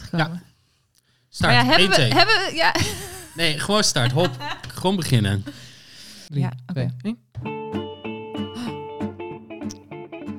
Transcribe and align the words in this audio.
uitgekomen. 0.00 0.42
Start. 1.28 1.52
Maar 1.52 1.64
ja, 1.64 1.70
hebben 1.70 1.88
we, 1.88 1.96
1, 1.96 2.08
2. 2.10 2.18
hebben 2.18 2.34
we, 2.34 2.50
ja. 2.54 2.74
Nee, 3.34 3.58
gewoon 3.58 3.84
start. 3.84 4.12
Hop. 4.12 4.30
gewoon 4.74 4.96
beginnen. 4.96 5.44
Drie, 6.28 6.42
Ja, 6.42 6.52
oké. 6.66 6.94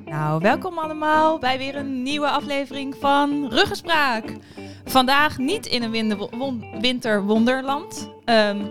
Nou, 0.04 0.40
welkom 0.40 0.78
allemaal 0.78 1.38
bij 1.38 1.58
weer 1.58 1.76
een 1.76 2.02
nieuwe 2.02 2.28
aflevering 2.28 2.96
van 3.00 3.48
Ruggespraak. 3.50 4.36
Vandaag 4.84 5.38
niet 5.38 5.66
in 5.66 5.82
een 5.82 6.80
winterwonderland, 6.80 8.10
ehm, 8.24 8.64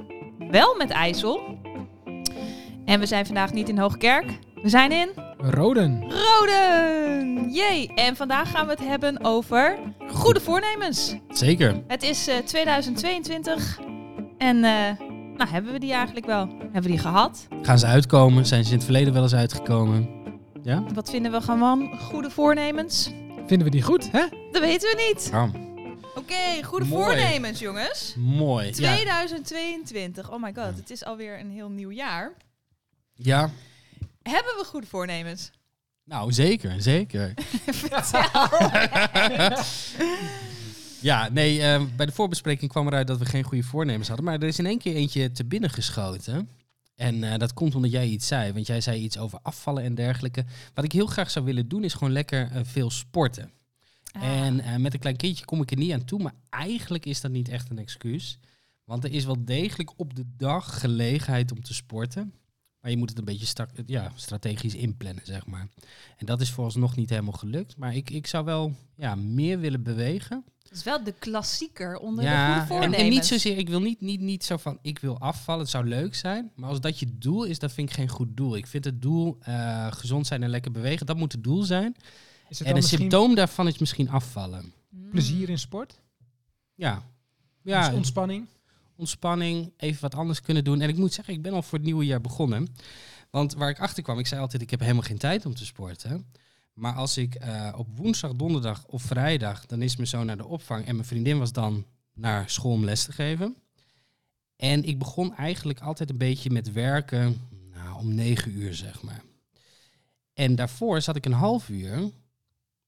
wel 0.49 0.75
met 0.75 0.89
IJssel. 0.89 1.59
En 2.85 2.99
we 2.99 3.05
zijn 3.05 3.25
vandaag 3.25 3.53
niet 3.53 3.69
in 3.69 3.77
Hoogkerk, 3.77 4.39
we 4.61 4.69
zijn 4.69 4.91
in 4.91 5.09
Roden. 5.49 6.03
Roden! 6.11 7.49
Jee! 7.51 7.93
En 7.93 8.15
vandaag 8.15 8.51
gaan 8.51 8.65
we 8.65 8.71
het 8.71 8.79
hebben 8.87 9.23
over 9.23 9.77
goede 10.11 10.41
voornemens. 10.41 11.15
Zeker. 11.29 11.83
Het 11.87 12.03
is 12.03 12.27
eh, 12.27 12.37
2022 12.37 13.79
en 14.37 14.55
eh, 14.63 14.99
nou, 15.37 15.49
hebben 15.49 15.71
we 15.71 15.79
die 15.79 15.93
eigenlijk 15.93 16.25
wel? 16.25 16.47
Hebben 16.47 16.81
we 16.81 16.87
die 16.87 16.97
gehad? 16.97 17.47
Gaan 17.61 17.79
ze 17.79 17.85
uitkomen? 17.85 18.45
Zijn 18.45 18.63
ze 18.63 18.69
in 18.69 18.75
het 18.75 18.83
verleden 18.85 19.13
wel 19.13 19.23
eens 19.23 19.35
uitgekomen? 19.35 20.09
Ja? 20.63 20.83
Wat 20.93 21.09
vinden 21.09 21.31
we 21.31 21.41
gewoon 21.41 21.99
goede 21.99 22.29
voornemens? 22.29 23.11
Vinden 23.47 23.63
we 23.63 23.69
die 23.69 23.81
goed, 23.81 24.11
hè? 24.11 24.25
Dat 24.51 24.61
weten 24.61 24.89
we 24.89 25.11
niet. 25.13 25.29
Ja. 25.31 25.49
Oké, 26.15 26.63
goede 26.63 26.85
Mooi. 26.85 27.03
voornemens, 27.03 27.59
jongens. 27.59 28.15
Mooi. 28.17 28.65
Ja. 28.75 28.93
2022. 28.93 30.31
Oh 30.31 30.41
my 30.41 30.53
god, 30.55 30.75
het 30.77 30.89
is 30.89 31.05
alweer 31.05 31.39
een 31.39 31.51
heel 31.51 31.69
nieuw 31.69 31.91
jaar. 31.91 32.31
ja. 33.15 33.49
Hebben 34.29 34.55
we 34.57 34.63
goede 34.65 34.87
voornemens? 34.87 35.51
Nou, 36.03 36.33
zeker. 36.33 36.81
Zeker. 36.81 37.33
Ja, 41.01 41.29
nee, 41.29 41.61
eh, 41.61 41.83
bij 41.95 42.05
de 42.05 42.11
voorbespreking 42.11 42.71
kwam 42.71 42.87
eruit 42.87 43.07
dat 43.07 43.19
we 43.19 43.25
geen 43.25 43.43
goede 43.43 43.63
voornemens 43.63 44.07
hadden. 44.07 44.25
Maar 44.25 44.35
er 44.35 44.47
is 44.47 44.59
in 44.59 44.65
één 44.65 44.79
keer 44.79 44.95
eentje 44.95 45.31
te 45.31 45.45
binnen 45.45 45.69
geschoten. 45.69 46.49
En 46.95 47.23
eh, 47.23 47.37
dat 47.37 47.53
komt 47.53 47.75
omdat 47.75 47.91
jij 47.91 48.07
iets 48.07 48.27
zei. 48.27 48.53
Want 48.53 48.67
jij 48.67 48.81
zei 48.81 49.01
iets 49.01 49.17
over 49.17 49.39
afvallen 49.41 49.83
en 49.83 49.95
dergelijke. 49.95 50.45
Wat 50.73 50.85
ik 50.85 50.91
heel 50.91 51.05
graag 51.05 51.31
zou 51.31 51.45
willen 51.45 51.67
doen, 51.67 51.83
is 51.83 51.93
gewoon 51.93 52.13
lekker 52.13 52.51
eh, 52.51 52.61
veel 52.63 52.89
sporten. 52.89 53.51
En 54.11 54.59
eh, 54.59 54.75
met 54.75 54.93
een 54.93 54.99
klein 54.99 55.15
kindje 55.15 55.45
kom 55.45 55.61
ik 55.61 55.71
er 55.71 55.77
niet 55.77 55.91
aan 55.91 56.05
toe. 56.05 56.21
Maar 56.21 56.33
eigenlijk 56.49 57.05
is 57.05 57.21
dat 57.21 57.31
niet 57.31 57.49
echt 57.49 57.69
een 57.69 57.79
excuus. 57.79 58.39
Want 58.83 59.03
er 59.03 59.11
is 59.11 59.25
wel 59.25 59.45
degelijk 59.45 59.91
op 59.95 60.15
de 60.15 60.25
dag 60.37 60.79
gelegenheid 60.79 61.51
om 61.51 61.61
te 61.61 61.73
sporten. 61.73 62.33
Maar 62.85 62.93
je 62.93 62.99
moet 62.99 63.09
het 63.09 63.19
een 63.19 63.25
beetje 63.25 63.67
ja, 63.85 64.11
strategisch 64.15 64.75
inplannen, 64.75 65.25
zeg 65.25 65.45
maar. 65.45 65.67
En 66.17 66.25
dat 66.25 66.41
is 66.41 66.51
vooralsnog 66.51 66.95
niet 66.95 67.09
helemaal 67.09 67.33
gelukt. 67.33 67.77
Maar 67.77 67.95
ik, 67.95 68.09
ik 68.09 68.27
zou 68.27 68.45
wel 68.45 68.73
ja, 68.95 69.15
meer 69.15 69.59
willen 69.59 69.83
bewegen. 69.83 70.43
Het 70.63 70.71
is 70.77 70.83
wel 70.83 71.03
de 71.03 71.13
klassieker 71.19 71.97
onder 71.97 72.23
de 72.23 72.29
Ja, 72.29 72.45
goede 72.45 72.59
en, 72.61 72.67
voornemens. 72.67 72.97
en 73.01 73.09
niet 73.09 73.25
zozeer, 73.25 73.57
ik 73.57 73.69
wil 73.69 73.79
niet, 73.81 74.01
niet, 74.01 74.19
niet 74.21 74.43
zo 74.43 74.57
van, 74.57 74.77
ik 74.81 74.99
wil 74.99 75.19
afvallen, 75.19 75.61
het 75.61 75.69
zou 75.69 75.85
leuk 75.87 76.15
zijn. 76.15 76.51
Maar 76.55 76.69
als 76.69 76.81
dat 76.81 76.99
je 76.99 77.17
doel 77.17 77.43
is, 77.43 77.59
dat 77.59 77.71
vind 77.71 77.89
ik 77.89 77.95
geen 77.95 78.09
goed 78.09 78.37
doel. 78.37 78.55
Ik 78.55 78.67
vind 78.67 78.85
het 78.85 79.01
doel 79.01 79.37
eh, 79.41 79.91
gezond 79.91 80.27
zijn 80.27 80.43
en 80.43 80.49
lekker 80.49 80.71
bewegen, 80.71 81.05
dat 81.05 81.17
moet 81.17 81.31
het 81.31 81.43
doel 81.43 81.63
zijn. 81.63 81.95
Is 82.49 82.59
het 82.59 82.67
En 82.67 82.75
een 82.75 82.83
symptoom 82.83 83.35
daarvan 83.35 83.67
is 83.67 83.77
misschien 83.77 84.09
afvallen. 84.09 84.73
Plezier 85.11 85.49
in 85.49 85.59
sport? 85.59 85.99
Ja, 86.75 87.03
Ja. 87.61 87.85
ja 87.87 87.93
ontspanning? 87.93 88.47
Ontspanning, 88.95 89.73
even 89.77 90.01
wat 90.01 90.15
anders 90.15 90.41
kunnen 90.41 90.63
doen. 90.63 90.81
En 90.81 90.89
ik 90.89 90.97
moet 90.97 91.13
zeggen, 91.13 91.33
ik 91.33 91.41
ben 91.41 91.53
al 91.53 91.61
voor 91.61 91.77
het 91.77 91.87
nieuwe 91.87 92.05
jaar 92.05 92.21
begonnen. 92.21 92.67
Want 93.29 93.53
waar 93.53 93.69
ik 93.69 93.79
achter 93.79 94.03
kwam, 94.03 94.19
ik 94.19 94.27
zei 94.27 94.41
altijd, 94.41 94.61
ik 94.61 94.69
heb 94.69 94.79
helemaal 94.79 95.01
geen 95.01 95.17
tijd 95.17 95.45
om 95.45 95.55
te 95.55 95.65
sporten. 95.65 96.25
Maar 96.73 96.93
als 96.93 97.17
ik 97.17 97.35
eh, 97.35 97.73
op 97.77 97.87
woensdag, 97.97 98.33
donderdag 98.33 98.85
of 98.85 99.01
vrijdag, 99.01 99.65
dan 99.65 99.81
is 99.81 99.95
mijn 99.95 100.07
zoon 100.07 100.25
naar 100.25 100.37
de 100.37 100.45
opvang 100.45 100.85
en 100.85 100.95
mijn 100.95 101.07
vriendin 101.07 101.37
was 101.39 101.51
dan 101.51 101.85
naar 102.13 102.49
school 102.49 102.71
om 102.71 102.83
les 102.83 103.03
te 103.03 103.11
geven. 103.11 103.55
En 104.55 104.83
ik 104.83 104.99
begon 104.99 105.35
eigenlijk 105.35 105.79
altijd 105.79 106.09
een 106.09 106.17
beetje 106.17 106.49
met 106.49 106.71
werken 106.71 107.41
nou, 107.73 107.99
om 107.99 108.13
negen 108.13 108.51
uur, 108.51 108.73
zeg 108.73 109.01
maar. 109.01 109.23
En 110.33 110.55
daarvoor 110.55 111.01
zat 111.01 111.15
ik 111.15 111.25
een 111.25 111.31
half 111.31 111.69
uur 111.69 112.11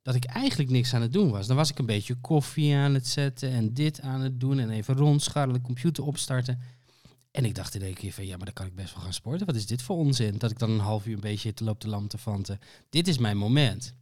dat 0.08 0.16
ik 0.16 0.26
eigenlijk 0.26 0.70
niks 0.70 0.94
aan 0.94 1.02
het 1.02 1.14
doen 1.14 1.30
was. 1.30 1.48
Dan 1.48 1.56
was 1.56 1.70
ik 1.70 1.80
een 1.80 1.86
beetje 1.86 2.16
koffie 2.16 2.76
aan 2.76 2.94
het 2.94 3.08
zetten 3.08 3.52
en 3.52 3.74
dit 3.74 4.02
aan 4.02 4.22
het 4.22 4.40
doen 4.40 4.60
en 4.60 4.70
even 4.70 4.96
rondscharrelen, 4.96 5.62
computer 5.62 6.04
opstarten. 6.04 6.62
En 7.32 7.46
ik 7.46 7.56
dacht 7.56 7.76
in 7.76 7.82
één 7.82 7.94
keer 7.94 8.14
van, 8.14 8.26
ja, 8.26 8.36
maar 8.38 8.46
dan 8.46 8.54
kan 8.54 8.66
ik 8.66 8.76
best 8.76 8.94
wel 8.94 9.04
gaan 9.04 9.14
sporten. 9.14 9.46
Wat 9.46 9.56
is 9.56 9.66
dit 9.66 9.82
voor 9.82 9.98
onzin? 9.98 10.38
Dat 10.38 10.52
ik 10.52 10.60
dan 10.60 10.70
een 10.70 10.80
half 10.80 11.06
uur 11.06 11.14
een 11.14 11.20
beetje 11.20 11.54
te 11.54 11.64
loop 11.64 11.80
te 11.80 11.88
lam 11.88 12.08
te 12.08 12.18
vanten. 12.18 12.60
Dit 12.90 13.08
is 13.08 13.18
mijn 13.18 13.38
moment. 13.38 13.94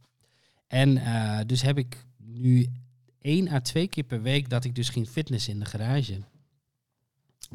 En 0.66 0.96
eh, 0.96 1.40
dus 1.46 1.62
heb 1.62 1.78
ik 1.78 2.06
nu 2.16 2.66
één 3.20 3.48
à 3.48 3.60
twee 3.60 3.88
keer 3.88 4.04
per 4.04 4.22
week 4.22 4.48
dat 4.48 4.64
ik 4.64 4.74
dus 4.74 4.88
ging 4.88 5.08
fitness 5.08 5.48
in 5.48 5.58
de 5.58 5.64
garage. 5.64 6.18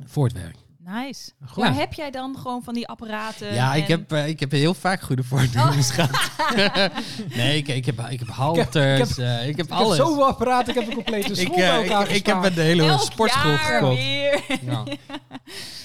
Voor 0.04 0.24
het 0.24 0.34
werk. 0.34 0.58
Nice. 0.86 1.32
Goed. 1.48 1.64
Maar 1.64 1.74
heb 1.76 1.94
jij 1.94 2.12
dan 2.12 2.38
gewoon 2.38 2.64
van 2.64 2.74
die 2.74 2.88
apparaten? 2.88 3.54
Ja, 3.54 3.74
ik 3.74 3.88
heb, 3.88 4.12
eh, 4.12 4.28
ik 4.28 4.40
heb 4.40 4.52
heel 4.52 4.74
vaak 4.74 5.02
goede 5.02 5.24
voornemens 5.24 5.92
gehad. 5.92 6.32
nee, 7.36 7.58
ik, 7.58 7.68
ik, 7.68 7.86
heb, 7.86 8.00
ik 8.10 8.20
heb 8.20 8.30
halters, 8.30 8.68
ik 8.68 9.16
heb, 9.18 9.48
ik 9.48 9.58
heb 9.58 9.66
Ik 9.66 9.72
alles. 9.72 9.98
heb 9.98 10.06
zoveel 10.08 10.26
apparaten, 10.28 10.74
ik 10.76 10.80
heb 10.80 10.90
een 10.90 10.96
complete 10.96 11.32
ik, 11.42 11.48
school 11.48 11.58
eh, 11.58 11.70
bij 11.70 11.82
elkaar 11.84 12.10
ik, 12.10 12.16
ik 12.16 12.26
heb 12.26 12.44
een 12.44 12.54
hele 12.54 12.84
Elk 12.88 13.02
sportschool 13.02 13.52
jaar 13.52 13.60
gekocht. 13.60 13.96
weer. 13.98 14.44
Ja. 14.62 14.84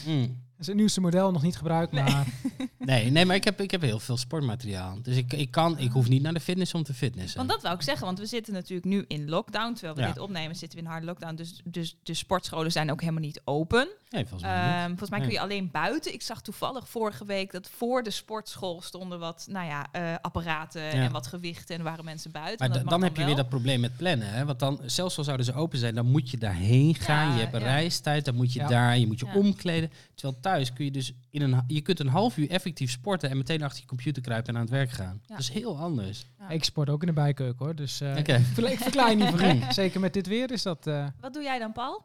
Mm. 0.06 0.44
Dat 0.56 0.60
is 0.60 0.66
het 0.66 0.76
nieuwste 0.76 1.00
model, 1.00 1.32
nog 1.32 1.42
niet 1.42 1.56
gebruikt, 1.56 1.92
maar 1.92 2.26
Nee, 2.78 3.10
nee, 3.10 3.24
maar 3.26 3.36
ik 3.36 3.44
heb, 3.44 3.60
ik 3.60 3.70
heb 3.70 3.80
heel 3.80 3.98
veel 3.98 4.16
sportmateriaal. 4.16 4.98
Dus 5.02 5.16
ik, 5.16 5.32
ik, 5.32 5.50
kan, 5.50 5.78
ik 5.78 5.90
hoef 5.90 6.08
niet 6.08 6.22
naar 6.22 6.32
de 6.34 6.40
fitness 6.40 6.74
om 6.74 6.82
te 6.82 6.94
fitnessen. 6.94 7.36
Want 7.38 7.50
dat 7.50 7.62
wou 7.62 7.74
ik 7.74 7.82
zeggen, 7.82 8.06
want 8.06 8.18
we 8.18 8.26
zitten 8.26 8.52
natuurlijk 8.52 8.86
nu 8.88 9.04
in 9.08 9.28
lockdown. 9.28 9.72
Terwijl 9.72 9.94
we 9.94 10.00
Ja. 10.00 10.06
dit 10.06 10.18
opnemen, 10.18 10.56
zitten 10.56 10.78
we 10.78 10.84
in 10.84 10.90
harde 10.90 11.06
lockdown. 11.06 11.34
Dus, 11.34 11.60
dus 11.64 11.96
de 12.02 12.14
sportscholen 12.14 12.72
zijn 12.72 12.90
ook 12.90 13.00
helemaal 13.00 13.20
niet 13.22 13.40
open. 13.44 13.88
Nee, 14.08 14.22
volgens 14.26 14.42
mij 14.50 14.62
Ehm, 14.68 14.76
niet. 14.78 14.88
volgens 14.88 15.10
mij 15.10 15.20
kun 15.20 15.30
je 15.30 15.40
alleen 15.40 15.70
buiten. 15.70 16.12
Ik 16.12 16.22
zag 16.22 16.42
toevallig 16.42 16.88
vorige 16.88 17.24
week 17.24 17.52
dat 17.52 17.68
voor 17.76 18.02
de 18.02 18.10
sportschool 18.10 18.82
stonden 18.82 19.18
wat 19.18 19.46
nou 19.50 19.66
ja, 19.66 19.86
eh, 19.92 20.14
apparaten 20.20 20.90
en 20.90 21.12
wat 21.12 21.26
gewichten. 21.26 21.76
En 21.76 21.82
waren 21.82 22.04
mensen 22.04 22.30
buiten. 22.30 22.56
Maar 22.58 22.66
En 22.68 22.72
dat 22.72 22.82
da- 22.84 22.90
mag 22.90 22.98
dan 23.00 23.08
heb 23.08 23.16
je 23.16 23.24
weer 23.24 23.36
dat 23.36 23.48
probleem 23.48 23.80
met 23.80 23.96
plannen. 23.96 24.28
Hè? 24.30 24.44
Want 24.44 24.58
dan, 24.58 24.80
zelfs 24.84 25.18
al 25.18 25.24
zouden 25.24 25.46
ze 25.46 25.54
open 25.54 25.78
zijn, 25.78 25.94
dan 25.94 26.06
moet 26.10 26.30
je 26.30 26.36
daarheen 26.38 26.94
gaan. 26.94 27.28
Ja, 27.28 27.34
je 27.34 27.40
hebt 27.40 27.54
een 27.54 27.60
ja. 27.60 27.66
reistijd, 27.66 28.24
dan 28.24 28.34
moet 28.34 28.52
je 28.52 28.58
Ja. 28.60 28.66
daar, 28.68 28.98
je 28.98 29.06
moet 29.06 29.20
je 29.20 29.26
Ja. 29.26 29.34
omkleden. 29.34 29.90
Terwijl 30.14 30.38
thuis 30.50 30.72
kun 30.72 30.84
je 30.84 30.90
dus 30.90 31.12
in 31.30 31.42
een, 31.42 31.62
je 31.66 31.80
kunt 31.80 32.00
een 32.00 32.08
half 32.08 32.36
uur 32.36 32.50
effectief 32.50 32.90
sporten 32.90 33.30
en 33.30 33.36
meteen 33.36 33.62
achter 33.62 33.80
je 33.80 33.86
computer 33.86 34.22
kruipen 34.22 34.48
en 34.48 34.54
aan 34.54 34.60
het 34.60 34.70
werk 34.70 34.90
gaan. 34.90 35.18
Ja. 35.22 35.28
Dat 35.28 35.38
is 35.38 35.48
heel 35.50 35.78
anders. 35.78 36.26
Ja. 36.38 36.48
ik 36.48 36.64
sport 36.64 36.90
ook 36.90 37.00
in 37.00 37.06
de 37.06 37.12
bijkeuken 37.12 37.64
hoor. 37.64 37.74
Dus 37.74 38.00
eh, 38.00 38.16
Oké. 38.18 38.34
ik 38.34 38.94
je 39.08 39.14
niet 39.16 39.28
voor. 39.28 39.72
Zeker 39.82 40.00
met 40.00 40.12
dit 40.12 40.26
weer 40.26 40.50
is 40.50 40.62
dat 40.62 40.86
eh, 40.86 41.06
Wat 41.20 41.32
doe 41.34 41.42
jij 41.42 41.58
dan, 41.58 41.72
Paul? 41.72 42.04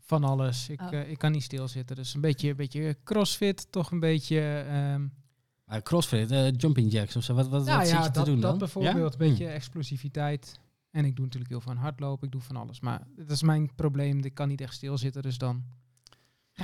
van 0.00 0.24
alles. 0.24 0.68
Ik, 0.68 0.80
Oh. 0.80 0.92
eh, 0.92 1.10
ik 1.10 1.18
kan 1.18 1.32
niet 1.32 1.42
stilzitten. 1.42 1.96
Dus 1.96 2.14
een 2.14 2.20
beetje, 2.20 2.54
beetje 2.54 2.96
crossfit, 3.04 3.66
toch 3.72 3.90
een 3.90 4.00
beetje... 4.00 4.40
ehm, 4.68 5.06
Maar 5.64 5.82
crossfit, 5.82 6.30
eh, 6.30 6.50
jumping 6.56 6.92
jacks 6.92 7.16
of 7.16 7.22
zo, 7.24 7.34
wat, 7.34 7.48
wat, 7.48 7.64
nou 7.64 7.78
wat 7.78 7.86
zit 7.86 7.96
ja, 7.96 8.02
je 8.02 8.06
te 8.10 8.12
dat, 8.18 8.26
doen 8.26 8.40
dat 8.40 8.50
dan? 8.50 8.58
bijvoorbeeld. 8.58 9.14
Ja? 9.14 9.20
Een 9.24 9.28
beetje 9.30 9.44
Hm. 9.46 9.50
explosiviteit. 9.52 10.60
En 10.90 11.04
ik 11.04 11.16
doe 11.16 11.24
natuurlijk 11.24 11.50
heel 11.52 11.60
veel 11.60 11.72
aan 11.72 11.78
hardlopen. 11.78 12.26
Ik 12.26 12.32
doe 12.32 12.40
van 12.40 12.56
alles. 12.56 12.80
Maar 12.80 13.06
dat 13.16 13.30
is 13.30 13.42
mijn 13.42 13.74
probleem. 13.74 14.24
Ik 14.24 14.34
kan 14.34 14.48
niet 14.48 14.60
echt 14.60 14.74
stilzitten. 14.74 15.22
Dus 15.22 15.38
dan 15.38 15.62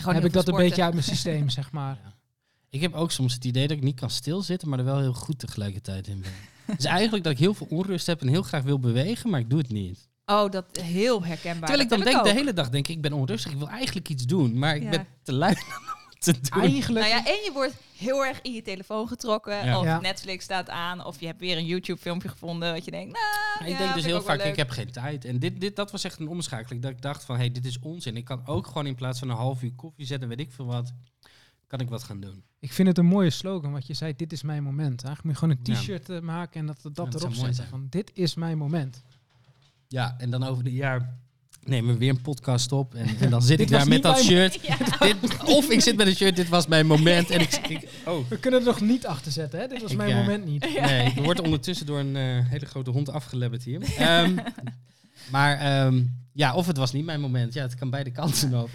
Gewoon 0.00 0.14
heb 0.14 0.24
ik 0.24 0.32
dat 0.32 0.48
een 0.48 0.56
beetje 0.56 0.82
uit 0.82 0.92
mijn 0.92 1.04
systeem, 1.04 1.48
zeg 1.48 1.72
maar. 1.72 1.98
Ja. 2.04 2.12
Ik 2.70 2.80
heb 2.80 2.94
ook 2.94 3.10
soms 3.10 3.34
het 3.34 3.44
idee 3.44 3.68
dat 3.68 3.76
ik 3.76 3.82
niet 3.82 4.00
kan 4.00 4.10
stilzitten, 4.10 4.68
maar 4.68 4.78
er 4.78 4.84
wel 4.84 5.00
heel 5.00 5.12
goed 5.14 5.38
tegelijkertijd 5.38 6.06
in 6.08 6.20
ben. 6.20 6.32
dus 6.76 6.84
eigenlijk 6.84 7.24
dat 7.24 7.32
ik 7.32 7.38
heel 7.38 7.54
veel 7.54 7.66
onrust 7.70 8.06
heb 8.06 8.20
en 8.20 8.28
heel 8.28 8.42
graag 8.42 8.62
wil 8.62 8.78
bewegen, 8.78 9.30
maar 9.30 9.40
ik 9.40 9.50
doe 9.50 9.58
het 9.58 9.68
niet. 9.70 10.08
Oh, 10.26 10.50
dat 10.50 10.64
heel 10.80 11.24
herkenbaar. 11.24 11.68
Terwijl 11.68 11.80
ik 11.80 11.88
dan 11.88 12.00
denk, 12.00 12.14
heb 12.16 12.24
de 12.24 12.32
hele 12.32 12.52
dag 12.52 12.68
denk 12.70 12.88
ik, 12.88 12.96
ik 12.96 13.02
ben 13.02 13.12
onrustig, 13.12 13.52
ik 13.52 13.58
wil 13.58 13.68
eigenlijk 13.68 14.08
iets 14.08 14.24
doen, 14.24 14.58
maar 14.58 14.76
ik 14.76 14.82
Ja. 14.82 14.90
ben 14.90 15.06
te 15.22 15.32
lui 15.32 15.54
om 15.56 16.03
te 16.24 16.32
doen. 16.32 16.62
Eigenlijk... 16.62 17.06
Nou 17.06 17.22
ja, 17.22 17.26
en 17.26 17.42
je 17.44 17.50
wordt 17.52 17.74
heel 17.96 18.24
erg 18.24 18.40
in 18.42 18.52
je 18.52 18.62
telefoon 18.62 19.08
getrokken. 19.08 19.64
Ja. 19.64 19.78
Of 19.78 19.84
Ja. 19.84 20.00
Netflix 20.00 20.44
staat 20.44 20.68
aan. 20.70 21.04
Of 21.04 21.20
je 21.20 21.26
hebt 21.26 21.40
weer 21.40 21.56
een 21.56 21.66
YouTube 21.66 22.00
filmpje 22.00 22.28
gevonden. 22.28 22.72
Wat 22.72 22.84
je 22.84 22.90
denkt, 22.90 23.12
nou, 23.12 23.24
ja, 23.70 23.72
ik 23.72 23.78
denk 23.78 23.94
dus 23.94 24.04
heel 24.04 24.22
vaak, 24.22 24.40
ik 24.40 24.56
heb 24.56 24.70
geen 24.70 24.90
tijd. 24.90 25.24
En 25.24 25.38
dit, 25.38 25.60
dit, 25.60 25.76
dat 25.76 25.90
was 25.90 26.04
echt 26.04 26.18
een 26.18 26.28
omschakeling. 26.28 26.82
Dat 26.82 26.90
ik 26.90 27.02
dacht 27.02 27.24
van, 27.24 27.34
hé, 27.34 27.40
hey, 27.40 27.52
dit 27.52 27.64
is 27.64 27.78
onzin. 27.78 28.16
Ik 28.16 28.24
kan 28.24 28.46
ook 28.46 28.66
gewoon 28.66 28.86
in 28.86 28.94
plaats 28.94 29.18
van 29.18 29.28
een 29.28 29.36
half 29.36 29.62
uur 29.62 29.72
koffie 29.72 30.06
zetten, 30.06 30.28
weet 30.28 30.40
ik 30.40 30.52
veel 30.52 30.66
wat, 30.66 30.92
kan 31.66 31.80
ik 31.80 31.88
wat 31.88 32.02
gaan 32.02 32.20
doen. 32.20 32.44
Ik 32.58 32.72
vind 32.72 32.88
het 32.88 32.98
een 32.98 33.06
mooie 33.06 33.30
slogan, 33.30 33.72
wat 33.72 33.86
je 33.86 33.94
zei, 33.94 34.16
dit 34.16 34.32
is 34.32 34.42
mijn 34.42 34.62
moment. 34.62 35.04
Eigenlijk 35.04 35.22
moet 35.24 35.32
je 35.32 35.38
gewoon 35.38 35.76
een 35.76 35.82
t-shirt 35.82 36.10
eh, 36.10 36.20
maken 36.20 36.60
en 36.60 36.66
dat, 36.66 36.82
dat, 36.82 36.94
dat 36.94 37.14
erop 37.14 37.34
zetten. 37.34 37.54
zijn. 37.54 37.68
Van, 37.68 37.86
dit 37.90 38.10
is 38.14 38.34
mijn 38.34 38.58
moment. 38.58 39.02
Ja, 39.88 40.14
en 40.18 40.30
dan 40.30 40.44
over 40.44 40.66
een 40.66 40.72
jaar 40.72 41.18
nemen 41.68 41.92
we 41.92 41.98
weer 41.98 42.10
een 42.10 42.20
podcast 42.20 42.72
op. 42.72 42.94
En, 42.94 43.06
en 43.20 43.30
dan 43.30 43.42
zit 43.42 43.60
ik 43.60 43.68
daar 43.68 43.88
met 43.88 44.02
dat 44.02 44.18
shirt. 44.18 44.58
Ja. 44.62 44.76
Dit, 44.98 45.44
of 45.44 45.70
ik 45.70 45.80
zit 45.80 45.96
met 45.96 46.06
een 46.06 46.14
shirt, 46.14 46.36
dit 46.36 46.48
was 46.48 46.66
mijn 46.66 46.86
moment. 46.86 47.30
En 47.30 47.40
ik, 47.40 47.60
ik 47.68 47.88
oh, 48.04 48.28
We 48.28 48.38
kunnen 48.38 48.60
er 48.60 48.66
nog 48.66 48.80
niet 48.80 49.06
achter 49.06 49.32
zetten, 49.32 49.60
hè? 49.60 49.66
Dit 49.68 49.82
was 49.82 49.90
Ik, 49.90 49.96
mijn 49.96 50.10
eh, 50.10 50.16
moment 50.16 50.44
niet. 50.44 50.80
nee, 50.80 51.06
ik 51.06 51.24
word 51.24 51.40
ondertussen 51.40 51.86
door 51.86 51.98
een 51.98 52.16
eh, 52.16 52.50
hele 52.50 52.66
grote 52.66 52.90
hond 52.90 53.10
afgelebberd 53.10 53.64
hier. 53.64 53.82
Ehm, 53.98 54.34
maar 55.32 55.58
ehm, 55.58 56.02
ja, 56.32 56.54
of 56.54 56.66
het 56.66 56.76
was 56.76 56.92
niet 56.92 57.04
mijn 57.04 57.20
moment. 57.20 57.54
Ja, 57.54 57.62
het 57.62 57.74
kan 57.74 57.90
beide 57.90 58.10
kanten 58.10 58.62
op. 58.62 58.70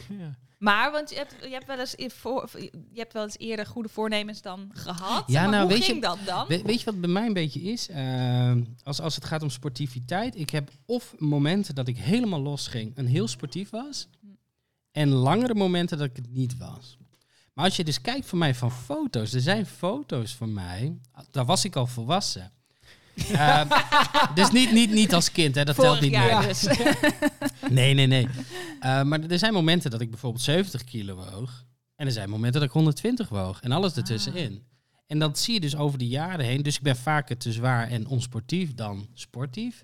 Maar, 0.60 0.92
want 0.92 1.10
je 1.10 1.16
hebt, 1.16 1.36
je 1.42 1.50
hebt, 1.50 1.66
wel 1.66 1.80
eens 1.80 1.96
in 1.96 2.12
voor, 2.12 2.50
je 2.92 3.00
hebt 3.00 3.14
wel 3.14 3.24
eens 3.24 3.38
eerder 3.38 3.66
goede 3.66 3.90
voornemens 3.90 4.42
dan 4.42 4.70
gehad. 4.74 5.24
Ja, 5.28 5.42
maar 5.42 5.52
nou, 5.52 5.64
hoe 5.64 5.72
weet 5.74 5.86
je- 5.86 5.92
ging 5.92 6.02
dat 6.04 6.18
dan? 6.26 6.48
We- 6.48 6.62
weet 6.62 6.80
je 6.80 6.86
wat 6.86 7.02
bij 7.02 7.10
mij 7.10 7.26
een 7.26 7.34
beetje 7.34 7.62
is? 7.62 7.90
Ehm, 7.90 8.64
als, 8.84 9.02
als 9.02 9.16
het 9.16 9.26
gaat 9.26 9.42
om 9.44 9.50
sportiviteit. 9.50 10.36
Ik 10.36 10.50
heb 10.50 10.70
of 10.86 11.14
momenten 11.18 11.76
dat 11.76 11.88
ik 11.88 11.98
helemaal 11.98 12.42
los 12.42 12.68
ging 12.68 12.96
en 12.96 13.06
heel 13.06 13.28
sportief 13.28 13.70
was. 13.70 14.08
En 14.92 15.10
langere 15.10 15.56
momenten 15.56 15.98
dat 15.98 16.08
ik 16.10 16.16
het 16.16 16.32
niet 16.34 16.58
was. 16.58 16.98
Maar 17.54 17.66
als 17.66 17.76
je 17.76 17.84
dus 17.84 18.02
kijkt 18.02 18.26
voor 18.26 18.38
mij 18.38 18.56
van 18.56 18.72
foto's. 18.72 19.34
Er 19.34 19.42
zijn 19.42 19.66
foto's 19.66 20.36
van 20.36 20.54
mij. 20.54 21.00
Daar 21.32 21.46
was 21.46 21.66
ik 21.66 21.76
al 21.76 21.88
volwassen. 21.88 22.52
Ehm, 23.32 23.68
dus 24.36 24.52
niet, 24.52 24.72
niet, 24.72 24.92
niet 24.92 25.14
als 25.14 25.32
kind, 25.32 25.56
hè, 25.56 25.64
dat 25.66 25.76
telt 25.76 26.02
niet 26.02 26.12
jaar 26.12 26.38
mee. 26.40 26.48
dus. 26.48 26.68
Nee, 27.70 27.94
nee, 27.94 28.08
nee. 28.08 28.28
Eh, 28.80 29.02
maar 29.04 29.20
er 29.22 29.40
zijn 29.40 29.54
momenten 29.54 29.92
dat 29.92 30.02
ik 30.02 30.10
bijvoorbeeld 30.10 30.44
70 30.44 30.84
kilo 30.84 31.16
woog. 31.16 31.64
En 31.96 32.06
er 32.06 32.12
zijn 32.12 32.30
momenten 32.30 32.60
dat 32.60 32.70
ik 32.70 32.76
120 32.76 33.30
woog. 33.30 33.60
En 33.62 33.72
alles 33.72 33.96
ertussenin. 33.96 34.64
En 35.08 35.20
dat 35.20 35.40
zie 35.40 35.54
je 35.54 35.60
dus 35.60 35.76
over 35.76 35.98
de 36.00 36.08
jaren 36.08 36.46
heen. 36.46 36.62
Dus 36.64 36.76
ik 36.76 36.82
ben 36.82 36.96
vaker 36.96 37.38
te 37.38 37.52
zwaar 37.52 37.88
en 37.88 38.08
onsportief 38.08 38.74
dan 38.74 39.08
sportief. 39.14 39.84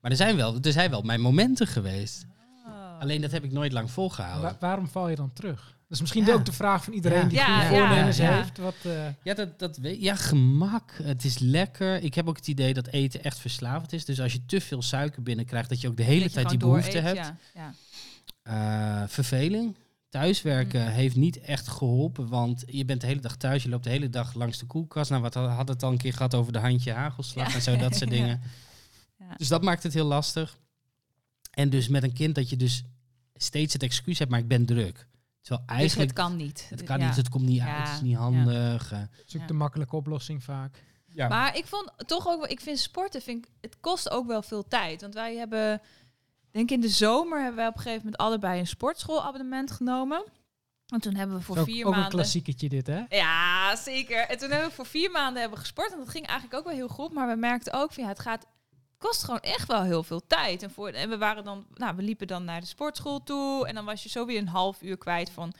Maar 0.00 0.10
er 0.10 0.16
zijn 0.16 0.36
wel, 0.36 0.58
er 0.62 0.72
zijn 0.72 0.90
wel 0.90 1.02
mijn 1.02 1.20
momenten 1.20 1.66
geweest. 1.66 2.26
Oh. 2.66 3.00
Alleen 3.00 3.20
dat 3.20 3.30
heb 3.30 3.44
ik 3.44 3.52
nooit 3.52 3.72
lang 3.72 3.90
volgehouden. 3.90 4.42
Wa- 4.50 4.56
waarom 4.60 4.88
val 4.88 5.08
je 5.08 5.16
dan 5.16 5.32
terug? 5.32 5.76
Dat 5.94 6.02
is 6.06 6.12
misschien 6.12 6.32
Ja. 6.34 6.38
ook 6.40 6.46
de 6.46 6.52
vraag 6.52 6.84
van 6.84 6.92
iedereen 6.92 7.18
Ja. 7.22 7.28
die 7.28 7.38
Ja, 7.38 7.44
goede 7.60 7.74
ja, 7.74 7.86
voornemens 7.86 8.16
ja. 8.16 8.36
heeft. 8.36 8.58
Wat, 8.58 8.74
eh, 8.82 9.06
Ja, 9.22 9.34
dat, 9.34 9.58
dat 9.58 9.78
ja, 9.82 10.14
gemak. 10.16 10.92
Het 11.02 11.24
is 11.24 11.38
lekker. 11.38 12.02
Ik 12.02 12.14
heb 12.14 12.28
ook 12.28 12.36
het 12.36 12.48
idee 12.48 12.74
dat 12.74 12.86
eten 12.86 13.24
echt 13.24 13.38
verslavend 13.38 13.92
is. 13.92 14.04
Dus 14.04 14.20
als 14.20 14.32
je 14.32 14.44
te 14.46 14.60
veel 14.60 14.82
suiker 14.82 15.22
binnenkrijgt, 15.22 15.68
dat 15.68 15.80
je 15.80 15.88
ook 15.88 15.96
de 15.96 16.02
hele 16.02 16.30
tijd 16.30 16.48
die 16.48 16.58
behoefte 16.58 16.98
hebt. 16.98 17.16
Ja. 17.16 17.36
Ja. 17.54 17.74
Eh, 19.02 19.08
verveling. 19.08 19.76
Thuiswerken 20.08 20.80
Mm. 20.82 20.88
heeft 20.88 21.16
niet 21.16 21.40
echt 21.40 21.68
geholpen, 21.68 22.28
want 22.28 22.62
je 22.66 22.84
bent 22.84 23.00
de 23.00 23.06
hele 23.06 23.20
dag 23.20 23.36
thuis, 23.36 23.62
je 23.62 23.68
loopt 23.68 23.84
de 23.84 23.90
hele 23.90 24.10
dag 24.10 24.34
langs 24.34 24.58
de 24.58 24.66
koelkast. 24.66 25.10
Nou, 25.10 25.22
wat 25.22 25.34
had 25.34 25.68
het 25.68 25.82
al 25.82 25.90
een 25.92 25.98
keer 25.98 26.12
gehad 26.12 26.34
over 26.34 26.52
de 26.52 26.58
handje 26.58 26.92
hagelslag 26.92 27.48
Ja. 27.48 27.54
en 27.54 27.62
zo, 27.62 27.76
dat 27.76 27.96
soort 27.96 28.10
dingen. 28.10 28.40
Ja. 29.18 29.34
Dus 29.36 29.48
dat 29.48 29.62
maakt 29.62 29.82
het 29.82 29.94
heel 29.94 30.06
lastig. 30.06 30.58
En 31.50 31.70
dus 31.70 31.88
met 31.88 32.02
een 32.02 32.12
kind 32.12 32.34
dat 32.34 32.50
je 32.50 32.56
dus 32.56 32.84
steeds 33.34 33.72
het 33.72 33.82
excuus 33.82 34.18
hebt, 34.18 34.30
maar 34.30 34.40
ik 34.40 34.48
ben 34.48 34.66
druk. 34.66 35.06
Terwijl 35.44 35.66
Dus 35.68 35.76
eigenlijk, 35.76 36.10
het 36.10 36.18
kan 36.18 36.36
niet. 36.36 36.66
het 36.70 36.82
kan 36.82 36.98
Ja. 36.98 37.06
niet, 37.06 37.16
het 37.16 37.28
komt 37.28 37.44
niet 37.44 37.56
Ja. 37.56 37.76
uit, 37.76 37.86
het 37.88 37.94
is 37.96 38.00
niet 38.02 38.16
handig. 38.16 38.92
eh. 38.92 38.98
zoek 39.26 39.40
Ja. 39.40 39.46
de 39.46 39.52
makkelijke 39.52 39.96
oplossing 39.96 40.44
vaak. 40.44 40.82
ja. 41.06 41.28
Maar 41.28 41.56
ik 41.56 41.66
vond 41.66 41.92
toch 42.06 42.26
ook, 42.28 42.46
ik 42.46 42.60
vind 42.60 42.78
sporten, 42.78 43.22
vind 43.22 43.44
ik, 43.46 43.50
het 43.60 43.80
kost 43.80 44.10
ook 44.10 44.26
wel 44.26 44.42
veel 44.42 44.68
tijd. 44.68 45.00
Want 45.00 45.14
wij 45.14 45.36
hebben, 45.36 45.80
denk 46.50 46.70
in 46.70 46.80
de 46.80 46.88
zomer 46.88 47.38
hebben 47.38 47.56
wij 47.56 47.66
op 47.66 47.74
een 47.74 47.80
gegeven 47.80 48.04
moment 48.04 48.20
allebei 48.22 48.58
een 48.60 48.66
sportschoolabonnement 48.66 49.70
genomen. 49.70 50.24
En 50.86 51.00
toen 51.00 51.14
hebben 51.14 51.36
we 51.36 51.42
voor 51.42 51.58
Ook, 51.58 51.64
vier 51.64 51.84
ook 51.86 51.92
een 51.92 51.98
maanden. 51.98 52.18
klassieketje 52.18 52.68
dit, 52.68 52.86
hè? 52.86 53.02
Ja, 53.08 53.76
zeker. 53.76 54.18
En 54.28 54.38
toen 54.38 54.50
hebben 54.50 54.68
we 54.68 54.74
voor 54.74 54.86
vier 54.86 55.10
maanden 55.10 55.40
hebben 55.40 55.58
gesport. 55.58 55.92
En 55.92 55.98
dat 55.98 56.08
ging 56.08 56.26
eigenlijk 56.26 56.58
ook 56.58 56.64
wel 56.66 56.74
heel 56.74 56.88
goed. 56.88 57.12
Maar 57.12 57.28
we 57.28 57.36
merkten 57.36 57.72
ook 57.72 57.92
van 57.92 58.02
ja, 58.02 58.08
het 58.08 58.18
gaat. 58.20 58.46
Het 59.04 59.12
kost 59.12 59.24
gewoon 59.24 59.40
echt 59.40 59.66
wel 59.66 59.82
heel 59.82 60.02
veel 60.02 60.22
tijd. 60.26 60.62
En, 60.62 60.70
voor, 60.70 60.88
en 60.88 61.08
we 61.08 61.18
waren 61.18 61.44
dan, 61.44 61.66
nou, 61.74 61.96
we 61.96 62.02
liepen 62.02 62.26
dan 62.26 62.44
naar 62.44 62.60
de 62.60 62.66
sportschool 62.66 63.22
toe. 63.22 63.66
En 63.66 63.74
dan 63.74 63.84
was 63.84 64.02
je 64.02 64.08
zo 64.08 64.26
weer 64.26 64.38
een 64.38 64.48
half 64.48 64.82
uur 64.82 64.98
kwijt 64.98 65.30
van 65.30 65.52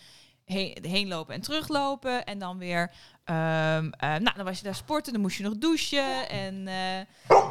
heen, 0.45 0.79
heenlopen 0.83 1.35
en 1.35 1.41
teruglopen. 1.41 2.25
En 2.25 2.39
dan 2.39 2.59
weer, 2.59 2.91
ehm, 3.25 3.91
eh, 3.91 4.09
nou, 4.09 4.37
dan 4.37 4.45
was 4.45 4.59
je 4.59 4.65
daar 4.65 4.75
sporten. 4.75 5.13
Dan 5.13 5.23
moest 5.23 5.37
je 5.37 5.43
nog 5.43 5.57
douchen. 5.57 6.29
En 6.29 6.69
eh, 6.69 7.01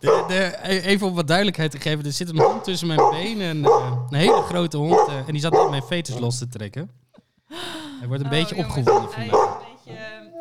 De, 0.00 0.24
de, 0.28 0.58
even 0.62 1.06
om 1.06 1.14
wat 1.14 1.26
duidelijkheid 1.26 1.70
te 1.70 1.80
geven, 1.80 2.04
er 2.04 2.12
zit 2.12 2.28
een 2.28 2.40
hond 2.40 2.64
tussen 2.64 2.86
mijn 2.86 3.10
benen. 3.10 3.48
En, 3.48 3.64
eh, 3.64 3.98
een 4.10 4.18
hele 4.18 4.42
grote 4.42 4.76
hond. 4.76 5.08
en 5.08 5.32
die 5.32 5.40
zat 5.40 5.52
net 5.52 5.70
mijn 5.70 5.82
fetus 5.82 6.18
los 6.18 6.38
te 6.38 6.48
trekken. 6.48 6.90
Hij 7.98 8.08
wordt 8.08 8.20
een 8.20 8.30
oh, 8.30 8.38
beetje 8.38 8.54
jongens, 8.54 8.76
opgewonden 8.76 9.10
hij 9.14 9.28
vandaag. 9.28 9.60
is 9.60 9.92
Een 9.92 9.92
beetje. 9.94 10.33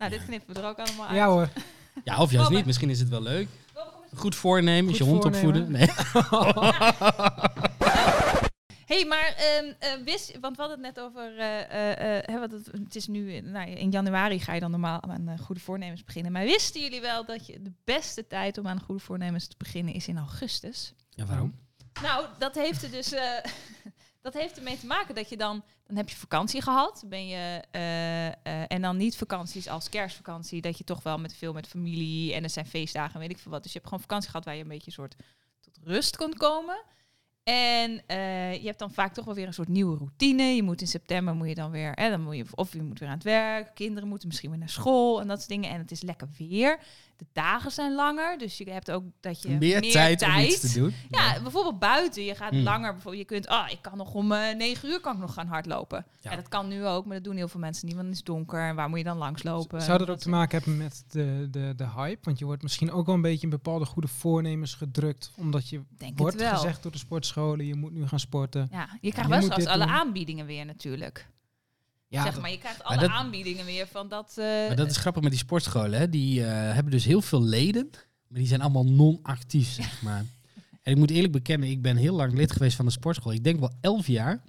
Nou, 0.00 0.12
dit 0.12 0.24
knippen 0.24 0.54
we 0.54 0.60
er 0.60 0.66
ook 0.66 0.78
allemaal 0.78 1.06
uit. 1.06 1.16
Ja 1.16 1.28
hoor. 1.28 1.48
Ja, 2.04 2.20
of 2.20 2.30
juist 2.30 2.50
niet. 2.50 2.66
Misschien 2.66 2.90
is 2.90 3.00
het 3.00 3.08
wel 3.08 3.22
leuk. 3.22 3.48
Goed 4.14 4.34
voornemen, 4.34 4.92
is 4.92 4.98
je 4.98 5.04
hond 5.04 5.24
opvoeden. 5.24 5.70
Nee. 5.70 5.86
hey, 8.92 9.04
maar 9.04 9.34
ehm, 9.36 9.72
eh, 9.78 9.92
wist, 10.04 10.38
want 10.40 10.56
we 10.56 10.62
hadden 10.62 10.84
het 10.84 10.94
net 10.94 11.04
over, 11.04 11.38
eh, 11.38 12.16
eh, 12.16 12.22
hè, 12.26 12.38
wat 12.38 12.50
het, 12.50 12.66
het 12.66 12.96
is 12.96 13.06
nu, 13.06 13.40
nou, 13.40 13.70
in 13.70 13.90
januari 13.90 14.40
ga 14.40 14.52
je 14.52 14.60
dan 14.60 14.70
normaal 14.70 15.02
aan 15.02 15.38
goede 15.38 15.60
voornemens 15.60 16.04
beginnen. 16.04 16.32
Maar 16.32 16.44
wisten 16.44 16.80
jullie 16.80 17.00
wel 17.00 17.24
dat 17.24 17.46
je 17.46 17.62
de 17.62 17.72
beste 17.84 18.26
tijd 18.26 18.58
om 18.58 18.66
aan 18.66 18.80
goede 18.80 19.00
voornemens 19.02 19.46
te 19.46 19.54
beginnen 19.58 19.94
is 19.94 20.08
in 20.08 20.18
augustus? 20.18 20.94
Ja, 21.10 21.24
waarom? 21.26 21.54
Nou, 22.02 22.26
dat 22.38 22.54
heeft 22.54 22.82
er 22.82 22.90
dus, 22.90 23.12
eh, 23.12 23.22
dat 24.20 24.34
heeft 24.34 24.56
ermee 24.56 24.78
te 24.78 24.86
maken 24.86 25.14
dat 25.14 25.28
je 25.28 25.36
dan, 25.36 25.64
dan 25.86 25.96
heb 25.96 26.08
je 26.08 26.16
vakantie 26.16 26.62
gehad, 26.62 27.04
ben 27.06 27.26
je, 27.26 27.62
eh, 27.70 28.26
eh, 28.26 28.32
en 28.68 28.82
dan 28.82 28.96
niet 28.96 29.16
vakanties 29.16 29.68
als 29.68 29.88
kerstvakantie, 29.88 30.60
dat 30.60 30.78
je 30.78 30.84
toch 30.84 31.02
wel 31.02 31.18
met 31.18 31.34
veel 31.34 31.52
met 31.52 31.68
familie 31.68 32.34
en 32.34 32.42
er 32.42 32.50
zijn 32.50 32.66
feestdagen 32.66 33.14
en 33.14 33.20
weet 33.20 33.30
ik 33.30 33.38
veel 33.38 33.52
wat. 33.52 33.62
Dus 33.62 33.72
je 33.72 33.78
hebt 33.78 33.90
gewoon 33.90 34.04
vakantie 34.08 34.30
gehad 34.30 34.44
waar 34.44 34.56
je 34.56 34.62
een 34.62 34.68
beetje 34.68 34.86
een 34.86 34.92
soort 34.92 35.16
tot 35.60 35.78
rust 35.82 36.16
kon 36.16 36.34
komen. 36.34 36.82
En 37.42 38.02
eh, 38.06 38.54
je 38.54 38.66
hebt 38.66 38.78
dan 38.78 38.92
vaak 38.92 39.14
toch 39.14 39.24
wel 39.24 39.34
weer 39.34 39.46
een 39.46 39.54
soort 39.54 39.68
nieuwe 39.68 39.96
routine. 39.96 40.42
Je 40.42 40.62
moet 40.62 40.80
in 40.80 40.86
september 40.86 41.34
moet 41.34 41.48
je 41.48 41.54
dan 41.54 41.70
weer, 41.70 41.94
dan 41.94 42.20
moet 42.20 42.36
je, 42.36 42.44
of 42.54 42.72
je 42.72 42.82
moet 42.82 42.98
weer 42.98 43.08
aan 43.08 43.14
het 43.14 43.24
werk, 43.24 43.74
kinderen 43.74 44.08
moeten 44.08 44.28
misschien 44.28 44.50
weer 44.50 44.58
naar 44.58 44.68
school 44.68 45.20
en 45.20 45.28
dat 45.28 45.38
soort 45.38 45.50
dingen. 45.50 45.70
En 45.70 45.78
het 45.78 45.90
is 45.90 46.02
lekker 46.02 46.28
weer. 46.38 46.78
De 47.20 47.26
dagen 47.32 47.70
zijn 47.70 47.94
langer, 47.94 48.38
dus 48.38 48.58
je 48.58 48.70
hebt 48.70 48.90
ook 48.90 49.04
dat 49.20 49.42
je 49.42 49.48
Meer, 49.48 49.80
tijd, 49.92 50.22
om 50.22 50.38
iets 50.38 50.60
te 50.60 50.78
doen. 50.78 50.94
ja, 51.10 51.40
bijvoorbeeld 51.42 51.78
buiten. 51.78 52.24
Je 52.24 52.34
gaat 52.34 52.50
Hmm. 52.50 52.62
langer. 52.62 52.92
Bijvoorbeeld, 52.92 53.28
je 53.28 53.34
kunt, 53.34 53.46
ah, 53.46 53.70
ik 53.70 53.78
kan 53.82 53.96
nog 53.96 54.14
om 54.14 54.32
eh, 54.32 54.56
negen 54.56 54.88
uur 54.88 55.00
kan 55.00 55.14
ik 55.14 55.20
nog 55.20 55.34
gaan 55.34 55.46
hardlopen. 55.46 56.06
Ja. 56.20 56.30
Ja. 56.30 56.36
dat 56.36 56.48
kan 56.48 56.68
nu 56.68 56.86
ook, 56.86 57.04
maar 57.04 57.14
dat 57.14 57.24
doen 57.24 57.36
heel 57.36 57.48
veel 57.48 57.60
mensen 57.60 57.86
niet, 57.86 57.94
want 57.94 58.06
het 58.06 58.16
is 58.16 58.22
donker. 58.24 58.60
En 58.68 58.74
waar 58.74 58.88
moet 58.88 58.98
je 58.98 59.04
dan 59.04 59.16
langslopen? 59.16 59.82
Zou 59.82 59.98
dat 59.98 60.10
ook 60.10 60.18
te 60.18 60.28
maken 60.28 60.56
hebben 60.58 60.76
met 60.76 61.04
de, 61.08 61.48
de, 61.50 61.72
de 61.76 61.88
hype? 61.96 62.18
Want 62.22 62.38
je 62.38 62.44
wordt 62.44 62.62
misschien 62.62 62.92
ook 62.92 63.06
wel 63.06 63.14
een 63.14 63.20
beetje 63.22 63.42
in 63.44 63.50
bepaalde 63.50 63.84
goede 63.84 64.08
voornemens 64.08 64.74
gedrukt. 64.74 65.32
Omdat 65.36 65.68
je 65.68 65.80
Denk 65.98 66.18
wordt 66.18 66.42
gezegd 66.42 66.82
door 66.82 66.92
de 66.92 66.98
sportscholen, 66.98 67.66
je 67.66 67.74
moet 67.74 67.92
nu 67.92 68.06
gaan 68.06 68.20
sporten. 68.20 68.68
Ja, 68.72 68.88
je 69.00 69.10
krijgt 69.12 69.30
wel 69.30 69.42
straks 69.42 69.66
alle 69.66 69.84
doen. 69.84 69.94
aanbiedingen 69.94 70.46
weer 70.46 70.64
natuurlijk. 70.66 71.28
Ja, 72.10 72.22
zeg 72.24 72.40
maar, 72.40 72.50
je 72.50 72.58
krijgt 72.58 72.78
Maar 72.78 72.86
alle 72.86 73.00
dat- 73.00 73.10
aanbiedingen 73.10 73.64
weer 73.64 73.86
van 73.86 74.08
dat. 74.08 74.32
eh, 74.36 74.44
Maar 74.44 74.76
dat 74.76 74.90
is 74.90 74.96
grappig 74.96 75.22
met 75.22 75.30
die 75.30 75.40
sportscholen. 75.40 75.98
Hè. 75.98 76.08
Die 76.08 76.44
eh, 76.44 76.74
hebben 76.74 76.92
dus 76.92 77.04
heel 77.04 77.20
veel 77.22 77.42
leden, 77.42 77.90
maar 78.28 78.38
die 78.38 78.46
zijn 78.48 78.60
allemaal 78.60 78.84
non-actief, 78.86 79.68
zeg 79.68 80.02
maar. 80.02 80.24
En 80.82 80.92
ik 80.92 80.96
moet 80.98 81.10
eerlijk 81.10 81.32
bekennen, 81.32 81.68
ik 81.68 81.82
ben 81.82 81.96
heel 81.96 82.14
lang 82.14 82.32
lid 82.34 82.52
geweest 82.52 82.76
van 82.76 82.84
de 82.84 82.90
sportschool. 82.90 83.32
Ik 83.32 83.44
denk 83.44 83.60
wel 83.60 83.72
elf 83.80 84.06
jaar. 84.06 84.42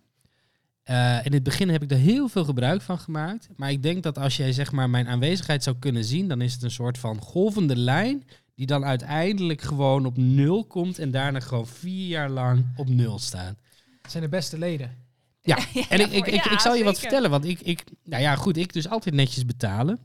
Eh, 0.84 1.25
in 1.25 1.34
het 1.34 1.44
begin 1.44 1.69
heb 1.69 1.84
ik 1.84 1.92
er 1.92 1.98
heel 1.98 2.28
veel 2.28 2.46
gebruik 2.46 2.81
van 2.81 3.00
gemaakt. 3.00 3.48
Maar 3.56 3.72
ik 3.72 3.84
denk 3.84 4.04
dat 4.04 4.18
als 4.18 4.38
jij 4.38 4.54
zeg 4.54 4.72
maar 4.72 4.90
mijn 4.90 5.08
aanwezigheid 5.08 5.63
zou 5.63 5.75
kunnen 5.80 6.04
zien, 6.04 6.28
dan 6.28 6.42
is 6.42 6.54
het 6.54 6.63
een 6.63 6.72
soort 6.72 6.98
van 6.98 7.19
golvende 7.22 7.75
lijn. 7.75 8.24
Die 8.56 8.66
dan 8.66 8.86
uiteindelijk 8.86 9.62
gewoon 9.62 10.06
op 10.06 10.18
nul 10.18 10.66
komt 10.66 11.00
en 11.00 11.12
daarna 11.12 11.40
gewoon 11.40 11.68
vier 11.68 12.08
jaar 12.08 12.30
lang 12.30 12.65
op 12.75 12.89
nul 12.89 13.20
staat. 13.20 13.56
Het 14.01 14.12
zijn 14.12 14.24
de 14.24 14.30
beste 14.30 14.58
leden. 14.58 14.96
Ja, 15.41 15.57
ja, 15.74 15.89
en 15.89 16.00
ik, 16.00 16.12
ik, 16.12 16.27
ik, 16.27 16.45
ik 16.45 16.60
zal 16.60 16.75
je 16.75 16.83
wat 16.83 17.00
vertellen, 17.00 17.29
want 17.29 17.45
ik, 17.45 17.62
ik, 17.62 17.83
nou 18.03 18.21
ja, 18.21 18.36
goed, 18.36 18.57
ik 18.57 18.74
dus 18.74 18.89
altijd 18.89 19.15
netjes 19.15 19.45
betalen, 19.45 20.00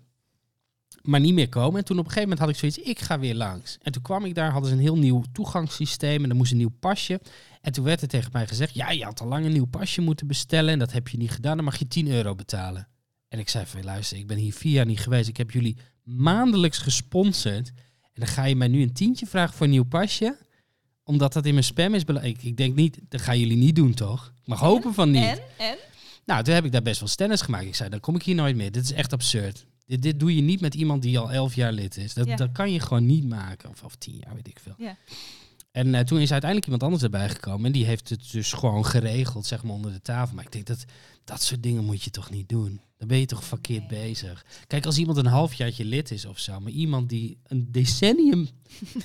maar 1.03 1.21
niet 1.21 1.35
meer 1.35 1.49
komen. 1.49 1.79
En 1.79 1.85
toen 1.85 1.99
op 1.99 2.05
een 2.05 2.11
gegeven 2.11 2.29
moment 2.29 2.47
had 2.47 2.49
ik 2.49 2.73
zoiets, 2.73 2.91
ik 2.91 3.01
ga 3.01 3.19
weer 3.19 3.35
langs. 3.35 3.79
En 3.83 3.93
toen 3.93 4.03
kwam 4.03 4.25
ik 4.25 4.35
daar, 4.35 4.51
hadden 4.51 4.71
ze 4.71 4.77
een 4.77 4.83
heel 4.83 4.99
nieuw 4.99 5.23
toegangssysteem 5.33 6.25
en 6.25 6.31
er 6.31 6.37
moest 6.37 6.51
een 6.51 6.59
nieuw 6.59 6.77
pasje. 6.81 7.21
En 7.61 7.73
toen 7.73 7.85
werd 7.85 8.03
er 8.03 8.09
tegen 8.09 8.31
mij 8.33 8.47
gezegd, 8.47 8.75
ja, 8.75 8.91
je 8.91 9.05
had 9.05 9.21
al 9.21 9.27
lang 9.27 9.45
een 9.45 9.53
nieuw 9.53 9.67
pasje 9.67 10.01
moeten 10.01 10.27
bestellen 10.27 10.73
en 10.73 10.79
dat 10.79 10.93
heb 10.93 11.09
je 11.09 11.17
niet 11.17 11.31
gedaan, 11.31 11.57
dan 11.57 11.65
mag 11.65 11.77
je 11.79 11.89
10 11.89 12.09
euro 12.09 12.35
betalen. 12.35 12.89
En 13.29 13.39
ik 13.39 13.49
zei 13.49 13.67
van, 13.67 13.85
luister, 13.85 14.19
ik 14.19 14.27
ben 14.27 14.37
hier 14.37 14.53
vier 14.53 14.73
jaar 14.73 14.87
niet 14.87 15.01
geweest, 15.01 15.29
ik 15.29 15.37
heb 15.37 15.51
jullie 15.51 15.77
maandelijks 16.03 16.79
gesponsord. 16.79 17.73
En 18.03 18.23
dan 18.25 18.27
ga 18.27 18.45
je 18.45 18.57
mij 18.57 18.69
nu 18.69 18.83
een 18.83 18.93
tientje 18.93 19.27
vragen 19.27 19.55
voor 19.55 19.67
een 19.67 19.73
nieuw 19.73 19.85
pasje, 19.85 20.39
omdat 21.07 21.33
dat 21.33 21.47
in 21.47 21.53
mijn 21.53 21.65
spam 21.65 21.95
is. 21.95 22.05
bela- 22.05 22.21
Ik, 22.21 22.57
denk 22.57 22.75
niet, 22.75 22.99
dat 23.09 23.21
gaan 23.21 23.39
jullie 23.39 23.57
niet 23.57 23.77
doen, 23.77 23.95
toch? 23.95 24.33
Ik 24.41 24.47
mag 24.47 24.61
hopen 24.61 24.95
van 24.95 25.11
niet. 25.11 25.23
En? 25.23 25.39
En? 25.59 25.77
Nou, 26.27 26.43
toen 26.45 26.55
heb 26.55 26.65
ik 26.65 26.73
daar 26.73 26.83
best 26.83 27.01
wel 27.01 27.09
stennis 27.09 27.41
gemaakt. 27.41 27.65
Ik 27.67 27.75
zei, 27.75 27.89
dan 27.91 28.01
kom 28.01 28.15
ik 28.15 28.23
hier 28.23 28.35
nooit 28.35 28.57
meer. 28.57 28.73
Dit 28.73 28.85
is 28.85 28.93
echt 28.93 29.13
absurd. 29.13 29.67
Dit, 29.87 30.03
dit 30.03 30.21
doe 30.21 30.35
je 30.37 30.43
niet 30.43 30.61
met 30.61 30.75
iemand 30.75 31.03
die 31.03 31.19
al 31.19 31.33
elf 31.33 31.55
jaar 31.55 31.73
lid 31.73 31.97
is. 31.97 32.15
Dat, 32.15 32.27
Ja. 32.27 32.37
dat 32.37 32.53
kan 32.53 32.73
je 32.73 32.81
gewoon 32.81 33.07
niet 33.07 33.29
maken. 33.29 33.71
Of, 33.71 33.83
of 33.83 33.95
tien 33.97 34.21
jaar, 34.25 34.35
weet 34.35 34.49
ik 34.49 34.59
veel. 34.63 34.75
Ja. 34.79 34.97
En 35.73 35.95
eh, 35.95 36.01
toen 36.05 36.19
is 36.21 36.31
uiteindelijk 36.31 36.65
iemand 36.65 36.83
anders 36.83 37.03
erbij 37.03 37.29
gekomen. 37.29 37.67
En 37.67 37.73
die 37.73 37.85
heeft 37.85 38.09
het 38.09 38.31
dus 38.33 38.53
gewoon 38.53 38.87
geregeld, 38.87 39.47
zeg 39.47 39.63
maar, 39.63 39.73
onder 39.73 39.93
de 39.93 40.03
tafel. 40.03 40.35
Maar 40.35 40.45
ik 40.45 40.53
denk, 40.53 40.67
dat, 40.67 40.85
dat 41.27 41.43
soort 41.43 41.63
dingen 41.63 41.85
moet 41.85 42.03
je 42.03 42.11
toch 42.11 42.31
niet 42.31 42.49
doen? 42.49 42.81
Dan 42.99 43.09
ben 43.09 43.19
je 43.19 43.27
toch 43.27 43.45
verkeerd 43.45 43.91
Nee. 43.91 44.01
bezig. 44.01 44.45
Kijk, 44.67 44.87
als 44.87 44.99
iemand 44.99 45.19
een 45.19 45.27
halfjaartje 45.27 45.85
lid 45.85 46.11
is 46.11 46.25
of 46.25 46.39
zo. 46.39 46.61
Maar 46.61 46.73
iemand 46.73 47.09
die 47.09 47.39
een 47.47 47.73
decennium 47.73 48.49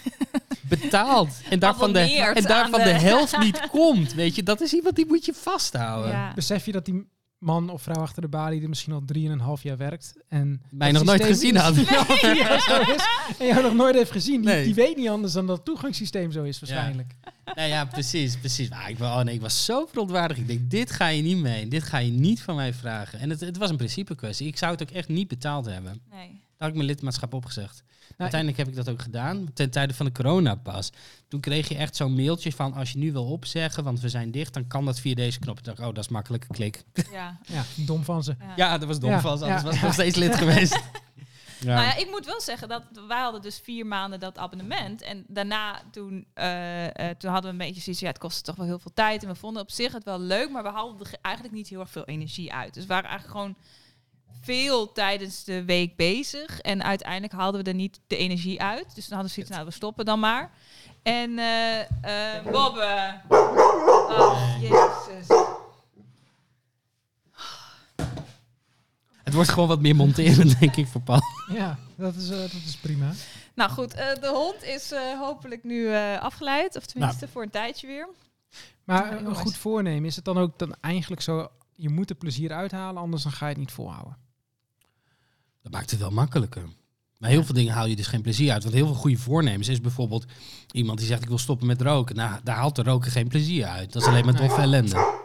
betaalt. 0.70 1.42
En 1.50 1.60
daarvan, 1.60 1.94
de, 1.94 2.00
en 2.00 2.44
daarvan 2.44 2.80
de 2.80 2.86
de- 2.86 2.90
helft 2.92 3.38
niet 3.40 3.68
komt. 3.72 4.14
Weet 4.14 4.36
je, 4.36 4.44
dat 4.44 4.62
is 4.62 4.74
iemand 4.74 4.96
die 4.96 5.06
moet 5.06 5.26
je 5.26 5.34
vasthouden. 5.34 6.12
Ja. 6.12 6.34
Besef 6.34 6.66
je 6.66 6.72
dat 6.72 6.86
die 6.86 7.08
man 7.42 7.70
of 7.70 7.82
vrouw 7.82 8.02
achter 8.02 8.22
de 8.22 8.28
balie 8.28 8.62
er 8.62 8.70
misschien 8.70 8.94
al 8.94 9.02
drieënhalf 9.06 9.64
jaar 9.64 9.78
werkt 9.78 10.14
en 10.28 10.62
Mij 10.70 10.92
nog 10.92 11.04
nooit 11.04 11.24
gezien 11.24 11.56
had. 11.56 11.76
Ja, 12.22 12.60
zo 12.60 12.82
is. 12.82 13.06
En 13.40 13.46
jou 13.46 13.62
nog 13.62 13.74
nooit 13.74 13.96
heeft 13.96 14.12
gezien. 14.12 14.42
Die, 14.42 14.50
Nee. 14.50 14.64
die 14.66 14.74
weet 14.74 14.98
niet 14.98 15.10
anders 15.10 15.34
dan 15.34 15.48
dat 15.48 15.56
het 15.56 15.66
toegangssysteem 15.66 16.32
zo 16.32 16.44
is 16.44 16.60
waarschijnlijk. 16.60 17.16
Nou 17.56 17.68
ja, 17.70 17.86
precies, 17.86 18.38
precies. 18.38 18.70
Maar 18.70 18.90
ik, 18.90 19.00
oh 19.00 19.20
nee, 19.20 19.36
ik 19.36 19.42
was 19.42 19.66
zo 19.66 19.86
verontwaardigd. 19.86 20.40
Ik 20.40 20.48
denk, 20.48 20.70
dit 20.70 20.92
ga 20.92 21.08
je 21.08 21.22
niet 21.22 21.38
mee. 21.38 21.68
Dit 21.68 21.84
ga 21.84 21.98
je 21.98 22.12
niet 22.12 22.42
van 22.42 22.56
mij 22.56 22.74
vragen. 22.74 23.20
En 23.20 23.30
het, 23.30 23.40
het 23.40 23.58
was 23.58 23.70
een 23.70 23.78
principe 23.78 24.16
kwestie. 24.16 24.48
Ik 24.48 24.58
zou 24.58 24.72
het 24.72 24.82
ook 24.82 24.90
echt 24.92 25.08
niet 25.08 25.28
betaald 25.28 25.66
hebben. 25.66 26.02
Nee. 26.12 26.41
Daar 26.62 26.70
had 26.70 26.80
ik 26.80 26.86
mijn 26.86 26.96
lidmaatschap 26.96 27.34
opgezegd. 27.34 27.84
Nou, 27.86 28.14
Uiteindelijk 28.18 28.60
heb 28.60 28.68
ik 28.68 28.76
dat 28.76 28.90
ook 28.90 29.02
gedaan, 29.02 29.54
ten 29.54 29.70
tijde 29.70 29.94
van 29.94 30.06
de 30.06 30.12
coronapas. 30.12 30.90
Toen 31.28 31.40
kreeg 31.40 31.68
je 31.68 31.76
echt 31.78 31.96
zo'n 31.96 32.14
mailtje 32.16 32.52
van, 32.52 32.74
als 32.74 32.92
je 32.92 32.98
nu 32.98 33.12
wil 33.12 33.26
opzeggen, 33.26 33.84
want 33.84 34.00
we 34.00 34.10
zijn 34.10 34.32
dicht, 34.32 34.54
dan 34.54 34.68
kan 34.68 34.86
dat 34.86 35.00
via 35.00 35.16
deze 35.16 35.40
knop. 35.40 35.58
Ik 35.58 35.64
dacht, 35.64 35.80
oh, 35.80 35.86
dat 35.86 35.98
is 35.98 36.08
makkelijke 36.08 36.48
klik. 36.48 36.84
Ja. 37.12 37.40
Ja, 37.44 37.64
dom 37.76 38.04
van 38.04 38.24
ze. 38.24 38.36
ja. 38.40 38.54
Ja, 38.56 38.78
dat 38.78 38.88
was 38.88 39.00
dom 39.00 39.10
Ja, 39.10 39.20
vast, 39.22 39.42
anders 39.44 39.62
ja. 39.62 39.68
was 39.68 39.76
ik 39.76 39.82
nog 39.82 39.94
steeds 39.94 40.16
lid 40.16 40.36
geweest. 40.44 40.80
Ja. 41.60 41.74
Nou 41.76 41.86
ja, 41.86 41.96
ik 41.96 42.10
moet 42.10 42.26
wel 42.26 42.42
zeggen 42.42 42.68
dat 42.70 42.84
wij 43.08 43.22
hadden 43.22 43.42
dus 43.42 43.60
vier 43.64 43.86
maanden 43.86 44.20
dat 44.20 44.38
abonnement. 44.38 45.02
En 45.02 45.24
daarna 45.28 45.82
toen, 45.92 46.26
eh, 46.34 46.86
eh, 47.10 47.16
toen 47.18 47.32
hadden 47.32 47.52
we 47.58 47.58
een 47.62 47.68
beetje 47.68 47.82
zoiets, 47.82 48.02
ja, 48.02 48.08
het 48.08 48.18
kostte 48.18 48.42
toch 48.44 48.56
wel 48.56 48.66
heel 48.66 48.80
veel 48.80 48.92
tijd. 48.94 49.24
En 49.24 49.30
we 49.30 49.36
vonden 49.36 49.62
op 49.62 49.72
zich 49.72 49.92
het 49.92 50.04
wel 50.04 50.20
leuk, 50.20 50.50
maar 50.52 50.64
we 50.64 50.70
hadden 50.70 51.00
er 51.00 51.06
ge- 51.06 51.18
eigenlijk 51.22 51.56
niet 51.56 51.68
heel 51.68 51.80
erg 51.80 51.90
veel 51.90 52.06
energie 52.06 52.54
uit. 52.54 52.74
Dus 52.74 52.84
we 52.84 52.90
waren 52.90 53.10
eigenlijk 53.10 53.40
gewoon 53.40 53.56
veel 54.42 54.92
tijdens 54.92 55.44
de 55.44 55.66
week 55.66 55.96
bezig. 55.96 56.60
En 56.60 56.84
uiteindelijk 56.84 57.34
haalden 57.34 57.64
we 57.64 57.70
er 57.70 57.76
niet 57.76 58.00
de 58.08 58.18
energie 58.18 58.62
uit. 58.62 58.96
Dus 58.96 59.08
dan 59.08 59.18
hadden 59.18 59.28
we 59.28 59.34
zoiets, 59.34 59.52
nou, 59.52 59.66
we 59.66 59.72
stoppen 59.72 60.06
dan 60.06 60.20
maar. 60.20 60.52
En 61.04 61.40
eh 61.40 61.80
eh 61.80 62.44
Bobbe. 62.52 63.22
Oh, 63.28 64.58
jezus. 64.62 65.28
Het 69.24 69.34
wordt 69.34 69.50
gewoon 69.50 69.68
wat 69.68 69.82
meer 69.82 69.96
monteren, 69.96 70.48
denk 70.60 70.76
ik, 70.76 70.88
voor 70.88 71.02
Paul. 71.02 71.22
Ja, 71.54 71.80
dat 71.96 72.16
is, 72.16 72.30
eh, 72.30 72.38
dat 72.38 72.52
is 72.52 72.78
prima. 72.82 73.12
Nou 73.54 73.72
goed, 73.72 73.94
eh, 73.94 74.16
de 74.22 74.28
hond 74.28 74.64
is 74.64 74.92
eh, 74.92 75.20
hopelijk 75.20 75.64
nu 75.64 75.94
eh, 75.94 76.22
afgeleid. 76.22 76.76
Of 76.76 76.86
tenminste 76.86 77.28
voor 77.28 77.42
een 77.42 77.50
tijdje 77.50 77.88
weer. 77.88 78.10
Maar 78.84 79.26
een 79.26 79.36
goed 79.36 79.58
voornemen, 79.58 80.06
is 80.06 80.16
het 80.16 80.26
dan 80.26 80.38
ook 80.38 80.60
dan 80.60 80.76
eigenlijk 80.82 81.22
zo... 81.22 81.48
Je 81.74 81.90
moet 81.90 82.10
er 82.10 82.16
plezier 82.16 82.52
uithalen, 82.52 83.02
anders 83.02 83.24
dan 83.24 83.32
ga 83.32 83.46
je 83.46 83.52
het 83.52 83.60
niet 83.60 83.72
volhouden. 83.72 84.18
Dat 85.64 85.72
maakt 85.72 85.92
het 85.92 86.00
wel 86.00 86.12
makkelijker. 86.12 86.64
Maar 87.18 87.30
heel 87.30 87.44
veel 87.44 87.54
dingen 87.54 87.74
haal 87.74 87.86
je 87.86 87.96
dus 87.96 88.08
geen 88.08 88.22
plezier 88.22 88.52
uit. 88.52 88.64
Want 88.64 88.76
heel 88.76 88.86
veel 88.86 88.96
goede 88.96 89.18
voornemens 89.18 89.68
is 89.68 89.82
bijvoorbeeld 89.82 90.26
iemand 90.72 90.98
die 90.98 91.08
zegt 91.08 91.22
ik 91.22 91.28
wil 91.28 91.38
stoppen 91.38 91.68
met 91.68 91.82
roken. 91.82 92.16
Nou, 92.16 92.40
daar 92.44 92.56
haalt 92.56 92.76
de 92.76 92.84
roken 92.84 93.12
geen 93.12 93.28
plezier 93.28 93.66
uit. 93.66 93.94
Dat 93.94 94.02
is 94.02 94.08
alleen 94.08 94.26
maar 94.26 94.34
Nee. 94.34 94.42
doffe 94.48 94.62
ellende. 94.62 95.20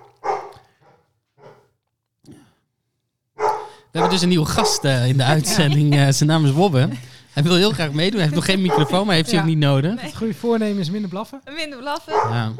We 3.92 4.02
hebben 4.02 4.10
dus 4.10 4.22
een 4.22 4.28
nieuwe 4.28 4.46
gast 4.46 4.84
eh, 4.84 5.08
in 5.08 5.16
de 5.16 5.24
uitzending. 5.24 5.94
eh, 5.94 6.08
zijn 6.10 6.28
naam 6.28 6.44
is 6.44 6.50
Wobbe. 6.52 6.88
Hij 7.32 7.42
wil 7.42 7.54
heel 7.54 7.70
graag 7.72 7.92
meedoen. 7.92 8.12
Hij 8.12 8.22
heeft 8.22 8.34
nog 8.34 8.44
geen 8.44 8.60
microfoon, 8.62 9.06
maar 9.06 9.14
heeft 9.14 9.26
hij 9.30 9.36
Ja. 9.38 9.42
ook 9.42 9.48
niet 9.48 9.58
nodig. 9.58 9.94
Nee. 9.94 10.04
Het 10.04 10.16
goede 10.16 10.34
voornemen 10.34 10.78
is 10.80 10.90
minder 10.90 11.10
blaffen. 11.10 11.40
Minder 11.54 11.78
blaffen. 11.78 12.12
Ja. 12.12 12.52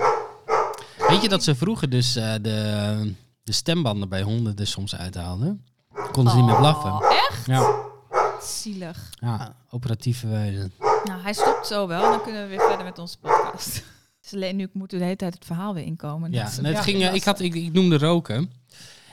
Weet 1.09 1.23
je 1.23 1.29
dat 1.29 1.45
ze 1.45 1.55
vroeger 1.55 1.91
dus 1.91 2.17
eh, 2.17 2.33
de, 2.43 3.13
de 3.43 3.53
stembanden 3.53 4.09
bij 4.09 4.23
honden 4.23 4.57
er 4.57 4.67
soms 4.67 4.97
uithaalden? 4.97 5.65
Konden 6.13 6.33
ze 6.33 6.39
niet 6.39 6.47
meer 6.47 6.57
blaffen. 6.57 6.93
Oh, 6.93 7.11
echt? 7.11 7.47
Ja, 7.47 7.75
Zielig. 8.43 9.11
ja 9.11 9.57
operatieve 9.71 10.29
wijze. 10.29 10.71
Nou, 11.05 11.21
hij 11.23 11.33
stopt 11.33 11.67
zo 11.67 11.87
wel. 11.87 12.11
Dan 12.11 12.23
kunnen 12.23 12.43
we 12.43 12.49
weer 12.49 12.61
verder 12.69 12.85
met 12.85 12.99
onze 12.99 13.19
podcast. 13.19 13.83
Dus 14.21 14.35
alleen 14.35 14.57
nu 14.57 14.69
moet 14.73 14.91
de 14.91 14.97
hele 14.97 15.17
tijd 15.17 15.35
het 15.35 15.45
verhaal 15.45 15.75
weer 15.75 15.85
inkomen. 15.85 16.33
Ja, 16.33 16.51
en 16.59 16.65
het 16.65 16.77
ja, 16.77 16.83
ging, 16.83 17.03
eh, 17.03 17.15
ik, 17.15 17.25
had, 17.25 17.41
ik, 17.41 17.55
ik 17.55 17.73
noemde 17.73 17.99
roken. 17.99 18.51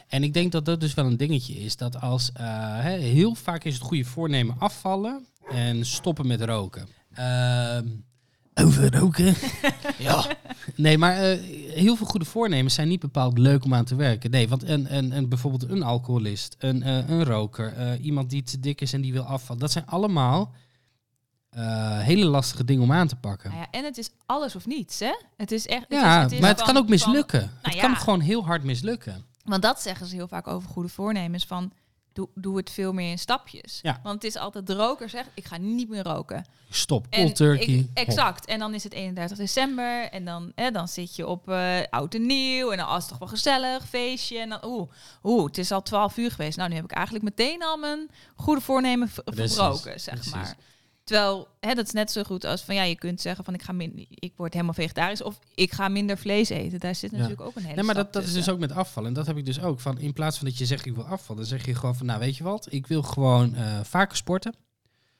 En 0.07 0.23
ik 0.23 0.33
denk 0.33 0.51
dat 0.51 0.65
dat 0.65 0.79
dus 0.79 0.93
wel 0.93 1.05
een 1.05 1.17
dingetje 1.17 1.53
is. 1.53 1.75
Dat 1.75 2.01
als 2.01 2.31
eh, 2.33 2.77
heel 2.85 3.35
vaak 3.35 3.63
is 3.63 3.73
het 3.73 3.83
goede 3.83 4.03
voornemen 4.03 4.55
afvallen 4.59 5.25
en 5.51 5.85
stoppen 5.85 6.27
met 6.27 6.41
roken. 6.41 6.87
Ehm, 7.13 7.87
over 8.53 8.97
roken? 8.97 9.35
ja. 9.97 10.25
Nee, 10.75 10.97
maar 10.97 11.17
eh, 11.17 11.39
heel 11.75 11.95
veel 11.95 12.05
goede 12.07 12.25
voornemens 12.25 12.73
zijn 12.73 12.87
niet 12.87 12.99
bepaald 12.99 13.37
leuk 13.37 13.63
om 13.65 13.73
aan 13.73 13.85
te 13.85 13.95
werken. 13.95 14.31
Nee, 14.31 14.49
want 14.49 14.63
een, 14.63 14.95
een, 14.95 15.11
een, 15.17 15.29
bijvoorbeeld 15.29 15.69
een 15.69 15.83
alcoholist, 15.83 16.55
een, 16.59 16.83
eh, 16.83 17.09
een 17.09 17.23
roker, 17.23 17.73
eh, 17.73 18.05
iemand 18.05 18.29
die 18.29 18.43
te 18.43 18.59
dik 18.59 18.81
is 18.81 18.93
en 18.93 19.01
die 19.01 19.13
wil 19.13 19.23
afvallen. 19.23 19.61
Dat 19.61 19.71
zijn 19.71 19.85
allemaal 19.85 20.51
eh, 21.49 21.99
hele 21.99 22.25
lastige 22.25 22.63
dingen 22.63 22.83
om 22.83 22.91
aan 22.91 23.07
te 23.07 23.15
pakken. 23.15 23.49
Nou 23.49 23.61
ja, 23.61 23.67
en 23.79 23.83
het 23.85 23.97
is 23.97 24.09
alles 24.25 24.55
of 24.55 24.65
niets, 24.65 24.99
hè? 24.99 25.13
Het 25.37 25.51
is 25.51 25.67
echt. 25.67 25.81
het 25.81 25.91
Ja, 25.99 26.17
is- 26.17 26.23
het 26.23 26.31
is 26.31 26.39
maar 26.39 26.49
het 26.49 26.61
kan 26.61 26.69
ook 26.77 26.81
van- 26.81 26.89
mislukken. 26.89 27.41
het 27.41 27.49
nou 27.63 27.77
kan 27.79 27.89
ja. 27.89 27.95
gewoon 27.95 28.19
heel 28.19 28.45
hard 28.45 28.63
mislukken. 28.63 29.25
Want 29.43 29.61
dat 29.61 29.81
zeggen 29.81 30.07
ze 30.07 30.15
heel 30.15 30.27
vaak 30.27 30.47
over 30.47 30.69
goede 30.69 30.89
voornemens. 30.89 31.45
Van 31.45 31.71
doe, 32.13 32.27
doe 32.35 32.57
het 32.57 32.69
veel 32.69 32.93
meer 32.93 33.11
in 33.11 33.19
stapjes. 33.19 33.79
Ja. 33.81 33.99
Want 34.03 34.15
het 34.15 34.23
is 34.23 34.37
altijd 34.37 34.67
de 34.67 34.73
roker 34.73 35.09
zegt: 35.09 35.29
ik 35.33 35.45
ga 35.45 35.57
niet 35.57 35.89
meer 35.89 36.03
roken. 36.03 36.45
Stop, 36.69 37.11
cold 37.11 37.35
turkey. 37.35 37.65
ik- 37.65 37.89
exact. 37.93 38.45
En 38.45 38.59
dan 38.59 38.73
is 38.73 38.83
het 38.83 38.93
31 38.93 39.37
december. 39.37 40.09
En 40.09 40.25
dan, 40.25 40.51
hè, 40.55 40.71
dan 40.71 40.87
zit 40.87 41.15
je 41.15 41.27
op 41.27 41.49
eh, 41.49 41.77
oud 41.89 42.13
en 42.13 42.25
nieuw. 42.25 42.71
En 42.71 42.77
dan 42.77 42.87
oh, 42.87 42.93
is 42.95 42.99
het 42.99 43.09
toch 43.09 43.19
wel 43.19 43.27
gezellig, 43.27 43.87
feestje. 43.87 44.39
En 44.39 44.49
dan, 44.49 44.65
oeh, 44.65 44.89
oeh, 45.23 45.45
het 45.45 45.57
is 45.57 45.71
al 45.71 45.81
12 45.81 46.17
uur 46.17 46.31
geweest. 46.31 46.57
Nou, 46.57 46.69
nu 46.69 46.75
heb 46.75 46.83
ik 46.83 46.91
eigenlijk 46.91 47.25
meteen 47.25 47.63
al 47.63 47.77
mijn 47.77 48.09
goede 48.35 48.61
voornemen 48.61 49.09
verbroken, 49.09 49.99
zeg 49.99 50.31
maar. 50.31 50.55
Terwijl, 51.03 51.47
hè, 51.59 51.73
dat 51.73 51.85
is 51.85 51.91
net 51.91 52.11
zo 52.11 52.23
goed 52.23 52.45
als 52.45 52.61
van 52.61 52.75
ja, 52.75 52.83
je 52.83 52.95
kunt 52.95 53.21
zeggen 53.21 53.45
van 53.45 53.53
ik 53.53 53.61
ga 53.61 53.71
min, 53.71 54.05
ik 54.09 54.33
word 54.35 54.53
helemaal 54.53 54.73
vegetarisch 54.73 55.21
of 55.23 55.39
ik 55.55 55.71
ga 55.73 55.87
minder 55.87 56.17
vlees 56.17 56.49
eten. 56.49 56.79
Daar 56.79 56.95
zit 56.95 57.11
Ja. 57.11 57.17
natuurlijk 57.17 57.41
ook 57.47 57.55
een 57.55 57.61
hele 57.63 57.75
Nee, 57.75 57.85
maar 57.85 57.95
dat, 57.95 58.13
dat 58.13 58.23
is 58.23 58.33
dus 58.33 58.49
ook 58.49 58.59
met 58.59 58.71
afvallen. 58.71 59.09
En 59.09 59.15
dat 59.15 59.25
heb 59.27 59.37
ik 59.37 59.45
dus 59.45 59.61
ook. 59.61 59.79
Van, 59.79 59.99
in 59.99 60.13
plaats 60.13 60.37
van 60.37 60.47
dat 60.47 60.57
je 60.57 60.65
zegt 60.65 60.85
ik 60.85 60.95
wil 60.95 61.05
afvallen, 61.05 61.45
zeg 61.45 61.65
je 61.65 61.75
gewoon 61.75 61.95
van 61.95 62.05
nou 62.05 62.19
weet 62.19 62.37
je 62.37 62.43
wat, 62.43 62.67
ik 62.71 62.87
wil 62.87 63.01
gewoon 63.03 63.55
eh, 63.55 63.79
vaker 63.83 64.17
sporten. 64.17 64.53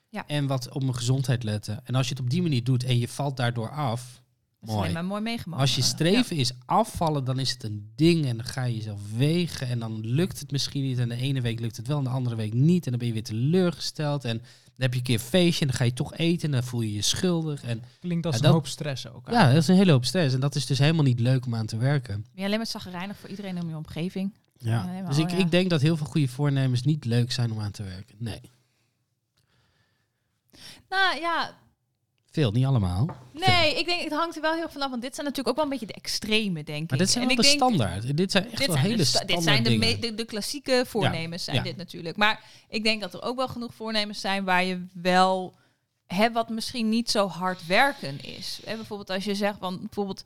Ja. 0.09 0.27
En 0.27 0.47
wat 0.47 0.69
op 0.71 0.81
mijn 0.81 0.95
gezondheid 0.95 1.43
letten. 1.43 1.81
En 1.85 1.95
als 1.95 2.07
je 2.07 2.13
het 2.13 2.23
op 2.23 2.29
die 2.29 2.41
manier 2.41 2.63
doet 2.63 2.83
en 2.83 2.97
je 2.99 3.07
valt 3.07 3.37
daardoor 3.37 3.69
af, 3.69 4.21
Dat 4.59 4.69
is 4.69 4.75
alleen 4.75 4.79
mooi. 4.81 4.93
maar 4.93 5.05
mooi 5.05 5.21
meegemaakt. 5.21 5.61
Als 5.61 5.75
je 5.75 5.81
streven 5.81 6.35
is 6.35 6.51
afvallen, 6.65 7.23
dan 7.25 7.39
is 7.39 7.51
het 7.51 7.63
een 7.63 7.91
ding 7.95 8.25
en 8.25 8.37
dan 8.37 8.45
ga 8.45 8.63
je 8.63 8.75
jezelf 8.75 8.99
wegen 9.15 9.67
en 9.67 9.79
dan 9.79 9.99
lukt 10.07 10.39
het 10.39 10.51
misschien 10.51 10.83
niet. 10.83 10.99
En 10.99 11.09
de 11.09 11.15
ene 11.15 11.41
week 11.41 11.59
lukt 11.59 11.77
het 11.77 11.87
wel 11.87 11.97
en 11.97 12.03
de 12.03 12.09
andere 12.09 12.35
week 12.35 12.53
niet. 12.53 12.83
En 12.85 12.89
dan 12.89 12.99
ben 12.99 13.07
je 13.07 13.13
weer 13.13 13.23
teleurgesteld 13.23 14.25
en 14.25 14.41
heb 14.77 14.91
je 14.93 14.99
een 14.99 15.05
keer 15.05 15.15
een 15.15 15.21
feestje 15.21 15.61
en 15.61 15.67
dan 15.67 15.75
ga 15.77 15.83
je 15.83 15.93
toch 15.93 16.13
eten 16.15 16.45
en 16.45 16.51
dan 16.51 16.63
voel 16.63 16.81
je 16.81 16.93
je 16.93 17.01
schuldig. 17.01 17.63
En 17.63 17.83
Klinkt 17.99 18.25
als 18.25 18.35
Ja, 18.35 18.41
een 18.41 18.45
dat- 18.47 18.53
hoop 18.55 18.67
stress 18.67 19.07
ook. 19.07 19.29
ja, 19.29 19.47
dat 19.47 19.61
is 19.61 19.67
een 19.67 19.75
hele 19.75 19.91
hoop 19.91 20.05
stress 20.05 20.33
en 20.33 20.39
dat 20.39 20.55
is 20.55 20.65
dus 20.65 20.79
helemaal 20.79 21.03
niet 21.03 21.19
leuk 21.19 21.45
om 21.45 21.55
aan 21.55 21.65
te 21.65 21.77
werken. 21.77 22.15
Ben 22.15 22.29
je 22.33 22.43
alleen 22.45 22.57
maar 22.57 22.67
zagrijnig 22.67 23.17
voor 23.17 23.29
iedereen 23.29 23.57
in 23.57 23.67
je 23.69 23.75
omgeving? 23.75 24.33
Ja. 24.57 24.71
Ja, 24.71 24.87
helemaal, 24.87 25.09
dus 25.09 25.17
ik, 25.19 25.29
ja. 25.31 25.37
ik 25.37 25.51
denk 25.51 25.69
dat 25.69 25.81
heel 25.81 25.97
veel 25.97 26.05
goede 26.05 26.27
voornemens 26.27 26.81
niet 26.83 27.05
leuk 27.05 27.31
zijn 27.31 27.51
om 27.51 27.59
aan 27.59 27.71
te 27.71 27.83
werken. 27.83 28.15
Nee, 28.19 28.41
Nou 30.89 31.19
ja, 31.19 31.57
veel, 32.33 32.51
niet 32.51 32.65
allemaal. 32.65 33.15
nee, 33.31 33.79
ik 33.79 33.85
denk 33.85 34.01
het 34.01 34.11
hangt 34.13 34.35
er 34.35 34.41
wel 34.41 34.53
heel 34.53 34.61
erg 34.63 34.71
vanaf. 34.71 34.89
Want 34.89 35.01
dit 35.01 35.15
zijn 35.15 35.27
natuurlijk 35.27 35.57
ook 35.57 35.63
wel 35.63 35.73
een 35.73 35.79
beetje 35.79 35.93
de 35.93 36.01
extreme, 36.01 36.63
denk 36.63 36.89
Maar 36.89 36.99
ik. 36.99 37.05
dit 37.05 37.09
zijn 37.09 37.23
En 37.29 37.35
wel 37.35 37.37
de 37.37 37.41
denk- 37.49 37.55
standaard. 37.55 38.17
Dit 38.17 38.31
zijn 38.31 38.43
echt 38.43 38.57
Dit 38.57 38.67
wel 38.67 38.75
zijn, 38.75 38.85
hele 38.87 38.97
de, 38.97 39.03
sta- 39.03 39.17
standaard 39.17 39.45
dit 39.45 39.67
zijn 39.67 39.79
de, 39.79 39.85
me- 39.85 39.99
de, 39.99 40.15
de 40.15 40.25
klassieke 40.25 40.83
voornemens 40.87 41.43
zijn 41.43 41.55
ja. 41.57 41.63
dit 41.63 41.77
natuurlijk. 41.77 42.17
Maar 42.17 42.43
ik 42.69 42.83
denk 42.83 43.01
dat 43.01 43.13
er 43.13 43.21
ook 43.23 43.35
wel 43.35 43.47
genoeg 43.47 43.73
voornemens 43.73 44.21
zijn 44.21 44.43
waar 44.43 44.63
je 44.63 44.85
wel 44.93 45.53
hè, 46.07 46.31
wat 46.31 46.49
misschien 46.49 46.89
niet 46.89 47.11
zo 47.11 47.27
hard 47.27 47.65
werken 47.65 48.23
is. 48.23 48.59
Hè, 48.65 48.75
bijvoorbeeld 48.75 49.09
als 49.09 49.23
je 49.23 49.35
zegt 49.35 49.57
van 49.59 49.77
bijvoorbeeld 49.79 50.23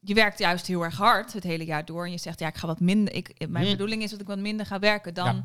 je 0.00 0.14
werkt 0.14 0.38
juist 0.38 0.66
heel 0.66 0.82
erg 0.82 0.96
hard 0.96 1.32
het 1.32 1.42
hele 1.44 1.64
jaar 1.64 1.84
door 1.84 2.04
en 2.04 2.10
je 2.10 2.18
zegt 2.18 2.40
ja 2.40 2.48
ik 2.48 2.56
ga 2.56 2.66
wat 2.66 2.80
minder. 2.80 3.14
Ik, 3.14 3.48
mijn 3.48 3.64
Hm. 3.64 3.70
bedoeling 3.70 4.02
is 4.02 4.10
dat 4.10 4.20
ik 4.20 4.26
wat 4.26 4.38
minder 4.38 4.66
ga 4.66 4.78
werken 4.78 5.14
dan. 5.14 5.34
Ja. 5.34 5.44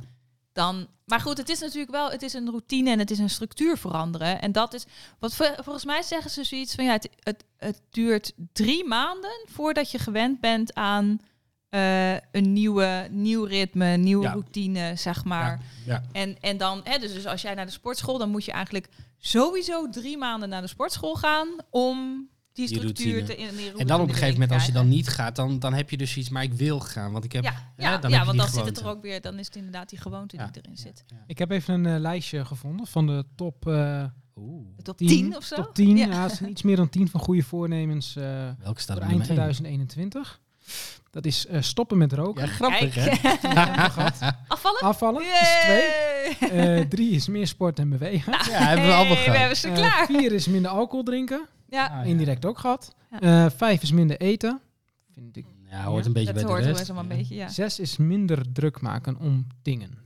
Dan, 0.54 0.88
maar 1.06 1.20
goed, 1.20 1.38
het 1.38 1.50
is 1.50 1.60
natuurlijk 1.60 1.92
wel, 1.92 2.12
het 2.12 2.22
is 2.22 2.34
een 2.34 2.50
routine 2.50 2.90
en 2.92 3.00
het 3.00 3.12
is 3.12 3.20
een 3.20 3.30
structuur 3.30 3.78
veranderen. 3.78 4.42
En 4.42 4.52
dat 4.52 4.74
is, 4.74 4.86
wat 5.20 5.36
vol- 5.36 5.56
volgens 5.64 5.86
mij 5.86 6.02
zeggen 6.02 6.32
ze 6.32 6.44
zoiets 6.44 6.76
van, 6.76 6.86
ja, 6.86 6.92
het, 6.92 7.10
het, 7.20 7.44
het 7.58 7.82
duurt 7.90 8.34
drie 8.54 8.86
maanden 8.86 9.32
voordat 9.46 9.92
je 9.92 9.98
gewend 10.00 10.40
bent 10.40 10.74
aan 10.74 11.20
eh, 11.70 12.14
een 12.14 12.54
nieuwe, 12.54 13.08
nieuw 13.12 13.44
ritme, 13.44 13.96
nieuwe 13.98 14.24
Ja. 14.26 14.32
routine, 14.32 14.96
zeg 14.96 15.24
maar. 15.24 15.60
Ja, 15.86 15.94
ja. 15.94 16.04
En, 16.12 16.38
en 16.40 16.58
dan, 16.58 16.82
hè, 16.84 16.98
dus, 16.98 17.14
dus 17.14 17.26
als 17.26 17.42
jij 17.42 17.54
naar 17.54 17.66
de 17.66 17.72
sportschool, 17.72 18.18
dan 18.18 18.30
moet 18.30 18.46
je 18.46 18.52
eigenlijk 18.52 18.90
sowieso 19.18 19.90
drie 19.90 20.18
maanden 20.18 20.50
naar 20.50 20.62
de 20.62 20.68
sportschool 20.68 21.16
gaan 21.16 21.48
om 21.70 22.28
die 22.54 22.68
Die 22.68 22.78
structuur 22.78 23.14
routine. 23.14 23.36
te 23.36 23.42
in 23.42 23.56
die 23.56 23.72
En 23.78 23.88
dan 23.88 24.02
op 24.02 24.08
een 24.08 24.14
gegeven 24.14 24.34
moment, 24.34 24.52
als 24.52 24.66
je 24.66 24.72
dan 24.72 24.88
niet 24.88 25.08
gaat, 25.08 25.36
dan, 25.36 25.60
dan 25.60 25.74
heb 25.74 25.90
je 25.90 25.98
dus 25.98 26.18
iets, 26.18 26.30
maar 26.30 26.44
ik 26.44 26.54
wil 26.54 26.80
gaan. 26.80 27.12
Want 27.12 27.24
ik 27.24 27.32
heb. 27.32 27.44
ja, 27.44 27.72
hè, 27.76 27.84
ja, 27.90 27.98
dan 27.98 28.12
ja 28.12 28.18
heb 28.18 28.26
want 28.26 28.38
dan 28.38 28.48
zit 28.50 28.66
het 28.66 28.80
er 28.80 28.88
ook 28.88 29.02
weer, 29.02 29.22
dan 29.22 29.40
is 29.40 29.46
het 29.46 29.56
inderdaad 29.56 29.90
die 29.90 30.00
gewoonte 30.00 30.36
Ja. 30.38 30.50
die 30.52 30.62
erin 30.64 30.78
zit. 30.78 31.06
Ik 31.28 31.38
heb 31.38 31.52
even 31.52 31.74
een 31.74 31.94
eh, 31.96 32.00
lijstje 32.02 32.46
gevonden 32.46 32.88
van 32.88 33.06
de 33.08 33.26
top, 33.36 33.68
eh 33.68 34.04
Oeh. 34.36 34.68
De 34.76 34.84
top 34.84 34.98
10, 34.98 35.08
10 35.08 35.36
of 35.36 35.44
zo? 35.44 35.56
Top 35.56 35.74
10, 35.76 35.98
Ja. 35.98 36.06
ja. 36.08 36.22
het 36.24 36.32
zijn 36.36 36.50
iets 36.50 36.62
meer 36.62 36.76
dan 36.76 36.90
10 36.90 37.10
van 37.10 37.20
goede 37.20 37.44
voornemens 37.44 38.16
eh 38.16 38.24
Welke 38.60 38.82
staat 38.82 38.98
voor 38.98 39.06
er 39.06 39.12
eind 39.12 39.28
nummer 39.28 39.46
één? 39.46 39.54
2021. 39.54 40.42
Dat 41.12 41.26
is 41.26 41.46
eh, 41.48 41.62
stoppen 41.62 41.98
met 41.98 42.14
roken. 42.14 42.46
Ja, 42.46 42.52
grappig 42.52 42.96
hè? 42.96 43.10
Afvallen? 44.48 44.82
Afvallen 44.82 45.22
is 45.24 45.60
twee. 45.64 45.82
Eh, 46.52 46.80
drie 46.80 47.12
is 47.12 47.28
meer 47.28 47.48
sport 47.48 47.80
en 47.80 47.90
bewegen. 47.90 48.32
Ja, 48.32 48.40
hebben 48.68 48.86
we 48.86 48.94
allemaal 48.94 49.16
gehad. 49.16 49.32
We 49.32 49.38
hebben 49.38 49.58
ze 49.58 49.72
klaar. 49.72 50.06
vier 50.06 50.32
is 50.32 50.48
minder 50.48 50.72
alcohol 50.72 51.04
drinken. 51.04 51.46
Ja, 51.74 51.86
Ah, 51.86 51.92
ja. 51.92 52.04
Indirect 52.04 52.46
ook 52.46 52.58
gehad. 52.60 52.96
Ja. 53.12 53.46
Eh, 53.46 53.52
vijf 53.56 53.82
is 53.82 53.92
minder 53.92 54.18
eten. 54.18 54.60
Vind 55.14 55.38
ik. 55.38 55.46
Ja, 55.70 55.84
hoort 55.84 56.06
een 56.06 56.14
beetje 56.14 56.34
dat 56.34 56.42
bij 56.44 56.52
hoort 56.52 56.62
de 56.64 56.68
rest. 56.68 56.78
best 56.80 56.92
wel 56.92 57.00
een 57.02 57.08
beetje, 57.08 57.36
ja. 57.36 57.48
Zes 57.50 57.80
is 57.80 57.98
minder 57.98 58.52
druk 58.52 58.82
maken 58.82 59.18
om 59.20 59.48
dingen. 59.62 59.98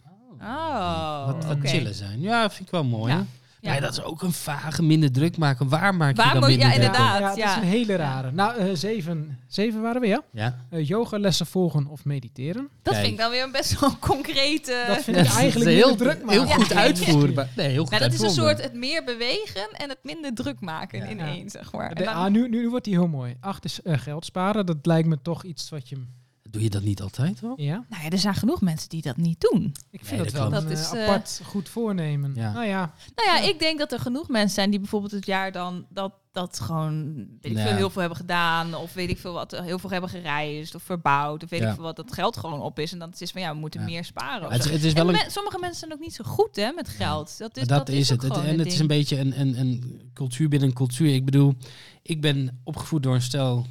Oh, 0.42 1.26
Wat, 1.26 1.46
wat 1.46 1.58
chillen 1.62 1.94
zijn. 1.96 2.22
Ja, 2.22 2.50
vind 2.50 2.66
ik 2.66 2.72
wel 2.72 2.84
mooi. 2.84 3.14
Ja. 3.14 3.26
Ja. 3.68 3.74
Ja. 3.74 3.80
dat 3.80 3.92
is 3.92 4.04
ook 4.04 4.22
een 4.22 4.32
vage, 4.32 4.84
minder 4.84 5.12
druk 5.12 5.38
maken. 5.38 5.70
Waar 5.70 5.96
maak 5.96 6.16
je 6.18 6.24
Waar 6.24 6.34
dan 6.40 6.50
minder 6.50 6.68
ja, 6.68 6.74
druk 6.74 6.86
inderdaad. 6.86 7.20
Ja, 7.20 7.28
dat 7.28 7.38
ja. 7.38 7.50
is 7.50 7.62
een 7.62 7.68
hele 7.68 7.96
rare. 7.96 8.32
Nou, 8.32 8.58
eh, 8.58 8.66
zeven, 8.74 9.40
zeven 9.48 9.82
waren 9.82 10.02
we, 10.02 10.08
ja? 10.08 10.22
Ja. 10.32 10.66
Eh 10.70 10.88
yogalessen 10.88 11.46
volgen 11.46 11.88
of 11.88 12.06
mediteren. 12.06 12.70
Dat 12.82 12.94
Kijk. 12.94 13.06
vind 13.06 13.12
ik 13.12 13.18
dan 13.20 13.32
weer 13.32 13.44
een 13.44 13.52
best 13.52 13.80
wel 13.80 13.98
concrete... 14.00 14.84
Dat 14.88 15.04
vind 15.04 15.18
Ja, 15.18 15.22
ik 15.24 15.28
dat 15.28 15.34
is 15.34 15.36
eigenlijk 15.42 15.70
heel, 15.72 15.96
druk 15.96 16.18
heel 16.30 16.44
maken. 16.44 16.56
goed 16.56 16.68
Ja. 16.68 16.76
uitvoerbaar. 16.76 17.50
Nee, 17.56 17.68
heel 17.70 17.82
goed 17.82 17.90
Nou, 17.92 18.04
dat 18.04 18.14
is 18.14 18.22
een 18.22 18.30
soort 18.30 18.62
het 18.62 18.74
meer 18.74 19.04
bewegen 19.04 19.68
en 19.72 19.90
het 19.90 20.00
minder 20.04 20.34
druk 20.34 20.60
maken 20.60 21.00
Ja. 21.00 21.06
in 21.06 21.20
één, 21.20 21.50
zeg 21.50 21.72
maar. 21.72 21.90
En 21.90 21.96
De, 21.96 22.04
dan- 22.04 22.14
ah, 22.14 22.32
nu, 22.32 22.42
nu, 22.42 22.50
nu 22.50 22.70
wordt 22.70 22.86
die 22.86 22.94
heel 22.94 23.08
mooi. 23.08 23.36
Acht 23.40 23.66
is 23.66 23.82
eh, 23.82 23.98
geld 23.98 24.26
sparen. 24.26 24.66
Dat 24.66 24.78
lijkt 24.82 25.08
me 25.08 25.22
toch 25.22 25.44
iets 25.44 25.70
wat 25.70 25.90
je... 25.90 26.04
Doe 26.52 26.62
je 26.64 26.70
dat 26.70 26.84
niet 26.84 27.02
altijd 27.02 27.40
hoor? 27.40 27.62
Ja? 27.62 27.86
Nou 27.90 28.04
ja, 28.04 28.10
er 28.10 28.18
zijn 28.18 28.36
genoeg 28.36 28.62
mensen 28.62 28.90
die 28.90 29.02
dat 29.02 29.18
niet 29.18 29.42
doen. 29.52 29.76
Ik 29.92 30.06
vind 30.06 30.10
Nee, 30.10 30.18
dat 30.20 30.30
dat 30.32 30.34
wel 30.42 30.50
klopt. 30.50 30.64
een 30.64 30.70
Dat 30.70 30.78
eh, 30.78 30.84
is, 30.84 30.92
eh, 30.92 31.04
apart 31.04 31.42
goed 31.44 31.70
voornemen. 31.70 32.32
Ja. 32.36 32.52
Nou 32.52 32.66
ja, 32.66 32.94
Nou 33.16 33.28
ja, 33.30 33.44
Ja. 33.44 33.50
ik 33.54 33.60
denk 33.60 33.80
dat 33.80 33.92
er 33.92 34.00
genoeg 34.00 34.28
mensen 34.28 34.56
zijn 34.56 34.70
die 34.70 34.80
bijvoorbeeld 34.80 35.12
het 35.12 35.26
jaar 35.26 35.52
dan 35.52 35.86
dat, 35.90 36.14
dat 36.32 36.60
gewoon 36.60 37.16
weet 37.42 37.52
ik 37.52 37.58
Ja. 37.58 37.64
veel, 37.68 37.76
heel 37.76 37.90
veel 37.90 38.00
hebben 38.02 38.18
gedaan. 38.20 38.76
Of 38.76 38.94
weet 38.94 39.10
ik 39.10 39.18
veel 39.18 39.34
wat, 39.34 39.52
heel 39.52 39.80
veel 39.80 39.90
hebben 39.90 40.10
gereisd 40.10 40.76
of 40.76 40.84
verbouwd. 40.84 41.44
Of 41.44 41.50
weet 41.50 41.60
Ja. 41.60 41.68
ik 41.70 41.74
veel 41.74 41.84
wat, 41.84 41.96
dat 41.96 42.14
geld 42.14 42.38
gewoon 42.38 42.62
op 42.62 42.80
is. 42.80 42.92
En 42.92 43.00
dan 43.00 43.10
het 43.10 43.22
is 43.22 43.32
van 43.32 43.42
ja, 43.42 43.54
we 43.54 43.60
moeten 43.60 43.80
Ja. 43.80 43.86
meer 43.86 44.06
sparen. 44.06 44.48
of 44.48 44.54
Het, 44.54 44.66
is- 44.66 44.72
het 44.72 44.84
is 44.84 44.94
En 44.94 45.06
wel 45.06 45.16
een 45.16 45.32
sommige 45.32 45.60
mensen 45.60 45.80
zijn 45.80 45.94
ook 45.94 46.00
niet 46.00 46.14
zo 46.16 46.24
goed 46.24 46.56
hè, 46.56 46.72
met 46.72 46.90
geld. 46.90 47.38
Dat 47.38 47.58
is, 47.58 47.68
dat, 47.68 47.90
is 47.90 48.10
het. 48.10 48.22
het 48.22 48.38
en 48.38 48.60
het 48.60 48.68
is 48.68 48.80
een 48.80 48.88
beetje 48.88 49.20
een, 49.20 49.40
een, 49.40 49.60
een 49.60 50.02
cultuur 50.14 50.50
binnen 50.50 50.70
een 50.70 50.76
cultuur. 50.76 51.14
Ik 51.14 51.26
bedoel, 51.26 51.54
ik 52.02 52.22
ben 52.22 52.60
opgevoed 52.64 53.04
door 53.04 53.14
een 53.16 53.22
stel 53.22 53.66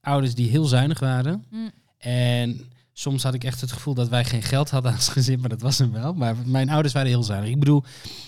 ouders 0.00 0.34
die 0.34 0.50
heel 0.50 0.64
zuinig 0.64 0.98
waren. 1.00 1.44
Mm. 1.50 1.70
En 1.98 2.70
soms 2.92 3.22
had 3.22 3.34
ik 3.34 3.44
echt 3.44 3.60
het 3.60 3.72
gevoel 3.72 3.94
dat 3.94 4.08
wij 4.08 4.24
geen 4.24 4.42
geld 4.42 4.70
hadden 4.70 4.94
als 4.94 5.08
gezin, 5.08 5.40
maar 5.40 5.48
dat 5.48 5.60
was 5.60 5.78
hem 5.78 5.92
wel. 5.92 6.12
Maar 6.12 6.36
mijn 6.44 6.70
ouders 6.70 6.94
waren 6.94 7.08
heel 7.08 7.22
zuinig. 7.22 7.50
Ik 7.50 7.58
bedoel, 7.58 7.84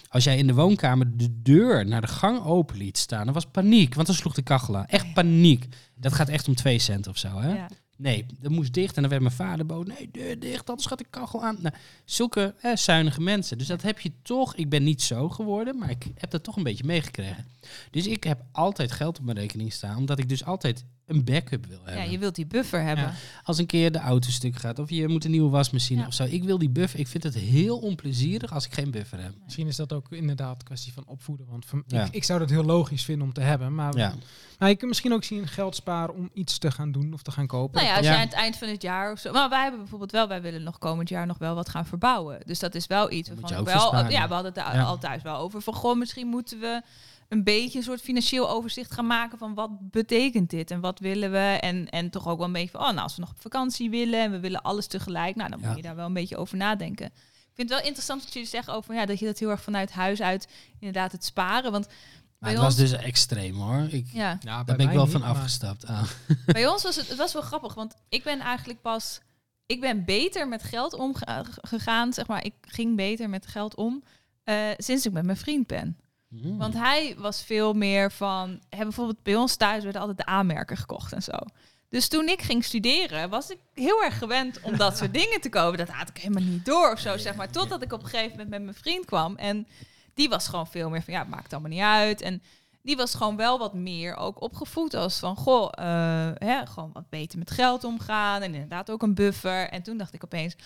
als 0.08 0.24
jij 0.24 0.38
in 0.38 0.46
de 0.46 0.54
woonkamer 0.54 1.16
de 1.16 1.42
deur 1.42 1.86
naar 1.86 2.00
de 2.00 2.06
gang 2.06 2.44
open 2.44 2.76
liet 2.76 2.98
staan, 2.98 3.24
dan 3.24 3.34
was 3.34 3.46
paniek, 3.46 3.94
want 3.94 4.06
dan 4.06 4.16
sloeg 4.16 4.34
de 4.34 4.42
kachel 4.42 4.76
aan. 4.76 4.86
Echt 4.86 5.12
paniek. 5.12 5.66
Dat 5.94 6.12
gaat 6.12 6.28
echt 6.28 6.48
om 6.48 6.54
twee 6.54 6.78
cent 6.78 7.06
of 7.06 7.18
zo, 7.18 7.40
hè? 7.40 7.54
Ja. 7.54 7.68
Nee, 8.00 8.26
dat 8.40 8.50
moest 8.50 8.72
dicht. 8.72 8.96
En 8.96 9.00
dan 9.00 9.10
werd 9.10 9.22
mijn 9.22 9.34
vader 9.34 9.66
boos. 9.66 9.86
Nee, 9.86 10.08
deur 10.12 10.38
dicht, 10.38 10.68
anders 10.68 10.88
gaat 10.88 10.98
de 10.98 11.06
kachel 11.10 11.44
aan. 11.44 11.56
Nou, 11.60 11.74
zulke 12.04 12.54
eh, 12.60 12.76
zuinige 12.76 13.20
mensen. 13.20 13.58
Dus 13.58 13.66
dat 13.66 13.82
heb 13.82 14.00
je 14.00 14.12
toch. 14.22 14.54
Ik 14.54 14.68
ben 14.68 14.82
niet 14.82 15.02
zo 15.02 15.28
geworden, 15.28 15.78
maar 15.78 15.90
ik 15.90 16.06
heb 16.14 16.30
dat 16.30 16.42
toch 16.42 16.56
een 16.56 16.62
beetje 16.62 16.84
meegekregen. 16.84 17.46
Dus 17.90 18.06
ik 18.06 18.24
heb 18.24 18.44
altijd 18.52 18.92
geld 18.92 19.18
op 19.18 19.24
mijn 19.24 19.38
rekening 19.38 19.72
staan, 19.72 19.96
omdat 19.96 20.18
ik 20.18 20.28
dus 20.28 20.44
altijd 20.44 20.84
een 21.10 21.24
backup 21.24 21.66
wil 21.66 21.80
ja, 21.84 21.90
hebben. 21.90 22.10
je 22.10 22.18
wilt 22.18 22.34
die 22.34 22.46
buffer 22.46 22.82
hebben. 22.82 23.04
Ja. 23.04 23.12
Als 23.44 23.58
een 23.58 23.66
keer 23.66 23.92
de 23.92 23.98
auto 23.98 24.30
stuk 24.30 24.56
gaat 24.56 24.78
of 24.78 24.90
je 24.90 25.08
moet 25.08 25.24
een 25.24 25.30
nieuwe 25.30 25.50
wasmachine 25.50 26.00
Ja. 26.00 26.06
of 26.06 26.12
zo. 26.14 26.24
Ik 26.24 26.44
wil 26.44 26.58
die 26.58 26.70
buffer. 26.70 27.00
Ik 27.00 27.08
vind 27.08 27.22
het 27.22 27.34
heel 27.34 27.78
onplezierig 27.78 28.52
als 28.52 28.66
ik 28.66 28.72
geen 28.72 28.90
buffer 28.90 29.22
heb. 29.22 29.32
misschien 29.44 29.66
is 29.66 29.76
dat 29.76 29.92
ook 29.92 30.12
inderdaad 30.12 30.58
een 30.58 30.64
kwestie 30.64 30.92
van 30.92 31.04
opvoeden. 31.06 31.46
Want 31.50 31.66
van- 31.66 31.82
Ja. 31.86 32.04
ik, 32.04 32.14
ik 32.14 32.24
zou 32.24 32.38
dat 32.38 32.50
heel 32.50 32.64
logisch 32.64 33.04
vinden 33.04 33.26
om 33.26 33.32
te 33.32 33.40
hebben. 33.40 33.74
Maar 33.74 33.96
Ja. 33.96 34.14
nou, 34.58 34.70
je 34.70 34.76
kunt 34.76 34.88
misschien 34.90 35.12
ook 35.12 35.24
zien 35.24 35.46
geld 35.48 35.74
sparen 35.76 36.14
om 36.14 36.30
iets 36.34 36.58
te 36.58 36.70
gaan 36.70 36.92
doen 36.92 37.12
of 37.12 37.22
te 37.22 37.30
gaan 37.30 37.46
kopen. 37.46 37.74
Nou 37.74 37.86
ja, 37.86 37.96
als 37.96 38.06
Ja. 38.06 38.12
jij 38.12 38.20
aan 38.20 38.26
het 38.28 38.36
eind 38.36 38.56
van 38.56 38.68
het 38.68 38.82
jaar 38.82 39.12
of 39.12 39.18
zo. 39.18 39.32
Maar 39.32 39.48
wij 39.48 39.62
hebben 39.62 39.80
bijvoorbeeld 39.80 40.12
wel, 40.12 40.28
wij 40.28 40.42
willen 40.42 40.62
nog 40.62 40.78
komend 40.78 41.08
jaar 41.08 41.26
nog 41.26 41.38
wel 41.38 41.54
wat 41.54 41.68
gaan 41.68 41.86
verbouwen. 41.86 42.38
Dus 42.46 42.58
dat 42.58 42.74
is 42.74 42.86
wel 42.86 43.10
iets 43.12 43.28
waarvan 43.28 43.48
je 43.48 43.54
ik 43.54 43.60
ook 43.60 43.66
wel. 43.66 44.10
Ja, 44.10 44.28
we 44.28 44.34
hadden 44.34 44.52
het 44.54 44.64
daar 44.64 44.74
Ja. 44.74 44.82
al 44.82 44.98
thuis 44.98 45.22
wel 45.22 45.36
over. 45.36 45.62
Van 45.62 45.74
goh, 45.74 45.98
misschien 45.98 46.26
moeten 46.26 46.60
we 46.60 46.82
een 47.30 47.44
beetje 47.44 47.78
een 47.78 47.84
soort 47.84 48.00
financieel 48.00 48.50
overzicht 48.50 48.92
gaan 48.92 49.06
maken 49.06 49.38
van 49.38 49.54
wat 49.54 49.90
betekent 49.90 50.50
dit 50.50 50.70
en 50.70 50.80
wat 50.80 50.98
willen 50.98 51.30
we. 51.30 51.58
En, 51.60 51.88
en 51.88 52.10
toch 52.10 52.28
ook 52.28 52.36
wel 52.38 52.46
een 52.46 52.52
beetje 52.52 52.70
van, 52.70 52.80
oh, 52.80 52.86
nou, 52.86 53.00
als 53.00 53.14
we 53.14 53.20
nog 53.20 53.30
op 53.30 53.40
vakantie 53.40 53.90
willen 53.90 54.20
en 54.20 54.30
we 54.30 54.40
willen 54.40 54.62
alles 54.62 54.86
tegelijk, 54.86 55.36
nou, 55.36 55.50
dan 55.50 55.60
Ja. 55.60 55.66
moet 55.66 55.76
je 55.76 55.82
daar 55.82 55.96
wel 55.96 56.06
een 56.06 56.12
beetje 56.12 56.36
over 56.36 56.56
nadenken. 56.56 57.06
Ik 57.06 57.56
vind 57.56 57.68
het 57.68 57.78
wel 57.78 57.86
interessant 57.86 58.22
wat 58.24 58.32
jullie 58.32 58.48
zeggen 58.48 58.74
over 58.74 58.94
ja, 58.94 59.06
dat 59.06 59.18
je 59.18 59.26
dat 59.26 59.38
heel 59.38 59.50
erg 59.50 59.62
vanuit 59.62 59.90
huis 59.92 60.20
uit 60.22 60.48
inderdaad 60.78 61.12
het 61.12 61.24
sparen. 61.24 61.72
Want 61.72 61.86
Maar 62.38 62.50
het 62.50 62.58
was 62.58 62.76
dus 62.76 62.92
extreem 62.92 63.54
hoor. 63.56 63.86
Ik, 63.90 64.06
ja, 64.12 64.38
Ja, 64.42 64.64
daar 64.64 64.76
ben 64.76 64.86
ik 64.88 64.92
wel 64.92 65.02
niet, 65.02 65.12
van 65.12 65.20
maar- 65.20 65.30
afgestapt. 65.30 65.86
Ah. 65.86 66.02
Bij 66.46 66.66
ons 66.66 66.82
was 66.82 66.96
het, 66.96 67.08
het 67.08 67.16
was 67.18 67.32
wel 67.32 67.42
grappig, 67.42 67.74
want 67.74 67.94
ik 68.08 68.22
ben 68.22 68.40
eigenlijk 68.40 68.80
pas, 68.80 69.20
ik 69.66 69.80
ben 69.80 70.04
beter 70.04 70.48
met 70.48 70.62
geld 70.62 70.94
omgegaan, 70.94 72.12
zeg 72.12 72.26
maar. 72.26 72.44
Ik 72.44 72.54
ging 72.60 72.96
beter 72.96 73.28
met 73.28 73.46
geld 73.46 73.74
om 73.74 74.02
eh, 74.44 74.56
sinds 74.76 75.06
ik 75.06 75.12
met 75.12 75.24
mijn 75.24 75.36
vriend 75.36 75.66
ben. 75.66 75.98
Mm. 76.30 76.58
Want 76.58 76.74
hij 76.74 77.14
was 77.18 77.42
veel 77.42 77.72
meer 77.72 78.12
van, 78.12 78.60
hè, 78.68 78.82
bijvoorbeeld 78.82 79.22
bij 79.22 79.36
ons 79.36 79.56
thuis 79.56 79.82
werden 79.82 80.00
altijd 80.00 80.18
de 80.18 80.24
aanmerken 80.24 80.76
gekocht 80.76 81.12
en 81.12 81.22
zo. 81.22 81.38
Dus 81.88 82.08
toen 82.08 82.28
ik 82.28 82.42
ging 82.42 82.64
studeren, 82.64 83.30
was 83.30 83.50
ik 83.50 83.58
heel 83.74 84.02
erg 84.02 84.18
gewend 84.18 84.60
om 84.60 84.76
dat 84.76 84.96
soort 84.96 85.14
dingen 85.20 85.40
te 85.40 85.48
kopen. 85.48 85.78
Dat 85.78 85.88
had 85.88 86.08
ik 86.08 86.18
helemaal 86.18 86.42
niet 86.42 86.64
door 86.64 86.92
of 86.92 86.98
zo, 86.98 87.16
zeg 87.16 87.34
maar. 87.34 87.50
Totdat 87.50 87.82
ik 87.82 87.92
op 87.92 88.02
een 88.02 88.08
gegeven 88.08 88.30
moment 88.30 88.48
met 88.48 88.62
mijn 88.62 88.74
vriend 88.74 89.04
kwam. 89.04 89.36
En 89.36 89.66
die 90.14 90.28
was 90.28 90.48
gewoon 90.48 90.66
veel 90.66 90.90
meer 90.90 91.02
van, 91.02 91.14
ja, 91.14 91.20
het 91.20 91.28
maakt 91.28 91.52
allemaal 91.52 91.70
niet 91.70 91.80
uit. 91.80 92.20
En 92.20 92.42
die 92.82 92.96
was 92.96 93.14
gewoon 93.14 93.36
wel 93.36 93.58
wat 93.58 93.74
meer 93.74 94.16
ook 94.16 94.40
opgevoed 94.40 94.94
als 94.94 95.18
van, 95.18 95.36
goh, 95.36 95.68
eh, 95.72 96.30
hè, 96.34 96.66
gewoon 96.66 96.90
wat 96.92 97.08
beter 97.08 97.38
met 97.38 97.50
geld 97.50 97.84
omgaan. 97.84 98.42
En 98.42 98.54
inderdaad 98.54 98.90
ook 98.90 99.02
een 99.02 99.14
buffer. 99.14 99.68
En 99.68 99.82
toen 99.82 99.96
dacht 99.96 100.14
ik 100.14 100.24
opeens, 100.24 100.56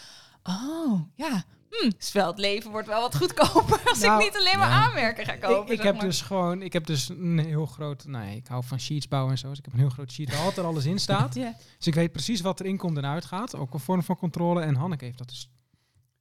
oh, 0.42 1.00
ja, 1.14 1.44
hm, 1.80 1.90
dus 1.98 2.12
wel 2.12 2.26
het 2.26 2.38
leven 2.38 2.70
wordt 2.70 2.87
wel 2.87 3.00
wat 3.00 3.16
goedkoper 3.16 3.80
als 3.84 4.00
Nou, 4.00 4.18
ik 4.18 4.24
niet 4.26 4.38
alleen 4.38 4.58
maar 4.58 4.68
ja. 4.68 4.84
aanmerken 4.87 5.24
ga 5.24 5.37
kopen. 5.37 5.72
Ik, 5.74 5.82
heb 5.82 5.94
maar. 5.94 6.04
dus 6.04 6.20
gewoon, 6.20 6.62
ik 6.62 6.72
heb 6.72 6.87
dus 6.87 7.08
een 7.08 7.38
heel 7.38 7.66
groot, 7.66 8.04
nee, 8.06 8.37
ik 8.37 8.46
hou 8.46 8.64
van 8.64 8.80
sheets 8.80 9.08
bouwen 9.08 9.32
en 9.32 9.38
zo. 9.38 9.48
Dus 9.48 9.58
ik 9.58 9.64
heb 9.64 9.74
een 9.74 9.80
heel 9.80 9.88
groot 9.88 10.12
sheet 10.12 10.30
waar 10.30 10.40
altijd 10.44 10.66
alles 10.66 10.84
in 10.84 10.98
staat. 10.98 11.34
Ja. 11.44 11.54
Dus 11.76 11.87
ik 11.87 11.94
weet 11.94 12.12
precies 12.12 12.40
wat 12.40 12.60
erin 12.60 12.76
komt 12.76 12.96
en 12.96 13.06
uitgaat. 13.06 13.56
Ook 13.56 13.74
een 13.74 13.80
vorm 13.80 14.02
van 14.02 14.16
controle. 14.16 14.60
En 14.60 14.74
Hanneke 14.74 15.04
heeft 15.04 15.18
dat 15.18 15.28
dus 15.28 15.48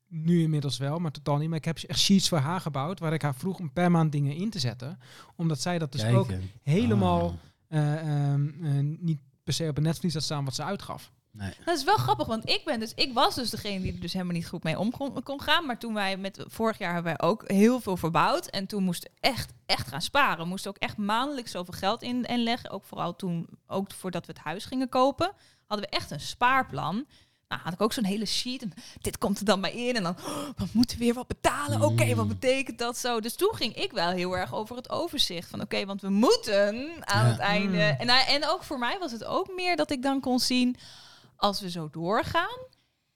nu 0.07 0.41
inmiddels 0.41 0.77
wel, 0.77 0.99
maar 0.99 1.11
totaal 1.11 1.37
niet. 1.37 1.49
Maar 1.49 1.57
ik 1.57 1.65
heb 1.65 1.77
echt 1.77 1.99
sheets 1.99 2.29
voor 2.29 2.37
haar 2.37 2.61
gebouwd, 2.61 2.99
waar 2.99 3.13
ik 3.13 3.21
haar 3.21 3.35
vroeg 3.35 3.59
om 3.59 3.71
per 3.73 3.91
maand 3.91 4.11
dingen 4.11 4.35
in 4.35 4.49
te 4.49 4.59
zetten. 4.59 4.99
Omdat 5.35 5.61
zij 5.61 5.79
dat 5.79 5.91
dus 5.91 6.01
Kijken. 6.01 6.19
ook 6.19 6.29
helemaal 6.63 7.39
Ah. 7.69 7.79
eh, 7.79 8.31
ehm, 8.33 8.47
eh, 8.63 8.71
niet 8.99 9.19
per 9.43 9.53
se 9.53 9.67
op 9.69 9.77
een 9.77 9.83
netvlies 9.83 10.13
had 10.13 10.23
staan 10.23 10.45
wat 10.45 10.55
ze 10.55 10.63
uitgaf. 10.63 11.11
Nee. 11.37 11.51
Dat 11.65 11.77
is 11.77 11.83
wel 11.83 11.97
grappig, 11.97 12.27
want 12.27 12.49
ik 12.49 12.61
ben 12.65 12.79
dus, 12.79 12.91
ik 12.95 13.13
was 13.13 13.35
dus 13.35 13.49
degene 13.49 13.81
die 13.81 13.93
er 13.93 13.99
dus 13.99 14.13
helemaal 14.13 14.33
niet 14.33 14.47
goed 14.47 14.63
mee 14.63 14.79
om 14.79 14.91
kon, 14.91 15.23
kon 15.23 15.41
gaan. 15.41 15.65
Maar 15.65 15.77
toen 15.79 15.93
wij 15.93 16.17
met 16.17 16.43
vorig 16.47 16.77
jaar 16.77 16.93
hebben 16.93 17.15
wij 17.17 17.27
ook 17.29 17.43
heel 17.51 17.79
veel 17.79 17.97
verbouwd. 17.97 18.45
En 18.47 18.65
toen 18.67 18.83
moesten 18.83 19.09
we 19.13 19.27
echt, 19.29 19.53
echt 19.65 19.87
gaan 19.87 20.01
sparen. 20.01 20.37
We 20.37 20.45
moesten 20.45 20.69
ook 20.71 20.77
echt 20.77 20.97
maandelijks 20.97 21.51
zoveel 21.51 21.73
geld 21.73 22.01
in, 22.01 22.23
inleggen. 22.25 22.69
Ook 22.69 22.83
vooral 22.83 23.15
toen, 23.15 23.47
ook 23.67 23.91
voordat 23.93 24.25
we 24.25 24.31
het 24.33 24.41
huis 24.41 24.65
gingen 24.65 24.89
kopen, 24.89 25.31
hadden 25.67 25.89
we 25.89 25.95
echt 25.95 26.11
een 26.11 26.19
spaarplan. 26.19 27.05
Nou, 27.47 27.61
had 27.65 27.73
ik 27.73 27.81
ook 27.81 27.93
zo'n 27.93 28.03
hele 28.05 28.25
sheet. 28.25 28.61
En 28.61 28.73
dit 29.01 29.17
komt 29.17 29.39
er 29.39 29.45
dan 29.45 29.59
maar 29.59 29.73
in. 29.73 29.95
En 29.95 30.03
dan, 30.03 30.15
oh, 30.25 30.47
we 30.57 30.65
moeten 30.71 30.97
weer 30.99 31.13
wat 31.13 31.27
betalen. 31.27 31.81
Oké, 31.81 32.15
wat 32.15 32.25
Mm. 32.25 32.31
betekent 32.39 32.79
dat 32.79 32.97
zo? 32.97 33.19
Dus 33.19 33.35
toen 33.35 33.55
ging 33.55 33.75
ik 33.75 33.91
wel 33.91 34.09
heel 34.09 34.37
erg 34.37 34.53
over 34.53 34.75
het 34.75 34.89
overzicht. 34.89 35.49
Van 35.49 35.61
oké, 35.61 35.85
want 35.85 36.01
we 36.01 36.09
moeten 36.09 36.91
aan 36.99 37.25
Ja. 37.25 37.31
het 37.31 37.39
einde. 37.39 37.77
Mm. 37.99 38.07
En, 38.09 38.09
en 38.09 38.47
ook 38.47 38.63
voor 38.63 38.79
mij 38.79 38.99
was 38.99 39.11
het 39.11 39.23
ook 39.23 39.51
meer 39.55 39.75
dat 39.75 39.91
ik 39.91 40.01
dan 40.01 40.19
kon 40.19 40.39
zien... 40.39 40.75
als 41.35 41.61
we 41.61 41.69
zo 41.69 41.89
doorgaan 41.91 42.59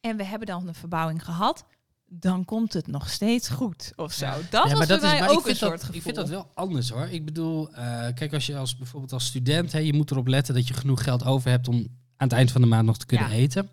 en 0.01 0.17
we 0.17 0.23
hebben 0.25 0.47
dan 0.47 0.67
een 0.67 0.75
verbouwing 0.75 1.23
gehad... 1.25 1.65
dan 2.05 2.45
komt 2.45 2.73
het 2.73 2.87
nog 2.87 3.09
steeds 3.09 3.49
goed 3.49 3.91
of 3.95 4.13
zo. 4.13 4.25
Dat 4.25 4.35
Ja, 4.51 4.59
was 4.61 4.61
maar 4.71 4.77
voor 4.77 4.87
dat 4.87 5.03
is, 5.03 5.09
mij 5.09 5.19
maar 5.19 5.29
ik 5.29 5.33
ook 5.33 5.37
een 5.39 5.43
vind 5.45 5.57
soort 5.57 5.71
dat, 5.71 5.79
gevoel. 5.79 5.95
Ik 5.95 6.01
vind 6.01 6.15
dat 6.15 6.29
wel 6.29 6.51
anders 6.53 6.89
hoor. 6.89 7.07
Ik 7.07 7.25
bedoel, 7.25 7.71
eh, 7.73 8.13
kijk, 8.13 8.33
als 8.33 8.45
je 8.45 8.57
als 8.57 8.77
bijvoorbeeld 8.77 9.13
als 9.13 9.25
student, 9.25 9.71
hè, 9.71 9.79
je 9.79 9.93
moet 9.93 10.11
erop 10.11 10.27
letten 10.27 10.53
dat 10.53 10.67
je 10.67 10.73
genoeg 10.73 11.03
geld 11.03 11.25
over 11.25 11.49
hebt 11.49 11.67
om 11.67 11.75
aan 11.75 12.27
het 12.27 12.33
eind 12.37 12.51
van 12.51 12.61
de 12.61 12.67
maand 12.67 12.85
nog 12.85 12.97
te 12.97 13.05
kunnen 13.05 13.29
Ja. 13.29 13.33
eten. 13.35 13.69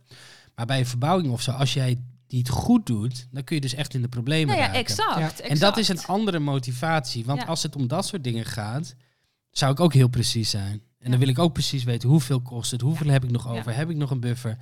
Maar 0.55 0.67
bij 0.67 0.79
een 0.79 0.87
verbouwing 0.87 1.33
of 1.33 1.43
zo, 1.43 1.51
als 1.51 1.75
jij 1.75 2.03
die 2.27 2.39
het 2.39 2.49
goed 2.49 2.87
doet, 2.87 3.27
dan 3.31 3.45
kun 3.45 3.55
je 3.55 3.61
dus 3.61 3.75
echt 3.75 3.95
in 3.95 4.03
de 4.03 4.09
problemen 4.09 4.47
Nou 4.47 4.59
ja, 4.59 4.65
raken. 4.67 4.81
exact, 4.81 5.19
Ja. 5.19 5.27
exact. 5.27 5.41
En 5.41 5.59
dat 5.59 5.77
is 5.77 5.89
een 5.89 6.05
andere 6.05 6.39
motivatie. 6.39 7.25
Want 7.25 7.41
Ja. 7.41 7.47
als 7.47 7.63
het 7.63 7.77
om 7.77 7.89
dat 7.89 8.07
soort 8.07 8.25
dingen 8.25 8.45
gaat, 8.45 8.95
zou 9.51 9.73
ik 9.73 9.81
ook 9.81 9.93
heel 9.93 10.09
precies 10.09 10.51
zijn. 10.51 10.83
En 11.05 11.11
dan 11.11 11.19
wil 11.19 11.29
ik 11.29 11.39
ook 11.39 11.53
precies 11.53 11.85
weten 11.85 12.09
hoeveel 12.09 12.41
kost 12.41 12.71
het, 12.71 12.81
hoeveel 12.81 13.11
heb 13.11 13.25
ik 13.25 13.31
nog 13.31 13.49
over, 13.49 13.77
heb 13.77 13.91
ik 13.91 13.97
nog 13.97 14.11
een 14.11 14.21
buffer. 14.21 14.57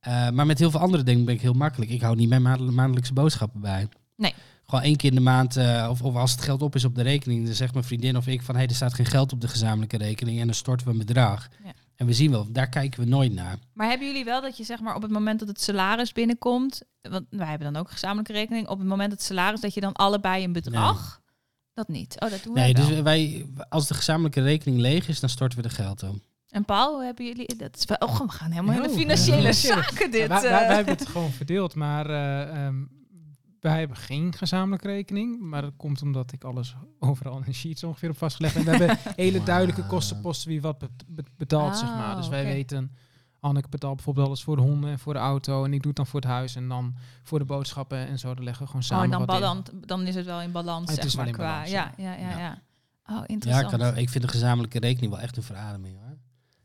Eh, 0.00 0.30
maar 0.30 0.46
met 0.46 0.58
heel 0.58 0.70
veel 0.70 0.80
andere 0.80 1.02
dingen 1.02 1.24
ben 1.24 1.34
ik 1.34 1.40
heel 1.40 1.52
makkelijk. 1.52 1.90
Ik 1.90 2.00
hou 2.00 2.16
niet 2.16 2.28
mijn 2.28 2.42
maandel- 2.42 2.72
maandelijkse 2.72 3.12
boodschappen 3.12 3.60
bij. 3.60 3.88
Nee. 4.16 4.34
Gewoon 4.66 4.84
één 4.84 4.96
keer 4.96 5.10
in 5.10 5.16
de 5.16 5.22
maand, 5.22 5.56
eh, 5.56 5.86
of, 5.90 6.02
of 6.02 6.14
als 6.14 6.30
het 6.30 6.42
geld 6.42 6.62
op 6.62 6.74
is 6.74 6.84
op 6.84 6.94
de 6.94 7.02
rekening, 7.02 7.46
dan 7.46 7.54
zegt 7.54 7.72
mijn 7.72 7.84
vriendin 7.84 8.16
of 8.16 8.26
ik 8.26 8.42
van 8.42 8.54
hé, 8.54 8.60
hey, 8.60 8.68
er 8.68 8.76
staat 8.76 8.94
geen 8.94 9.06
geld 9.06 9.32
op 9.32 9.40
de 9.40 9.48
gezamenlijke 9.48 9.96
rekening 9.96 10.40
en 10.40 10.46
dan 10.46 10.54
storten 10.54 10.86
we 10.86 10.92
een 10.92 10.98
bedrag. 10.98 11.48
Ja. 11.64 11.72
En 11.96 12.06
we 12.06 12.12
zien 12.12 12.30
wel, 12.30 12.52
daar 12.52 12.68
kijken 12.68 13.00
we 13.00 13.06
nooit 13.06 13.32
naar. 13.32 13.56
Maar 13.72 13.88
hebben 13.88 14.06
jullie 14.06 14.24
wel 14.24 14.40
dat 14.40 14.56
je 14.56 14.64
zeg 14.64 14.80
maar 14.80 14.94
op 14.94 15.02
het 15.02 15.10
moment 15.10 15.38
dat 15.38 15.48
het 15.48 15.60
salaris 15.60 16.12
binnenkomt... 16.12 16.82
want 17.00 17.26
wij 17.30 17.48
hebben 17.48 17.72
dan 17.72 17.80
ook 17.80 17.86
een 17.86 17.92
gezamenlijke 17.92 18.32
rekening... 18.32 18.68
op 18.68 18.78
het 18.78 18.88
moment 18.88 19.10
dat 19.10 19.18
het 19.18 19.28
salaris 19.28 19.60
dat 19.60 19.74
je 19.74 19.80
dan 19.80 19.92
allebei 19.92 20.44
een 20.44 20.52
bedrag... 20.52 21.21
Dat 21.74 21.88
niet. 21.88 22.16
Oh, 22.20 22.30
dat 22.30 22.42
doen 22.42 22.54
wij 22.54 22.62
Nee, 22.64 22.74
wel. 22.74 22.88
dus 22.88 23.00
wij, 23.00 23.46
als 23.68 23.86
de 23.88 23.94
gezamenlijke 23.94 24.42
rekening 24.42 24.80
leeg 24.80 25.08
is, 25.08 25.20
dan 25.20 25.28
storten 25.28 25.58
we 25.58 25.64
er 25.64 25.70
geld 25.70 26.02
op. 26.02 26.16
En 26.48 26.64
Paul, 26.64 26.94
hoe 26.94 27.04
hebben 27.04 27.26
jullie... 27.26 27.56
Dat 27.56 27.76
is 27.76 27.84
wel, 27.84 27.96
oh, 28.08 28.20
we 28.20 28.28
gaan 28.28 28.50
helemaal 28.50 28.74
in 28.76 28.82
de 28.82 28.88
Oh, 28.88 28.94
financiële 28.94 29.42
ja. 29.42 29.52
zaken 29.52 30.10
dit. 30.10 30.20
Ja, 30.20 30.28
wij, 30.28 30.36
eh. 30.36 30.42
wij, 30.50 30.66
wij 30.66 30.74
hebben 30.76 30.94
het 30.94 31.08
gewoon 31.08 31.30
verdeeld, 31.30 31.74
maar 31.74 32.10
eh, 32.10 32.66
ehm, 32.66 32.76
wij 33.60 33.78
hebben 33.78 33.96
geen 33.96 34.32
gezamenlijke 34.36 34.86
rekening. 34.88 35.40
Maar 35.40 35.62
dat 35.62 35.72
komt 35.76 36.02
omdat 36.02 36.32
ik 36.32 36.44
alles 36.44 36.74
overal 36.98 37.42
in 37.46 37.54
sheets 37.54 37.84
ongeveer 37.84 38.10
op 38.10 38.18
vastgelegd 38.18 38.54
heb. 38.54 38.66
En 38.66 38.78
we 38.78 38.84
hebben 38.84 39.12
hele 39.24 39.42
duidelijke 39.42 39.86
kostenposten 39.86 40.48
wie 40.48 40.60
wat 40.60 40.78
bet- 40.78 40.90
bet- 41.06 41.36
betaalt, 41.36 41.76
zeg 41.76 41.88
maar. 41.88 42.10
Ah, 42.10 42.16
Dus 42.16 42.28
wij 42.28 42.40
oké. 42.42 42.52
weten 42.52 42.96
Anneke 43.42 43.68
betaalt 43.68 43.94
bijvoorbeeld 43.94 44.26
alles 44.26 44.42
voor 44.42 44.56
de 44.56 44.62
honden 44.62 44.90
en 44.90 44.98
voor 44.98 45.12
de 45.12 45.18
auto. 45.18 45.64
En 45.64 45.72
ik 45.72 45.78
doe 45.78 45.86
het 45.88 45.96
dan 45.96 46.06
voor 46.06 46.20
het 46.20 46.28
huis 46.28 46.54
en 46.56 46.68
dan 46.68 46.94
voor 47.22 47.38
de 47.38 47.44
boodschappen 47.44 48.06
en 48.06 48.18
zo. 48.18 48.34
Dan 48.34 48.44
leggen 48.44 48.62
we 48.62 48.68
gewoon 48.68 48.82
Oh, 48.82 48.88
samen 48.88 49.04
en 49.04 49.10
dan, 49.10 49.26
wat 49.26 49.34
in. 49.34 49.40
balans, 49.40 49.68
dan 49.86 50.06
is 50.06 50.14
het 50.14 50.24
wel 50.26 50.40
in 50.40 50.52
balans, 50.52 50.86
Het 50.90 50.94
zeg 50.96 51.04
is 51.04 51.14
wel 51.14 51.24
maar, 51.24 51.32
in 51.32 51.38
qua... 51.38 51.50
balans, 51.50 51.70
ja, 51.70 51.92
ja. 51.96 52.12
ja, 52.12 52.18
ja, 52.18 52.30
ja. 52.30 52.38
Ja. 52.38 52.58
Oh, 53.06 53.16
Ja, 53.16 53.26
interessant. 53.26 53.70
kan 53.70 53.82
ook- 53.82 53.96
ik 53.96 54.08
vind 54.08 54.24
de 54.24 54.30
gezamenlijke 54.30 54.78
rekening 54.78 55.12
wel 55.12 55.20
echt 55.20 55.36
een 55.36 55.42
verademing 55.42 55.96
hoor. 56.00 56.16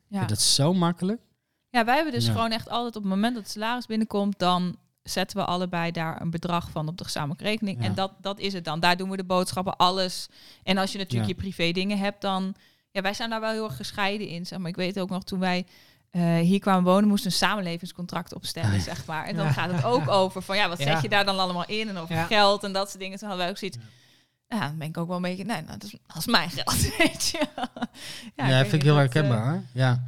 Ja. 0.08 0.18
vind 0.18 0.30
dat 0.30 0.42
zo 0.42 0.74
makkelijk. 0.74 1.22
Ja, 1.70 1.86
wij 1.86 1.96
hebben 1.96 2.14
dus 2.14 2.26
Ja. 2.26 2.32
gewoon 2.32 2.52
echt 2.52 2.70
altijd 2.70 2.96
op 2.96 3.02
het 3.04 3.12
moment 3.12 3.34
dat 3.34 3.44
het 3.44 3.52
salaris 3.52 3.86
binnenkomt, 3.86 4.40
dan 4.40 4.76
zetten 5.04 5.38
we 5.38 5.46
allebei 5.46 5.92
daar 5.92 6.22
een 6.22 6.30
bedrag 6.30 6.70
van 6.72 6.88
op 6.88 6.98
de 6.98 7.04
gezamenlijke 7.04 7.44
rekening. 7.44 7.78
Ja. 7.80 7.86
En 7.86 7.96
dat, 7.96 8.12
dat 8.22 8.40
is 8.40 8.54
het 8.54 8.64
dan. 8.66 8.80
Daar 8.80 8.98
doen 8.98 9.10
we 9.10 9.18
de 9.18 9.24
boodschappen, 9.24 9.76
alles. 9.78 10.28
En 10.64 10.78
als 10.78 10.92
je 10.92 10.98
natuurlijk 10.98 11.30
Ja. 11.30 11.36
je 11.36 11.42
privé 11.42 11.72
dingen 11.72 11.98
hebt, 11.98 12.22
dan... 12.22 12.56
Ja, 12.92 13.02
wij 13.02 13.14
zijn 13.14 13.30
daar 13.30 13.40
wel 13.42 13.52
heel 13.52 13.64
erg 13.64 13.76
gescheiden 13.76 14.28
in. 14.28 14.46
Zeg 14.46 14.60
maar. 14.60 14.70
Ik 14.70 14.76
weet 14.76 15.00
ook 15.00 15.10
nog, 15.10 15.24
toen 15.24 15.40
wij 15.40 15.66
eh, 16.12 16.36
hier 16.38 16.60
kwamen 16.60 16.84
wonen, 16.84 17.08
moesten 17.10 17.30
we 17.30 17.36
een 17.36 17.48
samenlevingscontract 17.50 18.34
opstellen, 18.34 18.70
Ah, 18.70 18.76
ja. 18.76 18.82
zeg 18.84 19.06
maar. 19.06 19.26
En 19.26 19.36
dan 19.36 19.46
Ja. 19.46 19.52
gaat 19.52 19.72
het 19.72 19.84
ook 19.84 20.08
over 20.22 20.42
van, 20.42 20.58
ja, 20.58 20.70
wat 20.70 20.78
Ja. 20.80 20.86
zet 20.94 21.02
je 21.02 21.10
daar 21.10 21.26
dan 21.26 21.40
allemaal 21.40 21.66
in? 21.66 21.90
En 21.90 21.98
over 21.98 22.16
Ja. 22.16 22.26
geld 22.26 22.64
en 22.64 22.74
dat 22.74 22.88
soort 22.90 23.00
dingen. 23.00 23.18
Toen 23.18 23.28
hadden 23.28 23.46
wij 23.46 23.54
ook 23.54 23.60
zoiets... 23.60 23.78
Ja, 24.48 24.60
dan 24.60 24.78
ben 24.78 24.88
ik 24.88 24.98
ook 24.98 25.08
wel 25.08 25.16
een 25.16 25.22
beetje... 25.22 25.44
Nee, 25.44 25.62
nou, 25.62 25.78
dat, 25.78 25.84
is, 25.84 25.96
is 26.18 26.26
mijn 26.26 26.50
geld, 26.50 26.82
weet 26.98 27.28
je. 27.28 27.48
Ja, 28.36 28.48
weet 28.48 28.60
vind 28.62 28.74
ik 28.74 28.82
heel 28.82 28.96
herkenbaar 28.96 29.50
hoor. 29.50 29.62
Ja. 29.74 30.04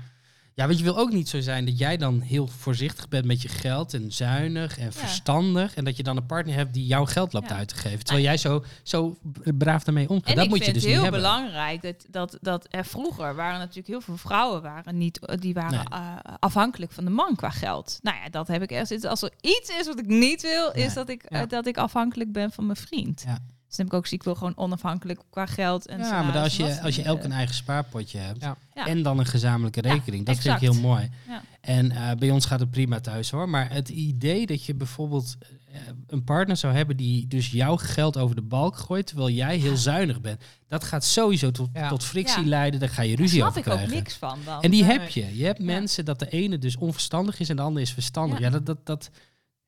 Ja, 0.60 0.66
want 0.66 0.78
je 0.78 0.84
wil 0.84 0.98
ook 0.98 1.12
niet 1.12 1.30
zo 1.30 1.40
zijn 1.40 1.66
dat 1.66 1.78
jij 1.78 1.98
dan 1.98 2.20
heel 2.22 2.48
voorzichtig 2.48 3.08
bent 3.08 3.26
met 3.26 3.42
je 3.42 3.48
geld 3.48 3.94
en 3.94 4.12
zuinig 4.12 4.78
en 4.78 4.94
verstandig. 4.94 5.76
En 5.76 5.84
dat 5.86 5.98
je 5.98 6.04
dan 6.04 6.18
een 6.18 6.26
partner 6.26 6.56
hebt 6.56 6.74
die 6.74 6.86
jouw 6.86 7.06
geld 7.06 7.34
loopt 7.34 7.50
Ja. 7.50 7.56
uit 7.56 7.68
te 7.68 7.76
geven. 7.76 8.04
Terwijl 8.04 8.26
jij 8.26 8.38
zo, 8.38 8.64
zo 8.84 9.18
braaf 9.58 9.84
daarmee 9.84 10.10
omgaat. 10.10 10.30
En 10.30 10.36
dat 10.36 10.44
ik 10.44 10.50
moet 10.50 10.66
je 10.66 10.74
dus 10.74 10.84
het 10.84 10.92
heel 10.92 11.10
belangrijk 11.12 11.82
dat, 11.82 12.06
dat, 12.10 12.38
dat 12.42 12.68
er 12.70 12.86
vroeger 12.86 13.36
waren 13.36 13.60
natuurlijk 13.60 13.88
heel 13.88 14.02
veel 14.02 14.18
vrouwen 14.18 14.62
waren 14.62 14.98
niet, 14.98 15.20
die 15.40 15.54
waren 15.54 15.72
Nee. 15.72 16.00
eh, 16.00 16.16
afhankelijk 16.40 16.92
van 16.92 17.04
de 17.06 17.12
man 17.12 17.36
qua 17.36 17.50
geld. 17.50 18.00
Nou 18.02 18.18
ja, 18.24 18.30
dat 18.30 18.48
heb 18.48 18.62
ik 18.62 18.72
echt. 18.72 19.06
Als 19.06 19.22
er 19.22 19.32
iets 19.42 19.70
is 19.80 19.86
wat 19.88 20.00
ik 20.00 20.06
niet 20.08 20.42
wil, 20.42 20.72
is 20.72 20.94
dat 20.94 21.10
ik, 21.10 21.24
eh, 21.24 21.42
dat 21.48 21.66
ik 21.68 21.78
afhankelijk 21.78 22.32
ben 22.32 22.52
van 22.52 22.66
mijn 22.66 22.78
vriend. 22.78 23.24
Ja. 23.26 23.40
Dus 23.70 23.78
dan 23.78 23.86
heb 23.86 23.96
ik 23.96 24.00
ook 24.02 24.08
ziek, 24.08 24.20
ik 24.20 24.26
wil 24.26 24.36
gewoon 24.36 24.58
onafhankelijk 24.58 25.20
qua 25.30 25.46
geld 25.46 25.88
en 25.88 26.00
Ja, 26.00 26.22
maar 26.24 26.38
als 26.38 26.58
je, 26.58 26.82
als 26.82 26.96
je 26.96 27.02
elk 27.04 27.24
een 27.24 27.32
eigen 27.32 27.56
spaarpotje 27.56 28.18
hebt 28.18 28.42
Ja. 28.42 28.58
Ja. 28.74 28.86
en 28.88 29.02
dan 29.04 29.20
een 29.20 29.26
gezamenlijke 29.26 29.82
Ja, 29.84 29.94
rekening, 29.94 30.26
dat 30.26 30.38
vind 30.38 30.56
ik 30.56 30.62
heel 30.62 30.74
mooi. 30.74 31.10
Ja. 31.28 31.42
En 31.62 31.92
eh, 31.92 32.12
bij 32.18 32.32
ons 32.32 32.46
gaat 32.46 32.60
het 32.60 32.72
prima 32.72 33.00
thuis 33.00 33.30
hoor. 33.32 33.50
Maar 33.50 33.72
het 33.72 33.90
idee 33.90 34.46
dat 34.46 34.64
je 34.66 34.76
bijvoorbeeld 34.76 35.36
eh, 35.72 35.80
een 36.08 36.24
partner 36.24 36.58
zou 36.58 36.74
hebben 36.74 36.98
die 36.98 37.28
dus 37.28 37.52
jouw 37.52 37.76
geld 37.78 38.18
over 38.18 38.36
de 38.36 38.42
balk 38.42 38.76
gooit, 38.78 39.08
terwijl 39.08 39.30
jij 39.30 39.58
heel 39.58 39.78
zuinig 39.78 40.22
bent, 40.22 40.42
dat 40.68 40.84
gaat 40.84 41.06
sowieso 41.06 41.52
tot, 41.52 41.70
Ja. 41.74 41.90
tot 41.90 42.04
frictie 42.04 42.44
Ja. 42.44 42.50
leiden. 42.50 42.80
Daar 42.80 42.90
ga 42.90 43.02
je 43.02 43.10
Daar 43.10 43.18
ruzie 43.18 43.38
snap 43.40 43.48
over 43.50 43.62
ik 43.62 43.68
ook 43.68 43.74
krijgen. 43.74 43.96
niks 43.96 44.14
van 44.16 44.40
dan. 44.46 44.62
En 44.62 44.72
die 44.72 44.84
Nee. 44.84 44.92
heb 45.00 45.10
je. 45.10 45.38
Je 45.38 45.46
hebt 45.46 45.60
Ja. 45.60 45.66
mensen 45.66 46.06
dat 46.06 46.20
de 46.20 46.30
ene 46.30 46.58
dus 46.58 46.78
onverstandig 46.78 47.40
is 47.40 47.50
en 47.50 47.56
de 47.56 47.62
ander 47.62 47.82
is 47.82 47.92
verstandig. 47.94 48.40
Ja. 48.40 48.46
Ja, 48.46 48.52
dat, 48.52 48.66
dat, 48.66 48.86
dat 48.86 49.10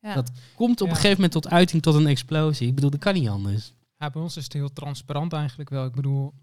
Ja. 0.02 0.14
dat 0.14 0.32
komt 0.56 0.82
op 0.82 0.88
Ja. 0.88 0.94
een 0.94 1.00
gegeven 1.00 1.16
moment 1.22 1.32
tot 1.32 1.50
uiting, 1.50 1.82
tot 1.82 1.96
een 1.96 2.08
explosie. 2.08 2.68
Ik 2.68 2.76
bedoel, 2.76 2.90
dat 2.90 3.00
kan 3.00 3.14
niet 3.14 3.30
anders. 3.30 3.74
Ja, 4.02 4.10
bij 4.10 4.22
ons 4.22 4.38
is 4.38 4.44
het 4.44 4.54
heel 4.54 4.74
transparant 4.74 5.34
eigenlijk 5.34 5.70
wel. 5.70 5.86
Ik 5.86 5.94
bedoel... 5.94 6.34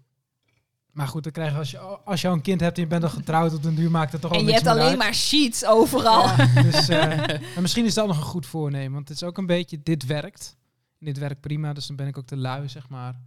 Maar 0.91 1.07
goed, 1.07 1.23
dan 1.23 1.31
krijg 1.31 1.51
je 1.51 1.57
als 1.57 1.71
je, 1.71 1.77
als 1.79 2.21
je 2.21 2.27
al 2.27 2.33
een 2.33 2.41
kind 2.41 2.61
hebt 2.61 2.75
en 2.77 2.83
je 2.83 2.87
bent 2.87 3.03
al 3.03 3.09
getrouwd, 3.09 3.53
op 3.53 3.63
den 3.63 3.75
duur 3.75 3.91
maakt 3.91 4.11
het 4.11 4.21
toch 4.21 4.31
wel 4.31 4.39
en 4.39 4.45
je 4.45 4.53
hebt 4.53 4.67
alleen 4.67 4.87
uit. 4.87 4.97
maar 4.97 5.13
sheets 5.13 5.65
overal. 5.65 6.23
Ja, 6.23 6.61
dus, 6.61 6.89
eh, 6.89 7.07
maar 7.53 7.61
misschien 7.61 7.85
is 7.85 7.93
dat 7.93 8.07
nog 8.07 8.17
een 8.17 8.23
goed 8.23 8.45
voornemen. 8.45 8.91
Want 8.91 9.07
het 9.07 9.21
is 9.21 9.27
ook 9.27 9.37
een 9.37 9.45
beetje, 9.45 9.79
dit 9.83 10.05
werkt. 10.05 10.57
Dit 10.99 11.17
werkt 11.17 11.41
prima, 11.41 11.73
dus 11.73 11.87
dan 11.87 11.95
ben 11.95 12.07
ik 12.07 12.17
ook 12.17 12.25
te 12.25 12.37
lui, 12.37 12.69
zeg 12.69 12.89
maar. 12.89 13.19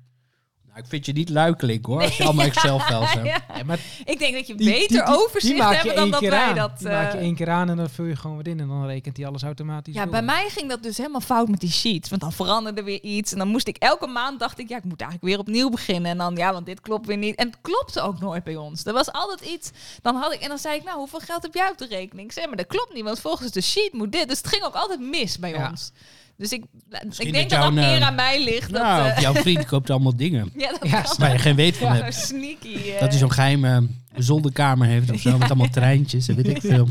Nou, 0.72 0.84
ik 0.84 0.90
vind 0.90 1.06
je 1.06 1.12
niet 1.12 1.28
luikelijk 1.28 1.86
hoor, 1.86 2.02
als 2.02 2.16
je 2.16 2.24
allemaal 2.24 2.46
Excel-files 2.52 3.12
hebt. 3.12 3.26
Ja. 3.26 3.44
Ja, 3.56 3.62
maar 3.64 3.78
Ik 4.04 4.18
denk 4.18 4.34
dat 4.34 4.46
je 4.46 4.54
Die- 4.54 4.70
beter 4.70 5.04
die- 5.04 5.14
overzicht 5.14 5.42
die 5.54 5.62
maak 5.62 5.70
je 5.70 5.76
hebt 5.76 5.88
dan 5.94 6.02
één 6.02 6.10
dat 6.10 6.20
keer 6.20 6.30
wij 6.30 6.42
aan. 6.44 6.54
dat... 6.54 6.78
Die 6.78 6.88
maak 6.88 7.12
je 7.12 7.18
eh, 7.18 7.24
één 7.24 7.34
keer 7.34 7.50
aan 7.50 7.68
en 7.70 7.76
dan 7.76 7.90
vul 7.90 8.04
je 8.04 8.16
gewoon 8.16 8.36
wat 8.36 8.46
in. 8.46 8.60
En 8.60 8.68
dan 8.68 8.86
rekent 8.86 9.16
hij 9.16 9.26
alles 9.26 9.42
automatisch 9.42 9.94
Ja, 9.94 10.02
door. 10.02 10.10
bij 10.10 10.22
mij 10.22 10.48
ging 10.48 10.68
dat 10.68 10.82
dus 10.82 10.96
helemaal 10.96 11.20
fout 11.20 11.48
met 11.48 11.60
die 11.60 11.70
sheets. 11.72 12.08
Want 12.08 12.20
dan 12.20 12.32
veranderde 12.32 12.82
weer 12.82 13.00
iets. 13.02 13.32
En 13.32 13.38
dan 13.38 13.48
moest 13.48 13.66
ik 13.68 13.76
elke 13.76 14.06
maand 14.06 14.38
dacht 14.40 14.58
ik, 14.58 14.68
ja, 14.68 14.76
ik 14.76 14.84
moet 14.84 15.00
eigenlijk 15.00 15.30
weer 15.32 15.38
opnieuw 15.42 15.68
beginnen. 15.70 16.10
En 16.10 16.18
dan, 16.18 16.36
ja, 16.36 16.52
want 16.52 16.66
dit 16.66 16.80
klopt 16.80 17.06
weer 17.06 17.16
niet. 17.16 17.34
En 17.36 17.46
het 17.46 17.58
klopte 17.60 18.00
ook 18.00 18.20
nooit 18.20 18.44
bij 18.44 18.56
ons. 18.56 18.84
Er 18.84 18.92
was 18.92 19.12
altijd 19.12 19.40
iets. 19.50 19.70
Dan 20.02 20.16
had 20.16 20.32
ik, 20.32 20.40
en 20.40 20.48
dan 20.48 20.58
zei 20.58 20.76
ik, 20.76 20.84
nou, 20.84 20.98
hoeveel 20.98 21.20
geld 21.20 21.42
heb 21.42 21.54
jij 21.54 21.70
op 21.70 21.78
de 21.78 21.86
rekening? 21.86 22.26
Ik 22.26 22.32
zei, 22.32 22.46
maar 22.46 22.56
dat 22.56 22.66
klopt 22.66 22.94
niet, 22.94 23.04
want 23.04 23.20
volgens 23.20 23.50
de 23.50 23.60
sheet 23.60 23.92
moet 23.92 24.12
dit. 24.12 24.28
Dus 24.28 24.38
het 24.38 24.46
ging 24.48 24.64
ook 24.64 24.74
altijd 24.74 25.00
mis 25.00 25.38
bij 25.38 25.50
Ja. 25.50 25.68
ons. 25.70 25.92
Dus 26.42 26.52
ik, 26.52 26.64
Misschien 27.04 27.26
ik 27.26 27.32
denk 27.34 27.50
dat 27.50 27.62
dat 27.62 27.72
meer 27.72 27.96
eh, 28.00 28.06
aan 28.06 28.14
mij 28.14 28.44
ligt. 28.44 28.72
Dat, 28.72 28.82
Nou, 28.82 29.08
eh, 29.08 29.18
jouw 29.18 29.34
vriend 29.34 29.66
koopt 29.66 29.90
allemaal 29.90 30.16
dingen 30.16 30.50
ja, 30.56 30.70
dat 30.70 30.88
Ja, 30.88 31.04
waar 31.18 31.32
je 31.32 31.38
geen 31.38 31.56
weet 31.56 31.76
van 31.76 31.92
hebt. 31.92 32.14
sneaky. 32.14 32.74
eh. 32.74 33.00
Dat 33.00 33.08
hij 33.10 33.18
zo'n 33.18 33.32
geheime 33.32 33.88
zolderkamer 34.16 34.86
heeft 34.86 35.10
of 35.10 35.20
zo, 35.20 35.30
met 35.38 35.48
allemaal 35.50 35.70
treintjes 35.70 36.28
en 36.28 36.36
weet 36.36 36.48
ik 36.48 36.60
veel. 36.60 36.88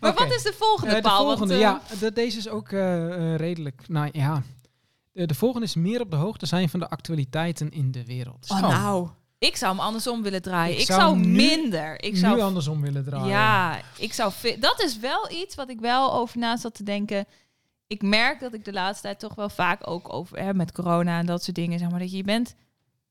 Maar 0.00 0.14
wat 0.14 0.32
is 0.34 0.42
de 0.42 0.54
volgende, 0.58 0.90
Eh, 0.90 0.96
de 1.02 1.08
Paul? 1.08 1.26
Want, 1.26 1.38
volgende, 1.38 1.60
ja, 1.60 1.80
de- 2.00 2.12
deze 2.12 2.38
is 2.38 2.48
ook 2.48 2.70
redelijk. 3.36 3.82
Nou 3.88 4.08
ja, 4.12 4.42
de, 5.12 5.26
de 5.26 5.34
volgende 5.34 5.66
is 5.66 5.74
meer 5.74 6.00
op 6.00 6.10
de 6.10 6.16
hoogte 6.16 6.46
zijn 6.46 6.68
van 6.68 6.80
de 6.80 6.88
actualiteiten 6.88 7.70
in 7.70 7.92
de 7.92 8.04
wereld. 8.04 8.46
Oh, 8.50 8.60
nou, 8.60 9.08
ik 9.38 9.56
zou 9.56 9.76
hem 9.76 9.84
andersom 9.84 10.22
willen 10.22 10.42
draaien. 10.42 10.74
Ik 10.74 10.80
Ik, 10.80 10.86
zou 10.86 11.00
zou, 11.00 11.16
nu- 11.16 11.26
minder. 11.26 12.02
Ik 12.04 12.16
zou 12.16 12.34
nu 12.36 12.42
andersom 12.42 12.80
willen 12.80 13.04
draaien. 13.04 13.26
Ja, 13.28 13.78
ik 13.98 14.12
zou 14.12 14.32
dat 14.60 14.82
is 14.82 14.98
wel 14.98 15.30
iets 15.30 15.54
wat 15.54 15.70
ik 15.70 15.80
wel 15.80 16.12
over 16.14 16.38
na 16.38 16.56
zat 16.56 16.74
te 16.74 16.82
denken. 16.82 17.26
Ik 17.86 18.02
merk 18.02 18.40
dat 18.40 18.54
ik 18.54 18.64
de 18.64 18.72
laatste 18.72 19.02
tijd 19.02 19.18
toch 19.18 19.34
wel 19.34 19.48
vaak 19.48 19.88
ook 19.90 20.12
over 20.12 20.38
hè, 20.38 20.54
met 20.54 20.72
corona 20.72 21.18
en 21.18 21.26
dat 21.26 21.42
soort 21.42 21.56
dingen, 21.56 21.78
zeg 21.78 21.90
maar, 21.90 21.98
dat 22.00 22.10
je 22.12 22.22
bent. 22.22 22.54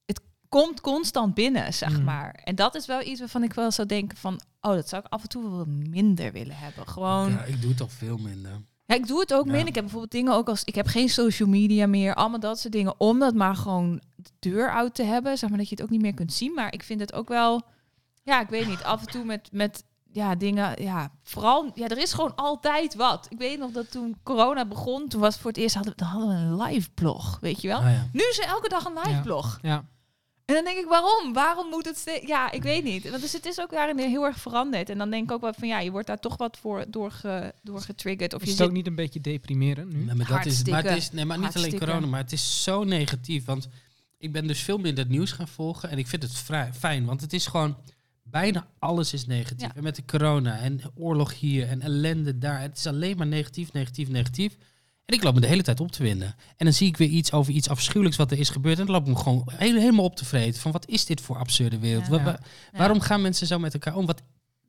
Het 0.05 0.21
komt 0.49 0.81
constant 0.81 1.33
binnen, 1.33 1.73
zeg 1.73 1.97
Mm. 1.97 2.03
maar. 2.03 2.31
En 2.43 2.55
dat 2.55 2.75
is 2.75 2.85
wel 2.85 3.01
iets 3.01 3.19
waarvan 3.19 3.43
ik 3.43 3.53
wel 3.53 3.71
zou 3.71 3.88
denken 3.88 4.17
van, 4.17 4.41
oh, 4.61 4.73
dat 4.73 4.89
zou 4.89 5.01
ik 5.05 5.11
af 5.13 5.21
en 5.21 5.29
toe 5.29 5.49
wel 5.51 5.65
minder 5.67 6.31
willen 6.31 6.55
hebben. 6.57 6.88
Gewoon. 6.88 7.29
Ja, 7.31 7.43
ik 7.43 7.61
doe 7.61 7.71
het 7.71 7.81
al 7.81 7.88
veel 7.89 8.17
minder. 8.17 8.51
Ja, 8.85 8.95
ik 8.95 9.07
doe 9.07 9.19
het 9.19 9.33
ook 9.33 9.45
Ja. 9.45 9.51
minder. 9.51 9.67
Ik 9.67 9.73
heb 9.75 9.83
bijvoorbeeld 9.83 10.11
dingen 10.11 10.33
ook 10.33 10.49
als 10.49 10.63
ik 10.63 10.75
heb 10.75 10.88
geen 10.88 11.09
social 11.09 11.49
media 11.49 11.88
meer, 11.88 12.13
allemaal 12.15 12.39
dat 12.39 12.59
soort 12.59 12.73
dingen, 12.73 12.99
om 12.99 13.19
dat 13.19 13.33
maar 13.35 13.55
gewoon 13.55 14.01
de 14.15 14.29
deur 14.39 14.71
uit 14.71 14.95
te 14.95 15.03
hebben, 15.03 15.38
zeg 15.38 15.49
maar 15.49 15.57
dat 15.57 15.69
je 15.69 15.75
het 15.75 15.83
ook 15.83 15.89
niet 15.89 16.01
meer 16.01 16.13
kunt 16.13 16.33
zien. 16.33 16.53
Maar 16.53 16.73
ik 16.73 16.83
vind 16.83 16.99
het 16.99 17.13
ook 17.13 17.27
wel, 17.27 17.61
ja, 18.23 18.41
ik 18.41 18.49
weet 18.49 18.67
niet, 18.67 18.83
af 18.83 19.01
en 19.01 19.07
toe 19.07 19.23
met 19.25 19.49
met 19.51 19.83
ja 20.15 20.36
dingen, 20.36 20.84
ja, 20.84 21.12
vooral, 21.23 21.71
ja, 21.73 21.88
er 21.88 21.97
is 21.97 22.13
gewoon 22.13 22.36
altijd 22.36 22.95
wat. 22.95 23.28
Ik 23.30 23.38
weet 23.38 23.60
nog 23.60 23.71
dat 23.71 23.91
toen 23.91 24.15
corona 24.23 24.65
begon, 24.65 25.08
toen 25.08 25.21
was 25.21 25.34
het 25.34 25.41
voor 25.41 25.51
het 25.51 25.60
eerst 25.60 25.75
hadden 25.75 25.93
we, 25.93 25.99
dan 25.99 26.08
hadden 26.08 26.30
we 26.30 26.36
een 26.36 26.62
live 26.62 26.89
blog, 26.93 27.38
weet 27.41 27.62
je 27.62 27.67
wel. 27.67 27.78
Ah, 27.80 27.91
ja. 27.91 28.10
Nu 28.13 28.19
is 28.30 28.39
er 28.39 28.45
elke 28.45 28.69
dag 28.69 28.86
een 28.86 28.93
live 28.93 29.10
Ja. 29.10 29.21
blog. 29.21 29.60
Ja. 29.62 29.86
En 30.45 30.56
dan 30.56 30.63
denk 30.63 30.78
ik, 30.78 30.86
waarom? 30.86 31.34
Waarom 31.34 31.69
moet 31.69 31.86
het 31.86 31.97
steeds... 31.97 32.28
Ja, 32.28 32.51
ik 32.51 32.63
weet 32.63 32.84
niet. 32.84 33.10
Want 33.10 33.21
dus 33.21 33.34
het 33.34 33.45
is 33.45 33.60
ook 33.60 33.71
daarin 33.71 33.97
heel 33.97 34.23
erg 34.25 34.38
veranderd. 34.39 34.89
En 34.89 34.97
dan 34.97 35.10
denk 35.10 35.23
ik 35.23 35.32
ook 35.32 35.41
wel 35.41 35.54
van, 35.54 35.67
ja, 35.67 35.80
je 35.80 35.91
wordt 35.91 36.08
daar 36.08 36.19
toch 36.19 36.38
wat 36.38 36.58
voor 36.58 36.86
doorge, 36.88 37.54
doorgetriggerd. 37.62 38.34
Of 38.34 38.39
Is 38.41 38.45
je 38.45 38.49
het 38.51 38.60
zit 38.60 38.69
ook 38.69 38.75
niet 38.75 38.88
een 38.88 38.95
beetje 38.95 39.21
deprimerend 39.21 39.93
nu? 39.93 40.04
Nee, 40.04 40.15
maar 40.15 40.28
dat 40.28 40.45
is, 40.45 40.63
maar 40.63 40.84
het 40.84 40.97
is, 40.97 41.12
nee, 41.12 41.25
maar 41.25 41.39
niet 41.39 41.56
alleen 41.56 41.80
corona, 41.80 42.06
maar 42.08 42.19
het 42.19 42.32
is 42.32 42.63
zo 42.63 42.84
negatief. 42.84 43.45
Want 43.45 43.67
ik 44.17 44.32
ben 44.32 44.47
dus 44.47 44.60
veel 44.60 44.78
meer 44.78 44.97
het 44.97 45.10
nieuws 45.10 45.32
gaan 45.32 45.47
volgen 45.47 45.89
en 45.89 45.97
ik 45.97 46.08
vind 46.08 46.23
het 46.23 46.34
vrij, 46.34 46.73
fijn, 46.73 47.06
want 47.06 47.21
het 47.21 47.34
is 47.34 47.47
gewoon 47.47 47.78
bijna 48.29 48.67
alles 48.79 49.13
is 49.13 49.25
negatief. 49.25 49.67
Ja. 49.67 49.75
En 49.75 49.83
met 49.83 49.95
de 49.95 50.05
corona 50.05 50.59
en 50.59 50.81
oorlog 50.95 51.39
hier 51.39 51.67
en 51.67 51.81
ellende 51.81 52.38
daar, 52.38 52.61
het 52.61 52.77
is 52.77 52.88
alleen 52.88 53.17
maar 53.17 53.27
negatief, 53.27 53.73
negatief, 53.73 54.09
negatief. 54.09 54.57
En 55.05 55.15
ik 55.15 55.23
loop 55.23 55.33
me 55.33 55.41
de 55.41 55.47
hele 55.47 55.63
tijd 55.63 55.79
op 55.79 55.91
te 55.91 56.03
winden. 56.03 56.35
En 56.57 56.65
dan 56.65 56.73
zie 56.73 56.88
ik 56.88 56.97
weer 56.97 57.07
iets 57.07 57.31
over 57.31 57.53
iets 57.53 57.69
afschuwelijks 57.69 58.17
wat 58.17 58.31
er 58.31 58.39
is 58.39 58.49
gebeurd. 58.49 58.79
En 58.79 58.85
dan 58.85 58.95
loop 58.95 59.07
ik 59.07 59.13
me 59.13 59.19
gewoon 59.19 59.43
helemaal 59.55 60.05
op 60.05 60.15
te 60.15 60.25
vreten. 60.25 60.61
Van 60.61 60.71
wat 60.71 60.88
is 60.88 61.05
dit 61.05 61.21
voor 61.21 61.38
absurde 61.38 61.79
wereld? 61.79 62.07
Ja. 62.07 62.23
Ja. 62.23 62.39
Waarom 62.71 62.99
gaan 62.99 63.21
mensen 63.21 63.47
zo 63.47 63.59
met 63.59 63.73
elkaar 63.73 63.95
om? 63.95 64.05
Wat, 64.05 64.21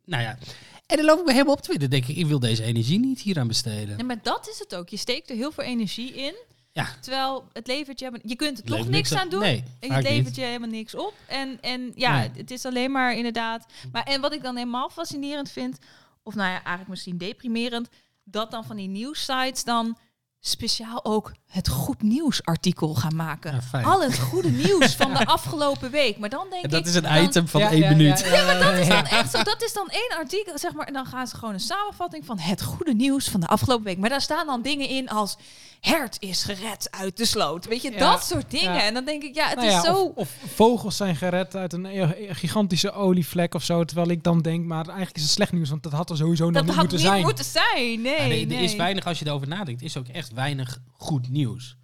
nou 0.04 0.22
ja. 0.22 0.38
En 0.86 0.96
dan 0.96 1.04
loop 1.06 1.18
ik 1.18 1.24
me 1.24 1.32
helemaal 1.32 1.54
op 1.54 1.60
te 1.60 1.70
winden. 1.70 1.90
Denk 1.90 2.06
ik, 2.06 2.16
ik 2.16 2.26
wil 2.26 2.38
deze 2.38 2.62
energie 2.62 2.98
niet 2.98 3.20
hier 3.20 3.38
aan 3.38 3.48
besteden. 3.48 3.98
Ja, 3.98 4.04
maar 4.04 4.22
dat 4.22 4.48
is 4.48 4.58
het 4.58 4.74
ook. 4.74 4.88
Je 4.88 4.96
steekt 4.96 5.30
er 5.30 5.36
heel 5.36 5.52
veel 5.52 5.64
energie 5.64 6.12
in. 6.14 6.34
Ja. 6.76 6.86
Terwijl 7.00 7.48
het 7.52 7.66
levert 7.66 7.98
je... 7.98 8.04
helemaal- 8.04 8.28
Je 8.28 8.36
kunt 8.36 8.58
er 8.58 8.64
toch 8.64 8.76
niks 8.78 8.88
niks 8.90 9.14
aan 9.14 9.28
doen. 9.28 9.40
Nee, 9.40 9.62
En 9.80 9.92
het 9.92 10.02
levert 10.02 10.24
niet. 10.26 10.36
je 10.36 10.42
helemaal 10.42 10.68
niks 10.68 10.94
op. 10.94 11.14
En, 11.26 11.58
en 11.60 11.92
ja, 11.94 12.18
Nee. 12.18 12.30
het 12.36 12.50
is 12.50 12.64
alleen 12.64 12.90
maar 12.90 13.14
inderdaad... 13.14 13.66
Maar 13.92 14.02
en 14.02 14.20
wat 14.20 14.32
ik 14.32 14.42
dan 14.42 14.56
helemaal 14.56 14.88
fascinerend 14.90 15.50
vind... 15.50 15.78
Of 16.22 16.34
nou 16.34 16.46
ja, 16.48 16.54
eigenlijk 16.56 16.88
misschien 16.88 17.18
deprimerend... 17.18 17.88
Dat 18.24 18.50
dan 18.50 18.64
van 18.64 18.76
die 18.76 18.88
nieuwssites 18.88 19.64
dan 19.64 19.96
speciaal 20.40 21.04
ook 21.04 21.32
het 21.46 21.68
goed 21.68 22.02
nieuws 22.02 22.44
artikel 22.44 22.94
gaan 22.94 23.16
maken. 23.16 23.60
Ja. 23.72 23.82
Al 23.82 24.02
het 24.02 24.18
goede 24.18 24.50
nieuws 24.50 24.94
van 24.94 25.14
de 25.14 25.26
afgelopen 25.36 25.90
week. 25.90 26.18
Maar 26.18 26.28
dan 26.28 26.46
denk 26.50 26.64
En 26.64 26.70
dat 26.70 26.80
ik... 26.80 26.86
is 26.86 26.94
een 26.94 27.02
dan- 27.02 27.22
item 27.24 27.48
van 27.48 27.60
Ja, 27.60 27.70
één 27.70 27.80
ja, 27.80 27.88
minuut. 27.88 28.20
ja, 28.20 28.26
ja, 28.26 28.52
ja, 28.52 28.58
Dat 28.70 28.78
is 28.78 28.88
dan 28.88 29.04
echt 29.04 29.30
zo. 29.30 29.42
Dat 29.42 29.62
is 29.62 29.72
dan 29.72 29.88
één 29.88 30.14
artikel, 30.18 30.58
zeg 30.58 30.72
maar. 30.72 30.86
En 30.86 30.92
dan 30.92 31.06
gaan 31.06 31.26
ze 31.26 31.36
gewoon 31.36 31.54
een 31.54 31.60
samenvatting 31.60 32.24
van 32.26 32.38
het 32.38 32.62
goede 32.62 32.94
nieuws 32.94 33.28
van 33.28 33.40
de 33.40 33.46
afgelopen 33.46 33.84
week. 33.84 33.98
Maar 33.98 34.10
daar 34.10 34.20
staan 34.20 34.46
dan 34.46 34.62
dingen 34.62 34.88
in 34.88 35.08
als 35.08 35.36
hert 35.80 36.16
is 36.20 36.44
gered 36.44 36.88
uit 36.90 37.16
de 37.16 37.24
sloot. 37.24 37.66
Weet 37.66 37.82
je, 37.82 37.90
Ja, 37.92 37.98
dat 37.98 38.24
soort 38.24 38.50
dingen. 38.50 38.72
ja. 38.74 38.82
En 38.82 38.94
dan 38.94 39.04
denk 39.04 39.22
ik, 39.22 39.34
ja, 39.34 39.46
het 39.48 39.56
Nou 39.56 39.66
is 39.68 39.72
ja, 39.74 39.82
zo. 39.82 40.02
Of, 40.04 40.14
of 40.14 40.36
vogels 40.54 40.96
zijn 40.96 41.16
gered 41.16 41.56
uit 41.56 41.72
een 41.72 41.84
e- 41.84 42.34
gigantische 42.34 42.92
olievlek 42.92 43.54
of 43.54 43.64
zo. 43.64 43.84
Terwijl 43.84 44.08
ik 44.08 44.22
dan 44.22 44.42
denk, 44.42 44.64
maar 44.64 44.84
eigenlijk 44.84 45.16
is 45.16 45.22
het 45.22 45.30
slecht 45.32 45.52
nieuws, 45.52 45.70
want 45.70 45.82
dat 45.82 45.92
had 45.92 46.10
er 46.10 46.16
sowieso 46.16 46.44
nog 46.44 46.52
dat 46.54 46.64
niet 46.64 46.72
had 46.74 46.80
moeten 46.82 46.98
niet 46.98 47.06
zijn. 47.08 47.22
moeten 47.22 47.44
zijn. 47.44 48.00
Nee, 48.00 48.20
Ja, 48.20 48.26
nee, 48.26 48.46
nee. 48.46 48.58
Er 48.58 48.64
is 48.64 48.74
weinig, 48.76 49.04
als 49.06 49.18
je 49.18 49.26
erover 49.26 49.48
nadenkt, 49.48 49.82
is 49.82 49.96
ook 49.96 50.08
echt 50.08 50.32
weinig 50.32 50.78
goed 50.92 51.28
nieuws. 51.28 51.76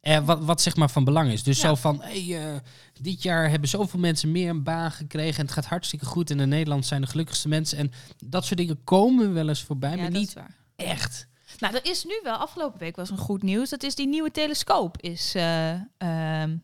Eh, 0.00 0.24
wat, 0.24 0.44
wat 0.44 0.60
zeg 0.62 0.76
maar 0.76 0.90
van 0.90 1.04
belang 1.04 1.30
is. 1.32 1.42
Dus 1.42 1.60
Ja. 1.60 1.68
zo 1.68 1.74
van, 1.74 2.00
hey, 2.02 2.52
eh, 2.52 2.56
dit 3.00 3.22
jaar 3.22 3.50
hebben 3.50 3.68
zoveel 3.68 4.00
mensen 4.00 4.32
meer 4.32 4.50
een 4.50 4.62
baan 4.62 4.90
gekregen 4.90 5.38
en 5.38 5.44
het 5.44 5.52
gaat 5.54 5.64
hartstikke 5.66 6.04
goed. 6.04 6.30
En 6.30 6.40
in 6.40 6.48
Nederland 6.48 6.86
zijn 6.86 7.00
de 7.00 7.06
gelukkigste 7.06 7.48
mensen. 7.48 7.78
En 7.78 7.92
dat 8.24 8.44
soort 8.44 8.58
dingen 8.58 8.84
komen 8.84 9.34
wel 9.34 9.48
eens 9.48 9.62
voorbij, 9.62 9.90
Ja, 9.90 9.96
maar 9.96 10.10
dat 10.10 10.20
niet 10.20 10.32
waar. 10.32 10.54
echt. 10.76 11.26
Nou, 11.58 11.74
er 11.74 11.84
is 11.84 12.04
nu 12.04 12.20
wel, 12.22 12.34
afgelopen 12.36 12.78
week 12.78 12.96
was 12.96 13.10
een 13.10 13.18
goed 13.18 13.42
nieuws. 13.42 13.70
Dat 13.70 13.82
is 13.82 13.94
die 13.94 14.06
nieuwe 14.08 14.30
telescoop 14.30 15.00
is 15.00 15.34
eh, 15.34 15.70
ehm, 15.98 16.56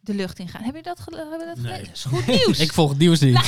de 0.00 0.14
lucht 0.14 0.38
ingaan. 0.38 0.62
Heb 0.62 0.74
je 0.76 0.82
dat, 0.82 1.00
gele- 1.00 1.16
hebben 1.16 1.38
we 1.38 1.44
dat 1.46 1.56
Nee. 1.56 1.64
gelezen? 1.72 1.86
Dat 1.86 1.94
is 1.96 2.04
goed 2.04 2.26
nieuws. 2.26 2.58
Ik 2.66 2.72
volg 2.72 2.88
het 2.88 2.98
nieuws 2.98 3.20
niet. 3.20 3.32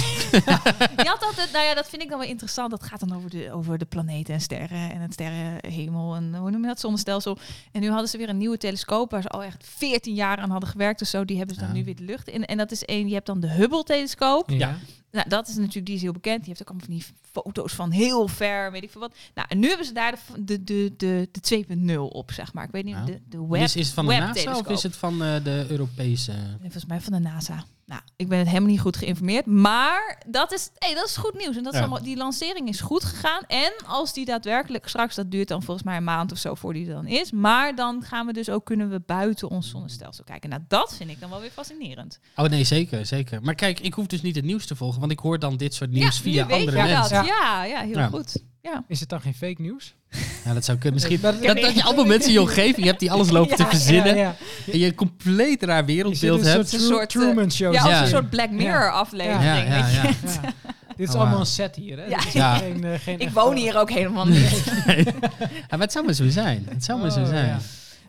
Je 0.97 1.05
had 1.05 1.23
altijd, 1.23 1.53
nou 1.53 1.65
ja, 1.65 1.75
dat 1.75 1.89
vind 1.89 2.03
ik 2.03 2.09
dan 2.09 2.19
wel 2.19 2.29
interessant. 2.29 2.71
Dat 2.71 2.83
gaat 2.83 3.01
dan 3.01 3.17
over 3.17 3.31
de, 3.31 3.53
over 3.53 3.79
de 3.79 3.85
planeten 3.85 4.35
en 4.35 4.41
sterren 4.41 4.91
en 4.93 5.01
het 5.01 5.13
sterrenhemel 5.13 6.15
en 6.15 6.35
hoe 6.35 6.51
noem 6.51 6.61
je 6.61 6.67
dat, 6.67 6.81
zonnestelsel. 6.81 7.39
En 7.73 7.81
nu 7.81 7.91
hadden 7.91 8.09
ze 8.09 8.17
weer 8.19 8.29
een 8.29 8.37
nieuwe 8.37 8.59
telescoop 8.59 9.11
waar 9.11 9.23
ze 9.23 9.29
al 9.29 9.43
echt 9.43 9.65
14 9.77 10.15
jaar 10.15 10.39
aan 10.39 10.51
hadden 10.51 10.69
gewerkt. 10.69 10.99
Dus 10.99 11.11
zo, 11.11 11.25
die 11.25 11.37
hebben 11.37 11.55
ze 11.55 11.61
dan 11.61 11.71
Ja. 11.71 11.77
nu 11.77 11.85
weer 11.85 11.97
de 11.97 12.03
lucht 12.05 12.29
in. 12.29 12.45
En 12.47 12.57
dat 12.57 12.71
is 12.71 12.85
één, 12.85 13.09
je 13.09 13.15
hebt 13.15 13.27
dan 13.27 13.41
de 13.41 13.49
Hubble-telescoop. 13.51 14.51
Ja. 14.51 14.79
Nou, 15.11 15.29
dat 15.29 15.49
is 15.49 15.55
natuurlijk, 15.57 15.87
die 15.87 15.95
is 15.95 16.03
heel 16.03 16.13
bekend. 16.13 16.39
Die 16.39 16.49
heeft 16.49 16.63
ook 16.63 16.69
allemaal 16.69 16.87
van 16.87 16.97
die 16.97 17.05
foto's 17.33 17.73
van 17.73 17.91
heel 17.91 18.29
ver, 18.29 18.73
weet 18.73 18.83
ik 18.83 18.91
veel 18.91 19.01
wat. 19.01 19.15
Nou, 19.35 19.47
en 19.51 19.59
nu 19.59 19.69
hebben 19.69 19.87
ze 19.87 19.93
daar 19.93 20.19
de, 20.39 20.65
de, 20.65 20.95
de, 20.97 21.29
de, 21.31 21.65
de 21.67 21.97
2.0 21.97 21.99
op, 21.99 22.33
zeg 22.33 22.53
maar. 22.53 22.65
Ik 22.65 22.71
weet 22.71 22.85
niet, 22.85 23.07
de, 23.07 23.21
de 23.29 23.47
web 23.47 23.63
is, 23.63 23.77
is 23.77 23.87
het 23.87 23.95
van 23.95 24.07
de 24.07 24.15
NASA 24.15 24.57
of 24.59 24.69
is 24.69 24.83
het 24.83 24.97
van 24.97 25.23
eh, 25.23 25.45
de 25.45 25.67
Europese? 25.69 26.33
Nee, 26.33 26.57
Volgens 26.61 26.87
mij 26.87 27.01
van 27.01 27.13
de 27.13 27.19
NASA. 27.19 27.65
Nou, 27.89 28.01
ik 28.17 28.29
ben 28.29 28.39
het 28.39 28.47
helemaal 28.49 28.69
niet 28.71 28.81
goed 28.81 28.97
geïnformeerd. 28.97 29.47
Maar 29.47 30.23
dat 30.27 30.53
is, 30.53 30.71
hey, 30.79 30.95
dat 30.95 31.07
is 31.09 31.17
goed 31.17 31.35
nieuws. 31.39 31.57
En 31.57 31.63
dat 31.63 31.73
is 31.73 31.79
Ja. 31.79 31.85
allemaal, 31.85 32.05
die 32.05 32.17
lancering 32.17 32.69
is 32.69 32.81
goed 32.81 33.05
gegaan. 33.05 33.43
En 33.47 33.73
als 33.87 34.13
die 34.13 34.25
daadwerkelijk 34.25 34.89
straks, 34.89 35.15
dat 35.15 35.31
duurt 35.31 35.49
dan 35.49 35.63
volgens 35.63 35.87
mij 35.87 35.97
een 35.97 36.05
maand 36.05 36.33
of 36.33 36.39
zo 36.39 36.55
voor 36.55 36.73
die 36.73 36.87
er 36.87 36.95
dan 36.95 37.07
is. 37.07 37.31
Maar 37.33 37.75
dan 37.75 38.03
gaan 38.03 38.27
we 38.27 38.33
dus 38.33 38.49
ook, 38.51 38.65
kunnen 38.65 38.91
we 38.91 39.01
buiten 39.07 39.49
ons 39.49 39.69
zonnestelsel 39.71 40.25
kijken. 40.25 40.51
Nou, 40.51 40.63
dat 40.69 40.95
vind 40.97 41.11
ik 41.11 41.21
dan 41.21 41.31
wel 41.31 41.41
weer 41.41 41.51
fascinerend. 41.51 42.19
Oh 42.37 42.47
nee, 42.49 42.65
zeker, 42.65 43.07
zeker. 43.07 43.43
Maar 43.43 43.55
kijk, 43.55 43.81
ik 43.81 43.95
hoef 43.95 44.07
dus 44.07 44.23
niet 44.23 44.37
het 44.37 44.45
nieuws 44.45 44.67
te 44.67 44.77
volgen, 44.77 45.01
want 45.01 45.13
ik 45.13 45.19
hoor 45.19 45.39
dan 45.39 45.57
dit 45.57 45.75
soort 45.75 45.91
nieuws 45.91 46.17
ja, 46.17 46.23
via 46.23 46.43
andere 46.43 46.77
je 46.77 46.83
mensen. 46.83 47.17
dat. 47.17 47.27
Ja. 47.27 47.65
Ja, 47.65 47.65
ja, 47.65 47.81
heel 47.81 47.97
Ja. 47.99 48.07
goed. 48.09 48.43
Ja. 48.63 48.85
Is 48.89 49.01
het 49.01 49.09
dan 49.09 49.21
geen 49.21 49.35
fake 49.35 49.63
nieuws? 49.63 49.95
Ja, 50.49 50.55
dat 50.55 50.65
zou 50.65 50.79
kunnen. 50.79 50.95
Misschien 51.01 51.21
dat, 51.21 51.43
dat- 51.43 51.61
dat 51.63 51.75
je 51.75 51.83
allemaal 51.83 52.05
mensen 52.05 52.29
in 52.29 52.33
je 52.35 52.41
omgeving 52.41 52.87
hebt 52.87 53.01
die 53.01 53.11
alles 53.13 53.31
lopen 53.31 53.57
te 53.57 53.63
Ja, 53.63 53.69
verzinnen. 53.69 54.17
Ja, 54.17 54.23
ja. 54.23 54.73
En 54.73 54.79
je 54.79 54.87
een 54.87 54.95
compleet 54.95 55.63
raar 55.63 55.85
wereldbeeld 55.85 56.45
hebt. 56.45 56.73
Een 56.73 56.81
soort, 56.81 57.01
eh, 57.01 57.07
Truman 57.21 57.53
Show? 57.53 57.73
Ja, 57.73 57.81
als 57.81 57.91
Ja. 57.91 58.03
een 58.03 58.09
soort 58.09 58.31
Black 58.31 58.51
Mirror 58.51 58.91
aflevering. 58.93 59.43
Ja, 59.43 59.55
ja, 59.55 59.65
weet 59.83 59.91
je. 59.95 59.97
ja. 59.97 60.03
Ja. 60.43 60.55
Dit 60.97 61.09
is 61.09 61.15
Oh, 61.15 61.21
allemaal 61.21 61.41
een 61.41 61.47
set 61.47 61.77
hier, 61.77 61.97
hè? 61.99 62.05
Ja. 62.05 62.19
Is 62.27 62.33
Ja. 62.33 62.55
Geen, 62.57 62.85
eh, 62.85 62.91
geen 63.01 63.19
Ik 63.21 63.31
woon 63.31 63.57
hier 63.57 63.79
ook 63.79 63.91
helemaal 63.91 64.27
niet. 64.27 64.51
Ja, 65.69 65.77
maar 65.77 65.81
het 65.81 65.93
zou 65.93 66.05
maar 66.05 66.15
zo 66.15 66.29
zijn. 66.29 66.67
Het 66.71 66.85
zou 66.85 67.01
maar 67.01 67.11
zo 67.11 67.21
Oh, 67.21 67.27
zijn. 67.29 67.47
ja. 67.47 67.59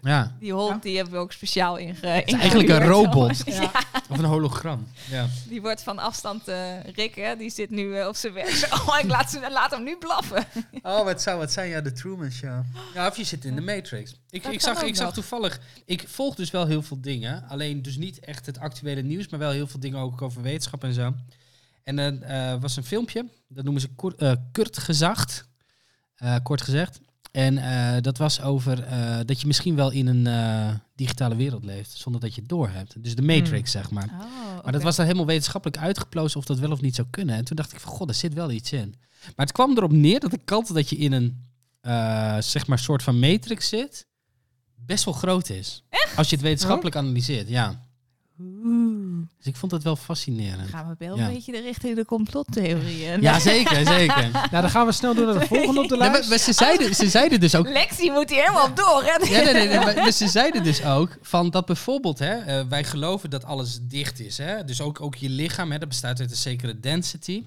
Ja. 0.02 0.36
Die 0.40 0.54
hond 0.54 0.84
die 0.84 0.96
hebben 0.96 1.14
we 1.14 1.20
ook 1.20 1.32
speciaal 1.32 1.78
inge. 1.78 2.08
Het 2.08 2.28
is 2.28 2.34
eigenlijk 2.34 2.70
een 2.70 2.88
robot. 2.96 3.42
Ja. 3.46 3.72
Of 4.10 4.18
een 4.18 4.26
hologram. 4.26 4.88
Ja. 5.10 5.28
Die 5.48 5.62
wordt 5.62 5.84
van 5.84 6.00
afstand 6.00 6.48
eh 6.48 6.84
Rick, 6.96 7.16
hè, 7.16 7.36
die 7.36 7.50
zit 7.50 7.70
nu 7.70 7.96
eh, 7.96 8.08
op 8.08 8.16
zijn 8.16 8.34
werk. 8.34 8.68
Oh, 8.88 9.00
ik 9.04 9.10
laat, 9.10 9.32
ze, 9.32 9.48
laat 9.52 9.72
hem 9.72 9.84
nu 9.84 9.98
blaffen. 9.98 10.46
Oh, 10.82 11.04
wat 11.04 11.22
zou 11.22 11.42
het 11.42 11.52
zijn? 11.52 11.70
Ja, 11.70 11.82
de 11.82 11.92
Truman 11.92 12.32
Show. 12.32 12.64
Ja, 12.94 13.08
of 13.08 13.18
je 13.18 13.24
zit 13.24 13.46
in 13.46 13.56
de 13.56 13.62
Matrix. 13.62 14.16
Ik, 14.30 14.44
Dat 14.44 14.54
ik, 14.54 14.62
zag, 14.62 14.82
ik 14.82 14.96
zag 14.96 15.14
toevallig... 15.14 15.60
Ik 15.86 16.04
volg 16.08 16.36
dus 16.36 16.52
wel 16.52 16.66
heel 16.66 16.82
veel 16.82 17.02
dingen. 17.02 17.44
Alleen 17.48 17.82
dus 17.82 17.98
niet 17.98 18.20
echt 18.20 18.46
het 18.46 18.60
actuele 18.60 19.02
nieuws, 19.02 19.28
maar 19.28 19.40
wel 19.40 19.52
heel 19.52 19.68
veel 19.68 19.80
dingen 19.80 20.00
ook 20.00 20.22
over 20.22 20.42
wetenschap 20.42 20.84
en 20.84 20.94
zo. 20.94 21.14
En 21.84 22.00
er 22.00 22.22
eh, 22.22 22.62
was 22.62 22.76
een 22.76 22.84
filmpje, 22.84 23.26
dat 23.48 23.64
noemen 23.64 23.82
ze 23.82 23.88
kort, 23.96 24.22
eh, 24.22 24.34
kort 24.52 24.78
gezacht. 24.78 25.48
Eh, 26.16 26.36
kort 26.44 26.62
gezegd. 26.62 27.00
En 27.32 27.58
eh, 27.58 28.02
dat 28.02 28.18
was 28.18 28.42
over 28.42 28.84
eh, 28.84 29.20
dat 29.26 29.42
je 29.42 29.48
misschien 29.48 29.76
wel 29.76 29.92
in 29.92 30.08
een 30.08 30.28
eh, 30.28 30.76
digitale 30.96 31.36
wereld 31.36 31.63
leeft, 31.63 31.92
zonder 31.92 32.22
dat 32.22 32.34
je 32.36 32.39
het 32.42 32.50
doorhebt. 32.50 33.04
Dus 33.04 33.15
de 33.15 33.22
Matrix, 33.22 33.72
zeg 33.72 33.92
maar. 33.92 34.10
Oh, 34.12 34.63
Maar 34.63 34.72
dat 34.72 34.84
was 34.84 34.96
dan 34.96 35.06
helemaal 35.06 35.26
wetenschappelijk 35.26 35.82
uitgeplozen 35.82 36.39
of 36.39 36.46
dat 36.46 36.60
wel 36.60 36.72
of 36.72 36.82
niet 36.82 36.96
zou 36.96 37.08
kunnen. 37.10 37.36
En 37.36 37.46
toen 37.46 37.56
dacht 37.56 37.72
ik 37.72 37.80
van, 37.80 37.92
god, 37.92 38.10
er 38.10 38.15
zit 38.15 38.34
wel 38.34 38.52
iets 38.52 38.72
in. 38.72 38.96
Maar 39.36 39.46
het 39.46 39.52
kwam 39.52 39.78
erop 39.78 39.92
neer 39.92 40.20
dat 40.20 40.32
de 40.32 40.39
kans 40.46 40.70
dat 40.70 40.89
je 40.89 40.96
in 40.96 41.12
een, 41.12 41.46
zeg 42.44 42.68
maar, 42.68 42.80
soort 42.80 43.04
van 43.04 43.20
matrix 43.20 43.70
zit, 43.70 44.08
best 44.76 45.06
wel 45.06 45.13
groot 45.13 45.50
is. 45.50 45.84
Als 46.15 46.30
je 46.30 46.36
het 46.36 46.46
wetenschappelijk 46.46 46.96
analyseert, 46.96 47.50
ja. 47.50 47.88
Dus 49.38 49.45
ik 49.45 49.55
vond 49.55 49.71
het 49.71 49.84
wel 49.84 49.95
fascinerend. 49.95 50.69
gaan 50.69 50.88
we 50.88 50.95
wel 51.05 51.17
Ja. 51.17 51.27
een 51.27 51.34
beetje 51.34 51.51
de 51.51 51.62
richting 51.62 51.95
de 51.95 52.05
complottheorieën. 52.05 53.21
Ja, 53.27 53.39
zeker, 53.39 53.86
zeker. 53.88 54.29
Nou, 54.51 54.62
dan 54.62 54.69
gaan 54.69 54.86
we 54.86 54.91
snel 54.91 55.15
door 55.15 55.25
naar 55.25 55.39
de 55.39 55.45
volgende 55.45 55.82
op 55.82 55.88
de 55.89 55.97
Nee, 55.97 56.08
lijst. 56.10 56.19
maar, 56.19 56.29
maar 56.29 56.38
ze, 56.38 56.53
zeiden, 56.53 56.95
ze 56.95 57.10
zeiden 57.10 57.39
dus 57.39 57.55
ook... 57.55 57.67
Lexi 57.69 58.12
moet 58.12 58.29
hier 58.29 58.39
helemaal 58.41 58.65
op 58.67 58.75
door. 58.75 59.03
Hè? 59.03 59.10
Ja, 59.38 59.43
nee, 59.43 59.53
nee, 59.53 59.67
nee, 59.67 59.77
maar, 59.79 59.95
maar 59.95 60.12
ze 60.12 60.27
zeiden 60.27 60.63
dus 60.63 60.84
ook 60.84 61.17
van 61.21 61.49
dat 61.49 61.65
bijvoorbeeld, 61.65 62.19
hè, 62.19 62.36
eh, 62.38 62.65
wij 62.69 62.84
geloven 62.84 63.29
dat 63.29 63.43
alles 63.45 63.79
dicht 63.82 64.19
is. 64.19 64.38
Hè? 64.38 64.63
Dus 64.63 64.82
ook, 64.82 65.01
ook 65.01 65.15
je 65.15 65.29
lichaam, 65.29 65.71
hè, 65.71 65.77
dat 65.77 65.89
bestaat 65.89 66.19
uit 66.19 66.32
een 66.32 66.38
zekere 66.38 66.79
density. 66.79 67.43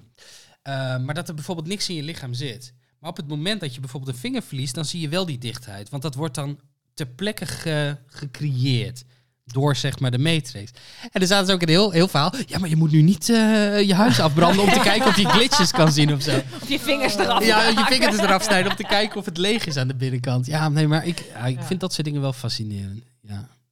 Eh, 0.61 0.97
maar 0.97 1.13
dat 1.15 1.27
er 1.27 1.35
bijvoorbeeld 1.35 1.67
niks 1.67 1.89
in 1.89 1.95
je 1.95 2.03
lichaam 2.03 2.33
zit. 2.33 2.73
Maar 2.99 3.09
op 3.09 3.17
het 3.17 3.27
moment 3.27 3.61
dat 3.61 3.73
je 3.73 3.79
bijvoorbeeld 3.79 4.13
een 4.15 4.19
vinger 4.21 4.41
verliest, 4.43 4.75
dan 4.75 4.85
zie 4.85 4.99
je 5.01 5.09
wel 5.09 5.25
die 5.25 5.37
dichtheid. 5.37 5.89
Want 5.89 6.03
dat 6.03 6.15
wordt 6.15 6.35
dan 6.35 6.59
ter 6.93 7.07
plekke 7.07 7.45
ge- 7.45 7.97
gecreëerd. 8.07 9.03
Door 9.45 9.75
zeg 9.75 9.99
maar 9.99 10.11
de 10.11 10.17
matrix. 10.19 10.71
En 11.11 11.21
er 11.21 11.27
zaten 11.27 11.47
ze 11.47 11.53
ook 11.53 11.61
een 11.61 11.69
heel, 11.69 11.91
heel 11.91 12.07
verhaal. 12.07 12.33
Ja, 12.45 12.59
maar 12.59 12.69
je 12.69 12.75
moet 12.75 12.91
nu 12.91 13.01
niet 13.01 13.29
eh, 13.29 13.81
je 13.81 13.93
huis 13.93 14.19
afbranden 14.19 14.63
om 14.63 14.69
te 14.71 14.79
kijken 14.89 15.07
of 15.07 15.17
je 15.17 15.27
glitches 15.29 15.71
kan 15.71 15.91
zien 15.91 16.13
of 16.13 16.21
zo. 16.21 16.41
Of 16.61 16.69
je 16.69 16.79
vingers 16.79 17.15
eraf 17.15 17.45
Ja, 17.45 17.67
je 17.67 17.85
vingers 17.87 18.17
eraf 18.17 18.43
snijden 18.43 18.71
om 18.71 18.77
te 18.77 18.83
kijken 18.83 19.17
of 19.19 19.25
het 19.25 19.37
leeg 19.37 19.65
is 19.65 19.77
aan 19.77 19.87
de 19.87 19.95
binnenkant. 19.95 20.45
Ja, 20.45 20.69
nee, 20.69 20.87
maar 20.87 21.05
ik, 21.05 21.23
ja, 21.33 21.45
ik 21.45 21.57
Ja. 21.59 21.63
vind 21.65 21.79
dat 21.79 21.93
soort 21.93 22.05
dingen 22.05 22.21
wel 22.21 22.33
fascinerend. 22.33 23.03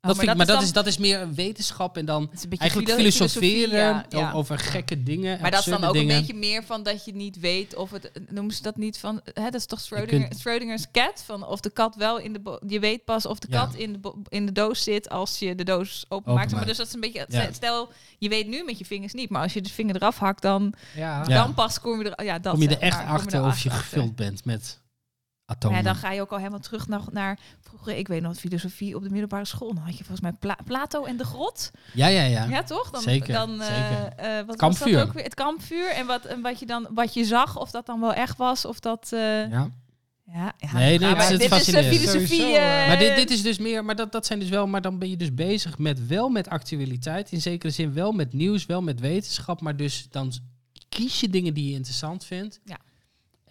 Maar 0.02 0.14
dat 0.14 0.20
vind 0.20 0.32
ik, 0.32 0.38
dat 0.38 0.48
maar 0.48 0.58
is 0.58 0.72
dat, 0.72 0.74
dan- 0.76 0.84
is, 0.86 0.94
dat 0.94 1.08
is 1.08 1.12
meer 1.12 1.22
een 1.22 1.36
wetenschap 1.36 1.98
en 1.98 2.06
dan 2.06 2.32
eigenlijk 2.58 2.90
filo- 2.90 3.00
filosoferen 3.00 3.78
ja, 3.80 4.06
ja. 4.10 4.32
o- 4.32 4.36
over 4.38 4.60
gekke 4.60 5.04
dingen. 5.04 5.42
Maar 5.42 5.52
dat 5.52 5.60
is 5.60 5.66
dan 5.66 5.84
ook 5.84 5.94
dingen. 5.94 6.16
een 6.16 6.20
beetje 6.22 6.34
meer 6.38 6.64
van 6.64 6.84
dat 6.84 7.06
je 7.06 7.14
niet 7.14 7.40
weet 7.40 7.76
of 7.76 7.92
het... 7.92 8.12
Noemen 8.30 8.54
ze 8.54 8.62
dat 8.62 8.76
niet 8.78 8.98
van... 8.98 9.22
Hè, 9.34 9.44
dat 9.44 9.54
is 9.56 9.66
toch 9.66 9.80
Je 9.80 9.86
Schrödinger, 9.96 10.28
kunt- 10.28 10.40
Schrödinger's 10.40 10.92
cat? 10.92 11.24
Van 11.26 11.46
of 11.48 11.60
de 11.60 11.70
kat 11.70 11.96
wel 11.96 12.18
in 12.20 12.34
de... 12.34 12.60
Je 12.68 12.80
weet 12.80 13.06
pas 13.06 13.26
of 13.26 13.40
de 13.40 13.48
Ja. 13.50 13.66
kat 13.66 13.76
in 13.76 13.94
de, 14.02 14.14
in 14.30 14.46
de 14.46 14.52
doos 14.52 14.84
zit 14.84 15.10
als 15.10 15.40
je 15.40 15.56
de 15.56 15.64
doos 15.64 16.06
openmaakt. 16.10 16.52
Maar 16.52 16.66
dus 16.66 16.78
dat 16.78 16.88
is 16.88 16.94
een 16.94 17.00
beetje... 17.00 17.26
Stel, 17.52 17.90
je 18.18 18.30
weet 18.30 18.48
nu 18.48 18.64
met 18.64 18.78
je 18.78 18.86
vingers 18.86 19.14
niet. 19.14 19.30
Maar 19.30 19.42
als 19.42 19.54
je 19.54 19.62
de 19.62 19.70
vinger 19.70 19.96
eraf 19.96 20.18
hakt, 20.18 20.42
dan, 20.42 20.74
dan 21.28 21.54
pas 21.54 21.80
kom 21.80 22.04
je 22.04 22.10
er... 22.10 22.26
Ja, 22.26 22.40
dat 22.40 22.54
Kom 22.54 22.62
je 22.62 22.68
er 22.70 22.80
echt 22.80 22.98
maar, 22.98 23.08
achter 23.08 23.40
er 23.40 23.46
of 23.46 23.60
je 23.60 23.70
gevuld 23.70 24.16
bent 24.16 24.46
met 24.46 24.80
Ja, 25.52 25.58
atomen. 25.58 25.84
dan 25.84 25.96
ga 25.96 26.12
je 26.12 26.22
ook 26.22 26.32
al 26.32 26.38
helemaal 26.38 26.60
terug 26.60 26.88
naar, 26.88 27.02
naar 27.12 27.40
vroeger, 27.62 27.96
ik 27.98 28.08
weet 28.08 28.22
nog, 28.22 28.36
filosofie 28.38 28.96
op 28.96 29.04
de 29.04 29.10
middelbare 29.10 29.46
school. 29.46 29.74
Dan 29.74 29.84
had 29.84 29.98
je 29.98 30.04
volgens 30.04 30.22
mij 30.22 30.32
Pla- 30.40 30.58
Plato 30.66 31.04
en 31.06 31.18
de 31.18 31.24
grot. 31.26 31.72
ja, 31.94 32.08
ja, 32.08 32.24
ja. 32.24 32.46
Ja, 32.46 32.64
toch? 32.64 32.90
Dan, 32.90 33.02
Zeker, 33.02 33.34
Dan, 33.34 33.62
eh, 33.62 33.68
zeker. 33.68 34.14
eh, 34.16 34.36
wat 34.36 34.46
was 34.46 34.56
Kampvuur. 34.56 34.94
dat 34.98 35.08
ook 35.08 35.14
weer? 35.14 35.24
Het 35.24 35.34
kampvuur. 35.34 35.90
En 35.90 36.06
wat, 36.06 36.26
en 36.26 36.42
wat 36.42 36.60
je 36.60 36.66
dan 36.66 36.88
wat 36.94 37.14
je 37.14 37.26
zag, 37.26 37.58
of 37.58 37.72
dat 37.72 37.86
dan 37.86 38.00
wel 38.00 38.14
echt 38.14 38.38
was, 38.38 38.66
of 38.66 38.80
dat. 38.80 39.10
eh, 39.14 39.20
ja. 39.52 39.70
Ja. 40.34 40.54
Ja, 40.58 40.74
Nee, 40.74 41.00
gaan 41.00 41.10
dit 41.14 41.18
is 41.24 41.30
het 41.30 41.40
dit 41.40 41.42
is 41.42 41.48
fascinerend. 41.48 41.96
filosofie. 41.98 42.40
Sowieso, 42.40 42.60
Maar 42.60 42.98
dit, 42.98 43.16
dit 43.16 43.30
is 43.30 43.42
dus 43.42 43.58
meer, 43.58 43.86
maar 43.86 43.96
dat, 43.96 44.12
dat 44.12 44.26
zijn 44.26 44.40
dus 44.40 44.50
wel, 44.50 44.68
maar 44.68 44.82
dan 44.82 45.00
ben 45.00 45.10
je 45.10 45.18
dus 45.18 45.34
bezig 45.34 45.78
met 45.78 46.08
wel 46.08 46.30
met 46.30 46.48
actualiteit. 46.50 47.32
In 47.32 47.42
zekere 47.42 47.72
zin 47.72 47.94
wel 47.94 48.12
met 48.12 48.34
nieuws, 48.34 48.66
wel 48.66 48.82
met 48.82 49.00
wetenschap. 49.00 49.62
Maar 49.62 49.76
dus 49.76 50.08
dan 50.10 50.32
kies 50.90 51.20
je 51.20 51.30
dingen 51.30 51.54
die 51.54 51.68
je 51.70 51.74
interessant 51.76 52.26
vindt. 52.26 52.60
Ja. 52.66 52.78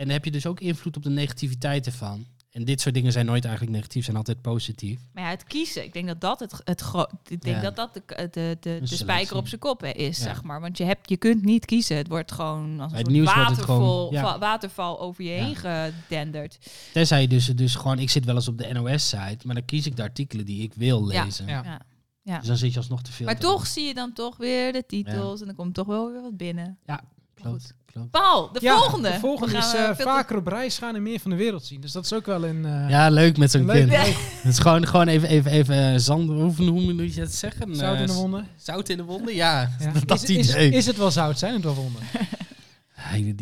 En 0.00 0.06
dan 0.06 0.14
heb 0.14 0.24
je 0.24 0.30
dus 0.30 0.46
ook 0.46 0.60
invloed 0.60 0.96
op 0.96 1.02
de 1.02 1.10
negativiteit 1.10 1.86
ervan. 1.86 2.26
En 2.50 2.64
dit 2.64 2.80
soort 2.80 2.94
dingen 2.94 3.12
zijn 3.12 3.26
nooit 3.26 3.44
eigenlijk 3.44 3.76
negatief, 3.76 4.04
zijn 4.04 4.16
altijd 4.16 4.40
positief. 4.42 5.00
Maar 5.12 5.24
ja, 5.24 5.30
het 5.30 5.44
kiezen. 5.44 5.84
Ik 5.84 5.92
denk 5.92 6.06
dat 6.06 6.20
dat 6.20 6.40
het, 6.40 6.60
het 6.64 6.84
Ik 7.28 7.40
denk 7.42 7.56
Ja. 7.56 7.62
dat 7.62 7.76
dat 7.76 7.94
de, 7.94 8.28
de, 8.30 8.56
de, 8.60 8.80
spijker 8.86 9.36
op 9.36 9.48
zijn 9.48 9.60
kop 9.60 9.80
hè, 9.80 9.88
is, 9.88 10.18
Ja. 10.18 10.22
zeg 10.24 10.42
maar. 10.42 10.60
Want 10.60 10.78
je, 10.78 10.84
hebt, 10.84 11.08
je 11.08 11.16
kunt 11.16 11.44
niet 11.44 11.64
kiezen. 11.64 11.96
Het 11.96 12.08
wordt 12.08 12.32
gewoon 12.32 12.80
als 12.80 12.92
een 12.94 13.24
waterval, 13.24 13.76
gewoon- 13.76 14.12
ja. 14.12 14.22
va- 14.22 14.38
waterval 14.38 15.00
over 15.00 15.24
je 15.24 15.30
Ja. 15.30 15.44
heen 15.44 15.56
gedenderd. 15.56 16.58
Tenzij 16.92 17.20
je 17.20 17.28
dus, 17.28 17.46
dus 17.46 17.74
gewoon, 17.74 17.98
ik 17.98 18.10
zit 18.10 18.24
wel 18.24 18.34
eens 18.34 18.48
op 18.48 18.58
de 18.58 18.72
NOS-site, 18.72 19.46
maar 19.46 19.54
dan 19.54 19.64
kies 19.64 19.86
ik 19.86 19.96
de 19.96 20.02
artikelen 20.02 20.44
die 20.44 20.62
ik 20.62 20.74
wil 20.74 21.06
lezen. 21.06 21.46
Ja. 21.46 21.62
Ja. 21.64 21.80
Ja. 22.22 22.38
Dus 22.38 22.46
dan 22.46 22.56
zit 22.56 22.72
je 22.72 22.78
alsnog 22.78 23.02
te 23.02 23.12
veel. 23.12 23.26
Maar 23.26 23.38
toch 23.38 23.66
zie 23.66 23.84
je 23.86 23.94
dan 23.94 24.12
toch 24.12 24.36
weer 24.36 24.72
de 24.72 24.84
titels 24.86 25.34
Ja. 25.34 25.40
en 25.40 25.46
dan 25.46 25.54
komt 25.56 25.74
toch 25.74 25.86
wel 25.86 26.12
weer 26.12 26.22
wat 26.22 26.36
binnen. 26.36 26.78
Ja, 26.86 27.00
Goed. 27.42 27.74
Klopt. 27.92 28.10
Paul, 28.10 28.52
de 28.52 28.58
Ja, 28.62 28.76
volgende. 28.78 29.10
De 29.10 29.18
volgende 29.18 29.56
is 29.56 29.74
eh, 29.74 29.88
eh, 29.88 29.96
vaker 29.96 30.36
op 30.36 30.46
reis 30.46 30.78
gaan 30.78 30.94
en 30.94 31.02
meer 31.02 31.20
van 31.20 31.30
de 31.30 31.36
wereld 31.36 31.64
zien. 31.64 31.80
Dus 31.80 31.92
dat 31.92 32.04
is 32.04 32.12
ook 32.12 32.26
wel 32.26 32.44
een... 32.44 32.64
eh, 32.64 32.88
Ja, 32.90 33.08
leuk 33.10 33.36
met 33.36 33.50
zo'n 33.50 33.66
kind. 33.66 33.90
ja. 33.90 34.02
Het 34.42 34.52
is 34.52 34.58
gewoon, 34.58 34.86
gewoon 34.86 35.08
even, 35.08 35.28
even, 35.28 35.50
even 35.50 35.92
eh, 35.92 35.98
zand, 35.98 36.28
hoe, 36.28 36.68
hoe 36.68 36.92
moet 36.92 37.14
je 37.14 37.20
het 37.20 37.34
zeggen? 37.34 37.76
Zout 37.76 37.98
in 38.00 38.06
de 38.06 38.12
wonden. 38.12 38.46
Zout 38.56 38.88
in 38.88 38.96
de 38.96 39.04
wonden, 39.04 39.34
ja. 39.34 39.70
Ja. 39.78 39.92
Dat 40.06 40.22
is, 40.22 40.30
is, 40.36 40.54
is 40.54 40.86
het 40.86 40.96
wel 40.96 41.10
zout? 41.10 41.38
Zijn 41.38 41.54
het 41.54 41.62
wel 41.64 41.74
wonden? 41.74 42.02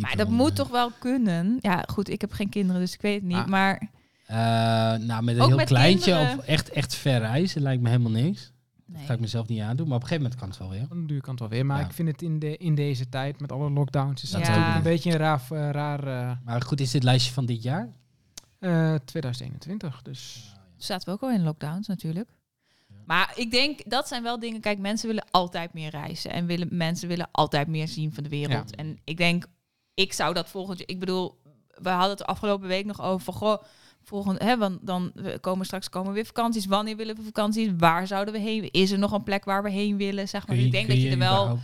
Maar 0.00 0.16
dat 0.16 0.26
wonden. 0.26 0.32
moet 0.34 0.54
toch 0.56 0.68
wel 0.68 0.90
kunnen? 0.98 1.58
Ja, 1.60 1.84
goed, 1.86 2.08
ik 2.10 2.20
heb 2.20 2.32
geen 2.32 2.48
kinderen, 2.48 2.80
dus 2.80 2.92
ik 2.94 3.00
weet 3.00 3.14
het 3.14 3.24
niet. 3.24 3.36
Ah. 3.36 3.46
Maar 3.46 3.88
Eh, 4.26 4.36
nou, 5.06 5.22
met 5.22 5.34
een 5.36 5.40
Ook 5.40 5.48
heel 5.48 5.56
met 5.56 5.66
kleintje 5.66 6.12
kinderen? 6.12 6.38
of 6.38 6.44
echt, 6.44 6.70
echt 6.70 6.94
ver 6.94 7.18
reizen 7.18 7.62
lijkt 7.62 7.82
me 7.82 7.88
helemaal 7.88 8.10
niks. 8.10 8.52
Nee. 8.88 8.96
Dat 8.98 9.06
ga 9.06 9.14
ik 9.14 9.20
mezelf 9.20 9.48
niet 9.48 9.60
aandoen, 9.60 9.86
maar 9.88 9.96
op 9.96 10.02
een 10.02 10.08
gegeven 10.08 10.22
moment 10.30 10.40
kan 10.40 10.48
het 10.48 10.58
wel 10.58 10.70
weer. 10.70 10.88
Dan 10.88 11.06
duur 11.06 11.20
kan 11.20 11.30
het 11.30 11.40
wel 11.40 11.48
weer. 11.48 11.66
Maar 11.66 11.80
Ja. 11.80 11.86
ik 11.86 11.92
vind 11.92 12.08
het 12.08 12.22
in, 12.22 12.38
de, 12.38 12.56
in 12.56 12.74
deze 12.74 13.08
tijd 13.08 13.40
met 13.40 13.52
alle 13.52 13.70
lockdowns 13.70 14.22
is 14.22 14.30
dat 14.30 14.40
Ja. 14.40 14.46
natuurlijk 14.48 14.76
een 14.76 14.82
beetje 14.82 15.10
een 15.10 15.16
raar, 15.18 15.42
eh, 15.50 15.70
raar 15.70 16.06
eh, 16.06 16.36
Maar 16.44 16.62
goed, 16.62 16.80
is 16.80 16.90
dit 16.90 17.02
lijstje 17.02 17.32
van 17.32 17.46
dit 17.46 17.62
jaar? 17.62 17.88
eh, 18.58 18.94
2021. 19.04 20.02
Dus 20.02 20.52
zaten 20.76 21.08
we 21.08 21.14
ook 21.14 21.22
al 21.22 21.30
in 21.30 21.42
lockdowns 21.42 21.86
natuurlijk. 21.86 22.28
Maar 23.04 23.32
ik 23.36 23.50
denk, 23.50 23.90
dat 23.90 24.08
zijn 24.08 24.22
wel 24.22 24.38
dingen. 24.38 24.60
Kijk, 24.60 24.78
mensen 24.78 25.08
willen 25.08 25.26
altijd 25.30 25.72
meer 25.72 25.90
reizen. 25.90 26.30
En 26.30 26.46
willen, 26.46 26.68
mensen 26.70 27.08
willen 27.08 27.28
altijd 27.32 27.68
meer 27.68 27.88
zien 27.88 28.12
van 28.14 28.22
de 28.22 28.28
wereld. 28.28 28.74
En 28.76 28.98
ik 29.04 29.16
denk, 29.16 29.46
ik 29.94 30.12
zou 30.12 30.34
dat 30.34 30.48
volgend 30.48 30.78
jaar... 30.78 30.88
Ik 30.88 30.98
bedoel, 31.00 31.38
we 31.68 31.88
hadden 31.88 32.10
het 32.10 32.24
afgelopen 32.24 32.68
week 32.68 32.84
nog 32.86 33.00
over. 33.02 33.32
Goh, 33.32 33.62
volgend, 34.08 34.42
hè, 34.42 34.58
want 34.58 34.78
dan 34.86 35.12
komen 35.40 35.66
straks 35.66 35.88
komen 35.88 36.12
weer 36.12 36.26
vakanties. 36.26 36.66
Wanneer 36.66 36.96
willen 36.96 37.16
we 37.16 37.22
vakanties? 37.22 37.68
Waar 37.78 38.06
zouden 38.06 38.34
we 38.34 38.40
heen? 38.40 38.70
Is 38.70 38.90
er 38.90 38.98
nog 38.98 39.12
een 39.12 39.22
plek 39.22 39.44
waar 39.44 39.62
we 39.62 39.70
heen 39.70 39.96
willen? 39.96 40.28
Zeg 40.28 40.46
maar. 40.46 40.56
Je- 40.56 40.64
ik 40.64 40.72
denk 40.72 40.88
dat 40.88 41.00
je 41.00 41.10
er 41.10 41.18
wel... 41.18 41.58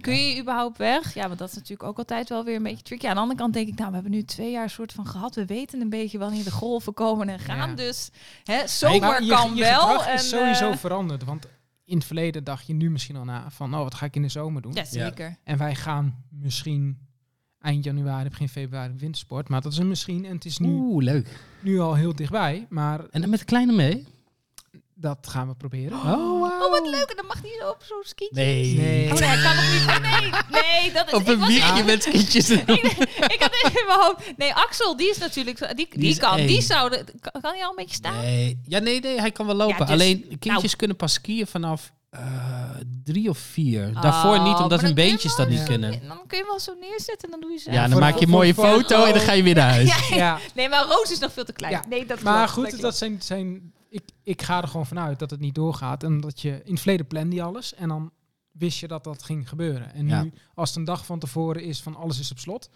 Kun 0.00 0.14
je 0.28 0.40
überhaupt 0.40 0.78
weg? 0.78 1.14
Ja, 1.14 1.26
want 1.26 1.38
dat 1.38 1.48
is 1.48 1.54
natuurlijk 1.54 1.88
ook 1.88 1.98
altijd 1.98 2.28
wel 2.28 2.44
weer 2.44 2.56
een 2.56 2.62
beetje 2.62 2.82
tricky. 2.82 3.06
Aan 3.06 3.14
de 3.14 3.20
andere 3.20 3.38
kant 3.40 3.52
denk 3.54 3.68
ik, 3.68 3.74
nou, 3.78 3.88
we 3.88 3.94
hebben 3.94 4.12
nu 4.12 4.22
twee 4.24 4.50
jaar 4.50 4.70
soort 4.70 4.92
van 4.92 5.06
gehad. 5.06 5.34
We 5.34 5.44
weten 5.46 5.80
een 5.80 5.88
beetje 5.90 6.18
wanneer 6.18 6.44
de 6.44 6.50
golven 6.50 6.94
komen 6.94 7.28
en 7.28 7.38
gaan. 7.38 7.68
Ja. 7.70 7.74
Dus 7.76 8.10
hè, 8.44 8.66
zomer 8.68 9.00
Maar 9.00 9.22
je- 9.22 9.28
kan 9.28 9.54
je 9.54 9.62
wel. 9.62 10.04
En, 10.04 10.14
is 10.14 10.28
sowieso 10.28 10.70
eh, 10.70 10.76
veranderd. 10.76 11.24
Want 11.24 11.46
in 11.84 11.96
het 11.96 12.06
verleden 12.06 12.44
dacht 12.44 12.66
je 12.66 12.74
nu 12.74 12.90
misschien 12.90 13.16
al 13.16 13.24
na 13.24 13.50
van, 13.50 13.74
oh, 13.74 13.82
wat 13.82 13.94
ga 13.94 14.06
ik 14.06 14.16
in 14.16 14.22
de 14.22 14.28
zomer 14.28 14.62
doen? 14.62 14.72
ja, 14.72 14.84
zeker. 14.84 15.36
En 15.44 15.58
wij 15.58 15.74
gaan 15.74 16.24
misschien 16.30 16.98
eind 17.66 17.84
januari, 17.84 18.28
begin 18.28 18.48
februari 18.48 18.92
wintersport. 18.96 19.48
Maar 19.48 19.60
dat 19.60 19.72
is 19.72 19.78
een 19.78 19.88
misschien. 19.88 20.24
En 20.24 20.34
het 20.34 20.44
is 20.44 20.58
nu, 20.58 20.68
Oeh, 20.68 21.04
leuk. 21.04 21.28
nu 21.60 21.78
al 21.80 21.94
heel 21.94 22.14
dichtbij. 22.14 22.66
Maar 22.68 23.00
En 23.10 23.20
dan 23.20 23.30
met 23.30 23.38
de 23.38 23.44
kleine 23.44 23.72
mee? 23.72 24.06
dat 24.98 25.26
gaan 25.28 25.48
we 25.48 25.54
proberen. 25.54 25.98
Oh, 25.98 26.42
Oh, 26.62 26.70
wat 26.70 26.86
leuk. 26.88 27.10
En 27.10 27.16
dan 27.16 27.26
mag 27.26 27.42
niet 27.42 27.62
op 27.70 27.82
zo'n 27.84 28.02
skietje. 28.04 28.34
Nee. 28.34 28.74
Nee. 28.76 29.12
Oh 29.12 29.18
nee, 29.18 29.36
ik 29.36 29.42
kan 29.42 29.54
nog 29.56 29.72
niet. 29.72 29.82
Oh, 29.88 30.20
nee, 30.20 30.30
nee, 30.62 30.92
dat 30.92 31.06
is... 31.06 31.12
Op 31.12 31.20
ik 31.20 31.28
een 31.28 31.46
wiegje 31.46 31.84
met 31.84 32.02
skietjes 32.02 32.48
erop. 32.48 32.68
ik 33.34 33.36
had 33.38 33.52
even 33.62 33.80
in 33.80 33.86
mijn 33.86 33.98
hoofd... 34.00 34.36
Nee, 34.36 34.54
Axel, 34.54 34.96
die 34.96 35.10
is 35.10 35.18
natuurlijk... 35.18 35.76
Die, 35.76 35.88
die, 35.90 36.16
kan, 36.18 36.38
één. 36.38 36.46
die 36.46 36.62
zouden... 36.62 37.04
Kan, 37.20 37.40
kan 37.42 37.52
hij 37.52 37.62
al 37.64 37.70
een 37.70 37.76
beetje 37.76 37.94
staan? 37.94 38.20
Nee. 38.20 38.60
Ja, 38.66 38.78
nee, 38.78 39.00
nee, 39.00 39.20
hij 39.20 39.30
kan 39.32 39.46
wel 39.46 39.54
lopen. 39.54 39.76
Ja, 39.78 39.84
dus- 39.84 39.90
Alleen 39.90 40.20
kindjes 40.28 40.62
nou. 40.62 40.76
kunnen 40.76 40.96
pas 40.96 41.12
skiën 41.12 41.46
vanaf 41.46 41.92
eh, 42.18 42.70
drie 43.04 43.28
of 43.28 43.38
vier. 43.38 43.90
Oh, 43.94 44.02
Daarvoor 44.02 44.40
niet, 44.42 44.56
omdat 44.56 44.80
hun 44.80 44.94
beentjes 44.94 45.36
dat 45.36 45.48
niet 45.48 45.62
kunnen. 45.62 45.90
Dan 46.08 46.26
kun 46.26 46.38
je 46.38 46.44
wel 46.44 46.60
zo 46.60 46.74
neerzetten 46.80 47.18
en 47.24 47.30
dan 47.30 47.40
doe 47.40 47.50
je 47.50 47.58
ze. 47.58 47.70
Ja, 47.72 47.88
dan 47.88 47.98
maak 47.98 48.16
je 48.18 48.24
een 48.24 48.30
mooie 48.30 48.54
foto 48.54 49.04
en 49.04 49.12
dan 49.12 49.20
ga 49.22 49.32
je 49.32 49.42
weer 49.42 49.54
naar 49.62 49.70
huis. 49.70 50.08
Ja, 50.08 50.16
Ja, 50.16 50.38
Nee, 50.54 50.68
maar 50.68 50.84
Roos 50.84 51.10
is 51.10 51.18
nog 51.18 51.32
veel 51.32 51.44
te 51.44 51.52
klein. 51.52 51.72
Ja, 51.72 51.84
Nee, 51.88 52.06
dat 52.06 52.20
maar 52.22 52.52
klopt, 52.52 52.70
goed, 52.72 52.80
dat 52.80 52.96
zijn, 52.96 53.22
zijn 53.22 53.72
ik, 53.90 54.02
ik 54.22 54.42
ga 54.42 54.62
er 54.62 54.68
gewoon 54.68 54.86
vanuit 54.86 55.18
dat 55.18 55.30
het 55.30 55.40
niet 55.40 55.54
doorgaat. 55.54 56.02
En 56.02 56.20
dat 56.20 56.40
je 56.40 56.50
in 56.64 56.70
het 56.72 56.80
verleden 56.80 57.06
plande 57.06 57.36
je 57.36 57.42
alles. 57.42 57.74
En 57.74 57.88
dan 57.88 58.10
wist 58.50 58.78
je 58.78 58.88
dat 58.88 59.04
dat 59.04 59.22
ging 59.22 59.48
gebeuren. 59.48 59.94
En 59.94 60.08
Ja. 60.08 60.22
nu, 60.22 60.32
als 60.54 60.68
het 60.68 60.78
een 60.78 60.84
dag 60.84 61.06
van 61.06 61.18
tevoren 61.18 61.62
is 61.62 61.80
van 61.82 61.96
alles 61.96 62.18
is 62.20 62.30
op 62.30 62.38
slot, 62.38 62.70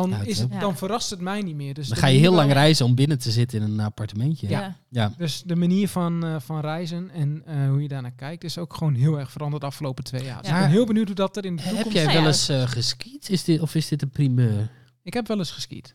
dan, 0.00 0.10
Ja, 0.10 0.20
is 0.24 0.38
het, 0.38 0.60
dan 0.60 0.76
verrast 0.76 1.10
het 1.10 1.20
mij 1.20 1.40
niet 1.42 1.54
meer. 1.54 1.74
Dus 1.74 1.88
Dan 1.88 1.96
ga 1.98 2.06
je 2.06 2.18
heel 2.18 2.32
lang 2.32 2.52
reizen 2.52 2.86
om 2.86 2.94
binnen 2.94 3.18
te 3.18 3.30
zitten 3.30 3.62
in 3.62 3.70
een 3.70 3.80
appartementje. 3.80 4.48
Ja. 4.48 4.76
Ja. 4.88 5.12
Dus 5.16 5.42
de 5.46 5.56
manier 5.56 5.88
van, 5.88 6.24
eh, 6.24 6.36
van 6.38 6.60
reizen 6.60 7.10
en 7.10 7.42
eh, 7.46 7.68
hoe 7.68 7.82
je 7.82 7.88
daarnaar 7.88 8.12
kijkt 8.16 8.44
is 8.44 8.58
ook 8.58 8.74
gewoon 8.74 8.94
heel 8.94 9.18
erg 9.18 9.30
veranderd 9.30 9.62
de 9.62 9.68
afgelopen 9.68 10.04
twee 10.04 10.24
jaar. 10.24 10.40
Dus 10.40 10.50
Ja. 10.50 10.56
ik 10.56 10.62
ben 10.62 10.70
heel 10.70 10.86
benieuwd 10.86 11.06
hoe 11.06 11.16
dat 11.16 11.36
er 11.36 11.44
in 11.44 11.56
de 11.56 11.62
toekomst... 11.62 11.84
Heb 11.84 11.92
jij 11.92 12.02
Nou 12.04 12.14
wel 12.14 12.22
ja. 12.22 12.28
eens 12.28 12.48
eh, 12.48 12.62
geskiet? 12.68 13.28
Is 13.30 13.44
dit, 13.44 13.60
of 13.60 13.74
is 13.74 13.88
dit 13.88 14.02
een 14.02 14.10
primeur? 14.10 14.70
Ik 15.02 15.14
heb 15.14 15.26
wel 15.28 15.38
eens 15.38 15.50
geskiet. 15.50 15.94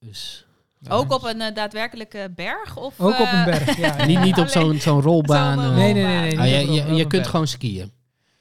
Dus. 0.00 0.46
Ook 0.88 1.12
op 1.12 1.24
een 1.24 1.54
daadwerkelijke 1.54 2.32
berg? 2.34 2.76
Of, 2.76 3.00
Ook 3.00 3.20
op 3.20 3.28
een 3.32 3.44
berg, 3.44 3.76
ja. 3.78 4.04
Niet, 4.06 4.20
niet 4.20 4.38
op 4.38 4.46
zo'n 4.48 4.80
zo'n 4.80 5.00
rolbaan. 5.02 5.74
Nee, 5.74 5.92
nee, 5.92 6.04
nee. 6.04 6.36
nee, 6.36 6.38
Ah, 6.38 6.64
je, 6.74 6.82
je, 6.82 6.96
kunt 6.96 7.08
berg. 7.08 7.30
gewoon 7.30 7.46
skiën. 7.46 7.92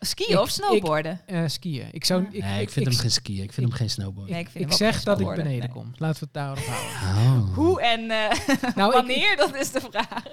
Skiën 0.06 0.30
Ik- 0.30 0.39
of 0.39 0.50
snowboarden? 0.50 1.22
Eh, 1.26 1.44
skiën. 1.48 1.88
Ik 1.91 2.06
zou... 2.06 2.26
Ik, 2.32 2.44
nee, 2.44 2.62
ik 2.62 2.70
vind 2.70 2.86
hem 2.86 2.96
geen 2.96 3.12
skiën. 3.12 3.44
Ik 3.44 3.54
vind 3.54 3.68
hem 3.68 3.76
geen 3.76 3.89
snowboard. 3.89 4.30
Nee, 4.30 4.39
ik 4.39 4.50
vind 4.50 4.56
ik 4.56 4.62
hem 4.62 4.72
ook 4.72 4.78
zeg 4.78 5.04
dat 5.04 5.20
ik 5.20 5.26
snowboarden. 5.26 5.44
beneden 5.44 5.70
Nee. 5.74 5.84
kom. 5.84 5.91
Laten 5.98 6.20
we 6.20 6.26
het 6.26 6.34
daarop 6.34 6.58
houden. 6.65 7.41
Oh. 7.48 7.54
Hoe 7.56 7.82
en 7.82 8.00
eh, 8.12 8.38
Nou, 8.76 8.89
ik, 8.89 8.96
wanneer, 8.96 9.36
dat 9.38 9.56
is 9.56 9.72
de 9.72 9.82
vraag. 9.91 10.24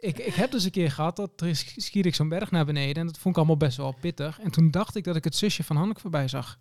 ik, 0.00 0.18
ik 0.18 0.34
heb 0.34 0.50
dus 0.50 0.64
een 0.64 0.70
keer 0.70 0.90
gehad, 0.90 1.16
dat 1.16 1.30
er 1.40 1.56
skierde 1.76 2.08
ik 2.08 2.14
zo'n 2.14 2.28
berg 2.28 2.50
naar 2.50 2.64
beneden. 2.64 2.96
En 3.00 3.06
dat 3.06 3.18
vond 3.18 3.34
ik 3.34 3.36
allemaal 3.36 3.56
best 3.56 3.76
wel 3.76 3.94
pittig. 4.00 4.40
En 4.40 4.50
toen 4.50 4.70
dacht 4.70 4.96
ik 4.96 5.04
dat 5.04 5.16
ik 5.16 5.24
het 5.24 5.36
zusje 5.36 5.64
van 5.64 5.76
Hanneke 5.76 6.00
voorbij 6.00 6.28
zag 6.28 6.58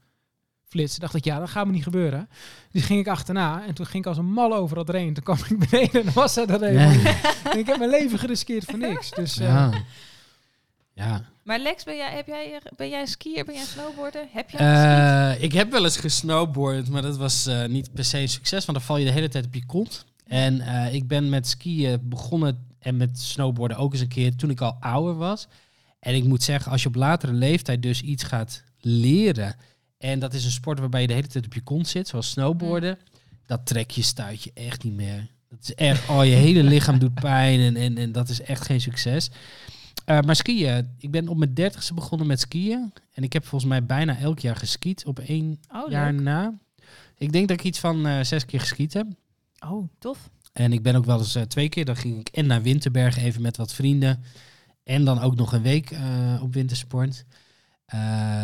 flitsen. 0.67 0.99
dacht 0.99 1.13
ik, 1.15 1.23
ja, 1.25 1.39
dat 1.39 1.49
gaat 1.49 1.65
me 1.65 1.71
niet 1.71 1.84
gebeuren. 1.84 2.30
Dus 2.71 2.84
ging 2.86 2.99
ik 2.99 3.08
achterna. 3.08 3.65
En 3.65 3.73
toen 3.73 3.86
ging 3.86 4.03
ik 4.03 4.10
als 4.10 4.17
een 4.17 4.32
mal 4.34 4.56
over 4.56 4.75
dat 4.75 4.88
heen. 4.88 5.13
Toen 5.13 5.23
kwam 5.23 5.38
ik 5.49 5.60
beneden 5.69 6.06
en 6.06 6.13
was 6.13 6.34
ze 6.34 6.45
dat 6.45 6.62
niet. 6.62 6.69
En 7.43 7.60
ik 7.60 7.65
heb 7.65 7.77
mijn 7.77 7.89
leven 7.89 8.19
geriskeerd 8.19 8.65
voor 8.65 8.77
niks. 8.80 9.12
Dus 9.12 9.38
eh, 9.39 9.47
Ja. 9.47 9.71
Ja. 10.93 11.23
Maar 11.47 11.60
Lex, 11.60 11.83
ben 11.83 11.95
jij, 11.95 12.15
heb 12.15 12.27
jij, 12.27 12.62
ben 12.75 12.89
jij 12.89 13.05
skier, 13.05 13.45
ben 13.45 13.55
jij 13.55 13.65
snowboarder? 13.65 14.25
Heb 14.31 14.49
jij? 14.49 14.60
Eh, 15.33 15.43
ik 15.43 15.53
heb 15.53 15.71
wel 15.71 15.83
eens 15.83 15.97
gesnowboard, 15.97 16.89
maar 16.89 17.01
dat 17.01 17.17
was 17.17 17.45
eh, 17.45 17.65
niet 17.65 17.93
per 17.93 18.03
se 18.03 18.19
een 18.19 18.29
succes, 18.29 18.65
want 18.65 18.77
dan 18.77 18.88
val 18.88 18.97
je 18.97 19.05
de 19.05 19.12
hele 19.12 19.29
tijd 19.29 19.45
op 19.45 19.53
je 19.53 19.65
kont. 19.65 20.05
En 20.25 20.62
eh, 20.62 20.93
ik 20.93 21.07
ben 21.07 21.29
met 21.29 21.47
skiën 21.47 21.99
begonnen 22.03 22.65
en 22.79 22.97
met 22.97 23.19
snowboarden 23.19 23.77
ook 23.77 23.93
eens 23.93 24.01
een 24.01 24.07
keer 24.07 24.36
toen 24.36 24.49
ik 24.49 24.62
al 24.62 24.77
ouder 24.79 25.15
was. 25.15 25.47
En 25.99 26.15
ik 26.15 26.23
moet 26.23 26.43
zeggen, 26.43 26.71
als 26.71 26.81
je 26.81 26.88
op 26.88 26.95
latere 26.95 27.33
leeftijd 27.33 27.81
dus 27.81 28.01
iets 28.01 28.23
gaat 28.23 28.63
leren, 28.79 29.55
en 29.97 30.19
dat 30.19 30.33
is 30.33 30.45
een 30.45 30.51
sport 30.51 30.79
waarbij 30.79 31.01
je 31.01 31.07
de 31.07 31.13
hele 31.13 31.27
tijd 31.27 31.45
op 31.45 31.53
je 31.53 31.62
kont 31.62 31.88
zit, 31.88 32.07
zoals 32.07 32.29
snowboarden, 32.29 32.97
dat 33.45 33.65
trek 33.65 33.91
je, 33.91 34.01
stuit 34.01 34.43
je 34.43 34.51
echt 34.53 34.83
niet 34.83 34.95
meer. 34.95 35.27
Dat 35.49 35.60
is 35.62 35.75
echt, 35.75 36.10
oh, 36.10 36.25
je 36.25 36.31
hele 36.31 36.63
lichaam 36.63 36.99
doet 36.99 37.13
pijn 37.13 37.60
en, 37.60 37.75
en, 37.75 37.97
en 37.97 38.12
dat 38.12 38.29
is 38.29 38.41
echt 38.41 38.65
geen 38.65 38.81
succes. 38.81 39.29
Eh, 40.07 40.19
maar 40.19 40.35
skiën, 40.35 40.95
ik 40.97 41.11
ben 41.11 41.27
op 41.27 41.37
mijn 41.37 41.53
dertigste 41.53 41.93
begonnen 41.93 42.27
met 42.27 42.39
skiën. 42.39 42.93
En 43.13 43.23
ik 43.23 43.33
heb 43.33 43.45
volgens 43.45 43.71
mij 43.71 43.85
bijna 43.85 44.17
elk 44.17 44.39
jaar 44.39 44.55
geskiet 44.55 45.05
op 45.05 45.19
één 45.19 45.59
Oh, 45.73 45.89
jaar 45.91 46.13
na. 46.13 46.53
Ik 47.17 47.31
denk 47.31 47.47
dat 47.47 47.59
ik 47.59 47.65
iets 47.65 47.79
van 47.79 48.05
eh, 48.05 48.23
zes 48.23 48.45
keer 48.45 48.59
geskiet 48.59 48.93
heb. 48.93 49.07
Oh, 49.59 49.89
tof. 49.99 50.29
En 50.53 50.73
ik 50.73 50.81
ben 50.81 50.95
ook 50.95 51.05
wel 51.05 51.17
eens 51.17 51.35
eh, 51.35 51.41
twee 51.41 51.69
keer, 51.69 51.85
dan 51.85 51.95
ging 51.95 52.19
ik 52.19 52.27
en 52.27 52.47
naar 52.47 52.61
Winterberg 52.61 53.17
even 53.17 53.41
met 53.41 53.57
wat 53.57 53.73
vrienden. 53.73 54.23
En 54.83 55.05
dan 55.05 55.21
ook 55.21 55.35
nog 55.35 55.53
een 55.53 55.61
week 55.61 55.95
op 56.41 56.53
wintersport. 56.53 57.25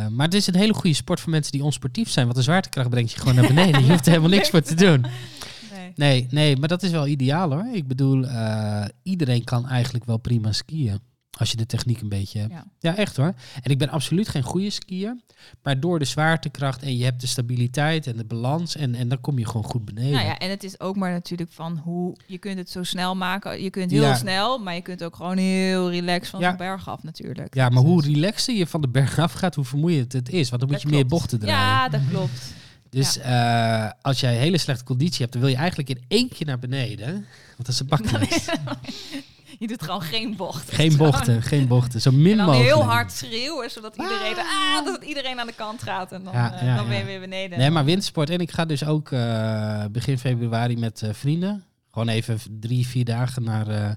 Maar 0.10 0.26
het 0.26 0.34
is 0.34 0.48
een 0.48 0.56
hele 0.56 0.74
goede 0.74 0.96
sport 0.96 1.20
voor 1.20 1.32
mensen 1.32 1.52
die 1.52 1.64
onsportief 1.64 2.10
zijn. 2.10 2.26
Want 2.26 2.38
de 2.38 2.44
zwaartekracht 2.44 2.90
brengt 2.90 3.12
je 3.12 3.20
gewoon 3.20 3.36
naar 3.36 3.48
beneden. 3.48 3.84
Je 3.84 3.90
hoeft 3.90 4.06
er 4.06 4.12
helemaal 4.12 4.38
niks 4.38 4.50
voor 4.50 4.62
te 4.62 4.76
doen. 4.76 5.06
Nee. 5.96 6.28
Nee, 6.30 6.58
maar 6.58 6.68
dat 6.68 6.84
is 6.84 6.92
wel 6.92 7.08
ideaal 7.08 7.52
hoor. 7.52 7.68
Ik 7.74 7.88
bedoel, 7.88 8.26
iedereen 9.04 9.44
kan 9.44 9.68
eigenlijk 9.68 10.06
wel 10.06 10.18
prima 10.18 10.52
skiën. 10.52 11.00
Als 11.40 11.52
je 11.52 11.58
de 11.58 11.66
techniek 11.66 12.02
een 12.02 12.10
beetje 12.10 12.40
hebt. 12.40 12.52
Ja. 12.52 12.66
Ja, 12.80 12.96
echt 12.96 13.18
hoor. 13.18 13.34
En 13.64 13.72
ik 13.72 13.78
ben 13.78 13.90
absoluut 13.90 14.28
geen 14.30 14.44
goede 14.44 14.70
skier. 14.70 15.18
Maar 15.64 15.80
door 15.80 16.00
de 16.00 16.06
zwaartekracht 16.06 16.82
en 16.84 16.98
je 16.98 17.04
hebt 17.04 17.22
de 17.22 17.28
stabiliteit 17.28 18.08
en 18.08 18.18
de 18.18 18.26
balans. 18.26 18.76
En, 18.76 18.96
en 18.96 19.08
dan 19.08 19.22
kom 19.22 19.40
je 19.40 19.46
gewoon 19.46 19.64
goed 19.64 19.86
beneden. 19.86 20.12
Nou 20.12 20.26
ja, 20.26 20.38
en 20.38 20.50
het 20.50 20.64
is 20.64 20.80
ook 20.80 20.96
maar 20.96 21.12
natuurlijk 21.12 21.52
van 21.52 21.78
hoe 21.78 22.16
je 22.28 22.38
kunt 22.38 22.58
het 22.58 22.70
zo 22.70 22.84
snel 22.84 23.16
maken. 23.16 23.64
Je 23.64 23.70
kunt 23.70 23.92
heel 23.92 24.02
Ja. 24.04 24.16
snel, 24.16 24.58
maar 24.60 24.76
je 24.76 24.82
kunt 24.82 25.04
ook 25.04 25.16
gewoon 25.16 25.38
heel 25.38 25.90
relaxed 25.92 26.28
van 26.28 26.40
Ja. 26.40 26.52
de 26.52 26.58
berg 26.58 26.90
af 26.90 27.04
natuurlijk. 27.04 27.56
Ja, 27.56 27.70
maar 27.70 27.84
hoe 27.84 28.02
Dus- 28.02 28.12
relaxter 28.14 28.56
je 28.56 28.68
van 28.68 28.82
de 28.82 28.90
berg 28.90 29.20
af 29.20 29.34
gaat, 29.34 29.56
hoe 29.56 29.66
vermoeiend 29.66 30.14
het 30.14 30.30
is. 30.30 30.50
Want 30.50 30.62
dan 30.62 30.70
moet 30.72 30.82
Dat 30.82 30.90
je 30.92 30.96
meer 30.98 31.06
bochten 31.06 31.40
draaien. 31.40 31.58
Ja, 31.60 31.90
dat 31.90 32.02
klopt. 32.10 32.54
Dus 32.90 33.18
eh, 33.18 33.90
als 34.02 34.20
jij 34.20 34.36
hele 34.36 34.58
slechte 34.58 34.84
conditie 34.84 35.20
hebt, 35.22 35.32
dan 35.32 35.42
wil 35.42 35.52
je 35.52 35.58
eigenlijk 35.58 35.90
in 35.90 36.02
één 36.08 36.30
keer 36.30 36.46
naar 36.46 36.60
beneden. 36.60 37.12
Want 37.56 37.58
dat 37.58 37.68
is 37.68 37.80
een 37.80 37.88
baklijst. 37.88 38.52
Je 39.60 39.68
doet 39.68 39.84
gewoon 39.84 40.02
geen 40.02 40.36
bocht. 40.36 40.72
Geen 40.74 40.98
bochten, 40.98 41.42
geen 41.42 41.68
bochten. 41.68 42.02
Zo 42.02 42.12
min 42.12 42.32
En 42.32 42.38
dan 42.38 42.46
mogelijk. 42.46 42.70
heel 42.76 42.84
hard 42.84 43.12
schreeuwen, 43.12 43.72
zodat 43.72 43.96
iedereen, 43.96 44.36
ah, 44.38 44.86
dat 44.86 45.04
iedereen 45.04 45.40
aan 45.40 45.48
de 45.48 45.54
kant 45.56 45.84
gaat. 45.84 46.12
En 46.12 46.24
dan, 46.24 46.34
Ja, 46.34 46.54
eh, 46.60 46.68
ja, 46.68 46.76
dan 46.76 46.88
ben 46.88 46.98
je 46.98 47.04
weer 47.06 47.20
beneden. 47.20 47.58
Nee, 47.58 47.70
maar 47.70 47.86
wintersport. 47.86 48.30
En 48.30 48.40
ik 48.40 48.52
ga 48.52 48.66
dus 48.66 48.86
ook 48.86 49.12
eh, 49.12 49.86
begin 49.92 50.18
februari 50.20 50.78
met 50.78 51.02
eh, 51.02 51.14
vrienden. 51.14 51.64
Gewoon 51.92 52.08
even 52.08 52.40
drie, 52.60 52.88
vier 52.88 53.06
dagen 53.06 53.44
naar 53.44 53.68
eh, 53.68 53.90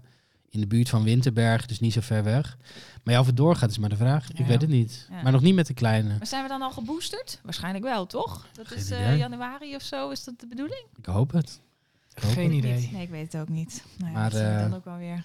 in 0.48 0.60
de 0.60 0.66
buurt 0.66 0.88
van 0.88 1.02
Winterberg. 1.02 1.66
Dus 1.66 1.80
niet 1.80 1.92
zo 1.92 2.00
ver 2.00 2.24
weg. 2.24 2.56
Maar 3.04 3.14
ja, 3.14 3.20
of 3.20 3.26
het 3.26 3.36
doorgaat 3.36 3.70
is 3.70 3.78
maar 3.78 3.88
de 3.88 3.96
vraag. 3.96 4.30
Ik 4.30 4.38
Ja. 4.38 4.44
weet 4.44 4.60
het 4.60 4.70
niet. 4.70 5.06
Ja. 5.10 5.22
Maar 5.22 5.32
nog 5.32 5.40
niet 5.42 5.54
met 5.54 5.66
de 5.66 5.74
kleine. 5.74 6.08
Maar 6.18 6.26
zijn 6.26 6.42
we 6.42 6.48
dan 6.48 6.62
al 6.62 6.70
geboosterd? 6.70 7.40
Waarschijnlijk 7.42 7.84
wel, 7.84 8.06
toch? 8.06 8.46
Dat 8.52 8.68
Geen 8.68 8.78
is 8.78 8.90
eh, 8.90 9.18
januari 9.18 9.74
of 9.74 9.82
zo, 9.82 10.10
is 10.10 10.24
dat 10.24 10.40
de 10.40 10.46
bedoeling? 10.46 10.84
Ik 10.96 11.06
hoop 11.06 11.32
het. 11.32 11.60
Ik 12.14 12.22
hoop 12.22 12.32
Geen 12.32 12.44
het. 12.48 12.52
idee. 12.54 12.90
Nee, 12.92 13.02
ik 13.02 13.08
weet 13.10 13.32
het 13.32 13.40
ook 13.40 13.48
niet. 13.48 13.82
Nou 13.98 14.12
ja, 14.12 14.18
Maar, 14.18 14.30
dat 14.30 14.38
zien 14.40 14.54
we 14.54 14.60
dan 14.60 14.74
ook 14.74 14.84
wel 14.84 14.96
weer. 14.96 15.24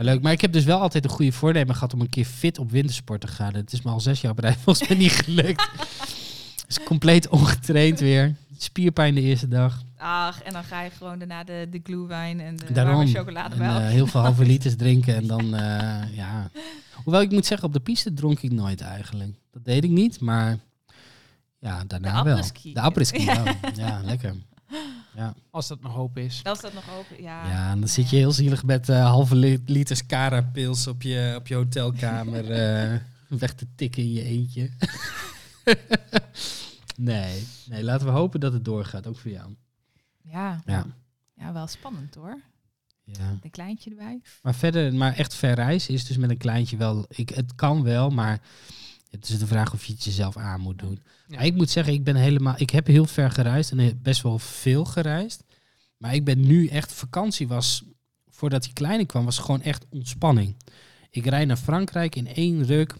Maar 0.00 0.08
leuk. 0.08 0.22
Maar 0.22 0.32
ik 0.32 0.40
heb 0.40 0.52
dus 0.52 0.64
wel 0.64 0.80
altijd 0.80 1.04
een 1.04 1.10
goede 1.10 1.32
voornemen 1.32 1.74
gehad 1.74 1.94
om 1.94 2.00
een 2.00 2.08
keer 2.08 2.24
fit 2.24 2.58
op 2.58 2.70
wintersport 2.70 3.20
te 3.20 3.26
gaan. 3.26 3.54
Het 3.54 3.72
is 3.72 3.82
me 3.82 3.90
al 3.90 4.00
zes 4.00 4.20
jaar 4.20 4.32
rij 4.36 4.54
volgens 4.64 4.88
mij 4.88 4.98
niet 4.98 5.12
gelukt. 5.12 5.68
is 6.68 6.82
compleet 6.82 7.28
ongetraind 7.28 8.00
weer. 8.00 8.34
Spierpijn 8.58 9.14
de 9.14 9.20
eerste 9.20 9.48
dag. 9.48 9.82
Ach, 9.96 10.42
en 10.42 10.52
dan 10.52 10.64
ga 10.64 10.82
je 10.82 10.90
gewoon 10.90 11.18
daarna 11.18 11.44
de, 11.44 11.66
de 11.70 11.80
glühwein 11.82 12.40
en 12.40 12.56
de 12.56 12.72
Daarom. 12.72 12.94
warme 12.94 13.10
En, 13.10 13.16
chocolademelk. 13.16 13.80
eh, 13.80 13.88
heel 13.88 14.06
veel 14.06 14.20
halve 14.20 14.44
liters 14.52 14.76
drinken 14.76 15.14
en 15.14 15.26
dan, 15.26 15.54
eh, 15.54 16.16
ja. 16.16 16.50
Hoewel 17.04 17.20
ik 17.20 17.30
moet 17.30 17.46
zeggen, 17.46 17.66
op 17.66 17.72
de 17.72 17.80
piste 17.80 18.12
dronk 18.12 18.40
ik 18.40 18.52
nooit 18.52 18.80
eigenlijk. 18.80 19.34
Dat 19.50 19.64
deed 19.64 19.84
ik 19.84 19.90
niet, 19.90 20.20
maar 20.20 20.58
ja, 21.58 21.84
daarna 21.86 22.22
De 22.22 22.28
wel. 22.28 22.42
De 22.72 22.80
wel. 23.24 23.44
Ja, 23.74 24.00
lekker. 24.04 24.34
Als 25.50 25.68
dat 25.68 25.80
nog 25.82 25.92
hoop 25.94 26.16
is. 26.18 26.36
Is 26.36 26.42
dat 26.42 26.72
nog 26.74 26.90
open, 26.98 27.22
ja. 27.22 27.48
Ja, 27.48 27.70
en 27.70 27.78
dan 27.80 27.88
zit 27.88 28.10
je 28.10 28.16
heel 28.16 28.32
zielig 28.32 28.64
met 28.64 28.88
eh, 28.88 29.04
halve 29.06 29.36
li- 29.36 29.62
liters 29.66 30.06
Cara-pils 30.06 30.86
op 30.86 31.02
je, 31.02 31.34
op 31.38 31.46
je 31.46 31.54
hotelkamer 31.54 32.50
eh, 32.90 32.98
weg 33.28 33.54
te 33.54 33.66
tikken 33.76 34.02
in 34.02 34.12
je 34.12 34.22
eentje. 34.24 34.70
nee, 36.96 37.46
nee, 37.66 37.84
laten 37.84 38.06
we 38.06 38.12
hopen 38.12 38.40
dat 38.40 38.52
het 38.52 38.64
doorgaat, 38.64 39.06
ook 39.06 39.18
voor 39.18 39.30
jou. 39.30 39.54
Ja. 40.22 40.60
Ja. 40.66 40.86
Ja, 41.34 41.52
wel 41.52 41.66
spannend 41.66 42.14
hoor. 42.14 42.40
Ja. 43.04 43.36
Een 43.42 43.50
kleintje 43.50 43.90
erbij. 43.90 44.20
Maar 44.42 44.54
verder, 44.54 44.94
maar 44.94 45.14
echt 45.16 45.34
ver 45.34 45.54
reizen 45.54 45.94
is 45.94 46.04
dus 46.04 46.16
met 46.16 46.30
een 46.30 46.36
kleintje 46.36 46.76
wel. 46.76 47.04
Ik, 47.08 47.28
het 47.28 47.54
kan 47.54 47.82
wel, 47.82 48.10
maar 48.10 48.40
het 49.10 49.28
is 49.28 49.38
de 49.38 49.46
vraag 49.46 49.72
of 49.72 49.84
je 49.84 49.92
het 49.92 50.04
jezelf 50.04 50.36
aan 50.36 50.60
moet 50.60 50.78
doen. 50.78 50.98
Ja. 51.28 51.36
Maar 51.36 51.44
ik 51.46 51.54
moet 51.54 51.70
zeggen, 51.70 51.92
ik 51.92 52.04
ben 52.04 52.16
helemaal. 52.16 52.54
Ik 52.56 52.70
heb 52.70 52.86
heel 52.86 53.06
ver 53.06 53.30
gereisd 53.30 53.70
en 53.70 53.98
best 54.02 54.22
wel 54.22 54.38
veel 54.38 54.84
gereisd. 54.84 55.44
Maar 55.96 56.14
ik 56.14 56.24
ben 56.24 56.46
nu 56.46 56.66
echt. 56.66 56.92
Vakantie 56.92 57.48
was. 57.48 57.82
Voordat 58.28 58.62
die 58.62 58.72
kleine 58.72 59.04
kwam, 59.06 59.24
was 59.24 59.38
gewoon 59.38 59.62
echt 59.62 59.86
ontspanning. 59.88 60.56
Ik 61.10 61.26
rijd 61.26 61.46
naar 61.46 61.56
Frankrijk 61.56 62.16
in 62.16 62.34
één 62.34 62.66
ruk. 62.66 62.94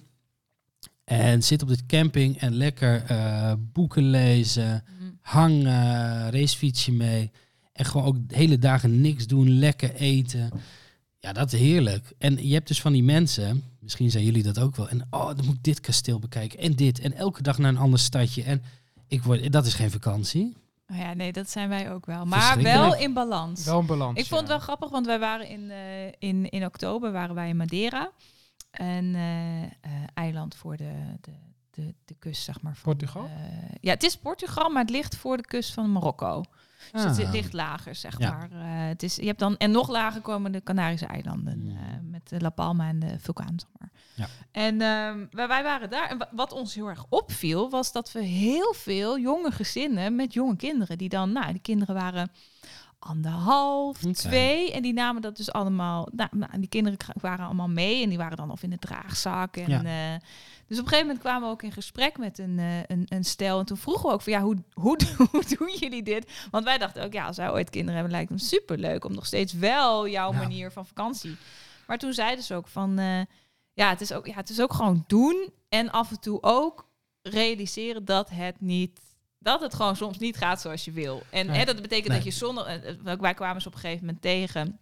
En 1.04 1.42
zit 1.42 1.62
op 1.62 1.68
de 1.68 1.86
camping 1.86 2.38
en 2.38 2.54
lekker 2.54 3.04
eh, 3.04 3.52
boeken 3.58 4.02
lezen 4.10 4.84
Mhm. 4.98 5.10
hangen, 5.20 6.30
racefietsje 6.30 6.92
mee. 6.92 7.30
En 7.72 7.84
gewoon 7.84 8.06
ook 8.06 8.28
de 8.28 8.36
hele 8.36 8.58
dagen 8.58 9.00
niks 9.00 9.26
doen, 9.26 9.58
lekker 9.58 9.94
eten. 9.94 10.50
Ja, 11.18 11.32
dat 11.32 11.52
is 11.52 11.60
heerlijk. 11.60 12.12
En 12.18 12.46
je 12.46 12.54
hebt 12.54 12.68
dus 12.68 12.80
van 12.80 12.92
die 12.92 13.02
mensen, 13.02 13.62
misschien 13.90 14.10
zijn 14.10 14.24
jullie 14.24 14.42
dat 14.52 14.58
ook 14.60 14.76
wel. 14.76 14.88
En 14.88 15.06
oh, 15.10 15.26
dan 15.26 15.44
moet 15.44 15.54
ik 15.54 15.62
dit 15.62 15.80
kasteel 15.80 16.18
bekijken 16.18 16.58
en 16.58 16.76
dit. 16.76 16.98
En 17.00 17.12
elke 17.14 17.42
dag 17.42 17.58
naar 17.58 17.70
een 17.70 17.78
ander 17.78 17.98
stadje. 17.98 18.42
En 18.42 18.62
ik 19.08 19.22
word, 19.22 19.52
dat 19.52 19.66
is 19.66 19.74
geen 19.74 19.90
vakantie. 19.90 20.56
Oh 20.88 20.96
ja, 20.96 21.14
nee, 21.14 21.32
dat 21.32 21.50
zijn 21.50 21.68
wij 21.68 21.92
ook 21.92 22.06
wel. 22.06 22.24
Maar 22.24 22.62
wel 22.62 22.96
in 22.96 23.12
balans. 23.12 23.64
Wel 23.64 23.78
een 23.78 23.86
balans. 23.86 24.18
Ik 24.18 24.26
vond 24.26 24.40
het 24.40 24.48
ja. 24.50 24.54
wel 24.56 24.64
grappig, 24.64 24.90
want 24.90 25.06
wij 25.06 25.18
waren 25.18 25.48
in, 25.48 25.70
eh, 25.70 26.06
in, 26.18 26.50
in 26.50 26.64
oktober 26.64 27.12
waren 27.12 27.34
wij 27.34 27.48
in 27.48 27.56
Madeira. 27.56 28.10
Een 28.70 29.14
eh, 29.14 29.62
eh, 29.62 29.70
eiland 30.14 30.54
voor 30.54 30.76
de, 30.76 30.92
de, 31.20 31.32
de, 31.70 31.94
de 32.04 32.14
kust, 32.18 32.42
zeg 32.42 32.60
maar. 32.62 32.74
Van, 32.76 32.82
Portugal? 32.82 33.28
ja, 33.80 33.92
het 33.92 34.02
is 34.02 34.16
Portugal, 34.16 34.70
maar 34.70 34.82
het 34.82 34.90
ligt 34.90 35.16
voor 35.16 35.36
de 35.36 35.44
kust 35.44 35.72
van 35.72 35.92
Marokko. 35.92 36.42
Dus 36.92 37.02
het 37.02 37.26
Ah. 37.26 37.32
ligt 37.32 37.52
lager, 37.52 37.94
zeg 37.94 38.18
Ja. 38.18 38.30
maar. 38.30 38.50
Eh, 38.50 38.88
het 38.88 39.02
is, 39.02 39.16
je 39.16 39.26
hebt 39.26 39.38
dan, 39.38 39.56
en 39.56 39.70
nog 39.70 39.88
lager 39.88 40.20
komen 40.20 40.52
de 40.52 40.62
Canarische 40.62 41.06
eilanden. 41.06 41.76
Met 42.20 42.28
de 42.28 42.40
La 42.40 42.50
Palma 42.50 42.88
en 42.88 42.98
de 42.98 43.18
vulkaan, 43.18 43.54
zeg 43.60 43.68
maar. 43.78 43.90
Ja. 44.14 44.26
En 44.52 44.80
ehm, 44.80 45.46
wij, 45.48 45.62
waren 45.62 45.90
daar. 45.90 46.08
En 46.10 46.18
wa- 46.18 46.28
wat 46.32 46.52
ons 46.52 46.74
heel 46.74 46.88
erg 46.88 47.04
opviel, 47.08 47.70
was 47.70 47.92
dat 47.92 48.12
we 48.12 48.22
heel 48.22 48.74
veel 48.76 49.18
jonge 49.18 49.50
gezinnen 49.50 50.16
met 50.16 50.32
jonge 50.32 50.56
kinderen. 50.56 50.98
Die 50.98 51.08
dan, 51.08 51.32
nou, 51.32 51.52
die 51.52 51.60
kinderen 51.60 51.94
waren 51.94 52.30
anderhalf, 52.98 53.98
twee. 54.12 54.72
En 54.72 54.82
die 54.82 54.92
namen 54.92 55.22
dat 55.22 55.36
dus 55.36 55.52
allemaal. 55.52 56.08
Nou, 56.12 56.28
nou, 56.36 56.58
die 56.58 56.68
kinderen 56.68 56.98
waren 57.20 57.44
allemaal 57.44 57.68
mee. 57.68 58.02
En 58.02 58.08
die 58.08 58.18
waren 58.18 58.36
dan 58.36 58.50
of 58.50 58.62
in 58.62 58.70
de 58.70 58.78
draagzak. 58.78 59.56
En, 59.56 59.68
Ja. 59.68 59.84
eh, 60.14 60.20
dus 60.66 60.78
op 60.78 60.84
een 60.84 60.90
gegeven 60.90 61.06
moment 61.06 61.18
kwamen 61.18 61.42
we 61.48 61.54
ook 61.54 61.62
in 61.62 61.72
gesprek 61.72 62.18
met 62.18 62.38
een, 62.38 62.58
eh, 62.58 62.78
een, 62.86 63.04
een 63.08 63.24
stel. 63.24 63.58
En 63.58 63.64
toen 63.66 63.76
vroegen 63.76 64.06
we 64.08 64.12
ook 64.14 64.22
van 64.22 64.32
ja, 64.32 64.40
hoe, 64.40 64.56
hoe, 64.74 64.96
hoe 65.30 65.44
doen 65.58 65.74
jullie 65.78 66.02
dit? 66.02 66.32
Want 66.50 66.64
wij 66.64 66.78
dachten 66.78 67.04
ook, 67.04 67.12
ja, 67.12 67.26
als 67.26 67.36
wij 67.36 67.50
ooit 67.50 67.70
kinderen 67.70 67.94
hebben, 67.94 68.12
lijkt 68.12 68.30
het 68.30 68.42
super 68.42 68.78
leuk 68.78 69.04
om 69.04 69.14
nog 69.14 69.26
steeds 69.26 69.52
wel 69.52 70.08
jouw 70.08 70.32
Ja. 70.32 70.38
manier 70.38 70.70
van 70.70 70.86
vakantie. 70.86 71.36
Maar 71.90 71.98
toen 71.98 72.12
zeiden 72.12 72.44
ze 72.44 72.54
ook 72.54 72.68
van 72.68 72.98
eh, 72.98 73.20
ja, 73.72 73.88
het 73.88 74.00
is 74.00 74.12
ook, 74.12 74.26
ja, 74.26 74.34
het 74.34 74.50
is 74.50 74.60
ook 74.60 74.72
gewoon 74.72 75.04
doen. 75.06 75.52
En 75.68 75.90
af 75.90 76.10
en 76.10 76.20
toe 76.20 76.38
ook 76.42 76.88
realiseren 77.22 78.04
dat 78.04 78.30
het 78.30 78.60
niet. 78.60 79.00
Dat 79.38 79.60
het 79.60 79.74
gewoon 79.74 79.96
soms 79.96 80.18
niet 80.18 80.36
gaat 80.36 80.60
zoals 80.60 80.84
je 80.84 80.92
wil. 80.92 81.22
En 81.30 81.46
Nee. 81.46 81.58
hè, 81.58 81.64
dat 81.64 81.82
betekent 81.82 82.08
Nee. 82.08 82.16
dat 82.16 82.26
je 82.26 82.32
zonder. 82.38 82.66
eh, 82.66 83.12
eh, 83.12 83.20
wij 83.20 83.34
kwamen 83.34 83.62
ze 83.62 83.68
op 83.68 83.74
een 83.74 83.80
gegeven 83.80 84.04
moment 84.04 84.22
tegen. 84.22 84.78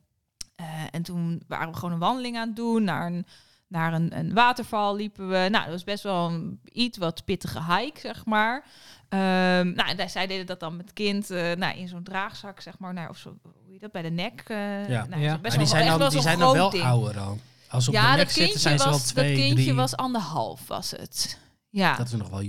En 0.90 1.02
toen 1.02 1.42
waren 1.48 1.68
we 1.70 1.74
gewoon 1.76 1.92
een 1.92 1.98
wandeling 1.98 2.36
aan 2.36 2.46
het 2.46 2.56
doen. 2.56 2.84
Naar 2.84 3.06
een, 3.06 3.26
naar 3.68 3.92
een, 3.94 4.18
een 4.18 4.34
waterval 4.34 4.96
liepen 4.96 5.28
we. 5.28 5.36
Nou, 5.50 5.62
dat 5.64 5.72
was 5.72 5.84
best 5.84 6.02
wel 6.02 6.28
een 6.28 6.60
iets 6.72 6.98
wat 6.98 7.24
pittige 7.24 7.74
hike, 7.74 8.00
zeg 8.00 8.24
maar. 8.24 8.64
Ehm, 9.08 9.72
nou, 9.74 9.88
en 9.88 9.96
daar- 9.96 10.10
zij 10.10 10.26
deden 10.26 10.46
dat 10.46 10.60
dan 10.60 10.76
met 10.76 10.92
kind 10.92 11.30
eh, 11.30 11.52
nou, 11.56 11.78
in 11.78 11.88
zo'n 11.88 12.02
draagzak, 12.02 12.60
zeg 12.60 12.78
maar. 12.78 12.94
Nou, 12.94 13.08
of 13.08 13.16
zo, 13.16 13.36
hoe 13.42 13.72
je 13.72 13.78
dat 13.78 13.92
bij 13.92 14.02
de 14.02 14.10
nek. 14.10 14.44
eh 14.46 14.88
Ja. 14.88 15.06
nou, 15.06 15.22
Ja. 15.22 15.38
best 15.38 15.42
Maar 15.42 15.50
wel- 15.50 15.58
die 15.58 15.66
zijn 15.66 15.86
dan, 15.86 15.98
wel 15.98 16.10
die 16.10 16.20
zijn 16.20 16.38
dan 16.38 16.52
wel 16.52 16.70
ding. 16.70 16.84
ouder 16.84 17.18
al. 17.18 17.38
Als 17.70 17.88
op 17.88 17.94
Ja, 17.94 18.00
de 18.02 18.08
dat 18.08 18.16
nek 18.16 18.26
zitten, 18.26 18.42
kindje, 18.44 18.58
zijn 18.60 18.78
ze 18.78 18.84
wel 18.84 18.92
was, 18.92 19.06
twee, 19.06 19.28
dat 19.34 19.38
kindje 19.44 19.62
drie. 19.64 19.74
was 19.74 19.96
anderhalf, 19.96 20.66
was 20.68 20.90
het. 20.90 21.38
Ja. 21.70 21.96
Dat 21.96 22.06
is 22.06 22.12
nog 22.12 22.28
wel 22.28 22.42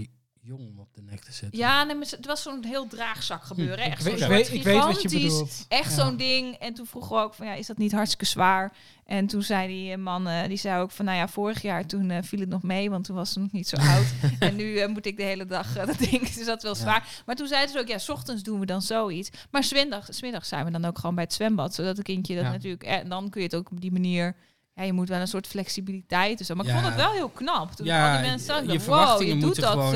jong 0.49 0.67
om 0.69 0.79
op 0.79 0.93
de 0.93 1.01
nek 1.01 1.23
te 1.23 1.31
zitten. 1.31 1.59
Ja, 1.59 1.83
nee, 1.83 1.95
maar 1.95 2.07
het 2.09 2.25
was 2.25 2.41
zo'n 2.41 2.65
heel 2.65 2.87
draagzak 2.87 3.43
gebeuren. 3.43 3.85
Ik 3.85 3.91
Echt 3.91 4.03
zo'n 4.03 4.27
weet, 4.27 4.53
ik 4.53 4.63
weet 4.63 4.83
wat 4.83 5.01
je 5.01 5.09
bedoelt. 5.09 5.65
Echt 5.67 5.95
Ja. 5.95 6.03
zo'n 6.03 6.17
ding. 6.17 6.55
En 6.55 6.73
toen 6.73 6.85
vroegen 6.85 7.15
we 7.15 7.21
ook 7.23 7.33
van, 7.33 7.45
ja, 7.45 7.53
is 7.53 7.67
dat 7.67 7.77
niet 7.77 7.91
hartstikke 7.91 8.25
zwaar? 8.25 8.73
En 9.05 9.27
toen 9.27 9.41
zei 9.41 9.67
die 9.67 9.91
eh, 9.91 9.97
man, 9.97 10.27
eh, 10.27 10.47
die 10.47 10.57
zei 10.57 10.81
ook 10.81 10.91
van, 10.91 11.05
nou 11.05 11.17
ja, 11.17 11.27
vorig 11.27 11.61
jaar 11.61 11.85
toen 11.85 12.09
eh, 12.11 12.17
viel 12.23 12.39
het 12.39 12.49
nog 12.49 12.63
mee, 12.63 12.89
want 12.89 13.05
toen 13.05 13.15
was 13.15 13.33
ze 13.33 13.39
nog 13.39 13.51
niet 13.51 13.67
zo 13.67 13.75
oud. 13.75 14.05
en 14.39 14.55
nu 14.55 14.87
moet 14.87 15.05
ik 15.05 15.17
de 15.17 15.23
hele 15.23 15.45
dag 15.45 15.73
dat 15.85 15.97
ding, 15.97 16.29
dus 16.35 16.45
dat 16.45 16.63
wel 16.63 16.73
Ja. 16.75 16.79
zwaar. 16.79 17.21
Maar 17.25 17.35
toen 17.35 17.47
zeiden 17.47 17.71
ze 17.73 17.79
ook, 17.79 17.87
ja, 17.87 17.97
s 17.97 18.09
ochtends 18.09 18.43
doen 18.43 18.59
we 18.59 18.65
dan 18.65 18.81
zoiets. 18.81 19.29
Maar 19.51 19.63
smiddags, 19.63 20.17
smiddags 20.17 20.47
zijn 20.47 20.65
we 20.65 20.71
dan 20.71 20.85
ook 20.85 20.97
gewoon 20.99 21.15
bij 21.15 21.23
het 21.23 21.33
zwembad, 21.33 21.73
zodat 21.73 21.97
het 21.97 22.05
kindje 22.05 22.35
dat 22.35 22.43
Ja. 22.43 22.51
natuurlijk, 22.51 22.83
eh, 22.83 22.93
en 22.97 23.09
dan 23.09 23.29
kun 23.29 23.41
je 23.41 23.47
het 23.47 23.55
ook 23.55 23.71
op 23.71 23.81
die 23.81 23.91
manier... 23.91 24.35
Ja, 24.79 24.85
je 24.85 24.93
moet 24.93 25.09
wel 25.09 25.19
een 25.19 25.27
soort 25.27 25.47
flexibiliteit. 25.47 26.37
Dus, 26.37 26.49
maar 26.53 26.65
ik 26.65 26.71
vond 26.71 26.85
het 26.85 26.95
wel 26.95 27.11
heel 27.11 27.29
knap. 27.29 27.71
Toen 27.71 27.85
al 27.89 27.93
Ja, 27.93 28.17
die 28.21 28.29
mensen 28.29 28.47
zagen, 28.47 28.71
je 28.71 28.79
wow, 28.79 29.21
je 29.21 29.37
doet 29.37 29.59
dat. 29.61 29.91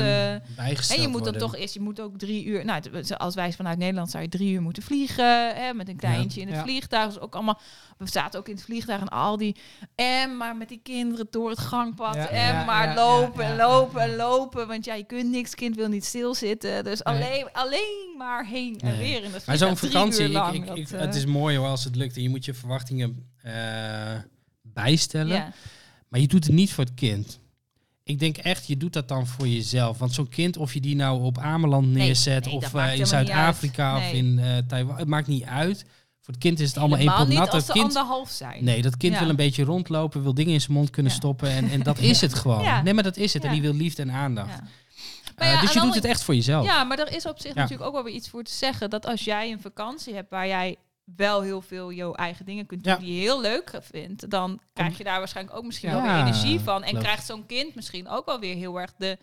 bijgesteld 0.56 0.98
en 0.98 1.02
je 1.04 1.08
moet 1.08 1.24
dan 1.24 1.36
toch 1.36 1.56
eerst, 1.56 1.74
je 1.74 1.80
moet 1.80 2.00
ook 2.00 2.18
drie 2.18 2.44
uur. 2.44 2.64
Nou, 2.64 2.82
als 3.16 3.34
wij 3.34 3.52
vanuit 3.52 3.78
Nederland 3.78 4.10
zou 4.10 4.22
je 4.22 4.28
drie 4.28 4.52
uur 4.52 4.62
moeten 4.62 4.82
vliegen. 4.82 5.54
Hè, 5.56 5.72
met 5.74 5.88
een 5.88 5.96
kleintje 5.96 6.40
in 6.40 6.48
het 6.48 6.62
vliegtuig. 6.62 7.12
Dus 7.12 7.20
ook 7.20 7.34
allemaal. 7.34 7.60
We 7.98 8.08
zaten 8.08 8.40
ook 8.40 8.48
in 8.48 8.54
het 8.54 8.64
vliegtuig 8.64 9.00
en 9.00 9.08
al 9.08 9.36
die. 9.36 9.56
En 9.94 10.36
maar 10.36 10.56
met 10.56 10.68
die 10.68 10.80
kinderen 10.82 11.26
door 11.30 11.50
het 11.50 11.58
gangpad. 11.58 12.16
En 12.16 12.64
maar 12.64 12.94
lopen 12.94 13.44
en 13.44 13.56
lopen 13.56 14.00
en 14.00 14.16
lopen. 14.16 14.66
Want 14.66 14.84
ja, 14.84 14.94
je 14.94 15.04
kunt 15.04 15.30
niks. 15.30 15.54
Kind 15.54 15.76
wil 15.76 15.88
niet 15.88 16.04
stilzitten. 16.04 16.84
Dus 16.84 17.02
Nee. 17.02 17.14
alleen, 17.14 17.48
alleen 17.52 18.14
maar 18.18 18.46
heen 18.46 18.78
en 18.80 18.88
Nee. 18.88 18.98
weer 18.98 19.24
in 19.24 19.32
het 19.32 19.46
Maar 19.46 19.56
zo'n 19.56 19.76
vakantie, 19.76 20.24
ik, 20.26 20.32
lang, 20.32 20.54
ik, 20.54 20.66
dat, 20.66 20.76
ik- 20.76 20.90
eh, 20.90 21.00
het 21.00 21.14
is 21.14 21.24
mooi 21.26 21.56
hoor 21.56 21.68
als 21.68 21.84
het 21.84 21.96
lukt. 21.96 22.16
En 22.16 22.22
je 22.22 22.28
moet 22.28 22.44
je 22.44 22.54
verwachtingen 22.54 23.28
eh, 23.42 23.52
bijstellen. 24.74 25.36
ja. 25.36 25.52
Maar 26.08 26.20
je 26.20 26.28
doet 26.28 26.44
het 26.44 26.52
niet 26.54 26.72
voor 26.72 26.84
het 26.84 26.94
kind. 26.94 27.40
Ik 28.02 28.18
denk 28.18 28.36
echt, 28.36 28.66
je 28.66 28.76
doet 28.76 28.92
dat 28.92 29.08
dan 29.08 29.26
voor 29.26 29.48
jezelf. 29.48 29.98
Want 29.98 30.12
zo'n 30.12 30.28
kind, 30.28 30.56
of 30.56 30.74
je 30.74 30.80
die 30.80 30.96
nou 30.96 31.22
op 31.22 31.38
Ameland 31.38 31.86
Nee, 31.86 31.94
neerzet... 32.06 32.44
nee, 32.44 32.54
of 32.54 32.74
eh, 32.74 32.98
in 32.98 33.06
Zuid-Afrika 33.06 33.96
of 33.96 34.12
in 34.12 34.38
eh, 34.38 34.56
Taiwan. 34.68 34.96
Het 34.96 35.08
maakt 35.08 35.26
niet 35.26 35.44
uit. 35.44 35.84
Voor 36.20 36.34
het 36.34 36.42
kind 36.42 36.60
is 36.60 36.68
het 36.68 36.78
allemaal 36.78 36.98
één 36.98 37.14
pot 37.14 37.28
nat. 37.28 37.48
als 37.50 37.66
kind, 37.66 37.84
anderhalf 37.84 38.30
zijn. 38.30 38.64
nee, 38.64 38.82
dat 38.82 38.96
kind 38.96 39.12
Ja. 39.12 39.18
wil 39.20 39.28
een 39.28 39.36
beetje 39.36 39.64
rondlopen, 39.64 40.22
wil 40.22 40.34
dingen 40.34 40.52
in 40.52 40.60
zijn 40.60 40.72
mond 40.72 40.90
kunnen 40.90 41.12
Ja. 41.12 41.18
stoppen. 41.18 41.48
En, 41.50 41.70
en 41.70 41.82
dat 41.82 41.98
is 42.10 42.20
het 42.20 42.34
gewoon. 42.34 42.62
Ja. 42.62 42.82
Nee, 42.82 42.94
maar 42.94 43.02
dat 43.02 43.16
is 43.16 43.32
het. 43.34 43.44
En 43.44 43.52
die 43.52 43.60
wil 43.62 43.74
liefde 43.74 44.02
en 44.02 44.10
aandacht. 44.10 44.58
Eh, 45.36 45.52
ja, 45.52 45.60
dus 45.60 45.72
je 45.72 45.80
doet 45.80 45.94
het 45.94 46.04
echt 46.04 46.22
voor 46.22 46.34
jezelf. 46.34 46.66
Ja, 46.66 46.84
maar 46.84 46.98
er 46.98 47.12
is 47.16 47.26
op 47.26 47.38
zich 47.40 47.54
Ja. 47.54 47.60
natuurlijk 47.60 47.88
ook 47.88 47.94
wel 47.94 48.04
weer 48.04 48.14
iets 48.14 48.28
voor 48.28 48.42
te 48.42 48.52
zeggen. 48.52 48.90
Dat 48.90 49.06
als 49.06 49.24
jij 49.24 49.52
een 49.52 49.60
vakantie 49.60 50.14
hebt 50.14 50.30
waar 50.30 50.46
jij 50.46 50.76
wel 51.04 51.42
heel 51.42 51.60
veel 51.60 51.92
jouw 51.92 52.12
eigen 52.14 52.44
dingen 52.44 52.66
kunt 52.66 52.84
doen 52.84 52.92
Ja. 52.92 52.98
die 52.98 53.14
je 53.14 53.20
heel 53.20 53.40
leuk 53.40 53.78
vindt, 53.82 54.30
dan 54.30 54.60
krijg 54.72 54.98
je 54.98 55.04
daar 55.04 55.18
waarschijnlijk 55.18 55.56
ook 55.56 55.64
misschien 55.64 55.90
wel 55.90 56.02
weer 56.02 56.10
energie 56.16 56.60
van. 56.60 56.82
En 56.82 56.88
klopt. 56.88 57.04
krijgt 57.04 57.26
zo'n 57.26 57.46
kind 57.46 57.74
misschien 57.74 58.08
ook 58.08 58.26
wel 58.26 58.40
weer 58.40 58.54
heel 58.54 58.80
erg 58.80 58.92
de, 58.98 59.18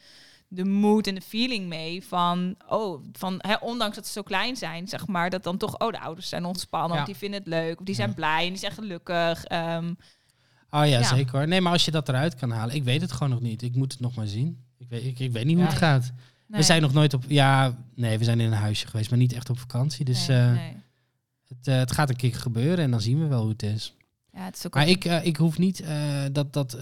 de 0.48 0.66
mood 0.66 1.08
en 1.08 1.16
de 1.16 1.22
feeling 1.22 1.68
mee 1.68 2.04
van, 2.04 2.56
oh, 2.68 3.04
van 3.12 3.36
hè, 3.38 3.56
ondanks 3.56 3.96
dat 3.96 4.06
ze 4.06 4.12
zo 4.12 4.22
klein 4.22 4.56
zijn, 4.56 4.88
zeg 4.88 5.08
maar, 5.08 5.30
dat 5.30 5.44
dan 5.44 5.58
toch, 5.58 5.80
oh, 5.80 5.92
de 5.92 6.00
ouders 6.00 6.30
zijn 6.30 6.46
ontspannen, 6.46 6.94
Ja. 6.96 7.00
of 7.00 7.06
die 7.08 7.16
vinden 7.18 7.40
het 7.40 7.48
leuk, 7.48 7.80
of 7.80 7.86
die 7.86 7.96
zijn 7.96 8.14
blij 8.14 8.44
en 8.44 8.50
die 8.50 8.58
zijn 8.60 8.72
gelukkig. 8.72 9.44
Ehm, 9.44 9.94
Oh 10.74 10.88
ja, 10.88 11.04
zeker 11.04 11.38
hoor. 11.38 11.48
Nee, 11.48 11.62
maar 11.62 11.72
als 11.72 11.86
je 11.86 11.92
dat 11.92 12.10
eruit 12.10 12.36
kan 12.36 12.52
halen. 12.52 12.76
Ik 12.76 12.84
weet 12.84 13.02
het 13.02 13.12
gewoon 13.12 13.30
nog 13.30 13.42
niet. 13.42 13.62
Ik 13.62 13.76
moet 13.76 13.92
het 13.92 14.02
nog 14.02 14.16
maar 14.16 14.28
zien. 14.28 14.64
Ik 14.78 14.90
weet, 14.90 15.06
ik, 15.06 15.20
ik 15.20 15.32
weet 15.32 15.46
niet 15.46 15.56
hoe 15.58 15.66
het 15.66 15.76
gaat. 15.78 16.12
nee. 16.48 16.60
We 16.60 16.66
zijn 16.66 16.82
nog 16.82 16.94
nooit 16.94 17.14
op... 17.14 17.24
Ja, 17.28 17.78
nee, 17.96 18.18
we 18.18 18.24
zijn 18.24 18.40
in 18.40 18.46
een 18.52 18.58
huisje 18.58 18.88
geweest, 18.88 19.10
maar 19.10 19.20
niet 19.20 19.34
echt 19.34 19.50
op 19.50 19.60
vakantie. 19.60 20.06
Dus 20.06 20.28
Nee, 20.28 20.38
eh, 20.40 20.52
nee. 20.52 20.76
Het, 21.58 21.68
eh, 21.68 21.78
het 21.78 21.92
gaat 21.92 22.10
een 22.10 22.16
keer 22.16 22.36
gebeuren 22.36 22.84
en 22.84 22.92
dan 22.92 23.02
zien 23.02 23.20
we 23.20 23.28
wel 23.28 23.42
hoe 23.42 23.52
het 23.52 23.64
is. 23.64 23.96
Ja, 24.34 24.46
het 24.46 24.58
is 24.58 24.66
ook 24.66 24.74
Maar 24.74 24.88
ik, 24.88 25.06
eh, 25.06 25.26
ik 25.26 25.38
hoef 25.38 25.58
niet 25.58 25.80
eh, 25.80 26.24
dat, 26.32 26.54
dat 26.54 26.78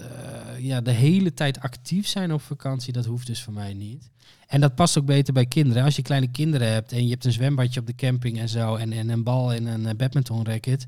ja, 0.58 0.80
de 0.80 0.90
hele 0.90 1.34
tijd 1.34 1.60
actief 1.60 2.06
zijn 2.06 2.32
op 2.32 2.42
vakantie. 2.42 2.92
Dat 2.92 3.04
hoeft 3.04 3.26
dus 3.26 3.42
voor 3.42 3.52
mij 3.52 3.74
niet. 3.74 4.10
En 4.46 4.60
dat 4.60 4.74
past 4.74 4.98
ook 4.98 5.04
beter 5.04 5.32
bij 5.32 5.46
kinderen. 5.46 5.84
Als 5.84 5.96
je 5.96 6.02
kleine 6.02 6.30
kinderen 6.30 6.72
hebt 6.72 6.92
en 6.92 7.04
je 7.04 7.10
hebt 7.10 7.24
een 7.24 7.32
zwembadje 7.32 7.80
op 7.80 7.86
de 7.86 7.94
camping 7.94 8.38
en 8.38 8.48
zo. 8.48 8.74
En, 8.74 8.92
en 8.92 9.08
een 9.08 9.22
bal 9.22 9.52
en 9.52 9.66
een 9.66 9.96
badminton 9.96 10.44
racket. 10.44 10.86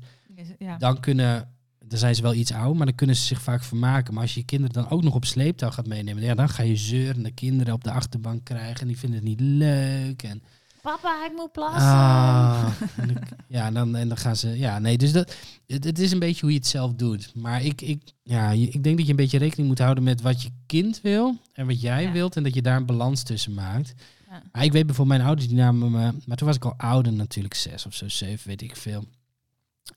ja. 0.59 0.77
Dan 0.77 0.99
kunnen, 0.99 1.49
dan 1.85 1.97
zijn 1.97 2.15
ze 2.15 2.21
wel 2.21 2.33
iets 2.33 2.51
oud, 2.51 2.75
maar 2.75 2.85
dan 2.85 2.95
kunnen 2.95 3.15
ze 3.15 3.23
zich 3.23 3.41
vaak 3.41 3.63
vermaken. 3.63 4.13
Maar 4.13 4.23
als 4.23 4.33
je 4.33 4.39
je 4.39 4.45
kinderen 4.45 4.73
dan 4.73 4.89
ook 4.89 5.03
nog 5.03 5.15
op 5.15 5.25
sleeptouw 5.25 5.71
gaat 5.71 5.87
meenemen. 5.87 6.23
Ja, 6.23 6.35
dan 6.35 6.49
ga 6.49 6.63
je 6.63 6.75
zeurende 6.75 7.31
kinderen 7.31 7.73
op 7.73 7.83
de 7.83 7.91
achterbank 7.91 8.43
krijgen. 8.43 8.81
En 8.81 8.87
die 8.87 8.97
vinden 8.97 9.19
het 9.19 9.27
niet 9.27 9.39
leuk. 9.39 10.23
En 10.23 10.43
Papa, 10.83 11.25
ik 11.25 11.31
moet 11.35 11.51
plassen. 11.51 11.81
Ah, 11.91 12.67
en 12.97 13.09
ik- 13.15 13.17
ja, 13.47 13.65
en 13.65 13.73
dan, 13.73 13.95
en 13.95 14.07
dan 14.07 14.17
gaan 14.17 14.35
ze. 14.35 14.57
Ja, 14.57 14.79
nee, 14.79 14.97
dus 14.97 15.11
dat, 15.11 15.35
het, 15.67 15.83
het 15.83 15.99
is 15.99 16.11
een 16.11 16.19
beetje 16.19 16.41
hoe 16.41 16.49
je 16.51 16.57
het 16.57 16.67
zelf 16.67 16.93
doet. 16.93 17.31
Maar 17.35 17.63
ik, 17.63 17.81
ik, 17.81 18.01
ja, 18.23 18.51
ik 18.51 18.83
denk 18.83 18.97
dat 18.97 19.05
je 19.05 19.11
een 19.11 19.15
beetje 19.17 19.37
rekening 19.37 19.67
moet 19.67 19.79
houden 19.79 20.03
met 20.03 20.21
wat 20.21 20.41
je 20.41 20.49
kind 20.65 21.01
wil 21.01 21.37
en 21.53 21.65
wat 21.67 21.81
jij 21.81 22.03
Ja. 22.03 22.11
wilt. 22.11 22.35
En 22.35 22.43
dat 22.43 22.53
je 22.53 22.61
daar 22.61 22.77
een 22.77 22.85
balans 22.85 23.23
tussen 23.23 23.53
maakt. 23.53 23.93
Ja. 24.29 24.61
Ik 24.61 24.71
weet 24.71 24.85
bijvoorbeeld, 24.85 25.17
mijn 25.17 25.21
ouders 25.29 25.47
die 25.47 25.57
namen 25.57 25.91
me. 25.91 26.13
Maar 26.25 26.37
toen 26.37 26.47
was 26.47 26.55
ik 26.55 26.65
al 26.65 26.73
ouder, 26.77 27.13
natuurlijk, 27.13 27.53
zes 27.53 27.85
of 27.85 27.93
zo, 27.95 28.09
zeven, 28.09 28.47
weet 28.47 28.61
ik 28.61 28.75
veel. 28.75 29.05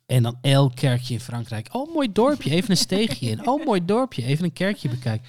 En 0.07 0.23
dan 0.23 0.39
elk 0.41 0.75
kerkje 0.77 1.15
in 1.15 1.21
Frankrijk. 1.21 1.69
Oh, 1.73 1.95
mooi 1.95 2.13
dorpje, 2.13 2.51
even 2.51 2.71
een 2.71 2.77
steegje 2.77 3.31
in. 3.31 3.47
Oh, 3.49 3.65
mooi 3.65 3.85
dorpje, 3.85 4.23
even 4.25 4.45
een 4.45 4.53
kerkje 4.53 4.89
bekijken. 4.89 5.27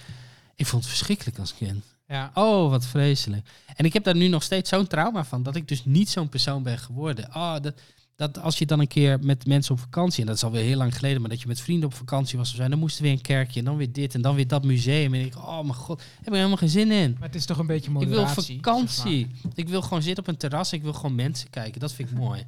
Ik 0.55 0.65
vond 0.65 0.81
het 0.81 0.91
verschrikkelijk 0.91 1.39
als 1.39 1.53
kind. 1.55 1.83
Ja. 2.07 2.31
Oh, 2.33 2.69
wat 2.69 2.85
vreselijk. 2.85 3.47
En 3.75 3.85
ik 3.85 3.93
heb 3.93 4.03
daar 4.03 4.15
nu 4.15 4.27
nog 4.27 4.43
steeds 4.43 4.69
zo'n 4.69 4.87
trauma 4.87 5.25
van, 5.25 5.43
dat 5.43 5.55
ik 5.55 5.67
dus 5.67 5.85
niet 5.85 6.09
zo'n 6.09 6.29
persoon 6.29 6.63
ben 6.63 6.77
geworden. 6.77 7.27
Oh, 7.35 7.55
dat, 7.61 7.81
dat 8.15 8.39
als 8.39 8.57
je 8.57 8.65
dan 8.65 8.79
een 8.79 8.87
keer 8.87 9.19
met 9.21 9.45
mensen 9.45 9.73
op 9.73 9.79
vakantie, 9.79 10.21
en 10.21 10.27
dat 10.27 10.35
is 10.35 10.43
alweer 10.43 10.63
heel 10.63 10.77
lang 10.77 10.95
geleden, 10.95 11.21
maar 11.21 11.29
dat 11.29 11.41
je 11.41 11.47
met 11.47 11.61
vrienden 11.61 11.89
op 11.89 11.93
vakantie 11.95 12.37
was 12.37 12.49
of 12.49 12.55
zijn, 12.55 12.69
dan 12.69 12.79
moesten 12.79 13.01
we 13.01 13.07
weer 13.07 13.17
een 13.17 13.23
kerkje 13.23 13.59
en 13.59 13.65
dan 13.65 13.77
weer 13.77 13.91
dit 13.91 14.15
en 14.15 14.21
dan 14.21 14.35
weer 14.35 14.47
dat 14.47 14.63
museum. 14.63 15.13
En 15.13 15.25
ik, 15.25 15.35
oh 15.37 15.61
mijn 15.61 15.73
god, 15.73 16.01
heb 16.17 16.27
ik 16.27 16.33
helemaal 16.33 16.57
geen 16.57 16.69
zin 16.69 16.91
in. 16.91 17.15
Maar 17.19 17.27
het 17.27 17.35
is 17.37 17.45
toch 17.45 17.57
een 17.57 17.67
beetje 17.67 17.91
Ik 17.91 17.97
wil 17.97 18.07
moderatie. 18.07 18.55
vakantie. 18.55 19.27
Ik 19.53 19.69
wil 19.69 19.81
gewoon 19.81 20.01
zitten 20.01 20.23
op 20.23 20.29
een 20.29 20.37
terras. 20.37 20.73
Ik 20.73 20.81
wil 20.81 20.93
gewoon 20.93 21.15
mensen 21.15 21.49
kijken. 21.49 21.79
Dat 21.79 21.93
vind 21.93 22.09
ik 22.11 22.17
mooi. 22.17 22.45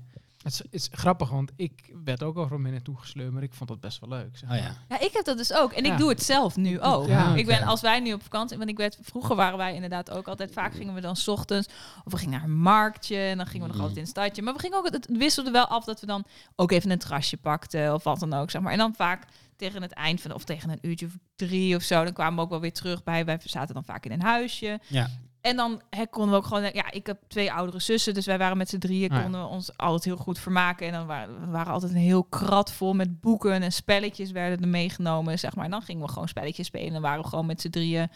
Het 0.58 0.68
is, 0.70 0.88
grappig, 0.92 1.30
want 1.30 1.52
ik 1.56 1.94
werd 2.04 2.24
ook 2.24 2.38
overal 2.38 2.60
mee 2.60 2.72
naartoe 2.72 2.98
gesleurd, 2.98 3.32
maar 3.32 3.44
ik 3.44 3.54
vond 3.54 3.70
dat 3.70 3.80
best 3.80 4.00
wel 4.00 4.10
leuk. 4.10 4.38
zeg 4.38 4.50
Oh 4.50 4.56
ja. 4.56 4.76
Ja, 4.90 5.00
ik 5.00 5.10
heb 5.14 5.26
dat 5.26 5.38
dus 5.38 5.54
ook. 5.54 5.72
En 5.72 5.84
Ja. 5.86 5.92
ik 5.92 5.98
doe 5.98 6.10
het 6.10 6.24
zelf 6.24 6.56
nu 6.56 6.80
ook. 6.82 7.08
Ja, 7.08 7.36
Ik 7.36 7.46
ben, 7.46 7.64
als 7.64 7.82
wij 7.82 8.00
nu 8.00 8.14
op 8.14 8.24
vakantie, 8.24 8.58
want 8.58 8.70
ik 8.70 8.78
werd, 8.78 8.98
vroeger 9.02 9.36
waren 9.36 9.58
wij 9.58 9.74
inderdaad 9.74 10.12
ook 10.12 10.28
altijd, 10.28 10.52
vaak 10.52 10.74
gingen 10.74 10.94
we 10.94 11.02
dan 11.02 11.16
's 11.16 11.28
ochtends, 11.28 11.68
of 12.04 12.12
we 12.12 12.18
gingen 12.18 12.34
naar 12.34 12.44
een 12.44 12.58
marktje, 12.58 13.18
en 13.18 13.38
dan 13.38 13.46
gingen 13.46 13.62
we 13.62 13.68
nog 13.68 13.76
Mhm. 13.76 13.80
altijd 13.86 13.98
in 13.98 14.02
het 14.02 14.12
stadje. 14.12 14.42
Maar 14.42 14.54
we 14.54 14.60
gingen 14.60 14.78
ook, 14.78 14.92
het 14.92 15.08
wisselde 15.12 15.52
wel 15.52 15.68
af 15.68 15.84
dat 15.86 16.00
we 16.00 16.06
dan 16.06 16.26
ook 16.56 16.72
even 16.72 16.90
een 16.92 16.98
terrasje 17.00 17.38
pakten, 17.38 17.94
of 17.94 18.04
wat 18.04 18.20
dan 18.20 18.34
ook, 18.34 18.50
zeg 18.52 18.62
maar. 18.62 18.72
En 18.72 18.78
dan 18.78 18.94
vaak 18.96 19.24
tegen 19.56 19.82
het 19.82 19.92
eind 19.94 20.22
van, 20.22 20.34
of 20.34 20.44
tegen 20.44 20.70
een 20.70 20.80
uurtje 20.82 21.06
of 21.06 21.18
drie 21.36 21.76
of 21.76 21.82
zo, 21.82 22.04
dan 22.04 22.14
kwamen 22.14 22.36
we 22.36 22.42
ook 22.42 22.50
wel 22.50 22.60
weer 22.60 22.74
terug 22.74 23.04
bij, 23.04 23.26
wij 23.26 23.40
zaten 23.44 23.74
dan 23.74 23.84
vaak 23.84 24.06
in 24.06 24.12
een 24.12 24.22
huisje. 24.22 24.80
Ja. 24.88 25.10
En 25.50 25.56
dan 25.56 25.82
hè, 25.90 26.06
konden 26.08 26.32
we 26.32 26.38
ook 26.38 26.46
gewoon, 26.46 26.70
ja, 26.74 26.92
ik 26.92 27.06
heb 27.06 27.18
twee 27.28 27.52
oudere 27.52 27.80
zussen, 27.80 28.14
dus 28.14 28.26
wij 28.26 28.38
waren 28.38 28.58
met 28.58 28.70
z'n 28.70 28.78
drieën, 28.78 29.12
Ah, 29.12 29.22
konden 29.22 29.42
we 29.42 29.48
ons 29.48 29.78
altijd 29.78 30.04
heel 30.04 30.18
goed 30.18 30.40
vermaken. 30.40 30.88
En 30.88 30.94
dan 30.94 31.06
waren 31.06 31.40
we 31.40 31.52
waren 31.52 31.74
altijd 31.74 31.92
een 31.92 31.98
heel 31.98 32.24
krat 32.24 32.72
vol 32.72 32.94
met 32.94 33.22
boeken 33.22 33.62
en 33.62 33.72
spelletjes 33.72 34.32
werden 34.32 34.62
er 34.62 34.68
meegenomen, 34.68 35.40
zeg 35.40 35.56
maar. 35.56 35.66
En 35.66 35.72
dan 35.72 35.82
gingen 35.82 36.06
we 36.06 36.12
gewoon 36.12 36.28
spelletjes 36.28 36.68
spelen 36.68 36.96
en 36.96 37.02
waren 37.02 37.22
we 37.22 37.28
gewoon 37.30 37.46
met 37.46 37.62
z'n 37.62 37.70
drieën. 37.70 38.10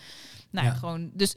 Nou. 0.50 0.68
Ja. 0.68 0.74
gewoon, 0.74 1.10
dus, 1.14 1.36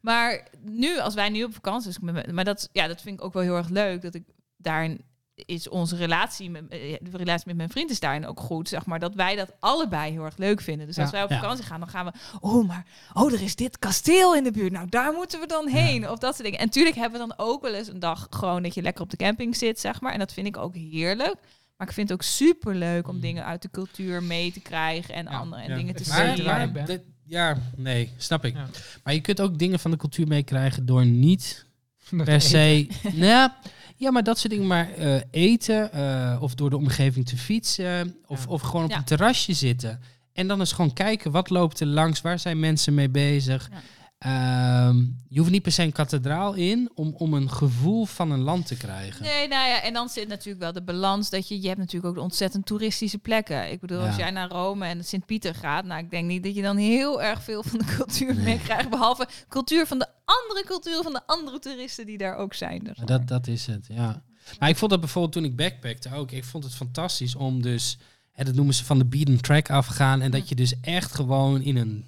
maar 0.00 0.46
nu, 0.60 0.98
als 0.98 1.14
wij 1.14 1.28
nu 1.28 1.44
op 1.44 1.54
vakantie 1.54 1.92
zijn, 1.92 2.34
maar 2.34 2.44
dat, 2.44 2.68
ja, 2.72 2.86
dat 2.86 3.00
vind 3.00 3.18
ik 3.18 3.24
ook 3.24 3.32
wel 3.32 3.42
heel 3.42 3.56
erg 3.56 3.68
leuk, 3.68 4.02
dat 4.02 4.14
ik 4.14 4.24
daarin 4.56 5.00
is 5.46 5.68
onze 5.68 5.96
relatie 5.96 6.50
met, 6.50 6.62
eh, 6.68 6.78
de 7.00 7.16
relatie 7.16 7.46
met 7.46 7.56
mijn 7.56 7.68
vriend 7.68 7.90
is 7.90 8.00
daarin 8.00 8.26
ook 8.26 8.40
goed, 8.40 8.68
zeg 8.68 8.86
maar, 8.86 8.98
dat 8.98 9.14
wij 9.14 9.36
dat 9.36 9.52
allebei 9.60 10.12
heel 10.12 10.24
erg 10.24 10.36
leuk 10.36 10.60
vinden. 10.60 10.86
Dus 10.86 10.98
als 10.98 11.06
Ja. 11.06 11.12
wij 11.12 11.22
op 11.24 11.30
Ja. 11.30 11.38
vakantie 11.40 11.64
gaan, 11.64 11.80
dan 11.80 11.88
gaan 11.88 12.04
we, 12.04 12.12
oh, 12.40 12.66
maar, 12.68 12.86
oh, 13.12 13.32
er 13.32 13.42
is 13.42 13.56
dit 13.56 13.78
kasteel 13.78 14.34
in 14.36 14.44
de 14.44 14.50
buurt, 14.50 14.72
nou, 14.72 14.88
daar 14.88 15.12
moeten 15.12 15.40
we 15.40 15.46
dan 15.46 15.68
heen, 15.68 16.10
of 16.10 16.18
dat 16.18 16.32
soort 16.32 16.44
dingen. 16.44 16.58
En 16.58 16.64
natuurlijk 16.66 16.96
hebben 16.96 17.20
we 17.20 17.26
dan 17.26 17.46
ook 17.46 17.62
wel 17.62 17.74
eens 17.74 17.88
een 17.88 17.98
dag 18.00 18.26
gewoon 18.30 18.62
dat 18.62 18.74
je 18.74 18.82
lekker 18.82 19.02
op 19.02 19.10
de 19.10 19.16
camping 19.16 19.56
zit, 19.56 19.80
zeg 19.80 20.00
maar, 20.00 20.12
en 20.12 20.18
dat 20.18 20.32
vind 20.32 20.46
ik 20.46 20.56
ook 20.56 20.74
heerlijk. 20.74 21.34
Maar 21.76 21.86
ik 21.86 21.92
vind 21.92 22.08
het 22.08 22.18
ook 22.18 22.24
super 22.24 22.74
leuk 22.74 23.08
om 23.08 23.14
Mm. 23.14 23.20
dingen 23.20 23.44
uit 23.44 23.62
de 23.62 23.70
cultuur 23.70 24.22
mee 24.22 24.52
te 24.52 24.60
krijgen 24.60 25.14
en 25.14 25.24
Ja. 25.24 25.30
andere 25.38 25.62
en 25.62 25.68
Ja. 25.70 25.76
dingen 25.76 25.94
te 25.94 26.04
zien. 26.04 27.00
ja, 27.26 27.58
nee, 27.76 28.12
snap 28.16 28.44
ik. 28.44 28.54
Ja. 28.54 28.66
Maar 29.04 29.14
je 29.14 29.20
kunt 29.20 29.40
ook 29.40 29.58
dingen 29.58 29.78
van 29.78 29.90
de 29.90 29.96
cultuur 29.96 30.26
meekrijgen 30.26 30.86
door 30.86 31.06
niet 31.06 31.66
Dat 32.10 32.24
per 32.24 32.40
se. 32.40 32.86
nou, 33.12 33.50
ja, 33.98 34.10
maar 34.10 34.22
dat 34.22 34.38
soort 34.38 34.52
dingen. 34.52 34.66
Maar 34.66 34.90
eh, 34.92 35.16
eten 35.30 35.92
eh, 35.92 36.36
of 36.42 36.54
door 36.54 36.70
de 36.70 36.76
omgeving 36.76 37.26
te 37.26 37.36
fietsen 37.36 38.16
of, 38.26 38.44
Ja. 38.44 38.50
of 38.50 38.60
gewoon 38.62 38.84
op 38.84 38.90
Ja. 38.90 38.96
een 38.96 39.04
terrasje 39.04 39.52
zitten. 39.52 40.00
En 40.32 40.48
dan 40.48 40.60
eens 40.60 40.72
gewoon 40.72 40.92
kijken 40.92 41.30
wat 41.30 41.50
loopt 41.50 41.80
er 41.80 41.86
langs, 41.86 42.20
waar 42.20 42.38
zijn 42.38 42.60
mensen 42.60 42.94
mee 42.94 43.08
bezig. 43.08 43.70
Ehm, 44.18 44.96
je 45.28 45.38
hoeft 45.38 45.50
niet 45.50 45.62
per 45.62 45.72
se 45.72 45.82
een 45.82 45.92
kathedraal 45.92 46.54
in 46.54 46.90
om, 46.94 47.14
om 47.16 47.34
een 47.34 47.50
gevoel 47.50 48.04
van 48.04 48.30
een 48.30 48.40
land 48.40 48.66
te 48.66 48.76
krijgen. 48.76 49.22
Nee, 49.22 49.48
nou 49.48 49.68
ja, 49.68 49.82
en 49.82 49.92
dan 49.92 50.08
zit 50.08 50.28
natuurlijk 50.28 50.62
wel 50.62 50.72
de 50.72 50.82
balans 50.82 51.30
dat 51.30 51.48
je, 51.48 51.60
je 51.60 51.66
hebt 51.66 51.78
natuurlijk 51.78 52.06
ook 52.06 52.14
de 52.14 52.20
ontzettend 52.20 52.66
toeristische 52.66 53.18
plekken. 53.18 53.70
Ik 53.72 53.80
bedoel, 53.80 54.00
als 54.00 54.16
jij 54.16 54.30
naar 54.30 54.48
Rome 54.48 54.86
en 54.86 55.04
Sint-Pieter 55.04 55.54
gaat, 55.54 55.84
nou, 55.84 56.02
ik 56.02 56.10
denk 56.10 56.26
niet 56.26 56.42
dat 56.42 56.54
je 56.54 56.62
dan 56.62 56.76
heel 56.76 57.22
erg 57.22 57.42
veel 57.42 57.62
van 57.62 57.78
de 57.78 57.84
cultuur 57.96 58.34
Nee. 58.34 58.44
meekrijgt, 58.44 58.90
behalve 58.90 59.28
cultuur 59.48 59.86
van 59.86 59.98
de 59.98 60.06
andere 60.24 60.64
cultuur 60.66 61.02
van 61.02 61.12
de 61.12 61.26
andere 61.26 61.58
toeristen 61.58 62.06
die 62.06 62.18
daar 62.18 62.36
ook 62.36 62.54
zijn. 62.54 62.84
Dus 62.84 62.96
Dat, 63.04 63.28
dat 63.28 63.46
is 63.46 63.66
het, 63.66 63.86
ja. 63.88 64.22
Maar 64.58 64.68
ik 64.68 64.76
vond 64.76 64.90
dat 64.90 65.00
bijvoorbeeld 65.00 65.32
toen 65.34 65.44
ik 65.44 65.56
backpackte 65.56 66.14
ook. 66.14 66.30
Ik 66.30 66.44
vond 66.44 66.64
het 66.64 66.74
fantastisch 66.74 67.34
om 67.34 67.62
dus, 67.62 67.98
hè, 68.32 68.44
dat 68.44 68.54
noemen 68.54 68.74
ze 68.74 68.84
van 68.84 68.98
de 68.98 69.04
beaten 69.04 69.40
track 69.40 69.70
afgaan. 69.70 70.20
En 70.20 70.30
dat 70.30 70.48
je 70.48 70.54
dus 70.54 70.74
echt 70.80 71.14
gewoon 71.14 71.62
in 71.62 71.76
een 71.76 72.04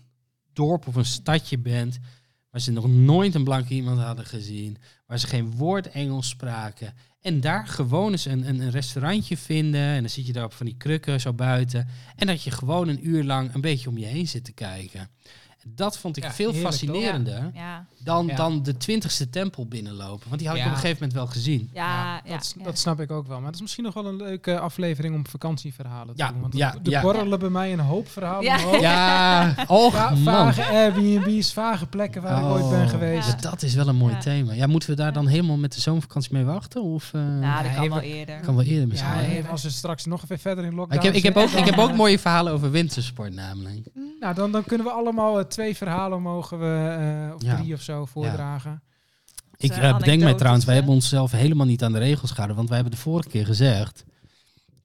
dorp 0.53 0.87
of 0.87 0.95
een 0.95 1.05
stadje 1.05 1.59
bent. 1.59 1.99
Waar 2.51 2.61
ze 2.61 2.73
nog 2.73 2.89
nooit 2.89 3.35
een 3.35 3.45
blanke 3.45 3.75
iemand 3.75 4.01
hadden 4.01 4.27
gezien. 4.27 4.77
Waar 5.07 5.19
ze 5.19 5.27
geen 5.27 5.51
woord 5.51 5.91
Engels 5.91 6.29
spraken. 6.29 6.95
En 7.21 7.41
daar 7.41 7.67
gewoon 7.67 8.13
eens 8.13 8.25
een, 8.25 8.49
een, 8.49 8.61
een 8.61 8.71
restaurantje 8.71 9.37
vinden. 9.37 9.81
En 9.81 10.01
dan 10.01 10.11
zit 10.11 10.27
je 10.27 10.33
daar 10.33 10.45
op 10.45 10.53
van 10.53 10.67
die 10.67 10.77
krukken 10.77 11.21
zo 11.21 11.33
buiten. 11.33 11.89
En 12.17 12.27
dat 12.27 12.43
je 12.43 12.51
gewoon 12.51 12.89
een 12.89 13.09
uur 13.09 13.25
lang 13.25 13.55
een 13.55 13.61
beetje 13.61 13.89
om 13.89 13.99
je 13.99 14.07
heen 14.07 14.29
zit 14.29 14.45
te 14.45 14.53
kijken. 14.53 15.11
Dat 15.67 15.99
vond 15.99 16.17
ik 16.17 16.23
Ja, 16.23 16.33
veel 16.33 16.53
fascinerender 16.53 17.51
ja, 17.55 17.87
dan, 17.99 18.27
Ja. 18.27 18.37
dan 18.37 18.63
de 18.63 18.77
twintigste 18.77 19.31
tempel 19.31 19.67
binnenlopen. 19.67 20.29
Want 20.29 20.41
die 20.41 20.49
had 20.49 20.57
ik 20.57 20.63
Ja. 20.63 20.69
op 20.69 20.75
een 20.75 20.81
gegeven 20.81 21.03
moment 21.03 21.19
wel 21.19 21.27
gezien. 21.27 21.71
ja, 21.73 22.21
ja, 22.25 22.35
dat, 22.35 22.45
s- 22.47 22.55
ja. 22.59 22.65
dat 22.65 22.79
snap 22.79 23.01
ik 23.01 23.11
ook 23.11 23.27
wel. 23.27 23.37
Maar 23.37 23.45
dat 23.47 23.55
is 23.55 23.61
misschien 23.61 23.85
nog 23.85 23.95
wel 23.95 24.07
een 24.07 24.17
leuke 24.17 24.59
aflevering 24.59 25.15
om 25.15 25.27
vakantieverhalen 25.27 26.15
te 26.17 26.23
Ja, 26.23 26.29
doen. 26.33 26.41
Want 26.41 26.55
ja, 26.57 26.75
er 26.85 26.91
ja. 26.91 27.01
borrelen 27.03 27.39
bij 27.39 27.49
mij 27.49 27.73
een 27.73 27.79
hoop 27.81 28.09
verhalen 28.09 28.45
Ja. 28.81 29.55
och 29.67 29.95
Va- 29.95 30.11
man. 30.11 30.25
vage 30.25 30.65
Airbnb's, 30.69 31.53
vage 31.53 31.87
plekken 31.87 32.23
waar 32.23 32.39
ik 32.39 32.45
ooit 32.45 32.71
ben 32.71 32.83
Oh, 32.85 32.89
geweest. 32.89 33.29
Ja. 33.29 33.51
Dat 33.51 33.63
is 33.63 33.75
wel 33.75 33.89
een 33.89 33.97
mooi 33.97 34.13
Ja. 34.13 34.19
thema. 34.19 34.53
Ja, 34.53 34.67
moeten 34.67 34.91
we 34.91 34.97
daar 34.97 35.13
dan 35.13 35.27
helemaal 35.27 35.57
met 35.57 35.73
de 35.75 35.81
zomervakantie 35.81 36.33
mee 36.33 36.45
wachten? 36.45 36.83
Of 36.83 37.11
eh, 37.15 37.21
Nou, 37.21 37.63
dat 37.63 37.75
kan 37.75 37.89
wel 37.89 37.99
we- 37.99 38.05
eerder. 38.05 38.41
kan 38.41 38.55
wel 38.57 38.65
eerder 38.65 38.89
misschien? 38.89 39.11
Ja, 39.11 39.17
wel. 39.21 39.25
even 39.31 39.51
als 39.51 39.63
we 39.63 39.71
straks 39.71 40.05
nog 40.05 40.23
even 40.23 40.39
verder 40.39 40.65
in 40.65 40.75
lockdown 40.75 40.99
ik, 40.99 41.03
heb, 41.07 41.15
ik, 41.15 41.23
heb 41.23 41.37
ook, 41.37 41.51
ik 41.51 41.65
heb 41.65 41.79
ook 41.79 41.95
mooie 41.95 42.19
verhalen 42.19 42.53
over 42.53 42.71
wintersport 42.71 43.35
namelijk. 43.35 43.89
Nou, 44.21 44.35
dan, 44.35 44.53
dan 44.53 44.65
kunnen 44.65 44.87
we 44.87 44.93
allemaal 44.93 45.39
twee 45.51 45.77
verhalen 45.77 46.23
mogen 46.23 46.59
we, 46.59 46.97
eh, 47.29 47.35
of 47.35 47.43
Ja. 47.43 47.57
drie 47.57 47.75
of 47.75 47.81
zo 47.81 48.05
voordragen. 48.05 48.83
Ik 49.57 49.71
eh, 49.73 49.97
bedenk 49.99 50.23
mij 50.23 50.35
trouwens, 50.35 50.65
wij 50.65 50.75
hè? 50.75 50.81
hebben 50.81 50.99
onszelf 50.99 51.31
helemaal 51.33 51.67
niet 51.67 51.83
aan 51.85 51.93
de 51.93 51.99
regels 51.99 52.29
gehouden. 52.31 52.57
Want 52.57 52.69
wij 52.69 52.79
hebben 52.79 52.97
de 52.97 53.03
vorige 53.03 53.29
keer 53.29 53.47
gezegd, 53.47 54.05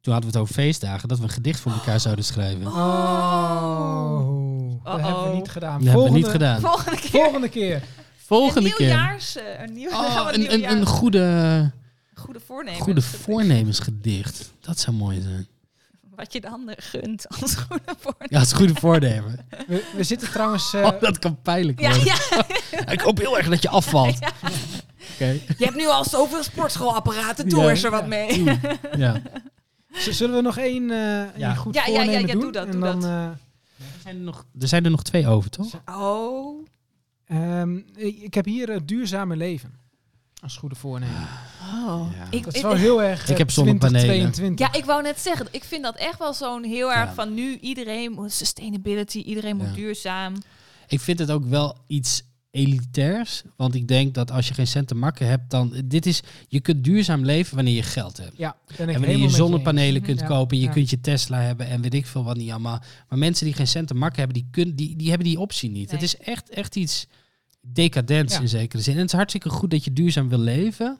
toen 0.02 0.14
hadden 0.14 0.32
we 0.32 0.38
het 0.38 0.48
over 0.48 0.54
feestdagen, 0.62 1.08
dat 1.08 1.18
we 1.18 1.24
een 1.24 1.30
gedicht 1.30 1.60
voor 1.60 1.72
elkaar 1.72 2.00
zouden 2.00 2.26
schrijven. 2.26 2.68
Oh, 2.68 4.84
dat 4.84 5.02
hebben 5.02 5.30
we 5.30 5.36
niet 5.36 5.50
gedaan. 5.50 5.80
Dat 5.80 5.88
hebben 5.88 5.92
we 5.92 5.92
volgende, 5.92 6.18
niet 6.20 6.28
gedaan. 6.28 6.62
Volgende 6.62 7.00
keer. 7.00 7.10
Volgende 7.12 7.50
keer. 7.50 7.84
Volgende 8.18 8.70
een 8.70 8.76
keer. 8.76 8.88
nieuwjaars, 8.88 9.36
eh, 9.38 9.44
een, 9.62 9.74
nieuw, 9.74 9.90
Oh, 9.90 10.28
een, 10.34 10.54
een, 10.54 10.70
een 10.72 10.86
goede, 10.86 11.72
goede 12.14 12.40
voornemen. 12.40 12.80
goede 12.82 13.02
voornemensgedicht. 13.02 14.54
Dat 14.62 14.80
zou 14.80 14.96
mooi 14.96 15.22
zijn. 15.22 15.48
Wat 16.16 16.34
je 16.34 16.42
de 16.42 16.50
ander 16.50 16.76
gunt 16.78 17.28
als 17.42 17.56
goede 17.56 17.84
voornemen. 18.00 18.28
Ja, 18.30 18.40
een 18.40 18.56
goede 18.56 18.76
voornemen. 18.76 19.46
We, 19.68 19.84
we 19.96 20.04
zitten 20.04 20.30
trouwens... 20.30 20.74
eh, 20.74 20.84
Oh, 20.86 21.02
dat 21.02 21.20
kan 21.20 21.42
pijnlijk 21.42 21.80
Ja, 21.80 21.90
worden. 21.90 22.06
ja. 22.06 22.88
Ik 22.96 23.02
hoop 23.02 23.18
heel 23.18 23.38
erg 23.38 23.50
dat 23.50 23.62
je 23.62 23.70
afvalt. 23.70 24.20
Ja. 24.20 24.30
Oké. 25.14 25.26
Je 25.58 25.64
hebt 25.66 25.76
nu 25.76 25.88
al 25.88 26.04
zoveel 26.04 26.44
sportschoolapparaten, 26.44 27.50
doe 27.50 27.64
er 27.64 27.90
wat 27.92 28.02
Ja. 28.02 28.08
mee. 28.08 28.44
Ja. 28.98 29.22
zullen 29.92 30.36
we 30.36 30.42
nog 30.42 30.58
één, 30.58 30.92
eh, 30.92 31.22
één 31.22 31.32
Ja. 31.38 31.54
goed 31.54 31.76
Ja, 31.76 31.86
ja, 31.88 32.02
ja, 32.02 32.20
ja, 32.20 32.28
doen? 32.32 32.42
doe 32.42 32.52
dat, 32.52 32.72
doe 32.72 32.82
dan, 32.82 33.02
dat. 33.02 33.10
eh, 33.10 33.24
Er, 33.26 34.02
zijn 34.04 34.16
er, 34.16 34.22
nog, 34.22 34.46
er 34.60 34.68
zijn 34.68 34.86
er 34.86 34.92
nog 34.92 35.04
twee 35.04 35.28
over, 35.28 35.50
toch? 35.50 35.82
Oh. 35.86 36.66
ehm, 37.26 37.78
ik 37.96 38.18
ik 38.22 38.34
heb 38.34 38.46
hier 38.46 38.70
het 38.70 38.88
duurzame 38.88 39.36
leven. 39.36 39.80
Als 40.46 40.58
goede 40.58 40.76
voornemen. 40.76 41.28
oh. 41.62 42.08
Ja. 42.18 42.28
Ik, 42.30 42.44
Dat 42.44 42.54
is 42.54 42.60
ik- 42.60 42.66
wel 42.66 42.76
heel 42.76 43.04
erg 43.04 43.30
Ik 43.30 43.38
heb 43.38 43.52
zonnepanelen. 43.52 44.00
2022. 44.02 44.68
ja, 44.68 44.80
ik 44.80 44.86
wou 44.86 45.02
net 45.02 45.20
zeggen, 45.20 45.48
ik 45.52 45.64
vind 45.64 45.84
dat 45.84 45.96
echt 45.96 46.20
wel 46.20 46.34
zo'n 46.34 46.64
heel 46.64 46.92
erg 46.94 47.06
Ja. 47.08 47.14
van 47.14 47.34
nu 47.34 47.58
iedereen 47.58 48.12
moet 48.12 48.32
sustainability, 48.32 49.18
iedereen 49.20 49.58
moet 49.58 49.68
Ja. 49.68 49.74
duurzaam. 49.74 50.34
Ik 50.88 51.00
vind 51.00 51.20
het 51.20 51.32
ook 51.32 51.46
wel 51.46 51.78
iets 51.88 52.24
elitairs. 52.52 53.44
Want 53.56 53.76
ik 53.76 53.88
denk 53.88 54.14
dat 54.14 54.32
als 54.32 54.48
je 54.48 54.54
geen 54.54 54.68
cent 54.68 54.88
te 54.88 54.96
makken 54.96 55.28
hebt, 55.28 55.50
dan... 55.50 55.82
Dit 55.86 56.06
is, 56.06 56.22
je 56.48 56.60
kunt 56.60 56.84
duurzaam 56.84 57.26
leven 57.26 57.56
wanneer 57.56 57.76
je 57.76 57.84
geld 57.84 58.18
hebt. 58.18 58.38
Ja, 58.38 58.56
ben 58.68 58.74
ik 58.74 58.80
En 58.80 58.86
wanneer 58.86 59.02
helemaal 59.08 59.30
je 59.30 59.36
zonnepanelen 59.36 60.02
kunt 60.02 60.20
Ja, 60.20 60.28
kopen, 60.28 60.58
je 60.58 60.64
ja. 60.66 60.72
kunt 60.72 60.90
je 60.90 61.02
Tesla 61.02 61.40
hebben 61.42 61.68
en 61.68 61.82
weet 61.82 61.94
ik 61.94 62.06
veel 62.06 62.24
wat 62.24 62.38
niet 62.38 62.52
allemaal. 62.52 62.82
Maar 63.10 63.20
mensen 63.20 63.46
die 63.46 63.54
geen 63.56 63.68
cent 63.68 63.88
te 63.88 63.94
makken 63.94 64.20
hebben, 64.20 64.38
die, 64.42 64.48
kun, 64.52 64.76
die, 64.76 64.96
die 64.96 65.10
hebben 65.10 65.28
die 65.28 65.40
optie 65.40 65.70
niet. 65.70 65.92
Nee. 65.92 66.00
Het 66.00 66.02
is 66.04 66.18
echt, 66.18 66.50
echt 66.50 66.76
iets 66.76 67.08
decadents 67.74 68.34
Ja. 68.34 68.40
in 68.42 68.48
zekere 68.50 68.82
zin. 68.82 68.94
En 68.94 69.00
het 69.00 69.08
is 69.10 69.16
hartstikke 69.16 69.50
goed 69.50 69.72
dat 69.72 69.84
je 69.84 69.94
duurzaam 69.94 70.30
wil 70.30 70.40
leven. 70.40 70.98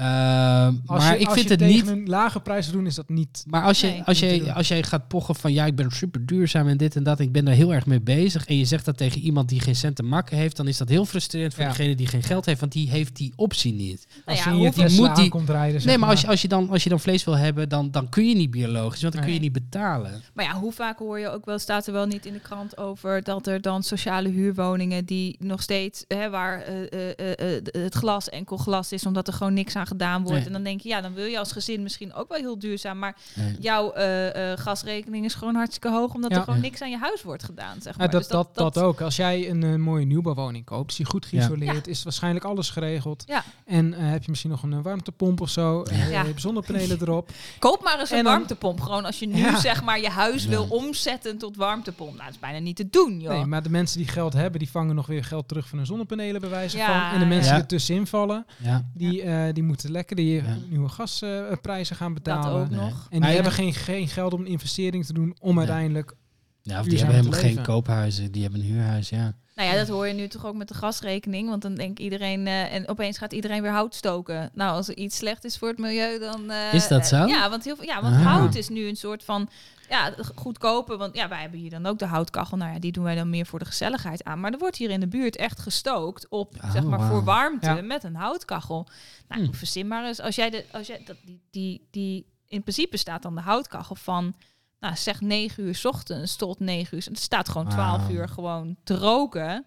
Ehm, 0.00 0.74
Als 0.86 1.02
maar 1.04 1.12
je, 1.14 1.18
ik 1.20 1.30
vind 1.30 1.48
het 1.48 1.60
niet... 1.60 1.86
een 1.88 2.06
lage 2.06 2.40
prijs 2.40 2.70
doen, 2.70 2.86
is 2.86 2.94
dat 2.94 3.08
niet... 3.08 3.44
Maar 3.46 3.62
als, 3.62 3.80
je, 3.80 3.86
Nee. 3.86 4.02
als, 4.02 4.18
je, 4.18 4.52
als 4.52 4.68
jij 4.68 4.82
gaat 4.82 5.08
pochen 5.08 5.34
van 5.34 5.52
ja, 5.52 5.64
ik 5.66 5.76
ben 5.76 5.90
super 5.90 6.26
duurzaam 6.26 6.68
en 6.68 6.76
dit 6.76 6.96
en 6.96 7.02
dat, 7.02 7.20
ik 7.20 7.32
ben 7.32 7.44
daar 7.44 7.54
heel 7.54 7.74
erg 7.74 7.86
mee 7.86 8.00
bezig. 8.00 8.46
En 8.46 8.56
je 8.58 8.64
zegt 8.64 8.84
dat 8.84 8.96
tegen 8.96 9.20
iemand 9.20 9.48
die 9.48 9.60
geen 9.60 9.76
cent 9.76 9.96
te 9.96 10.02
makken 10.02 10.36
heeft, 10.36 10.56
dan 10.56 10.68
is 10.68 10.76
dat 10.76 10.88
heel 10.88 11.04
frustrerend 11.04 11.54
voor 11.54 11.62
Ja. 11.62 11.68
degene 11.68 11.94
die 11.94 12.06
geen 12.06 12.22
geld 12.22 12.46
heeft, 12.46 12.60
want 12.60 12.72
die 12.72 12.90
heeft 12.90 13.16
die 13.16 13.32
optie 13.36 13.72
niet. 13.72 14.06
Nou 14.08 14.22
Als 14.38 14.44
ja, 14.44 14.52
je 14.52 14.58
je 14.60 14.70
Tesla 14.72 15.06
moet 15.06 15.16
die- 15.16 15.28
komt 15.28 15.48
rijden, 15.50 15.86
nee, 15.86 15.98
maar 15.98 16.08
als 16.08 16.20
je, 16.20 16.26
als, 16.26 16.42
je 16.42 16.48
dan, 16.48 16.70
als 16.70 16.82
je 16.82 16.88
dan 16.88 17.00
vlees 17.00 17.24
wil 17.24 17.36
hebben, 17.36 17.68
dan, 17.68 17.90
dan 17.90 18.08
kun 18.08 18.28
je 18.28 18.34
niet 18.34 18.50
biologisch, 18.50 19.02
want 19.02 19.14
dan 19.14 19.22
kun 19.24 19.32
je 19.32 19.40
niet 19.40 19.52
betalen. 19.52 20.22
Maar 20.34 20.44
ja, 20.44 20.52
hoe 20.54 20.72
vaak 20.72 20.98
hoor 20.98 21.18
je 21.18 21.28
ook 21.28 21.44
wel, 21.44 21.58
staat 21.58 21.86
er 21.86 21.92
wel 21.92 22.06
niet 22.06 22.26
in 22.26 22.32
de 22.32 22.40
krant 22.40 22.78
over 22.78 23.22
dat 23.22 23.46
er 23.46 23.60
dan 23.60 23.82
sociale 23.82 24.28
huurwoningen 24.28 25.04
die 25.04 25.36
nog 25.38 25.62
steeds, 25.62 26.04
hè, 26.08 26.30
waar 26.30 26.60
eh, 26.62 26.82
eh, 26.92 27.18
eh, 27.38 27.56
eh, 27.56 27.62
het 27.72 27.94
glas 27.94 28.28
enkel 28.28 28.56
glas 28.56 28.92
is, 28.92 29.06
omdat 29.06 29.26
er 29.28 29.34
gewoon 29.34 29.54
niks 29.54 29.76
aan 29.76 29.85
aan 29.86 29.98
gedaan 29.98 30.22
wordt. 30.22 30.36
Nee. 30.36 30.46
En 30.46 30.52
dan 30.52 30.62
denk 30.62 30.80
je, 30.80 30.88
ja, 30.88 31.00
dan 31.00 31.14
wil 31.14 31.24
je 31.24 31.38
als 31.38 31.52
gezin 31.52 31.82
misschien 31.82 32.14
ook 32.14 32.28
wel 32.28 32.38
heel 32.38 32.58
duurzaam. 32.58 32.98
Maar 32.98 33.16
Nee. 33.34 33.56
jouw 33.60 33.92
eh, 33.92 34.52
eh, 34.52 34.58
gasrekening 34.58 35.24
is 35.24 35.34
gewoon 35.34 35.54
hartstikke 35.54 35.90
hoog, 35.90 36.14
omdat 36.14 36.30
Ja. 36.30 36.36
er 36.36 36.42
gewoon 36.44 36.60
niks 36.60 36.82
aan 36.82 36.90
je 36.90 36.98
huis 36.98 37.22
wordt 37.22 37.44
gedaan. 37.44 37.74
Zeg 37.80 37.92
Ja, 37.92 37.98
maar. 37.98 38.10
dat, 38.10 38.20
Dus 38.20 38.30
dat, 38.30 38.54
dat, 38.54 38.78
ook. 38.78 39.00
Als 39.00 39.16
jij 39.16 39.50
een, 39.50 39.62
eh, 39.62 39.74
mooie 39.74 40.04
nieuwbouwwoning 40.04 40.64
koopt, 40.64 40.90
is 40.90 40.96
die 40.96 41.06
goed 41.06 41.26
geïsoleerd, 41.26 41.86
is 41.86 42.02
waarschijnlijk 42.02 42.44
alles 42.44 42.70
geregeld. 42.70 43.24
Ja. 43.26 43.44
En 43.66 43.94
eh, 43.94 44.10
heb 44.10 44.22
je 44.22 44.28
misschien 44.30 44.50
nog 44.50 44.62
een 44.62 44.82
warmtepomp 44.82 45.40
of 45.40 45.50
zo, 45.50 45.84
Ja. 45.90 45.96
je 46.06 46.26
hebt 46.26 46.40
zonnepanelen 46.40 46.98
erop. 47.00 47.30
Koop 47.58 47.82
maar 47.84 48.00
eens 48.00 48.10
een 48.10 48.18
En 48.18 48.24
warmtepomp. 48.24 48.80
Gewoon 48.80 49.04
als 49.04 49.18
je 49.18 49.26
nu 49.26 49.36
Ja. 49.36 49.58
zeg 49.60 49.82
maar 49.84 50.00
je 50.00 50.08
huis 50.08 50.42
Ja. 50.42 50.48
wil 50.48 50.66
omzetten 50.68 51.38
tot 51.38 51.56
warmtepomp. 51.56 52.10
Nou, 52.12 52.24
dat 52.24 52.34
is 52.34 52.38
bijna 52.40 52.58
niet 52.58 52.76
te 52.76 52.88
doen, 52.90 53.20
joh. 53.20 53.32
Nee, 53.32 53.44
maar 53.44 53.62
de 53.62 53.70
mensen 53.70 53.98
die 53.98 54.08
geld 54.08 54.32
hebben, 54.32 54.58
die 54.58 54.70
vangen 54.70 54.94
nog 54.94 55.06
weer 55.06 55.24
geld 55.24 55.48
terug 55.48 55.68
van 55.68 55.78
hun 55.78 55.86
zonnepanelen 55.86 56.40
bij 56.40 56.50
wijze 56.50 56.76
Ja, 56.76 56.86
van. 56.86 57.12
En 57.14 57.18
de 57.20 57.26
mensen 57.26 57.48
ja. 57.50 57.52
die 57.54 57.62
er 57.62 57.68
tussenin 57.68 58.06
vallen, 58.06 58.46
Ja. 58.62 58.84
die, 58.94 59.22
eh, 59.22 59.52
die 59.54 59.62
moeten 59.62 59.75
lekker 59.82 60.16
die 60.16 60.34
Ja. 60.42 60.56
nieuwe 60.68 60.88
gasprijzen 60.88 61.96
gaan 61.96 62.14
dat 62.14 62.22
betalen. 62.22 62.60
ook 62.62 62.70
Nee. 62.70 62.78
nog. 62.80 63.06
En 63.10 63.20
die 63.20 63.30
hebben 63.30 63.52
geen, 63.52 63.74
geen 63.74 64.08
geld 64.08 64.32
om 64.32 64.40
een 64.40 64.46
investering 64.46 65.06
te 65.06 65.12
doen 65.12 65.36
om 65.40 65.58
uiteindelijk... 65.58 66.14
Ja, 66.62 66.80
of 66.80 66.86
die 66.86 66.98
hebben 66.98 67.16
helemaal 67.16 67.40
geen 67.40 67.62
koophuizen, 67.62 68.32
die 68.32 68.42
hebben 68.42 68.60
een 68.60 68.66
huurhuis, 68.66 69.08
ja. 69.08 69.34
Nou 69.54 69.68
ja, 69.68 69.74
dat 69.74 69.88
hoor 69.88 70.06
je 70.06 70.14
nu 70.14 70.28
toch 70.28 70.46
ook 70.46 70.54
met 70.54 70.68
de 70.68 70.74
gasrekening. 70.74 71.48
Want 71.48 71.62
dan 71.62 71.74
denkt 71.74 71.98
iedereen... 71.98 72.46
eh, 72.46 72.74
en 72.74 72.88
opeens 72.88 73.18
gaat 73.18 73.32
iedereen 73.32 73.62
weer 73.62 73.70
hout 73.70 73.94
stoken. 73.94 74.50
Nou, 74.54 74.76
als 74.76 74.88
er 74.88 74.96
iets 74.96 75.16
slecht 75.16 75.44
is 75.44 75.56
voor 75.58 75.68
het 75.68 75.78
milieu, 75.78 76.18
dan... 76.18 76.50
eh, 76.50 76.74
Is 76.74 76.88
dat 76.88 77.06
zo? 77.06 77.26
ja, 77.26 77.50
want, 77.50 77.64
heel 77.64 77.76
veel, 77.76 77.84
ja, 77.84 78.02
want 78.02 78.14
Ah. 78.14 78.24
hout 78.24 78.54
is 78.54 78.68
nu 78.68 78.88
een 78.88 78.96
soort 78.96 79.24
van... 79.24 79.48
Ja, 79.88 80.14
goedkoper. 80.34 80.96
Want 80.96 81.14
ja, 81.16 81.28
wij 81.28 81.40
hebben 81.40 81.58
hier 81.60 81.70
dan 81.70 81.86
ook 81.86 81.98
de 81.98 82.04
houtkachel. 82.06 82.56
Nou 82.56 82.72
ja, 82.72 82.78
die 82.78 82.92
doen 82.92 83.04
wij 83.04 83.14
dan 83.14 83.30
meer 83.30 83.46
voor 83.46 83.58
de 83.58 83.64
gezelligheid 83.64 84.24
aan. 84.24 84.40
Maar 84.40 84.52
er 84.52 84.58
wordt 84.58 84.76
hier 84.76 84.90
in 84.90 85.00
de 85.00 85.08
buurt 85.08 85.36
echt 85.36 85.60
gestookt 85.60 86.28
op, 86.28 86.54
Oh, 86.64 86.72
zeg 86.72 86.82
maar, 86.84 87.00
voor 87.00 87.24
warmte 87.24 87.66
Ja. 87.74 87.80
met 87.82 88.04
een 88.04 88.14
houtkachel. 88.14 88.86
Nou, 89.28 89.44
Hm. 89.44 89.52
verzin 89.52 89.88
maar 89.88 90.04
eens. 90.06 90.20
Als 90.20 90.34
jij 90.34 90.50
de, 90.50 90.64
als 90.72 90.86
jij 90.86 91.02
dat, 91.04 91.16
die, 91.24 91.40
die, 91.50 91.88
die, 91.90 92.26
in 92.46 92.62
principe 92.62 92.96
staat 92.96 93.22
dan 93.22 93.34
de 93.34 93.40
houtkachel 93.40 93.94
van, 93.94 94.34
nou 94.80 94.96
zeg 94.96 95.20
9 95.20 95.64
uur 95.64 95.74
's 95.74 95.84
ochtends 95.84 96.36
tot 96.36 96.60
9 96.60 96.96
uur. 96.96 97.04
Het 97.04 97.18
staat 97.18 97.48
gewoon 97.48 97.68
12 97.68 97.96
Wauw. 98.00 98.10
uur 98.10 98.28
gewoon 98.28 98.76
te 98.84 98.96
roken. 98.96 99.64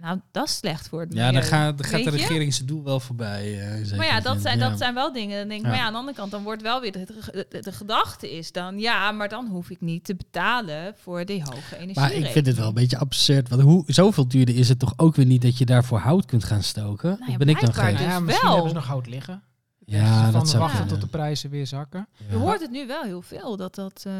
Nou, 0.00 0.20
dat 0.30 0.46
is 0.48 0.56
slecht 0.56 0.88
voor 0.88 1.00
het 1.00 1.12
Ja, 1.12 1.24
milieu. 1.26 1.40
dan 1.40 1.42
gaat, 1.50 1.78
dan 1.78 1.86
gaat 1.86 2.04
de 2.04 2.10
regering 2.10 2.54
zijn 2.54 2.66
doel 2.66 2.82
wel 2.84 3.00
voorbij. 3.00 3.60
eh, 3.82 3.96
Maar 3.96 4.06
ja, 4.06 4.20
dat 4.20 4.40
zijn, 4.40 4.58
Ja. 4.58 4.68
dat 4.68 4.78
zijn 4.78 4.94
wel 4.94 5.12
dingen. 5.12 5.38
Dan 5.38 5.48
denk 5.48 5.60
ik, 5.60 5.66
Ja. 5.66 5.70
maar 5.72 5.80
ja, 5.80 5.86
aan 5.86 5.92
de 5.92 5.98
andere 5.98 6.16
kant, 6.16 6.30
dan 6.30 6.42
wordt 6.42 6.62
wel 6.62 6.80
weer 6.80 6.92
de, 6.92 7.04
de, 7.32 7.46
de- 7.48 7.60
de 7.60 7.72
gedachte 7.72 8.36
is 8.36 8.52
dan, 8.52 8.78
ja, 8.78 9.12
maar 9.12 9.28
dan 9.28 9.46
hoef 9.46 9.70
ik 9.70 9.80
niet 9.80 10.04
te 10.04 10.14
betalen 10.14 10.94
voor 10.96 11.24
die 11.24 11.42
hoge 11.42 11.76
energie. 11.76 12.00
Maar 12.00 12.12
ik 12.12 12.26
vind 12.26 12.46
het 12.46 12.56
wel 12.56 12.68
een 12.68 12.74
beetje 12.74 12.98
absurd. 12.98 13.48
Want 13.48 13.62
hoe, 13.62 13.84
zoveel 13.86 14.28
duurder 14.28 14.56
is 14.56 14.68
het 14.68 14.78
toch 14.78 14.92
ook 14.96 15.16
weer 15.16 15.26
niet 15.26 15.42
dat 15.42 15.58
je 15.58 15.64
daarvoor 15.66 15.98
hout 15.98 16.24
kunt 16.24 16.44
gaan 16.44 16.62
stoken? 16.62 17.08
Nou 17.10 17.24
ja, 17.26 17.30
of 17.32 17.36
ben 17.36 17.48
ik 17.48 17.60
dan 17.60 17.74
gek? 17.74 17.90
dus 17.96 18.00
ja, 18.06 18.20
misschien 18.20 18.46
wel. 18.48 18.52
hebben 18.54 18.70
ze 18.72 18.76
nog 18.76 18.86
hout 18.86 19.06
liggen. 19.06 19.42
Ja, 19.84 20.22
van 20.22 20.32
dat 20.32 20.48
zou 20.48 20.62
wachten 20.62 20.86
tot 20.86 21.00
de 21.00 21.06
prijzen 21.06 21.50
weer 21.50 21.66
zakken. 21.66 22.08
Je 22.16 22.24
Ja. 22.30 22.36
hoort 22.40 22.60
het 22.60 22.70
nu 22.70 22.86
wel 22.86 23.02
heel 23.02 23.22
veel, 23.22 23.56
dat 23.56 23.74
dat... 23.74 24.02
eh, 24.06 24.12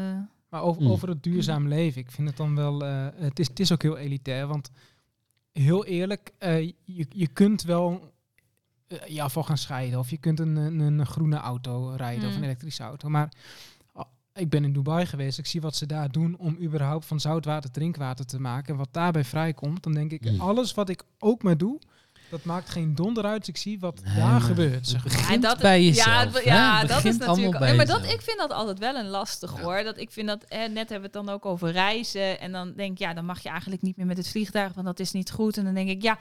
Maar 0.49 0.61
over, 0.61 0.81
Hmm. 0.81 0.91
over 0.91 1.09
het 1.09 1.23
duurzaam 1.23 1.67
leven, 1.67 2.01
ik 2.01 2.11
vind 2.11 2.27
het 2.27 2.37
dan 2.37 2.55
wel... 2.55 2.85
eh, 2.85 3.05
het, 3.15 3.39
is, 3.39 3.47
het 3.47 3.59
is 3.59 3.71
ook 3.71 3.81
heel 3.81 3.97
elitair, 3.97 4.47
want 4.47 4.69
heel 5.51 5.85
eerlijk, 5.85 6.31
eh, 6.37 6.61
je, 6.83 7.05
je 7.09 7.27
kunt 7.27 7.61
wel 7.63 8.13
eh, 8.87 9.07
je 9.07 9.21
afval 9.21 9.43
gaan 9.43 9.57
scheiden. 9.57 9.99
Of 9.99 10.09
je 10.09 10.17
kunt 10.17 10.39
een, 10.39 10.55
een, 10.55 10.79
een 10.79 11.05
groene 11.05 11.37
auto 11.37 11.93
rijden 11.95 12.29
of 12.29 12.35
een 12.35 12.43
elektrische 12.43 12.83
auto. 12.83 13.09
Maar 13.09 13.31
ah, 13.93 14.05
ik 14.33 14.49
ben 14.49 14.63
in 14.63 14.73
Dubai 14.73 15.05
geweest, 15.05 15.37
ik 15.37 15.45
zie 15.45 15.61
wat 15.61 15.75
ze 15.75 15.85
daar 15.85 16.11
doen 16.11 16.37
om 16.37 16.57
überhaupt 16.61 17.05
van 17.05 17.19
zoutwater 17.19 17.71
drinkwater 17.71 18.25
te 18.25 18.39
maken. 18.39 18.73
En 18.73 18.79
wat 18.79 18.93
daarbij 18.93 19.23
vrijkomt, 19.23 19.83
dan 19.83 19.93
denk 19.93 20.11
ik, 20.11 20.23
Hmm. 20.23 20.39
alles 20.41 20.73
wat 20.73 20.89
ik 20.89 21.03
ook 21.19 21.43
maar 21.43 21.57
doe, 21.57 21.79
dat 22.31 22.43
maakt 22.43 22.69
geen 22.69 22.95
donder 22.95 23.25
uit. 23.25 23.47
Ik 23.47 23.57
zie 23.57 23.79
wat 23.79 24.01
Nee, 24.03 24.15
daar 24.15 24.41
gebeurt. 24.41 24.87
Zeg 24.87 25.03
maar. 25.05 25.13
begint 25.13 25.43
Ja, 25.43 25.49
dat, 25.49 25.59
bij 25.59 25.81
ja, 25.81 25.85
jezelf, 25.87 26.33
het-? 26.33 26.43
Ja, 26.43 26.79
Het 26.79 26.87
dat 26.89 27.05
is 27.05 27.17
natuurlijk. 27.17 27.59
bij 27.59 27.69
Ja, 27.69 27.75
maar 27.75 27.85
dat, 27.85 28.03
ik 28.11 28.21
vind 28.21 28.37
dat 28.37 28.51
altijd 28.51 28.79
wel 28.79 28.95
een 28.95 29.07
lastig 29.07 29.59
hoor. 29.59 29.83
Dat 29.83 29.97
ik 29.97 30.11
vind 30.11 30.27
dat, 30.27 30.43
eh, 30.43 30.59
net 30.59 30.75
hebben 30.75 30.97
we 31.11 31.17
het 31.17 31.25
dan 31.25 31.29
ook 31.29 31.45
over 31.45 31.71
reizen. 31.71 32.39
En 32.39 32.51
dan 32.51 32.73
denk 32.75 32.91
ik, 32.91 32.97
ja, 32.97 33.13
dan 33.13 33.25
mag 33.25 33.43
je 33.43 33.49
eigenlijk 33.49 33.81
niet 33.81 33.97
meer 33.97 34.05
met 34.05 34.17
het 34.17 34.29
vliegtuig, 34.29 34.73
want 34.73 34.85
dat 34.85 34.99
is 34.99 35.11
niet 35.11 35.31
goed. 35.31 35.57
En 35.57 35.63
dan 35.63 35.73
denk 35.73 35.89
ik, 35.89 36.01
ja, 36.01 36.19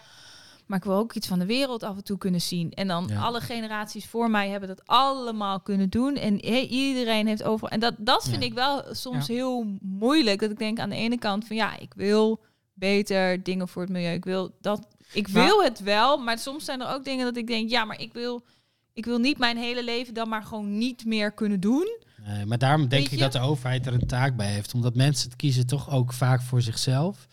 maar 0.66 0.78
ik 0.78 0.84
wil 0.84 0.94
ook 0.96 1.12
iets 1.12 1.26
van 1.26 1.38
de 1.38 1.46
wereld 1.46 1.82
af 1.82 1.96
en 1.96 2.04
toe 2.04 2.18
kunnen 2.18 2.40
zien. 2.40 2.70
En 2.72 2.88
dan 2.88 3.06
Ja. 3.08 3.20
alle 3.20 3.40
generaties 3.40 4.06
voor 4.06 4.30
mij 4.30 4.48
hebben 4.48 4.68
dat 4.68 4.82
allemaal 4.86 5.61
kunnen 5.61 5.90
doen. 5.90 6.16
En 6.16 6.36
hey, 6.40 6.66
iedereen 6.66 7.26
heeft 7.26 7.42
overal. 7.42 7.68
En 7.70 7.80
dat, 7.80 7.94
dat 7.98 8.22
vind 8.24 8.42
Ja. 8.42 8.48
ik 8.48 8.54
wel 8.54 8.84
soms 8.90 9.26
Ja. 9.26 9.34
heel 9.34 9.66
moeilijk. 9.80 10.40
Dat 10.40 10.50
ik 10.50 10.58
denk 10.58 10.78
aan 10.78 10.90
de 10.90 10.96
ene 10.96 11.18
kant 11.18 11.46
van 11.46 11.56
ja, 11.56 11.78
ik 11.78 11.94
wil 11.94 12.40
beter 12.74 13.42
dingen 13.42 13.68
voor 13.68 13.82
het 13.82 13.90
milieu. 13.90 14.12
Ik 14.14 14.24
wil 14.24 14.56
dat. 14.61 14.86
Ik 15.12 15.32
Maar- 15.32 15.44
wil 15.44 15.62
het 15.62 15.80
wel, 15.80 16.16
maar 16.18 16.38
soms 16.38 16.64
zijn 16.64 16.80
er 16.80 16.88
ook 16.94 17.04
dingen 17.04 17.24
dat 17.24 17.36
ik 17.36 17.46
denk, 17.46 17.70
ja, 17.70 17.84
maar 17.84 18.00
ik 18.00 18.12
wil, 18.12 18.44
ik 18.92 19.04
wil 19.04 19.18
niet 19.18 19.38
mijn 19.38 19.56
hele 19.56 19.84
leven 19.84 20.14
dan 20.14 20.28
maar 20.28 20.42
gewoon 20.42 20.78
niet 20.78 21.04
meer 21.04 21.32
kunnen 21.32 21.61
doen. 21.61 21.98
Nee, 22.26 22.46
maar 22.46 22.58
daarom 22.58 22.80
denk 22.80 22.90
Weet 23.02 23.12
ik 23.12 23.18
je? 23.18 23.24
dat 23.24 23.32
de 23.32 23.40
overheid 23.40 23.86
er 23.86 23.94
een 23.94 24.06
taak 24.06 24.36
bij 24.36 24.52
heeft. 24.52 24.74
Omdat 24.74 24.94
mensen 24.94 25.28
het 25.28 25.36
kiezen 25.38 25.66
toch 25.66 25.90
ook 25.90 26.12
vaak 26.12 26.42
voor 26.42 26.62
zichzelf. 26.62 27.26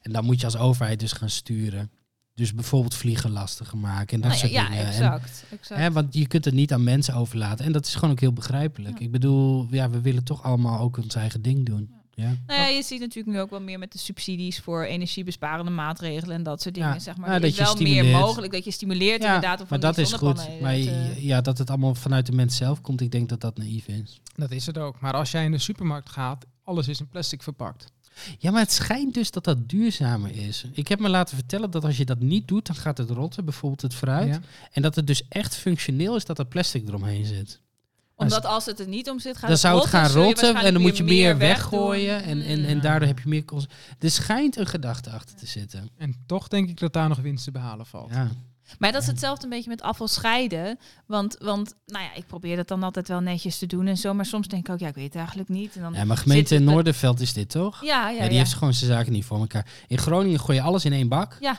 En 0.00 0.12
dan 0.12 0.24
moet 0.24 0.38
je 0.40 0.46
als 0.46 0.56
overheid 0.56 1.00
dus 1.00 1.12
gaan 1.12 1.30
sturen. 1.30 1.90
Dus 2.34 2.54
bijvoorbeeld 2.54 2.94
vliegen 2.94 3.30
lastiger 3.30 3.78
maken 3.78 4.14
en 4.14 4.28
dat 4.28 4.30
Nou 4.30 4.32
ja, 4.32 4.38
soort 4.38 4.52
ja, 4.52 4.64
dingen. 4.68 4.80
En- 4.84 4.86
exact. 4.92 5.44
exact. 5.50 5.80
Hè, 5.80 5.92
want 5.92 6.14
je 6.14 6.26
kunt 6.26 6.44
het 6.44 6.54
niet 6.54 6.72
aan 6.72 6.84
mensen 6.84 7.14
overlaten. 7.14 7.64
En 7.64 7.72
dat 7.72 7.86
is 7.86 7.94
gewoon 7.94 8.10
ook 8.10 8.20
heel 8.20 8.32
begrijpelijk. 8.32 8.98
Ja. 8.98 9.04
Ik 9.04 9.10
bedoel, 9.10 9.66
ja, 9.70 9.90
we 9.90 10.00
willen 10.00 10.24
toch 10.24 10.42
allemaal 10.42 10.80
ook 10.80 10.96
ons 10.96 11.14
eigen 11.14 11.42
ding 11.42 11.66
doen. 11.66 11.88
Ja. 11.90 12.02
Nou 12.16 12.60
ja, 12.60 12.66
je 12.66 12.82
ziet 12.82 13.00
natuurlijk 13.00 13.36
nu 13.36 13.40
ook 13.42 13.50
wel 13.50 13.60
meer 13.60 13.78
met 13.78 13.92
de 13.92 13.98
subsidies 13.98 14.60
voor 14.60 14.82
energiebesparende 14.82 15.70
maatregelen 15.70 16.36
en 16.36 16.42
dat 16.42 16.62
soort 16.62 16.74
dingen. 16.74 16.88
Ja, 16.92 16.98
Zeg 16.98 17.16
maar. 17.16 17.32
ja, 17.32 17.38
dat 17.38 17.50
is 17.50 17.56
wel 17.58 17.76
meer 17.76 18.04
mogelijk 18.04 18.52
dat 18.52 18.64
je 18.64 18.70
stimuleert 18.70 19.22
Ja, 19.22 19.26
inderdaad. 19.34 19.60
Of 19.60 19.68
maar 19.68 19.80
dat 19.80 19.98
is 19.98 20.12
goed. 20.12 20.60
Maar 20.60 20.74
te- 20.74 21.14
ja, 21.18 21.40
dat 21.40 21.58
het 21.58 21.70
allemaal 21.70 21.94
vanuit 21.94 22.26
de 22.26 22.32
mens 22.32 22.56
zelf 22.56 22.80
komt, 22.80 23.00
ik 23.00 23.10
denk 23.12 23.28
dat 23.28 23.40
dat 23.40 23.56
naïef 23.58 23.86
is. 23.86 24.20
Dat 24.34 24.50
is 24.50 24.66
het 24.66 24.78
ook. 24.78 25.00
Maar 25.00 25.12
als 25.12 25.30
jij 25.30 25.44
in 25.44 25.50
de 25.50 25.58
supermarkt 25.58 26.08
gaat, 26.10 26.46
alles 26.64 26.88
is 26.88 27.00
in 27.00 27.08
plastic 27.08 27.42
verpakt. 27.42 27.92
Ja, 28.38 28.50
maar 28.50 28.60
het 28.60 28.72
schijnt 28.72 29.14
dus 29.14 29.30
dat 29.30 29.44
dat 29.44 29.68
duurzamer 29.68 30.36
is. 30.36 30.64
Ik 30.72 30.88
heb 30.88 31.00
me 31.00 31.08
laten 31.08 31.36
vertellen 31.36 31.70
dat 31.70 31.84
als 31.84 31.96
je 31.96 32.04
dat 32.04 32.20
niet 32.20 32.48
doet, 32.48 32.66
dan 32.66 32.76
gaat 32.76 32.98
het 32.98 33.10
rotten, 33.10 33.44
bijvoorbeeld 33.44 33.82
het 33.82 33.94
fruit. 33.94 34.28
Ja. 34.28 34.40
En 34.72 34.82
dat 34.82 34.94
het 34.94 35.06
dus 35.06 35.22
echt 35.28 35.56
functioneel 35.56 36.16
is 36.16 36.24
dat 36.24 36.38
er 36.38 36.46
plastic 36.46 36.88
eromheen 36.88 37.24
zit. 37.24 37.60
Omdat 38.16 38.44
als 38.46 38.66
het 38.66 38.80
er 38.80 38.88
niet 38.88 39.10
om 39.10 39.18
zit, 39.18 39.36
gaat 39.36 39.48
dan 39.48 39.58
zou 39.58 39.78
het 39.80 39.88
gaan 39.88 40.10
rotten 40.10 40.56
en 40.56 40.72
dan 40.72 40.82
moet 40.82 40.96
je 40.96 41.04
meer 41.04 41.38
weggooien. 41.38 42.22
En, 42.22 42.42
en, 42.42 42.64
en 42.64 42.80
daardoor 42.80 43.08
heb 43.08 43.18
je 43.18 43.28
meer 43.28 43.44
kosten. 43.44 43.70
Er 43.98 44.10
schijnt 44.10 44.56
een 44.56 44.66
gedachte 44.66 45.10
achter 45.10 45.36
te 45.36 45.46
zitten. 45.46 45.90
En 45.98 46.14
toch 46.26 46.48
denk 46.48 46.68
ik 46.68 46.78
dat 46.78 46.92
daar 46.92 47.08
nog 47.08 47.18
winst 47.18 47.44
te 47.44 47.50
behalen 47.50 47.86
valt. 47.86 48.10
Ja. 48.10 48.28
Maar 48.78 48.92
dat 48.92 49.02
is 49.02 49.06
hetzelfde 49.08 49.44
een 49.44 49.50
beetje 49.50 49.70
met 49.70 49.82
afval 49.82 50.08
scheiden. 50.08 50.78
Want, 51.06 51.36
want 51.38 51.74
nou 51.86 52.04
ja, 52.04 52.14
ik 52.14 52.26
probeer 52.26 52.56
dat 52.56 52.68
dan 52.68 52.82
altijd 52.82 53.08
wel 53.08 53.20
netjes 53.20 53.58
te 53.58 53.66
doen 53.66 53.86
en 53.86 53.96
zo. 53.96 54.14
Maar 54.14 54.26
soms 54.26 54.48
denk 54.48 54.66
ik 54.68 54.72
ook, 54.74 54.78
ja, 54.80 54.88
ik 54.88 54.94
weet 54.94 55.04
het 55.04 55.14
eigenlijk 55.16 55.48
niet. 55.48 55.74
En 55.76 55.82
dan 55.82 55.92
ja, 55.94 56.04
maar 56.04 56.16
gemeente 56.16 56.54
het- 56.54 56.62
Noorderveld 56.62 57.20
is 57.20 57.32
dit 57.32 57.50
toch? 57.50 57.84
Ja, 57.84 58.08
Ja, 58.10 58.22
ja, 58.22 58.28
die 58.28 58.38
heeft 58.38 58.54
gewoon 58.54 58.74
zijn 58.74 58.90
zaken 58.90 59.12
niet 59.12 59.24
voor 59.24 59.38
elkaar. 59.38 59.66
In 59.86 59.98
Groningen 59.98 60.40
gooi 60.40 60.58
je 60.58 60.64
alles 60.64 60.84
in 60.84 60.92
één 60.92 61.08
bak. 61.08 61.36
Ja. 61.40 61.58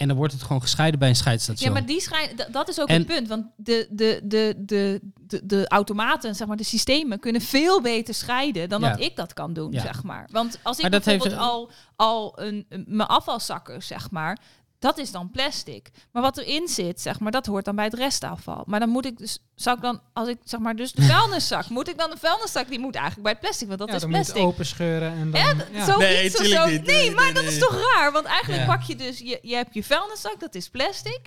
En 0.00 0.08
dan 0.08 0.16
wordt 0.16 0.32
het 0.32 0.42
gewoon 0.42 0.60
gescheiden 0.62 0.98
bij 0.98 1.08
een 1.08 1.14
Ja, 1.14 1.20
scheidsstation. 1.20 1.72
maar 1.72 1.86
die 1.86 2.00
schijn, 2.00 2.30
dat 2.52 2.68
is 2.68 2.80
ook 2.80 2.88
En- 2.88 2.98
het 2.98 3.06
punt. 3.06 3.28
Want 3.28 3.46
de, 3.56 3.86
de, 3.90 4.20
de, 4.24 4.54
de, 4.58 5.00
de, 5.26 5.40
de 5.46 5.68
automaten, 5.68 6.34
zeg 6.34 6.46
maar, 6.48 6.56
de 6.56 6.62
systemen 6.64 7.20
kunnen 7.20 7.40
veel 7.40 7.80
beter 7.80 8.14
scheiden 8.14 8.68
dan 8.68 8.80
Ja. 8.80 8.90
dat 8.90 9.00
ik 9.00 9.16
dat 9.16 9.32
kan 9.32 9.52
doen, 9.52 9.72
Ja. 9.72 9.80
zeg 9.82 10.02
maar. 10.02 10.28
Want 10.32 10.58
als 10.62 10.76
ik 10.76 10.82
Maar 10.82 10.90
bijvoorbeeld 10.90 11.28
heeft- 11.30 11.42
al, 11.42 11.70
al 11.96 12.40
een, 12.40 12.66
een- 12.68 12.84
mijn 12.88 13.08
afvalzakken, 13.08 13.82
zeg 13.82 14.10
maar, 14.10 14.38
dat 14.80 14.98
is 14.98 15.10
dan 15.10 15.30
plastic. 15.30 15.88
Maar 16.12 16.22
wat 16.22 16.38
erin 16.38 16.68
zit, 16.68 17.00
zeg 17.00 17.20
maar, 17.20 17.32
dat 17.32 17.46
hoort 17.46 17.64
dan 17.64 17.74
bij 17.76 17.84
het 17.84 17.94
restafval. 17.94 18.62
Maar 18.66 18.80
dan 18.80 18.88
moet 18.88 19.06
ik 19.06 19.18
dus, 19.18 19.38
zou 19.54 19.76
ik 19.76 19.82
dan, 19.82 20.00
als 20.12 20.28
ik 20.28 20.38
zeg 20.44 20.60
maar, 20.60 20.76
dus 20.76 20.92
de 20.92 21.02
vuilniszak, 21.12 21.68
moet 21.68 21.88
ik 21.88 21.98
dan 21.98 22.10
de 22.10 22.16
vuilniszak, 22.16 22.68
die 22.68 22.78
moet 22.78 22.94
eigenlijk 22.94 23.22
bij 23.24 23.32
het 23.32 23.40
plastic, 23.40 23.66
want 23.68 23.78
dat 23.78 23.88
ja, 23.88 23.94
is 23.94 24.00
dan 24.00 24.10
moet 24.10 24.18
je 24.18 24.24
plastic. 24.24 24.44
het 24.46 24.52
openscheuren 24.54 25.12
en 25.12 25.30
dan... 25.30 25.40
Ja, 25.40 25.54
ja. 25.72 25.84
Zo 25.84 25.96
Nee, 25.98 26.24
iets 26.24 26.40
of 26.40 26.46
zo. 26.46 26.66
niet. 26.66 26.86
Nee, 26.86 26.96
Nee, 26.96 27.10
maar 27.14 27.24
nee, 27.24 27.32
dat 27.32 27.42
nee. 27.44 27.52
is 27.52 27.58
toch 27.58 27.94
raar? 27.94 28.12
Want 28.12 28.26
eigenlijk 28.26 28.62
Ja. 28.62 28.66
pak 28.76 28.82
je 28.82 28.96
dus, 28.96 29.18
je, 29.18 29.38
je 29.42 29.54
hebt 29.54 29.74
je 29.74 29.84
vuilniszak, 29.84 30.40
dat 30.40 30.54
is 30.54 30.68
plastic. 30.68 31.20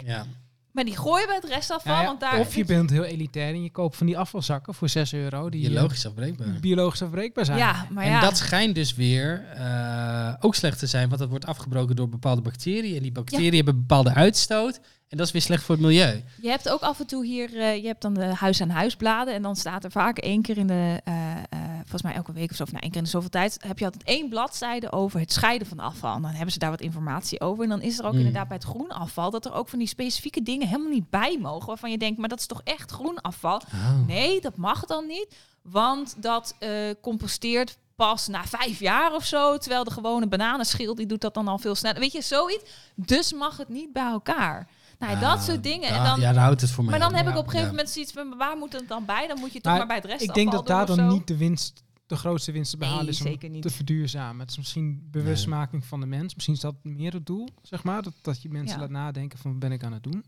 Maar 0.73 0.83
die 0.83 0.97
gooi 0.97 1.21
je 1.21 1.27
bij 1.27 1.35
het 1.35 1.45
restafval, 1.45 1.93
Ja, 1.93 2.01
ja, 2.01 2.07
want 2.07 2.19
daar... 2.19 2.39
Of 2.39 2.55
je 2.55 2.65
bent 2.65 2.89
heel 2.89 3.03
elitair 3.03 3.53
en 3.53 3.63
je 3.63 3.71
koopt 3.71 3.97
van 3.97 4.05
die 4.05 4.17
afvalzakken 4.17 4.73
voor 4.73 4.89
6 4.89 5.13
euro 5.13 5.49
die 5.49 5.65
eh, 5.65 5.71
Biologisch 5.71 6.05
afbreekbaar. 6.05 6.47
biologisch 6.61 7.01
afbreekbaar 7.01 7.45
zijn. 7.45 7.57
Ja, 7.57 7.87
maar 7.89 8.03
en 8.03 8.11
ja. 8.11 8.19
dat 8.19 8.37
schijnt 8.37 8.75
dus 8.75 8.95
weer 8.95 9.45
eh, 9.55 10.33
ook 10.39 10.55
slecht 10.55 10.79
te 10.79 10.87
zijn, 10.87 11.07
want 11.07 11.19
dat 11.19 11.29
wordt 11.29 11.45
afgebroken 11.45 11.95
door 11.95 12.09
bepaalde 12.09 12.41
bacteriën. 12.41 12.95
En 12.95 13.01
die 13.01 13.11
bacteriën 13.11 13.55
hebben 13.55 13.75
bepaalde 13.75 14.13
uitstoot. 14.13 14.79
En 15.13 15.19
dat 15.19 15.27
is 15.27 15.33
weer 15.33 15.41
slecht 15.41 15.63
voor 15.63 15.75
het 15.75 15.83
milieu. 15.83 16.23
Je 16.41 16.49
hebt 16.49 16.69
ook 16.69 16.81
af 16.81 16.99
en 16.99 17.05
toe 17.05 17.25
hier, 17.25 17.59
eh, 17.59 17.75
je 17.75 17.87
hebt 17.87 18.01
dan 18.01 18.13
de 18.13 18.25
huis-aan-huis 18.25 18.95
bladen. 18.95 19.33
En 19.33 19.41
dan 19.41 19.55
staat 19.55 19.83
er 19.83 19.91
vaak 19.91 20.17
één 20.17 20.41
keer 20.41 20.57
in 20.57 20.67
de, 20.67 21.01
eh, 21.03 21.31
eh, 21.31 21.43
volgens 21.79 22.01
mij 22.01 22.13
elke 22.13 22.31
week 22.31 22.49
of 22.49 22.55
zo, 22.55 22.63
of 22.63 22.71
nou 22.71 22.81
één 22.81 22.91
keer 22.91 22.99
in 22.99 23.05
de 23.05 23.09
zoveel 23.13 23.29
tijd, 23.29 23.57
heb 23.67 23.79
je 23.79 23.85
altijd 23.85 24.03
één 24.03 24.29
bladzijde 24.29 24.91
over 24.91 25.19
het 25.19 25.33
scheiden 25.33 25.67
van 25.67 25.79
afval. 25.79 26.15
En 26.15 26.21
dan 26.21 26.31
hebben 26.31 26.51
ze 26.51 26.59
daar 26.59 26.69
wat 26.69 26.81
informatie 26.81 27.41
over. 27.41 27.63
En 27.63 27.69
dan 27.69 27.81
is 27.81 27.99
er 27.99 28.05
ook 28.05 28.09
Hmm. 28.11 28.19
inderdaad 28.19 28.47
bij 28.47 28.57
het 28.57 28.65
groen 28.65 28.89
afval 28.89 29.31
dat 29.31 29.45
er 29.45 29.53
ook 29.53 29.69
van 29.69 29.79
die 29.79 29.87
specifieke 29.87 30.43
dingen 30.43 30.67
helemaal 30.67 30.91
niet 30.91 31.09
bij 31.09 31.37
mogen. 31.41 31.67
Waarvan 31.67 31.91
je 31.91 31.97
denkt, 31.97 32.19
maar 32.19 32.29
dat 32.29 32.39
is 32.39 32.45
toch 32.45 32.61
echt 32.63 32.91
groen 32.91 33.21
afval? 33.21 33.61
Oh. 33.73 34.07
Nee, 34.07 34.41
dat 34.41 34.55
mag 34.55 34.85
dan 34.85 35.07
niet. 35.07 35.35
Want 35.61 36.15
dat 36.17 36.55
composteert 37.01 37.77
pas 37.95 38.27
na 38.27 38.45
vijf 38.45 38.79
jaar 38.79 39.13
of 39.13 39.25
zo. 39.25 39.57
Terwijl 39.57 39.83
de 39.83 39.91
gewone 39.91 40.27
bananenschil, 40.27 40.95
die 40.95 41.05
doet 41.05 41.21
dat 41.21 41.33
dan 41.33 41.47
al 41.47 41.57
veel 41.57 41.75
sneller. 41.75 41.99
Weet 41.99 42.11
je, 42.11 42.21
zoiets. 42.21 42.63
Dus 42.95 43.33
mag 43.33 43.57
het 43.57 43.69
niet 43.69 43.93
bij 43.93 44.05
elkaar. 44.11 44.67
Nou, 45.07 45.19
dat 45.19 45.43
soort 45.43 45.63
dingen. 45.63 45.89
En 45.89 45.95
Ja, 45.95 46.03
dan, 46.03 46.19
ja, 46.19 46.31
daar 46.33 46.43
houdt 46.43 46.61
het 46.61 46.71
voor 46.71 46.83
mij 46.83 46.91
maar 46.91 46.99
dan 47.01 47.09
op. 47.09 47.15
heb 47.15 47.25
Ja. 47.25 47.31
ik 47.31 47.37
op 47.37 47.43
een 47.45 47.49
gegeven 47.51 47.71
Ja. 47.71 47.77
moment 47.77 47.93
zoiets 47.93 48.11
van, 48.11 48.37
waar 48.37 48.57
moet 48.57 48.73
het 48.73 48.87
dan 48.87 49.05
bij? 49.05 49.27
Dan 49.27 49.39
moet 49.39 49.53
je 49.53 49.61
toch 49.61 49.71
Maar 49.71 49.77
maar 49.77 49.87
bij 49.87 49.95
het 49.95 50.05
rest 50.05 50.21
Ik 50.21 50.33
denk 50.33 50.51
dat 50.51 50.67
daar 50.67 50.85
dan 50.85 51.07
niet 51.07 51.27
de 51.27 51.37
winst, 51.37 51.83
de 52.07 52.15
grootste 52.15 52.51
winst 52.51 52.71
te 52.71 52.77
behalen 52.77 53.01
Nee, 53.03 53.13
is 53.13 53.21
om 53.21 53.27
zeker 53.27 53.49
niet. 53.49 53.61
te 53.61 53.69
verduurzamen. 53.69 54.39
Het 54.39 54.49
is 54.49 54.57
misschien 54.57 55.07
bewustmaking 55.11 55.85
van 55.85 55.99
de 55.99 56.05
mens. 56.05 56.33
Misschien 56.33 56.55
is 56.55 56.61
dat 56.61 56.75
meer 56.83 57.13
het 57.13 57.25
doel, 57.25 57.49
zeg 57.61 57.83
maar. 57.83 58.01
Dat, 58.01 58.13
dat 58.21 58.41
je 58.41 58.49
mensen 58.49 58.75
Ja. 58.75 58.81
laat 58.81 58.91
nadenken 58.91 59.39
van 59.39 59.51
wat 59.51 59.59
ben 59.59 59.71
ik 59.71 59.83
aan 59.83 59.93
het 59.93 60.03
doen. 60.03 60.23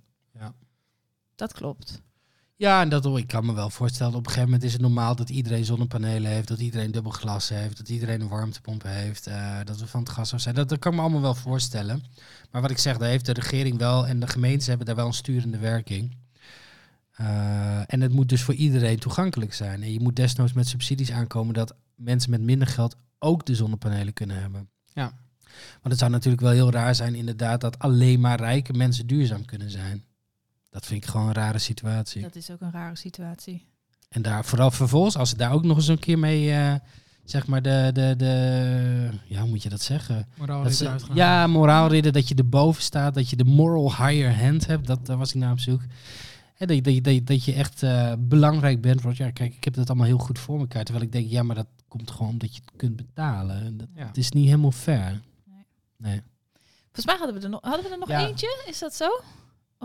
Dat 1.35 1.53
klopt. 1.53 2.01
Ja, 2.57 2.81
en 2.81 2.89
dat, 2.89 3.17
ik 3.17 3.27
kan 3.27 3.45
me 3.45 3.53
wel 3.53 3.69
voorstellen, 3.69 4.13
op 4.13 4.19
een 4.19 4.25
gegeven 4.25 4.45
moment 4.45 4.63
is 4.63 4.73
het 4.73 4.81
normaal 4.81 5.15
dat 5.15 5.29
iedereen 5.29 5.65
zonnepanelen 5.65 6.31
heeft, 6.31 6.47
dat 6.47 6.59
iedereen 6.59 6.91
dubbel 6.91 7.11
glas 7.11 7.49
heeft, 7.49 7.77
dat 7.77 7.89
iedereen 7.89 8.21
een 8.21 8.27
warmtepomp 8.27 8.83
heeft, 8.83 9.27
eh, 9.27 9.57
dat 9.63 9.79
we 9.79 9.87
van 9.87 9.99
het 9.99 10.09
gas 10.09 10.33
af 10.33 10.39
zijn. 10.39 10.55
Dat, 10.55 10.69
dat 10.69 10.79
kan 10.79 10.95
me 10.95 11.01
allemaal 11.01 11.21
wel 11.21 11.35
voorstellen. 11.35 12.03
Maar 12.51 12.61
wat 12.61 12.71
ik 12.71 12.77
zeg, 12.77 12.97
daar 12.97 13.09
heeft 13.09 13.25
de 13.25 13.33
regering 13.33 13.77
wel 13.77 14.07
en 14.07 14.19
de 14.19 14.27
gemeentes 14.27 14.67
hebben 14.67 14.85
daar 14.85 14.95
wel 14.95 15.05
een 15.07 15.13
sturende 15.13 15.57
werking. 15.57 16.15
Eh, 17.11 17.93
en 17.93 18.01
het 18.01 18.11
moet 18.11 18.29
dus 18.29 18.43
voor 18.43 18.53
iedereen 18.53 18.99
toegankelijk 18.99 19.53
zijn. 19.53 19.83
En 19.83 19.93
je 19.93 19.99
moet 19.99 20.15
desnoods 20.15 20.53
met 20.53 20.67
subsidies 20.67 21.11
aankomen 21.11 21.53
dat 21.53 21.75
mensen 21.95 22.31
met 22.31 22.41
minder 22.41 22.67
geld 22.67 22.95
ook 23.19 23.45
de 23.45 23.55
zonnepanelen 23.55 24.13
kunnen 24.13 24.39
hebben. 24.41 24.69
Ja. 24.93 25.13
Want 25.71 25.89
het 25.89 25.97
zou 25.97 26.11
natuurlijk 26.11 26.43
wel 26.43 26.51
heel 26.51 26.71
raar 26.71 26.95
zijn 26.95 27.15
inderdaad 27.15 27.61
dat 27.61 27.79
alleen 27.79 28.19
maar 28.19 28.39
rijke 28.39 28.73
mensen 28.73 29.07
duurzaam 29.07 29.45
kunnen 29.45 29.71
zijn. 29.71 30.05
Dat 30.75 30.85
vind 30.85 31.03
ik 31.03 31.09
gewoon 31.09 31.27
een 31.27 31.33
rare 31.33 31.59
situatie. 31.59 32.21
Dat 32.21 32.35
is 32.35 32.51
ook 32.51 32.61
een 32.61 32.71
rare 32.71 32.95
situatie. 32.95 33.65
En 34.09 34.21
daar 34.21 34.45
vooral 34.45 34.71
vervolgens, 34.71 35.17
als 35.17 35.29
ze 35.29 35.37
daar 35.37 35.51
ook 35.51 35.63
nog 35.63 35.77
eens 35.77 35.87
een 35.87 35.99
keer 35.99 36.19
mee, 36.19 36.51
eh, 36.51 36.75
zeg 37.23 37.47
maar, 37.47 37.61
de, 37.61 37.89
de, 37.93 38.13
de, 38.17 39.09
ja, 39.27 39.39
hoe 39.41 39.49
moet 39.49 39.63
je 39.63 39.69
dat 39.69 39.81
zeggen? 39.81 40.27
Moraal 40.37 40.67
ja, 41.13 41.47
moraalridden, 41.47 42.13
dat 42.13 42.27
je 42.27 42.35
erboven 42.35 42.81
staat, 42.83 43.13
dat 43.13 43.29
je 43.29 43.35
de 43.35 43.43
moral 43.43 43.95
higher 43.95 44.39
hand 44.43 44.65
hebt, 44.67 44.87
dat, 44.87 45.05
daar 45.05 45.17
was 45.17 45.29
ik 45.29 45.35
naar 45.35 45.51
op 45.51 45.59
zoek. 45.59 45.81
En 46.57 46.67
dat, 46.67 46.75
je- 46.75 46.81
dat, 46.81 46.93
je- 46.93 47.01
dat, 47.01 47.13
je- 47.13 47.23
dat 47.23 47.43
je 47.45 47.53
echt 47.53 47.83
eh, 47.83 48.13
belangrijk 48.19 48.81
bent. 48.81 49.01
Want 49.01 49.17
ja, 49.17 49.31
kijk, 49.31 49.55
ik 49.55 49.63
heb 49.63 49.73
dat 49.73 49.87
allemaal 49.89 50.07
heel 50.07 50.17
goed 50.17 50.39
voor 50.39 50.59
elkaar. 50.59 50.83
Terwijl 50.83 51.05
ik 51.05 51.11
denk, 51.11 51.29
ja, 51.29 51.43
maar 51.43 51.55
dat 51.55 51.67
komt 51.87 52.11
gewoon 52.11 52.29
omdat 52.31 52.55
je 52.55 52.61
het 52.65 52.71
kunt 52.75 52.95
betalen. 52.95 53.61
En 53.65 53.77
Dat, 53.77 53.87
Ja. 53.95 54.05
Het 54.07 54.17
is 54.17 54.31
niet 54.31 54.45
helemaal 54.45 54.71
fair. 54.71 55.21
Nee. 55.45 55.65
Nee. 55.97 56.21
Volgens 56.83 57.05
mij 57.05 57.15
hadden 57.17 57.35
we 57.35 57.41
er 57.43 57.49
nog, 57.49 57.61
hadden 57.63 57.83
we 57.85 57.89
er 57.91 57.99
nog 57.99 58.09
Ja. 58.09 58.27
eentje. 58.27 58.63
Is 58.69 58.79
dat 58.79 58.95
zo? 58.95 59.07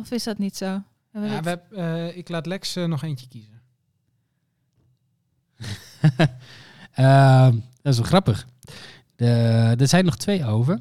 Of 0.00 0.10
is 0.10 0.24
dat 0.24 0.38
niet 0.38 0.56
zo? 0.56 0.82
We 1.10 1.20
Ja, 1.20 1.42
we 1.42 1.48
heb, 1.48 1.72
eh, 1.72 2.16
ik 2.16 2.28
laat 2.28 2.46
Lex 2.46 2.76
eh, 2.76 2.84
nog 2.84 3.02
eentje 3.02 3.28
kiezen. 3.28 3.60
Ehm, 6.90 7.58
dat 7.82 7.92
is 7.92 7.98
wel 7.98 8.06
grappig. 8.06 8.46
De, 9.16 9.26
er 9.78 9.88
zijn 9.88 10.04
nog 10.04 10.16
twee 10.16 10.44
over. 10.44 10.78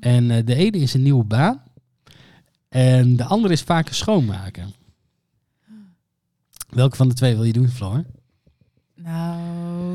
En 0.00 0.30
eh, 0.30 0.46
de 0.46 0.54
ene 0.54 0.78
is 0.78 0.94
een 0.94 1.02
nieuwe 1.02 1.24
baan. 1.24 1.62
En 2.68 3.16
de 3.16 3.24
andere 3.24 3.52
is 3.52 3.62
vaker 3.62 3.94
schoonmaken. 3.94 4.74
Welke 6.68 6.96
van 6.96 7.08
de 7.08 7.14
twee 7.14 7.34
wil 7.34 7.44
je 7.44 7.52
doen, 7.52 7.68
Floor? 7.68 8.04
Nou, 8.94 9.93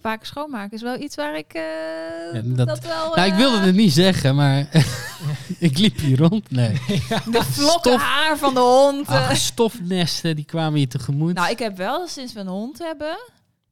vaak 0.00 0.24
schoonmaken 0.24 0.70
is 0.76 0.82
wel 0.82 1.00
iets 1.00 1.14
waar 1.16 1.36
ik 1.38 1.52
eh, 1.52 1.62
Ja, 2.32 2.40
dat, 2.44 2.66
dat- 2.66 2.84
wel... 2.84 3.14
Nou, 3.14 3.26
ik 3.26 3.32
eh, 3.32 3.36
wilde 3.38 3.58
het 3.58 3.74
niet 3.74 3.92
zeggen, 3.92 4.34
maar 4.34 4.68
ik 5.58 5.78
liep 5.78 5.98
hier 5.98 6.18
rond. 6.18 6.50
Nee. 6.50 6.72
De 7.30 7.42
vlokken 7.44 7.90
Stof- 7.92 8.02
haar 8.02 8.38
van 8.38 8.54
de 8.54 8.60
hond. 8.60 9.08
eh. 9.08 9.14
Ach, 9.30 9.36
stofnesten, 9.36 10.36
die 10.36 10.44
kwamen 10.44 10.78
hier 10.78 10.88
tegemoet. 10.88 11.34
Nou, 11.34 11.50
ik 11.50 11.58
heb 11.58 11.76
wel 11.76 12.06
sinds 12.08 12.32
we 12.32 12.40
een 12.40 12.46
hond 12.46 12.78
hebben... 12.78 13.18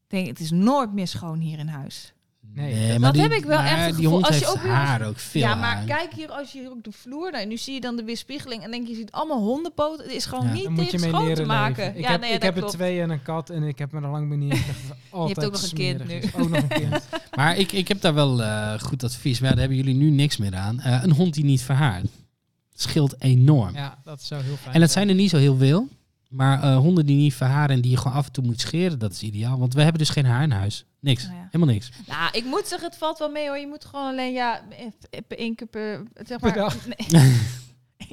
Denk, 0.08 0.22
ik, 0.22 0.28
het 0.30 0.40
is 0.40 0.50
nooit 0.50 0.92
meer 0.92 1.06
schoon 1.08 1.38
hier 1.38 1.58
in 1.58 1.68
huis. 1.68 2.12
Nee, 2.58 2.98
dat 2.98 3.16
heb 3.16 3.32
ik 3.32 3.44
wel 3.44 3.58
maar 3.58 3.66
echt 3.66 3.76
het 3.86 3.86
Die 3.86 3.94
gevoel. 3.94 4.10
hond 4.12 4.26
Als 4.26 4.38
je 4.38 4.44
heeft 4.44 4.56
ook 4.56 4.62
weer- 4.62 4.72
haar 4.72 5.06
ook 5.06 5.18
veel 5.18 5.40
ja, 5.40 5.54
maar 5.54 5.74
haar. 5.76 5.84
kijk 5.84 6.12
hier, 6.14 6.28
als 6.30 6.52
je 6.52 6.58
hier 6.60 6.70
ook 6.70 6.84
de 6.84 6.92
vloer... 6.92 7.30
Nou, 7.30 7.46
nu 7.46 7.56
zie 7.56 7.74
je 7.74 7.80
dan 7.80 7.96
de 7.96 8.04
weerspiegeling 8.04 8.62
en 8.62 8.70
denk 8.70 8.84
je, 8.86 8.90
je 8.92 8.96
ziet 8.98 9.12
allemaal 9.12 9.38
hondenpoten. 9.40 10.04
Het 10.04 10.14
is 10.14 10.26
gewoon 10.26 10.46
Ja. 10.46 10.52
niet 10.52 10.62
je 10.62 10.98
mee 10.98 11.10
schoon 11.10 11.34
te 11.34 11.44
maken. 11.44 11.76
leven. 11.84 11.96
Ik 11.98 12.04
ja, 12.04 12.10
heb, 12.10 12.20
nee, 12.20 12.32
ik 12.32 12.40
dat 12.40 12.54
heb 12.54 12.64
er 12.64 12.70
twee 12.70 13.00
en 13.00 13.10
een 13.10 13.22
kat 13.22 13.50
en 13.50 13.62
ik 13.62 13.78
heb 13.78 13.92
me 13.92 14.00
er 14.00 14.08
lang 14.10 14.28
mee 14.28 14.38
neergelegd. 14.38 14.78
Altijd 15.10 15.46
ook 15.46 15.52
nog 15.52 15.62
een 15.62 15.72
kind 15.72 16.00
smerig 16.00 16.06
nu. 16.22 16.28
is. 16.28 16.34
Ook 16.34 16.48
nog 16.48 16.62
een 16.62 16.68
kind. 16.68 17.08
Maar 17.34 17.56
ik, 17.56 17.72
ik 17.72 17.88
heb 17.88 18.00
daar 18.00 18.14
wel 18.14 18.42
eh, 18.42 18.78
goed 18.78 19.04
advies. 19.04 19.40
Maar 19.40 19.50
daar 19.50 19.58
hebben 19.58 19.76
jullie 19.76 19.94
nu 19.94 20.10
niks 20.10 20.36
meer 20.36 20.54
aan. 20.54 20.80
Eh, 20.80 21.00
een 21.02 21.12
hond 21.12 21.34
die 21.34 21.44
niet 21.44 21.62
verhaart. 21.62 22.06
Scheelt 22.74 23.14
enorm. 23.18 23.74
Ja, 23.74 23.98
dat 24.04 24.22
zou 24.22 24.42
heel 24.42 24.56
fijn 24.56 24.74
en 24.74 24.80
dat 24.80 24.90
zijn 24.90 25.08
er 25.08 25.14
niet 25.14 25.30
zo 25.30 25.36
heel 25.36 25.56
veel. 25.56 25.88
Maar 26.28 26.62
eh, 26.62 26.76
honden 26.76 27.06
die 27.06 27.16
niet 27.16 27.34
verharen 27.34 27.76
en 27.76 27.80
die 27.80 27.90
je 27.90 27.96
gewoon 27.96 28.16
af 28.16 28.26
en 28.26 28.32
toe 28.32 28.44
moet 28.44 28.60
scheren, 28.60 28.98
dat 28.98 29.12
is 29.12 29.22
ideaal. 29.22 29.58
Want 29.58 29.74
we 29.74 29.82
hebben 29.82 29.98
dus 29.98 30.08
geen 30.10 30.26
haar 30.26 30.42
in 30.42 30.50
huis. 30.50 30.84
Niks. 31.00 31.22
Nou 31.24 31.36
ja. 31.36 31.48
Helemaal 31.50 31.74
niks. 31.74 31.90
Nou, 32.06 32.30
ik 32.32 32.44
moet 32.44 32.66
zeggen, 32.66 32.88
het 32.88 32.98
valt 32.98 33.18
wel 33.18 33.30
mee 33.30 33.46
hoor. 33.48 33.58
Je 33.58 33.66
moet 33.66 33.84
gewoon 33.84 34.06
alleen, 34.06 34.32
ja, 34.32 34.60
één 35.28 35.54
keer 35.54 35.66
per, 35.66 36.02
zeg 36.14 36.40
maar, 36.40 36.52
Per 36.52 36.60
dag. 36.60 36.76
Nee. 36.86 37.36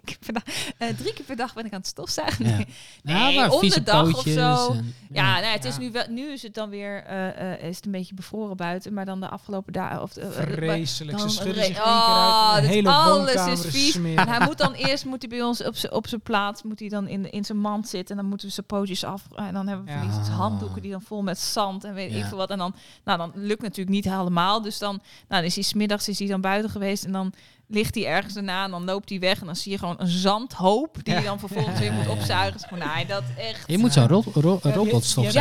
Eén 0.10 0.18
keer 0.18 0.18
per 0.26 0.34
dag. 0.34 0.44
Eh, 0.78 0.88
drie 0.98 1.14
keer 1.14 1.26
per 1.26 1.36
dag 1.36 1.54
ben 1.54 1.66
ik 1.66 1.74
aan 1.74 1.80
het 1.80 1.88
stofzuigen. 1.88 2.46
Ja. 2.46 2.56
Nee, 3.04 3.16
Ja, 3.16 3.26
nee 3.28 3.36
maar 3.36 3.50
om 3.52 3.60
vieze 3.60 3.80
de 3.80 3.84
dag 3.86 4.16
of 4.18 4.24
zo. 4.24 4.72
en- 4.72 4.94
Ja, 5.12 5.40
nee, 5.40 5.50
het 5.52 5.66
is 5.66 5.78
nu 5.78 5.92
wel. 5.92 6.04
Nu 6.10 6.32
is 6.32 6.42
het 6.44 6.54
dan 6.54 6.70
weer, 6.70 7.04
eh, 7.04 7.54
eh, 7.54 7.64
is 7.70 7.76
het 7.76 7.86
een 7.86 7.92
beetje 7.92 8.14
bevroren 8.14 8.58
buiten, 8.58 8.94
maar 8.94 9.06
dan 9.06 9.20
de 9.20 9.30
afgelopen 9.30 9.74
dagen 9.74 10.02
of 10.02 10.16
eh, 10.16 10.30
Vreselijk. 10.30 11.20
Ze 11.20 11.30
schudden 11.30 11.64
zich 11.66 11.78
uit. 11.78 11.86
Oh, 11.88 12.56
hele 12.56 12.90
alles 12.92 13.34
is 13.48 13.66
vies. 13.66 13.96
En 13.96 14.28
hij 14.28 14.40
moet 14.46 14.58
dan 14.58 14.74
eerst 14.74 15.06
moet 15.06 15.22
hij 15.22 15.30
bij 15.30 15.42
ons 15.48 15.64
op 15.64 15.76
zijn 15.76 15.94
op 15.94 16.08
zijn 16.08 16.22
plaats, 16.22 16.64
moet 16.64 16.80
hij 16.80 16.90
dan 16.90 17.08
in, 17.08 17.32
in 17.32 17.46
zijn 17.46 17.58
mand 17.58 17.88
zitten 17.88 18.16
en 18.16 18.22
dan 18.22 18.30
moeten 18.30 18.48
we 18.48 18.54
zijn 18.54 18.66
pootjes 18.66 19.04
af 19.04 19.24
en 19.36 19.54
dan 19.54 19.68
hebben 19.68 19.86
we 19.86 19.92
van 19.92 20.08
Ja. 20.08 20.22
die 20.24 20.32
handdoeken 20.32 20.82
die 20.82 20.92
dan 20.92 21.02
vol 21.02 21.22
met 21.24 21.40
zand 21.40 21.84
en 21.84 21.94
weet 21.94 22.16
ik 22.16 22.24
veel 22.26 22.38
wat 22.38 22.50
en 22.50 22.58
dan 22.58 22.76
nou 23.04 23.18
dan 23.18 23.32
lukt 23.36 23.62
natuurlijk 23.62 23.90
niet 23.90 24.06
helemaal, 24.06 24.62
dus 24.62 24.78
dan 24.80 24.90
nou 24.96 25.02
dan 25.28 25.44
is 25.44 25.56
hij 25.56 25.64
smiddags 25.64 26.08
is 26.10 26.20
hij 26.20 26.28
dan 26.28 26.42
buiten 26.42 26.70
geweest 26.72 27.04
en 27.06 27.12
dan 27.12 27.34
ligt 27.68 27.96
hij 27.96 28.06
ergens 28.08 28.34
daarna 28.34 28.64
en 28.64 28.72
dan 28.72 28.84
loopt 28.84 29.10
hij 29.10 29.20
weg 29.20 29.40
en 29.40 29.46
dan 29.46 29.56
zie 29.56 29.72
je 29.72 29.78
gewoon 29.78 29.96
een 30.00 30.08
zandhoop 30.08 30.98
die 31.04 31.14
Ja. 31.14 31.20
je 31.20 31.26
dan 31.26 31.40
vervolgens 31.40 31.80
weer 31.80 31.92
moet 31.94 32.08
opzuigen. 32.08 32.60
Gewoon, 32.60 32.88
nee, 32.96 33.06
dat 33.06 33.24
echt. 33.38 33.64
Je 33.68 33.78
moet 33.78 33.94
zo'n 33.94 34.08
ro 34.08 34.24
ro 34.34 34.60
Ja, 34.64 34.72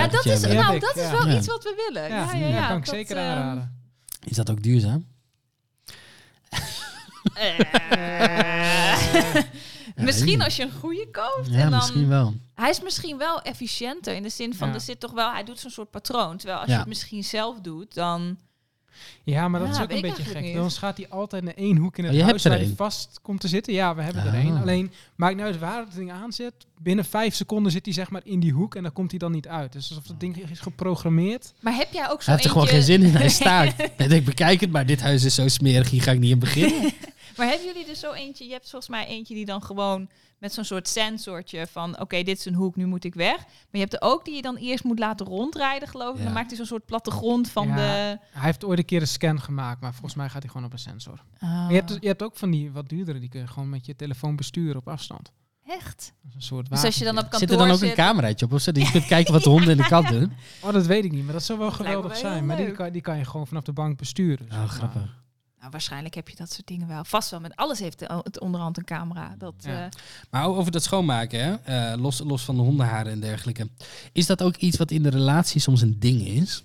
dat 0.07 0.25
is, 0.27 0.41
nou, 0.43 0.79
dat 0.79 0.97
is 0.97 1.11
wel 1.11 1.29
Ja. 1.29 1.37
iets 1.37 1.47
wat 1.47 1.62
we 1.62 1.85
willen. 1.93 2.09
Ja, 2.09 2.33
ja, 2.33 2.39
Ja, 2.39 2.47
ja. 2.49 2.66
kan 2.68 2.77
ik 2.77 2.85
dat, 2.85 2.95
zeker 2.95 3.16
ehm, 3.16 3.27
aanraden. 3.27 3.83
Is 4.25 4.37
dat 4.37 4.51
ook 4.51 4.62
duurzaam? 4.62 5.07
eh, 7.35 7.59
misschien 9.97 10.43
als 10.43 10.57
je 10.57 10.62
een 10.62 10.72
goede 10.81 11.09
koopt. 11.11 11.49
Ja, 11.51 11.59
en 11.59 11.70
dan, 11.70 11.79
misschien 11.79 12.09
wel. 12.09 12.35
Hij 12.55 12.70
is 12.70 12.81
misschien 12.83 13.18
wel 13.18 13.43
efficiënter 13.43 14.14
in 14.14 14.22
de 14.22 14.29
zin 14.29 14.55
van 14.55 14.68
Ja. 14.68 14.75
er 14.75 14.81
zit 14.81 15.01
toch 15.01 15.12
wel, 15.12 15.33
hij 15.33 15.45
doet 15.45 15.61
zo'n 15.61 15.70
soort 15.70 15.91
patroon. 15.91 16.37
Terwijl 16.37 16.59
als 16.59 16.66
Ja. 16.68 16.72
je 16.75 16.79
het 16.81 16.89
misschien 16.89 17.25
zelf 17.25 17.61
doet, 17.61 17.95
dan. 17.95 18.39
Ja, 19.24 19.49
maar 19.49 19.61
dat 19.61 19.68
Ja, 19.68 19.74
is 19.76 19.82
ook 19.82 19.90
een 19.90 19.97
ik 19.97 20.03
beetje 20.03 20.22
gek. 20.22 20.42
niet. 20.42 20.55
Dan 20.55 20.70
gaat 20.70 20.97
hij 20.97 21.09
altijd 21.09 21.45
naar 21.45 21.55
één 21.55 21.76
hoek 21.76 21.99
in 21.99 22.05
het 22.05 22.12
Oh, 22.12 22.18
je 22.18 22.24
huis 22.24 22.42
waar 22.42 22.59
hij 22.59 22.72
vast 22.76 23.18
komt 23.22 23.40
te 23.40 23.49
zitten. 23.49 23.72
Ja, 23.72 23.95
we 23.95 24.03
hebben 24.03 24.22
er 24.24 24.34
één. 24.34 24.61
Alleen, 24.61 24.92
maakt 25.16 25.36
nou 25.36 25.47
uit 25.51 25.59
waar 25.61 25.78
het 25.78 25.95
ding 25.95 26.12
aanzet. 26.12 26.53
Binnen 26.78 27.05
vijf 27.05 27.34
seconden 27.34 27.72
zit 27.72 27.84
hij 27.84 27.95
zeg 27.95 28.11
maar 28.11 28.20
in 28.24 28.40
die 28.40 28.53
hoek 28.53 28.74
en 28.74 28.82
dan 28.82 28.92
komt 28.92 29.11
hij 29.11 29.18
dan 29.18 29.32
niet 29.32 29.49
uit. 29.49 29.72
Dus 29.72 29.88
alsof 29.88 30.09
het 30.09 30.20
ding 30.20 30.51
is 30.51 30.61
geprogrammeerd. 30.61 31.53
Maar 31.61 31.74
heb 31.76 31.92
jij 31.92 32.11
ook 32.11 32.22
zo 32.22 32.24
Hij 32.24 32.32
heeft 32.34 32.45
er 32.45 32.51
gewoon 32.51 32.66
geen 32.68 32.82
zin 32.82 33.03
in. 33.03 33.14
Hij 33.16 33.28
staat. 33.28 33.74
Hij 33.97 34.09
denkt, 34.09 34.24
bekijk 34.24 34.61
het 34.61 34.70
maar. 34.72 34.86
Dit 34.86 35.01
huis 35.01 35.24
is 35.24 35.34
zo 35.34 35.49
smerig. 35.49 35.90
Hier 35.90 36.03
ga 36.03 36.11
ik 36.12 36.18
niet 36.18 36.30
in 36.30 36.38
beginnen. 36.38 36.92
Maar 37.36 37.47
hebben 37.49 37.66
jullie 37.66 37.88
er 37.88 37.95
zo 37.97 38.12
eentje? 38.12 38.45
Je 38.45 38.53
hebt 38.53 38.70
volgens 38.70 38.90
mij 38.90 39.07
eentje 39.07 39.34
die 39.34 39.45
dan 39.45 39.62
gewoon 39.62 40.09
met 40.45 40.53
zo'n 40.53 40.64
soort 40.64 40.88
sensortje 40.88 41.66
van 41.66 42.01
oké, 42.01 42.22
dit 42.22 42.38
is 42.38 42.45
een 42.45 42.55
hoek, 42.55 42.76
nu 42.76 42.86
moet 42.86 43.05
ik 43.05 43.14
weg. 43.14 43.36
Maar 43.36 43.47
je 43.70 43.78
hebt 43.78 43.92
er 43.92 44.01
ook 44.03 44.24
die 44.24 44.34
je 44.34 44.42
dan 44.42 44.57
eerst 44.57 44.84
moet 44.84 44.99
laten 44.99 45.26
rondrijden, 45.26 45.88
geloof 45.88 46.12
ik. 46.12 46.18
Ja. 46.18 46.24
Dan 46.24 46.32
maakt 46.32 46.47
hij 46.47 46.57
zo'n 46.57 46.66
soort 46.66 46.86
plattegrond 46.86 47.51
van 47.51 47.66
Ja. 47.68 47.74
de. 47.74 48.18
Hij 48.30 48.42
heeft 48.45 48.64
ooit 48.64 48.78
een 48.78 48.84
keer 48.84 49.01
een 49.01 49.07
scan 49.09 49.40
gemaakt, 49.40 49.80
maar 49.80 49.92
volgens 49.92 50.14
mij 50.14 50.28
gaat 50.28 50.42
hij 50.42 50.51
gewoon 50.51 50.66
op 50.66 50.72
een 50.72 50.78
sensor. 50.78 51.24
Oh, 51.40 51.66
je, 51.68 51.74
hebt, 51.74 51.97
je 52.01 52.07
hebt 52.07 52.22
ook 52.22 52.36
van 52.36 52.51
die 52.51 52.72
wat 52.72 52.88
duurdere, 52.88 53.18
die 53.18 53.28
kun 53.28 53.40
je 53.40 53.47
gewoon 53.47 53.68
met 53.68 53.86
je 53.86 53.97
telefoon 53.97 54.36
besturen 54.36 54.76
op 54.76 54.88
afstand. 54.88 55.32
echt. 55.66 56.12
Een 56.34 56.42
soort 56.42 56.70
Dus 56.70 56.84
als 56.84 56.97
je 56.97 57.05
dan 57.05 57.14
op 57.18 57.20
kantoor 57.20 57.38
Zit 57.38 57.51
er 57.51 57.57
dan 57.57 57.70
ook 57.70 57.80
een 57.82 57.95
cameraatje 57.95 58.47
op? 58.47 58.53
Of 58.53 58.61
zo? 58.61 58.72
Dat 58.72 58.82
je 58.86 58.90
kunt 58.99 59.07
kijken 59.07 59.32
wat 59.32 59.42
de 59.42 59.51
honden 59.51 59.70
en 59.70 59.76
de 59.76 59.86
kat 59.88 60.09
doen? 60.09 60.32
Oh, 60.62 60.72
dat 60.72 60.86
weet 60.86 61.05
ik 61.05 61.12
niet, 61.12 61.24
maar 61.24 61.32
dat 61.32 61.42
zou 61.42 61.59
wel 61.59 61.68
Dat 61.68 61.76
geweldig 61.76 62.16
zijn. 62.16 62.47
Maar 62.47 62.57
die 62.57 62.72
kan, 62.72 62.90
die 62.90 63.03
kan 63.03 63.18
je 63.18 63.24
gewoon 63.24 63.47
vanaf 63.47 63.62
de 63.62 63.72
bank 63.72 63.99
besturen. 63.99 64.47
Oh, 64.53 64.64
grappig. 64.68 65.22
Nou, 65.65 65.77
waarschijnlijk 65.77 66.15
heb 66.15 66.29
je 66.29 66.37
dat 66.37 66.53
soort 66.53 66.67
dingen 66.67 66.89
wel. 66.89 67.05
Vast 67.05 67.31
wel. 67.31 67.41
Met 67.41 67.57
alles 67.57 67.79
heeft 67.79 67.99
de- 67.99 68.21
het 68.23 68.41
onderhand 68.41 68.77
een 68.79 68.85
camera. 68.85 69.35
Dat, 69.39 69.55
Ja. 69.59 69.85
eh, 69.85 69.89
Maar 70.31 70.47
over 70.47 70.73
dat 70.73 70.83
schoonmaken, 70.83 71.41
hè? 71.41 71.55
eh, 71.93 71.99
los, 72.01 72.19
los 72.25 72.43
van 72.43 72.57
de 72.57 72.62
hondenharen 72.62 73.12
en 73.12 73.21
dergelijke. 73.21 73.69
Is 74.12 74.27
dat 74.27 74.43
ook 74.43 74.57
iets 74.57 74.77
wat 74.79 74.91
in 74.91 75.03
de 75.03 75.09
relatie 75.11 75.61
soms 75.61 75.81
een 75.83 75.99
ding 75.99 76.27
is? 76.27 76.65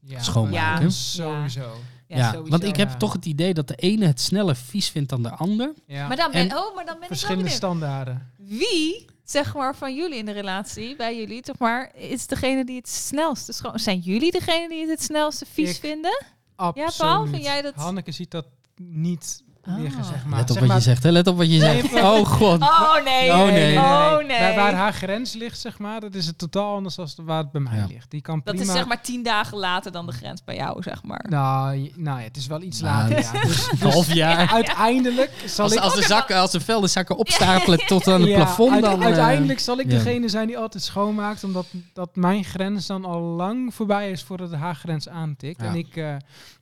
Ja, 0.00 0.22
Schoonmaken. 0.22 0.84
Ja, 0.84 0.90
sowieso. 0.90 1.76
ja, 2.06 2.30
sowieso. 2.32 2.50
want 2.50 2.64
ik 2.64 2.76
heb 2.76 2.88
ja. 2.90 2.96
toch 2.96 3.12
het 3.12 3.24
idee 3.26 3.54
dat 3.54 3.68
de 3.68 3.74
ene 3.74 4.06
het 4.06 4.20
sneller 4.20 4.56
vies 4.56 4.88
vindt 4.88 5.08
dan 5.08 5.22
de 5.22 5.30
ander. 5.30 5.72
Ja. 5.86 6.06
Maar 6.08 6.16
dan 6.16 6.30
ben, 6.32 6.50
En 6.50 6.56
oh, 6.56 6.74
maar 6.74 6.86
dan 6.86 6.96
ben 6.98 7.08
Verschillende 7.08 7.48
standaarden. 7.50 8.32
Wie, 8.36 9.04
zeg 9.24 9.54
maar, 9.54 9.76
van 9.76 9.94
jullie 9.96 10.18
in 10.18 10.24
de 10.26 10.32
relatie, 10.32 10.96
bij 10.96 11.18
jullie, 11.18 11.42
toch 11.42 11.58
maar, 11.58 11.94
is 11.94 12.26
degene 12.26 12.64
die 12.64 12.76
het 12.76 12.88
snelste 12.88 13.52
schoon... 13.52 13.78
Zijn 13.78 13.98
jullie 13.98 14.30
degene 14.32 14.68
die 14.68 14.80
het 14.80 14.90
het 14.90 15.02
snelste 15.02 15.46
vies 15.52 15.70
Ik. 15.70 15.76
vinden? 15.80 16.24
Absoluut. 16.56 16.96
Paul, 16.96 17.26
vind 17.26 17.42
jij 17.42 17.62
dat- 17.62 17.74
Hanneke 17.74 18.12
ziet 18.12 18.30
dat 18.30 18.46
niet. 18.76 19.44
Liggen, 19.66 20.04
zeg 20.04 20.24
maar. 20.26 20.38
Let 20.38 20.50
op 20.50 20.56
Zeg 20.56 20.58
wat 20.58 20.66
maar, 20.66 20.76
je 20.76 20.82
zegt, 20.82 21.02
hè? 21.02 21.10
Let 21.10 21.26
op 21.26 21.36
wat 21.36 21.50
je 21.52 21.58
Nee, 21.58 21.80
zegt. 21.80 21.94
Oh 22.04 22.26
god. 22.26 22.60
Oh 22.62 23.04
nee. 23.04 23.30
Oh, 23.30 23.44
nee. 23.44 23.78
Oh 23.78 24.16
nee. 24.26 24.54
waar 24.56 24.74
haar 24.74 24.92
grens 24.92 25.32
ligt, 25.32 25.58
zeg 25.60 25.78
maar, 25.78 26.00
dat 26.00 26.14
is 26.14 26.26
het 26.26 26.38
totaal 26.38 26.74
anders 26.74 26.94
dan 26.94 27.08
waar 27.16 27.38
het 27.38 27.50
bij 27.50 27.60
mij 27.60 27.76
Ja. 27.76 27.86
ligt. 27.86 28.10
Die 28.10 28.20
kan 28.20 28.40
Dat 28.44 28.54
prima... 28.54 28.70
is 28.72 28.78
zeg 28.78 28.86
maar 28.86 29.00
tien 29.02 29.22
dagen 29.22 29.58
later 29.58 29.92
dan 29.92 30.06
de 30.06 30.12
grens 30.12 30.44
bij 30.44 30.54
jou, 30.56 30.82
zeg 30.82 31.02
maar. 31.02 31.24
Nou, 31.28 31.92
nou 31.96 32.18
ja, 32.18 32.24
het 32.24 32.36
is 32.36 32.46
wel 32.46 32.62
iets 32.62 32.80
Nou, 32.80 32.96
later, 32.96 33.14
dat- 33.16 33.30
ja. 33.32 33.40
Dus, 33.42 33.70
Een 33.80 33.90
half 33.90 34.12
jaar. 34.12 34.48
uiteindelijk 34.52 35.30
zal 35.46 35.64
Als, 35.64 35.74
ik... 35.74 35.80
als, 35.80 35.94
de 35.94 36.02
zakken, 36.02 36.36
als 36.36 36.50
de 36.50 36.60
veldenzakken 36.60 37.16
opstapelen 37.26 37.78
tot 37.86 38.08
aan 38.08 38.20
het 38.20 38.30
Ja, 38.30 38.36
plafond, 38.36 38.80
dan... 38.82 38.98
eh, 39.00 39.06
uiteindelijk 39.06 39.58
zal 39.60 39.78
ik 39.78 39.90
ja. 39.90 39.96
degene 39.98 40.28
zijn 40.28 40.46
die 40.46 40.58
altijd 40.58 40.82
schoonmaakt, 40.82 41.44
omdat 41.44 41.66
dat 41.92 42.16
mijn 42.16 42.44
grens 42.44 42.86
dan 42.86 43.04
al 43.04 43.20
lang 43.20 43.74
voorbij 43.74 44.10
is 44.10 44.22
voordat 44.22 44.52
haar 44.52 44.74
grens 44.74 45.08
aantikt. 45.08 45.60
Ja. 45.60 45.66
En 45.66 45.74
ik, 45.74 45.96
eh, 45.96 46.14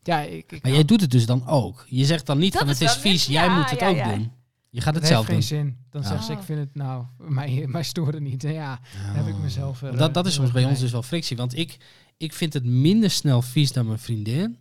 ja, 0.06 0.20
ik, 0.20 0.52
ik 0.52 0.62
Maar 0.62 0.72
jij 0.72 0.84
doet 0.84 1.00
het 1.00 1.10
dus 1.10 1.26
dan 1.26 1.46
ook. 1.46 1.84
Je 1.88 2.04
zegt 2.04 2.26
dan 2.26 2.38
niet 2.38 2.52
Dat 2.52 2.62
van 2.62 2.70
het 2.70 2.80
is 2.80 2.96
vies, 2.96 3.26
jij 3.26 3.44
ja, 3.44 3.56
moet 3.56 3.70
het 3.70 3.80
ja, 3.80 3.88
ook 3.88 3.96
ja. 3.96 4.14
doen. 4.14 4.30
Je 4.70 4.80
gaat 4.80 4.94
dat 4.94 5.02
het 5.02 5.12
zelf 5.12 5.26
heeft 5.26 5.48
doen. 5.48 5.58
geen 5.58 5.66
zin. 5.66 5.76
Dan 5.90 6.02
Ja. 6.02 6.08
zegt 6.08 6.24
ze, 6.24 6.32
ik 6.32 6.42
vind 6.42 6.58
het 6.58 6.74
nou, 6.74 7.04
mij, 7.18 7.64
mij 7.68 7.82
storen 7.82 8.22
niet. 8.22 8.44
En 8.44 8.52
ja, 8.52 8.80
dan 9.06 9.14
heb 9.14 9.26
ik 9.26 9.42
mezelf... 9.42 9.80
er, 9.80 9.86
Want 9.86 9.98
Dat, 9.98 10.14
dat 10.14 10.24
eh, 10.24 10.30
is 10.30 10.36
soms 10.36 10.50
bij 10.50 10.64
ons 10.64 10.80
dus 10.80 10.90
wel 10.90 11.02
frictie. 11.02 11.36
Want 11.36 11.56
ik, 11.56 11.76
ik 12.16 12.32
vind 12.32 12.52
het 12.52 12.64
minder 12.64 13.10
snel 13.10 13.42
vies 13.42 13.72
dan 13.72 13.86
mijn 13.86 13.98
vriendin. 13.98 14.58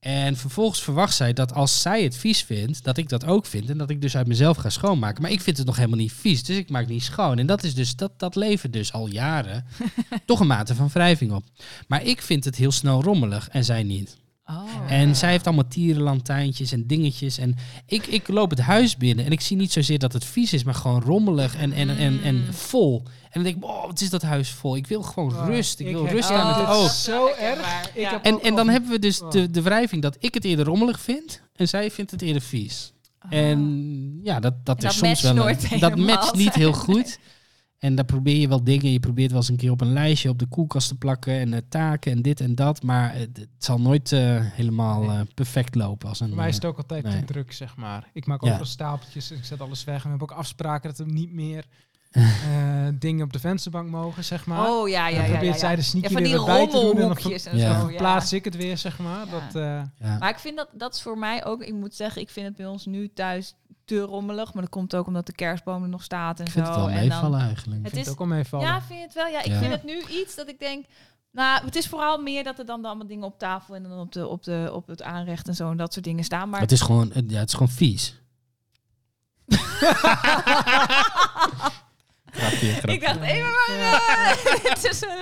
En 0.00 0.36
vervolgens 0.36 0.82
verwacht 0.82 1.14
zij 1.14 1.32
dat 1.32 1.52
als 1.54 1.82
zij 1.82 2.02
het 2.02 2.16
vies 2.16 2.42
vindt, 2.42 2.84
dat 2.84 2.96
ik 2.96 3.08
dat 3.08 3.24
ook 3.24 3.46
vind. 3.46 3.70
En 3.70 3.78
dat 3.78 3.90
ik 3.90 4.00
dus 4.00 4.16
uit 4.16 4.26
mezelf 4.26 4.56
ga 4.56 4.68
schoonmaken. 4.70 5.22
Maar 5.22 5.30
ik 5.30 5.40
vind 5.40 5.56
het 5.56 5.66
nog 5.66 5.76
helemaal 5.76 5.98
niet 5.98 6.12
vies. 6.12 6.42
Dus 6.42 6.56
ik 6.56 6.70
maak 6.70 6.86
niet 6.88 7.02
schoon. 7.02 7.38
En 7.38 7.46
dat 7.46 7.62
is 7.62 7.74
dus, 7.74 7.96
dat, 7.96 8.18
dat 8.18 8.34
levert 8.34 8.72
dus 8.72 8.92
al 8.92 9.08
jaren 9.08 9.64
toch 10.26 10.40
een 10.40 10.46
mate 10.46 10.74
van 10.74 10.88
wrijving 10.88 11.32
op. 11.32 11.44
Maar 11.88 12.02
ik 12.02 12.22
vind 12.22 12.44
het 12.44 12.56
heel 12.56 12.72
snel 12.72 13.02
rommelig 13.02 13.48
en 13.48 13.64
zij 13.64 13.82
niet. 13.82 14.16
Oh. 14.50 14.92
En 14.92 15.16
zij 15.16 15.30
heeft 15.30 15.46
allemaal 15.46 15.68
tierenlantijntjes 15.68 16.72
en 16.72 16.86
dingetjes. 16.86 17.38
En 17.38 17.56
ik, 17.86 18.06
ik 18.06 18.28
loop 18.28 18.50
het 18.50 18.58
huis 18.60 18.96
binnen 18.96 19.24
en 19.24 19.30
ik 19.32 19.40
zie 19.40 19.56
niet 19.56 19.72
zozeer 19.72 19.98
dat 19.98 20.12
het 20.12 20.24
vies 20.24 20.52
is, 20.52 20.64
maar 20.64 20.74
gewoon 20.74 21.02
rommelig 21.02 21.56
en, 21.56 21.72
en, 21.72 21.88
en, 21.96 22.20
en 22.22 22.34
Mm. 22.36 22.52
vol. 22.52 23.02
En 23.06 23.30
dan 23.32 23.42
denk 23.42 23.56
ik, 23.56 23.64
oh, 23.64 23.86
wat 23.86 24.00
is 24.00 24.10
dat 24.10 24.22
huis 24.22 24.50
vol? 24.50 24.76
Ik 24.76 24.86
wil 24.86 25.02
gewoon 25.02 25.32
Oh, 25.36 25.46
rust. 25.46 25.80
Ik, 25.80 25.86
wil 25.86 26.04
heb- 26.04 26.12
rust 26.14 26.30
oh, 26.30 26.36
aan 26.40 26.60
het 26.60 26.68
oog. 26.68 26.86
is 26.90 27.02
zo 27.04 27.26
erg. 27.40 27.90
Ik 27.94 28.00
ja. 28.00 28.10
heb 28.10 28.24
En, 28.24 28.40
en 28.42 28.54
dan 28.54 28.68
hebben 28.68 28.90
we 28.90 28.98
dus 28.98 29.20
Oh. 29.22 29.30
de, 29.30 29.50
de 29.50 29.62
wrijving 29.62 30.02
dat 30.02 30.16
ik 30.20 30.34
het 30.34 30.44
eerder 30.44 30.64
rommelig 30.64 31.00
vind 31.00 31.42
en 31.56 31.68
zij 31.68 31.90
vindt 31.90 32.10
het 32.10 32.22
eerder 32.22 32.42
vies. 32.42 32.92
En 33.28 34.20
ja, 34.22 34.40
dat, 34.40 34.54
dat 34.66 34.82
En 34.82 34.88
is 34.90 34.98
dat 34.98 35.06
soms 35.18 35.32
wel... 35.34 35.48
een- 35.48 35.78
dat 35.80 35.96
matcht 35.96 36.34
niet 36.34 36.54
heel 36.54 36.72
goed. 36.72 37.18
En 37.80 37.94
daar 37.94 38.04
probeer 38.04 38.36
je 38.36 38.48
wel 38.48 38.64
dingen. 38.64 38.92
Je 38.92 39.00
probeert 39.00 39.30
wel 39.30 39.40
eens 39.40 39.48
een 39.48 39.56
keer 39.56 39.70
op 39.70 39.80
een 39.80 39.92
lijstje 39.92 40.28
op 40.28 40.38
de 40.38 40.46
koelkast 40.46 40.88
te 40.88 40.94
plakken. 40.96 41.32
En 41.32 41.54
eh, 41.54 41.60
taken 41.68 42.12
en 42.12 42.22
dit 42.22 42.40
en 42.40 42.54
dat. 42.54 42.82
Maar 42.82 43.14
het, 43.14 43.36
het 43.36 43.48
zal 43.58 43.80
nooit 43.80 44.12
eh, 44.12 44.20
helemaal 44.40 45.02
Nee. 45.02 45.18
eh, 45.18 45.20
perfect 45.34 45.74
lopen. 45.74 46.08
Als 46.08 46.20
een, 46.20 46.26
Voor 46.28 46.36
mij 46.36 46.48
is 46.48 46.54
eh, 46.56 46.60
het 46.60 46.70
ook 46.70 46.76
altijd 46.76 47.04
nee. 47.04 47.18
te 47.18 47.24
druk, 47.24 47.52
zeg 47.52 47.76
maar. 47.76 48.08
Ik 48.12 48.26
maak 48.26 48.44
Ja. 48.44 48.50
ook 48.50 48.56
wel 48.56 48.66
stapeltjes 48.66 49.30
en 49.30 49.36
ik 49.36 49.44
zet 49.44 49.60
alles 49.60 49.84
weg. 49.84 49.96
En 49.96 50.02
we 50.02 50.08
hebben 50.08 50.30
ook 50.30 50.36
afspraken 50.36 50.90
dat 50.90 50.98
er 50.98 51.12
niet 51.12 51.32
meer 51.32 51.64
eh, 52.10 52.88
dingen 52.98 53.24
op 53.24 53.32
de 53.32 53.38
vensterbank 53.38 53.90
mogen, 53.90 54.24
zeg 54.24 54.46
maar. 54.46 54.68
Oh 54.70 54.88
ja, 54.88 55.08
ja, 55.08 55.16
ja. 55.16 55.22
ja, 55.24 55.30
probeert 55.30 55.54
ja. 55.54 55.60
zij 55.60 55.70
de 55.76 55.80
Ja, 55.80 55.86
sneaker 55.86 56.10
van 56.12 56.22
die 56.22 56.32
weer 56.32 56.44
bij 56.44 56.66
te 56.66 56.80
doen. 56.80 56.96
En 56.98 57.08
dan 57.08 57.16
Ja. 57.58 57.80
zo. 57.80 57.90
Ja. 57.90 57.96
plaats 57.96 58.32
ik 58.32 58.44
het 58.44 58.56
weer, 58.56 58.78
zeg 58.78 58.98
maar. 58.98 59.26
Ja. 59.26 59.30
Dat, 59.30 59.54
eh, 59.54 59.82
ja. 60.08 60.18
Maar 60.18 60.30
ik 60.30 60.38
vind 60.38 60.56
dat, 60.56 60.68
dat 60.72 60.94
is 60.94 61.02
voor 61.02 61.18
mij 61.18 61.44
ook, 61.44 61.62
ik 61.62 61.74
moet 61.74 61.94
zeggen, 61.94 62.22
ik 62.22 62.30
vind 62.30 62.46
het 62.46 62.56
bij 62.56 62.66
ons 62.66 62.86
nu 62.86 63.10
thuis 63.14 63.54
te 63.98 64.00
rommelig. 64.00 64.52
Maar 64.54 64.62
dat 64.62 64.72
komt 64.72 64.94
ook 64.94 65.06
omdat 65.06 65.26
de 65.26 65.32
kerstboom 65.32 65.82
er 65.82 65.88
nog 65.88 66.02
staat 66.02 66.40
en 66.40 66.46
Ik 66.46 66.52
vind 66.52 66.66
zo. 66.66 66.72
het 66.72 66.80
wel 66.80 66.90
en 66.90 66.98
dan, 66.98 67.08
meevallen 67.08 67.40
eigenlijk. 67.40 67.82
Het 67.82 67.92
vind 67.92 68.06
is, 68.06 68.12
ook 68.12 68.20
al 68.20 68.26
meevallen. 68.26 68.66
ja, 68.66 68.82
vind 68.82 68.98
je 68.98 69.04
het 69.04 69.14
wel? 69.14 69.26
Ja, 69.26 69.38
ik 69.38 69.46
Ja. 69.46 69.58
vind 69.58 69.72
het 69.72 69.84
nu 69.84 70.02
iets 70.08 70.34
dat 70.34 70.48
ik 70.48 70.58
denk... 70.58 70.84
Nou, 71.32 71.64
het 71.64 71.76
is 71.76 71.86
vooral 71.88 72.18
meer 72.22 72.44
dat 72.44 72.58
er 72.58 72.66
dan 72.66 72.84
allemaal 72.84 73.06
dingen 73.06 73.24
op 73.26 73.38
tafel 73.38 73.74
en 73.74 73.82
dan 73.82 73.98
op, 73.98 74.12
de, 74.12 74.26
op, 74.26 74.42
de, 74.44 74.70
op 74.72 74.86
het 74.86 75.02
aanrecht 75.02 75.48
en 75.48 75.54
zo 75.54 75.70
en 75.70 75.76
dat 75.76 75.92
soort 75.92 76.04
dingen 76.04 76.24
staan. 76.24 76.48
Maar 76.48 76.60
Het 76.60 76.72
is 76.72 76.80
gewoon, 76.80 77.10
het- 77.12 77.30
ja, 77.30 77.38
het 77.38 77.48
is 77.48 77.54
gewoon 77.54 77.68
vies. 77.72 78.20
Grapje, 82.30 82.72
grapje. 82.80 82.92
Ik 82.92 83.00
dacht 83.00 83.20
even 83.20 83.42
maar... 83.50 84.38
het 84.72 84.84
is, 84.84 85.02
eh, 85.02 85.12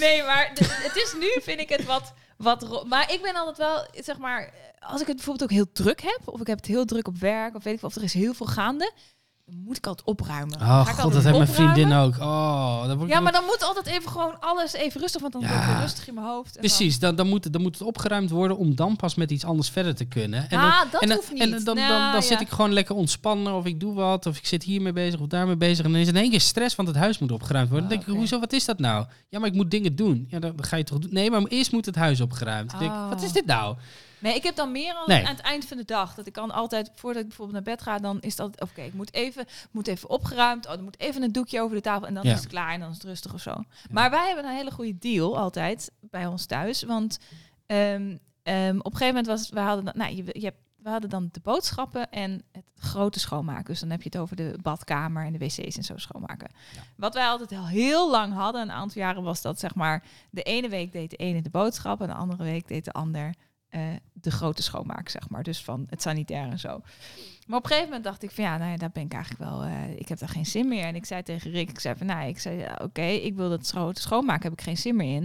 nee, 0.00 0.22
maar 0.22 0.50
het 0.58 0.96
is 0.96 1.14
nu, 1.18 1.40
vind 1.42 1.60
ik 1.60 1.68
het 1.68 1.84
wat... 1.84 2.12
wat 2.42 2.84
maar 2.86 3.12
ik 3.12 3.22
ben 3.22 3.34
altijd 3.34 3.56
wel, 3.56 3.86
zeg 4.04 4.18
maar... 4.18 4.54
Als 4.80 5.00
ik 5.00 5.06
het 5.06 5.16
bijvoorbeeld 5.16 5.50
ook 5.50 5.56
heel 5.56 5.72
druk 5.72 6.00
heb... 6.00 6.20
of 6.24 6.40
ik 6.40 6.46
heb 6.46 6.56
het 6.56 6.66
heel 6.66 6.84
druk 6.84 7.08
op 7.08 7.18
werk... 7.18 7.54
of 7.54 7.64
weet 7.64 7.76
ik 7.76 7.82
of 7.82 7.94
er 7.94 8.02
is 8.02 8.14
heel 8.14 8.34
veel 8.34 8.46
gaande... 8.46 8.92
dan 9.46 9.54
moet 9.64 9.76
ik 9.76 9.86
altijd 9.86 10.06
opruimen. 10.06 10.60
Oh 10.60 10.84
ik 10.88 10.94
god, 10.94 11.12
dat 11.12 11.22
heeft 11.22 11.36
mijn 11.36 11.48
opruimen. 11.48 11.74
vriendin 11.74 11.92
ook. 11.98 12.18
Oh, 12.18 12.86
dan 12.86 13.02
ik 13.02 13.08
Ja, 13.08 13.20
maar 13.20 13.32
dan 13.32 13.44
moet 13.44 13.62
altijd 13.64 13.86
even 13.86 14.10
gewoon 14.10 14.40
alles 14.40 14.72
even 14.72 15.00
rustig... 15.00 15.20
want 15.20 15.32
dan 15.32 15.42
Ja. 15.42 15.48
wordt 15.48 15.64
het 15.66 15.78
rustig 15.80 16.08
in 16.08 16.14
mijn 16.14 16.26
hoofd. 16.26 16.46
en 16.46 16.52
dan- 16.52 16.70
Precies, 16.70 16.98
dan, 16.98 17.14
dan, 17.16 17.28
moet, 17.28 17.44
het- 17.44 17.52
dan 17.52 17.62
moet 17.62 17.78
het 17.78 17.86
opgeruimd 17.86 18.30
worden 18.30 18.56
om 18.56 18.74
dan 18.74 18.96
pas 18.96 19.14
met 19.14 19.30
iets 19.30 19.44
anders 19.44 19.68
verder 19.70 19.94
te 19.94 20.04
kunnen. 20.04 20.40
En 20.50 20.58
dan, 20.60 20.70
ah, 20.70 20.80
dat 20.92 21.00
en 21.02 21.08
dan, 21.08 21.16
hoeft 21.16 21.32
niet. 21.32 21.42
en 21.42 21.50
dan, 21.50 21.64
dan, 21.64 21.74
Nou, 21.76 22.12
dan 22.12 22.22
zit 22.22 22.40
ik 22.40 22.48
gewoon 22.48 22.72
lekker 22.72 22.94
ontspannen 22.94 23.52
of 23.54 23.64
ik 23.64 23.80
doe 23.80 23.94
wat 23.94 24.26
of 24.26 24.36
ik 24.36 24.46
zit 24.46 24.62
hiermee 24.62 24.92
bezig 24.92 25.20
of 25.20 25.26
daarmee 25.26 25.56
bezig. 25.56 25.84
En 25.84 25.90
dan 25.92 26.00
is 26.00 26.06
het 26.06 26.16
in 26.16 26.22
één 26.22 26.30
keer 26.30 26.40
stress, 26.40 26.76
want 26.76 26.88
het 26.88 26.96
huis 26.96 27.18
moet 27.18 27.32
opgeruimd 27.32 27.68
worden. 27.70 27.88
dan 27.88 27.96
denk 27.98 28.08
ik, 28.08 28.14
Ah, 28.14 28.20
hoezo, 28.20 28.40
wat 28.40 28.52
is 28.52 28.64
dat 28.64 28.78
nou? 28.78 29.06
Ja, 29.28 29.38
maar 29.38 29.48
ik 29.48 29.54
moet 29.54 29.70
dingen 29.70 29.96
doen. 29.96 30.26
Ja, 30.28 30.38
dan, 30.38 30.52
dan 30.56 30.64
ga 30.64 30.76
je 30.76 30.84
toch 30.84 30.98
doen. 30.98 31.10
Nee, 31.12 31.30
maar 31.30 31.42
eerst 31.42 31.72
moet 31.72 31.86
het 31.86 31.96
huis 31.96 32.20
opgeruimd. 32.20 32.70
Dan 32.70 32.82
ik, 32.82 32.90
Oh. 32.90 33.08
wat 33.08 33.22
is 33.22 33.32
dit 33.32 33.46
nou? 33.46 33.76
Nee, 34.22 34.34
ik 34.34 34.42
heb 34.42 34.56
dan 34.56 34.72
meer 34.72 34.94
al 34.94 35.06
Nee. 35.06 35.26
aan 35.26 35.34
het 35.34 35.40
eind 35.44 35.64
van 35.66 35.76
de 35.76 35.84
dag. 35.84 36.14
Dat 36.14 36.26
ik 36.26 36.32
kan 36.32 36.50
altijd, 36.50 36.90
voordat 36.94 37.22
ik 37.22 37.28
bijvoorbeeld 37.28 37.64
naar 37.64 37.74
bed 37.76 37.82
ga, 37.84 37.98
dan 37.98 38.20
is 38.20 38.36
dat 38.36 38.60
oké. 38.60 38.82
ik 38.82 38.92
moet 38.94 39.14
even, 39.14 39.46
moet 39.70 39.86
even 39.86 40.08
opgeruimd. 40.10 40.66
Oh, 40.66 40.72
er 40.72 40.82
moet 40.82 41.00
even 41.00 41.22
een 41.22 41.32
doekje 41.32 41.60
over 41.60 41.76
de 41.76 41.82
tafel 41.82 42.06
en 42.06 42.14
dan 42.14 42.22
Ja. 42.24 42.32
is 42.32 42.38
het 42.40 42.48
klaar 42.48 42.72
en 42.72 42.80
dan 42.80 42.88
is 42.90 42.94
het 42.94 43.04
rustig 43.04 43.34
of 43.34 43.40
zo. 43.40 43.54
Maar 43.90 44.10
wij 44.10 44.26
hebben 44.26 44.44
een 44.44 44.56
hele 44.56 44.70
goede 44.70 44.98
deal 44.98 45.38
altijd 45.38 45.90
bij 46.00 46.26
ons 46.26 46.46
thuis, 46.46 46.82
want 46.82 47.18
ehm, 47.66 48.16
ehm, 48.42 48.76
op 48.78 48.92
een 48.92 48.98
gegeven 48.98 49.06
moment 49.06 49.26
was, 49.26 49.48
we 49.48 49.60
hadden, 49.60 49.84
dan- 49.84 49.94
nou, 49.96 50.14
je, 50.16 50.24
je 50.32 50.44
hebt, 50.44 50.58
we 50.76 50.88
hadden 50.88 51.10
dan 51.10 51.28
de 51.32 51.40
boodschappen 51.42 52.10
en 52.10 52.42
het 52.52 52.64
grote 52.74 53.18
schoonmaken. 53.20 53.64
Dus 53.64 53.80
dan 53.80 53.90
heb 53.90 54.02
je 54.02 54.08
het 54.12 54.18
over 54.18 54.36
de 54.36 54.58
badkamer 54.62 55.24
en 55.24 55.32
de 55.32 55.38
wc's 55.38 55.76
en 55.76 55.82
zo 55.84 55.96
schoonmaken. 55.96 56.50
Wat 56.96 57.14
wij 57.14 57.26
altijd 57.26 57.52
al 57.52 57.66
heel 57.66 58.10
lang 58.10 58.32
hadden, 58.32 58.62
een 58.62 58.72
aantal 58.72 59.02
jaren, 59.02 59.22
was 59.22 59.42
dat 59.42 59.60
zeg 59.60 59.74
maar 59.74 60.02
de 60.30 60.42
ene 60.42 60.68
week 60.68 60.92
deed 60.92 61.10
de 61.10 61.16
ene 61.16 61.42
de 61.42 61.50
boodschappen 61.50 62.08
en 62.08 62.14
de 62.14 62.20
andere 62.20 62.42
week 62.42 62.68
deed 62.68 62.84
de 62.84 62.92
ander 62.92 63.34
eh, 63.72 63.80
de 64.12 64.30
grote 64.30 64.62
schoonmaak, 64.62 65.08
zeg 65.08 65.28
maar. 65.28 65.42
Dus 65.42 65.64
van 65.64 65.86
het 65.88 66.02
sanitair 66.02 66.50
en 66.50 66.58
zo. 66.58 66.80
Maar 67.46 67.58
op 67.58 67.64
een 67.64 67.70
gegeven 67.70 67.84
moment 67.84 68.04
dacht 68.04 68.22
ik 68.22 68.30
van 68.30 68.44
ja, 68.44 68.56
nou 68.58 68.70
ja, 68.70 68.76
daar 68.76 68.90
ben 68.90 69.02
ik 69.02 69.12
eigenlijk 69.12 69.50
wel, 69.50 69.62
eh, 69.62 69.90
ik 69.96 70.08
heb 70.08 70.18
daar 70.18 70.28
geen 70.28 70.46
zin 70.46 70.68
meer. 70.68 70.84
En 70.84 70.94
ik 70.94 71.04
zei 71.04 71.22
tegen 71.22 71.50
Rick, 71.50 71.70
ik 71.70 71.80
zei 71.80 71.96
van 71.96 72.06
nou, 72.06 72.28
ik 72.28 72.38
zei 72.40 72.58
ja, 72.58 72.78
oké, 72.82 73.02
ik 73.02 73.34
wil 73.34 73.48
dat 73.48 73.68
grote 73.68 74.00
schoonmaken, 74.00 74.42
heb 74.42 74.52
ik 74.52 74.60
geen 74.60 74.76
zin 74.76 74.96
meer 74.96 75.14
in. 75.14 75.24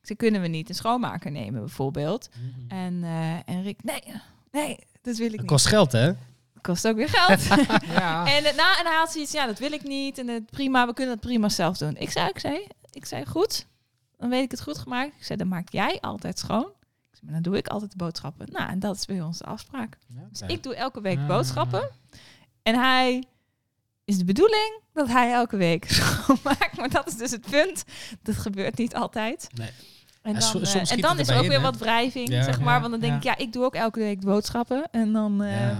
Ik 0.00 0.06
zei, 0.06 0.18
kunnen 0.18 0.40
we 0.40 0.48
niet 0.48 0.68
een 0.68 0.74
schoonmaker 0.74 1.30
nemen 1.30 1.60
bijvoorbeeld? 1.60 2.28
En, 2.68 3.04
eh, 3.04 3.34
en 3.54 3.62
Rick, 3.62 3.82
nee, 3.82 4.02
nee, 4.50 4.78
dat 5.02 5.16
wil 5.16 5.26
ik 5.26 5.30
Dat 5.32 5.40
niet. 5.40 5.50
kost 5.50 5.66
geld, 5.66 5.92
hè? 5.92 6.12
Kost 6.60 6.88
ook 6.88 6.96
weer 6.96 7.08
geld. 7.08 7.42
ja. 8.00 8.26
En, 8.26 8.42
na, 8.42 8.78
en 8.78 8.86
hij 8.86 8.96
had 8.96 9.12
zoiets, 9.12 9.32
ja, 9.32 9.46
dat 9.46 9.58
wil 9.58 9.72
ik 9.72 9.82
niet. 9.82 10.18
En 10.18 10.28
het 10.28 10.50
prima, 10.50 10.86
we 10.86 10.94
kunnen 10.94 11.14
het 11.14 11.22
prima 11.24 11.48
zelf 11.48 11.76
doen. 11.76 11.96
Ik 11.96 12.10
zei, 12.10 12.28
ik 12.28 12.38
zei, 12.38 12.66
ik 12.92 13.04
zei, 13.06 13.26
goed. 13.26 13.66
Dan 14.16 14.30
weet 14.30 14.42
ik 14.44 14.50
het 14.50 14.62
goed 14.62 14.78
gemaakt. 14.78 15.12
Ik 15.16 15.24
zei, 15.24 15.38
dan 15.38 15.48
maak 15.48 15.68
jij 15.68 15.98
altijd 16.00 16.38
schoon. 16.38 16.68
Maar 17.22 17.32
dan 17.32 17.42
doe 17.42 17.56
ik 17.56 17.68
altijd 17.68 17.90
de 17.90 17.96
boodschappen. 17.96 18.46
Nou, 18.52 18.70
en 18.70 18.78
dat 18.78 18.96
is 18.96 19.04
bij 19.04 19.22
ons 19.22 19.38
de 19.38 19.44
afspraak. 19.44 19.98
Dus 20.30 20.40
ik 20.46 20.62
doe 20.62 20.74
elke 20.74 21.00
week 21.00 21.18
Ah. 21.18 21.26
boodschappen. 21.26 21.90
En 22.62 22.74
hij 22.74 23.24
is 24.04 24.18
de 24.18 24.24
bedoeling 24.24 24.80
dat 24.92 25.08
hij 25.08 25.32
elke 25.32 25.56
week 25.56 25.84
schoonmaakt. 25.90 26.76
Maar 26.76 26.90
dat 26.90 27.06
is 27.08 27.16
dus 27.16 27.30
het 27.30 27.50
punt. 27.50 27.84
Dat 28.22 28.34
gebeurt 28.36 28.78
niet 28.78 28.94
altijd. 28.94 29.48
Nee. 29.54 29.70
En 30.22 30.34
dan, 30.38 30.62
eh, 30.62 30.90
en 30.92 31.00
dan 31.00 31.18
is 31.18 31.28
er 31.28 31.36
ook 31.36 31.42
in, 31.42 31.48
weer 31.48 31.60
wat 31.60 31.76
wrijving, 31.78 32.28
Ja. 32.28 32.42
zeg 32.42 32.60
maar. 32.60 32.74
Ja, 32.74 32.80
Want 32.80 32.90
dan 32.92 33.00
denk 33.00 33.16
ik, 33.16 33.22
ja, 33.22 33.36
ik 33.36 33.52
doe 33.52 33.64
ook 33.64 33.74
elke 33.74 33.98
week 33.98 34.20
boodschappen. 34.20 34.88
En 34.90 35.12
dan... 35.12 35.42
eh, 35.42 35.78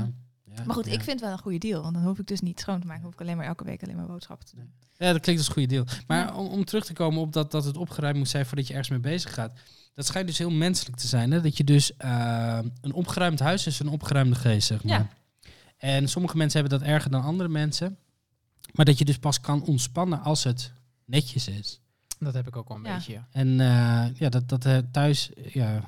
maar 0.64 0.74
goed, 0.74 0.86
ik 0.86 0.92
vind 0.92 1.06
het 1.06 1.20
wel 1.20 1.30
een 1.32 1.38
goede 1.38 1.58
deal. 1.58 1.82
Want 1.82 1.94
dan 1.94 2.02
hoef 2.04 2.18
ik 2.18 2.26
dus 2.26 2.40
niet 2.40 2.60
schoon 2.60 2.80
te 2.80 2.86
maken. 2.86 3.02
Hoef 3.04 3.12
ik 3.12 3.20
alleen 3.20 3.36
maar 3.36 3.46
elke 3.46 3.64
week 3.64 3.82
alleen 3.82 3.96
maar 3.96 4.06
boodschappen 4.06 4.46
te 4.46 4.56
doen. 4.56 4.72
Ja, 4.96 5.12
dat 5.12 5.20
klinkt 5.20 5.40
als 5.40 5.48
een 5.48 5.54
goede 5.54 5.68
deal. 5.74 5.84
Maar 6.06 6.36
om, 6.36 6.46
om 6.46 6.64
terug 6.64 6.84
te 6.84 6.92
komen 6.92 7.20
op 7.20 7.32
dat, 7.32 7.50
dat 7.50 7.64
het 7.64 7.76
opgeruimd 7.76 8.16
moet 8.18 8.28
zijn 8.28 8.46
voordat 8.46 8.66
je 8.66 8.72
ergens 8.72 8.90
mee 8.90 8.98
bezig 9.12 9.34
gaat. 9.34 9.52
Dat 9.96 10.06
schijnt 10.06 10.26
dus 10.28 10.38
heel 10.38 10.50
menselijk 10.50 10.96
te 10.96 11.06
zijn. 11.06 11.30
Hè? 11.30 11.40
Dat 11.40 11.56
je 11.56 11.64
dus 11.64 11.96
eh, 11.96 12.58
een 12.80 12.92
opgeruimd 12.92 13.38
huis 13.40 13.66
is 13.66 13.78
een 13.78 13.88
opgeruimde 13.88 14.34
geest, 14.34 14.66
zeg 14.66 14.84
maar. 14.84 14.98
Ja. 14.98 15.08
En 15.76 16.08
sommige 16.08 16.36
mensen 16.36 16.60
hebben 16.60 16.78
dat 16.78 16.88
erger 16.88 17.10
dan 17.10 17.22
andere 17.22 17.48
mensen. 17.48 17.98
Maar 18.72 18.84
dat 18.84 18.98
je 18.98 19.04
dus 19.04 19.18
pas 19.18 19.40
kan 19.40 19.62
ontspannen 19.62 20.22
als 20.22 20.44
het 20.44 20.72
netjes 21.04 21.48
is. 21.48 21.80
Dat 22.18 22.34
heb 22.34 22.46
ik 22.46 22.56
ook 22.56 22.68
wel 22.68 22.76
een 22.76 22.84
Ja. 22.84 22.94
beetje, 22.96 23.12
ja. 23.12 23.26
En 23.32 23.60
eh, 23.60 24.06
ja, 24.18 24.28
dat, 24.28 24.48
dat 24.48 24.64
eh, 24.64 24.78
thuis 24.92 25.30
ja, 25.52 25.80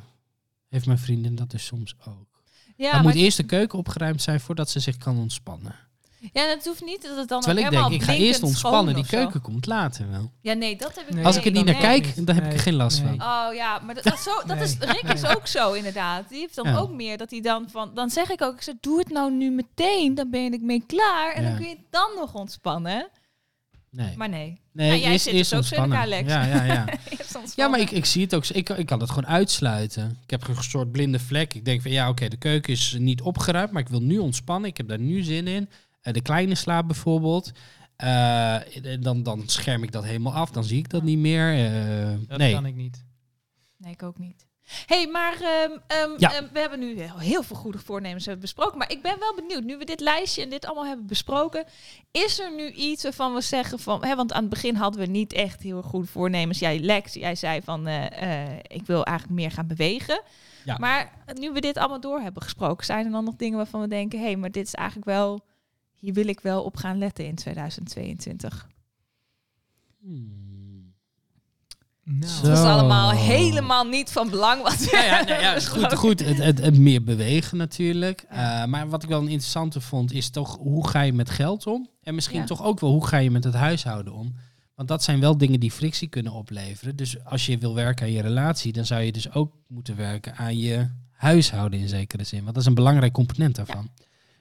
heeft 0.69 0.87
mijn 0.87 0.99
vriendin 0.99 1.35
dat 1.35 1.51
dus 1.51 1.65
soms 1.65 1.95
ook. 2.07 2.43
Ja, 2.77 2.93
dan 2.93 3.03
moet 3.03 3.15
eerst 3.15 3.37
de 3.37 3.43
keuken 3.43 3.79
opgeruimd 3.79 4.23
zijn 4.23 4.41
voordat 4.41 4.71
ze 4.71 4.81
zich 4.81 4.97
kan 4.97 5.19
ontspannen. 5.19 5.75
Ja, 6.33 6.47
het 6.49 6.65
hoeft 6.65 6.85
niet 6.85 7.03
dat 7.03 7.17
het 7.17 7.29
dan 7.29 7.41
Terwijl 7.41 7.67
ook 7.67 7.73
ik 7.73 7.79
denk, 7.79 7.91
helemaal 7.91 7.93
ik 7.93 8.03
ga 8.03 8.25
eerst 8.27 8.43
ontspannen. 8.43 8.95
Die 8.95 9.07
keuken 9.07 9.41
komt 9.41 9.67
later 9.67 10.11
wel. 10.11 10.31
Ja, 10.41 10.53
nee, 10.53 10.77
dat 10.77 10.95
heb 10.95 11.09
ik 11.09 11.15
Nee, 11.15 11.25
Als 11.25 11.37
ik 11.37 11.45
er 11.45 11.51
niet 11.51 11.65
naar 11.65 11.75
nee. 11.75 12.01
kijk, 12.01 12.27
dan 12.27 12.35
heb 12.35 12.45
ik 12.45 12.53
er 12.53 12.59
geen 12.59 12.75
last 12.75 13.03
nee. 13.03 13.17
van. 13.19 13.29
Oh 13.29 13.55
ja, 13.55 13.79
maar 13.79 13.95
dat, 13.95 14.05
dat, 14.05 14.15
is 14.15 14.23
zo, 14.23 14.31
dat 14.47 14.61
is. 14.61 14.77
Rick 14.79 15.13
is 15.15 15.25
ook 15.27 15.47
zo 15.47 15.73
inderdaad. 15.73 16.29
Die 16.29 16.39
heeft 16.39 16.55
dan 16.55 16.67
Ja. 16.69 16.77
ook 16.79 16.91
meer 16.93 17.19
dat 17.19 17.31
hij 17.31 17.41
dan 17.41 17.69
van... 17.71 17.91
Dan 17.95 18.11
zeg 18.11 18.31
ik 18.31 18.43
ook, 18.43 18.55
ik 18.55 18.63
zeg, 18.63 18.75
doe 18.81 18.99
het 18.99 19.09
nou 19.11 19.33
nu 19.33 19.51
meteen. 19.51 20.15
Dan 20.15 20.31
ben 20.31 20.53
ik 20.53 20.61
mee 20.63 20.83
klaar. 20.87 21.33
En 21.35 21.43
Ja. 21.43 21.49
dan 21.49 21.59
kun 21.59 21.69
je 21.69 21.75
het 21.75 21.85
dan 21.91 22.11
nog 22.17 22.35
ontspannen. 22.35 23.09
Nee. 23.91 24.17
Maar 24.17 24.29
nee. 24.29 24.61
Nee, 24.73 24.89
Nou, 24.89 25.01
jij 25.01 25.11
eerst, 25.13 25.25
zit 25.25 25.35
eerst 25.35 25.51
dus 25.51 25.59
ook 25.59 25.65
zo 25.65 25.75
in 25.75 25.81
ontspannen. 25.83 26.19
elkaar, 26.19 26.45
Lex. 26.49 26.55
Ja, 26.55 26.65
ja, 26.65 26.75
ja. 26.75 26.85
Ja, 27.55 27.69
maar 27.69 27.81
ik, 27.81 27.91
ik 27.91 28.05
zie 28.05 28.23
het 28.23 28.35
ook. 28.35 28.47
Ik, 28.47 28.69
ik 28.69 28.87
kan 28.87 29.01
het 29.01 29.09
gewoon 29.09 29.27
uitsluiten. 29.27 30.19
Ik 30.25 30.31
heb 30.31 30.49
een 30.49 30.63
soort 30.63 30.93
blinde 30.93 31.19
vlek. 31.19 31.55
Ik 31.55 31.65
denk 31.65 31.83
van 31.83 31.91
ja, 31.91 32.09
oké, 32.09 32.29
de 32.29 32.37
keuken 32.37 32.73
is 32.73 32.97
niet 32.99 33.21
opgeruimd, 33.21 33.71
maar 33.73 33.83
ik 33.83 33.89
wil 33.89 34.03
nu 34.03 34.19
ontspannen. 34.19 34.71
Ik 34.71 34.77
heb 34.77 34.89
daar 34.89 34.99
nu 34.99 35.23
zin 35.23 35.47
in. 35.47 35.69
Eh, 36.01 36.13
de 36.13 36.23
kleine 36.23 36.55
slaap 36.55 36.87
bijvoorbeeld. 36.87 37.51
Eh, 37.97 38.57
dan, 39.01 39.23
dan 39.23 39.43
scherm 39.49 39.83
ik 39.83 39.93
dat 39.93 40.05
helemaal 40.05 40.35
af, 40.35 40.51
dan 40.51 40.65
zie 40.65 40.79
ik 40.79 40.91
dat 40.91 41.03
niet 41.03 41.19
meer. 41.19 41.65
Eh, 41.67 42.15
Dat 42.29 42.39
nee. 42.39 42.53
kan 42.55 42.67
ik 42.67 42.75
niet. 42.75 43.05
Nee, 43.77 43.93
ik 43.93 44.03
ook 44.03 44.19
niet. 44.19 44.47
hey, 44.87 45.07
maar 45.07 45.33
ehm, 45.35 45.71
ehm, 45.87 46.11
Ja. 46.19 46.33
ehm, 46.35 46.45
we 46.53 46.59
hebben 46.61 46.79
nu 46.79 47.01
heel, 47.01 47.43
veel 47.43 47.57
goede 47.57 47.79
voornemens 47.79 48.25
hebben 48.25 48.43
besproken. 48.43 48.79
Maar 48.79 48.91
ik 48.91 49.03
ben 49.03 49.19
wel 49.19 49.35
benieuwd, 49.35 49.65
nu 49.65 49.77
we 49.79 49.85
dit 49.85 50.01
lijstje 50.01 50.43
en 50.43 50.51
dit 50.51 50.65
allemaal 50.67 50.87
hebben 50.87 51.07
besproken, 51.07 51.65
is 52.11 52.39
er 52.39 52.55
nu 52.55 52.71
iets 52.71 53.03
waarvan 53.03 53.35
we 53.35 53.41
zeggen 53.41 53.79
van, 53.79 54.05
hè, 54.05 54.17
want 54.17 54.33
aan 54.33 54.41
het 54.41 54.51
begin 54.51 54.75
hadden 54.75 55.01
we 55.01 55.07
niet 55.07 55.33
echt 55.33 55.63
heel 55.63 55.83
goede 55.83 56.07
voornemens. 56.07 56.59
Jij 56.59 56.79
Lex, 56.79 57.15
jij 57.15 57.35
zei 57.35 57.61
van, 57.63 57.87
eh, 57.87 58.43
eh, 58.47 58.59
ik 58.63 58.87
wil 58.87 59.05
eigenlijk 59.05 59.41
meer 59.41 59.51
gaan 59.51 59.67
bewegen. 59.67 60.23
Ja. 60.65 60.77
Maar 60.79 61.13
nu 61.35 61.53
we 61.53 61.61
dit 61.61 61.77
allemaal 61.77 62.01
door 62.01 62.21
hebben 62.21 62.43
gesproken, 62.43 62.87
zijn 62.87 63.07
er 63.07 63.13
dan 63.13 63.25
nog 63.25 63.37
dingen 63.37 63.57
waarvan 63.57 63.81
we 63.81 63.89
denken, 63.89 64.19
hé, 64.19 64.25
hey, 64.25 64.37
maar 64.37 64.51
dit 64.51 64.67
is 64.67 64.75
eigenlijk 64.75 65.09
wel, 65.09 65.41
hier 65.99 66.13
wil 66.13 66.27
ik 66.29 66.41
wel 66.41 66.63
op 66.63 66.77
gaan 66.77 66.99
letten 66.99 67.27
in 67.27 67.35
2022. 67.35 68.69
Hmm. 70.01 70.47
Nou. 72.05 72.43
Dat 72.43 72.59
is 72.59 72.65
allemaal 72.65 73.11
helemaal 73.11 73.85
niet 73.85 74.11
van 74.11 74.31
belang 74.31 74.63
wat 74.63 74.89
Ja, 74.91 75.05
ja, 75.05 75.25
nou 75.25 75.41
ja, 75.41 75.61
goed, 75.75 75.95
goed. 75.95 76.21
Het, 76.21 76.39
het, 76.39 76.59
het 76.59 76.79
meer 76.79 77.03
bewegen 77.03 77.57
natuurlijk. 77.57 78.25
Eh, 78.29 78.65
maar 78.65 78.89
wat 78.89 79.03
ik 79.03 79.09
wel 79.09 79.21
een 79.21 79.29
interessante 79.29 79.81
vond, 79.81 80.13
is 80.13 80.31
toch 80.31 80.57
hoe 80.57 80.89
ga 80.89 81.01
je 81.01 81.13
met 81.13 81.31
geld 81.31 81.67
om? 81.67 81.89
En 82.03 82.15
misschien 82.15 82.41
Ja. 82.41 82.47
toch 82.47 82.63
ook 82.63 82.81
wel 82.81 82.91
hoe 82.91 83.07
ga 83.07 83.17
je 83.17 83.31
met 83.31 83.45
het 83.45 83.55
huishouden 83.55 84.13
om? 84.13 84.35
Want 84.75 84.89
dat 84.89 85.03
zijn 85.03 85.21
wel 85.21 85.39
dingen 85.39 85.61
die 85.61 85.71
frictie 85.71 86.09
kunnen 86.09 86.33
opleveren. 86.33 86.97
Dus 86.97 87.25
als 87.25 87.47
je 87.47 87.59
wil 87.59 87.75
werken 87.75 88.07
aan 88.07 88.13
je 88.13 88.23
relatie, 88.23 88.73
dan 88.73 88.87
zou 88.87 89.03
je 89.03 89.13
dus 89.13 89.33
ook 89.33 89.55
moeten 89.67 89.97
werken 89.97 90.37
aan 90.37 90.59
je 90.59 90.89
huishouden 91.11 91.81
in 91.81 91.89
zekere 91.89 92.25
zin. 92.25 92.43
Want 92.43 92.53
dat 92.55 92.63
is 92.63 92.69
een 92.69 92.75
belangrijk 92.75 93.13
component 93.13 93.55
daarvan. 93.57 93.91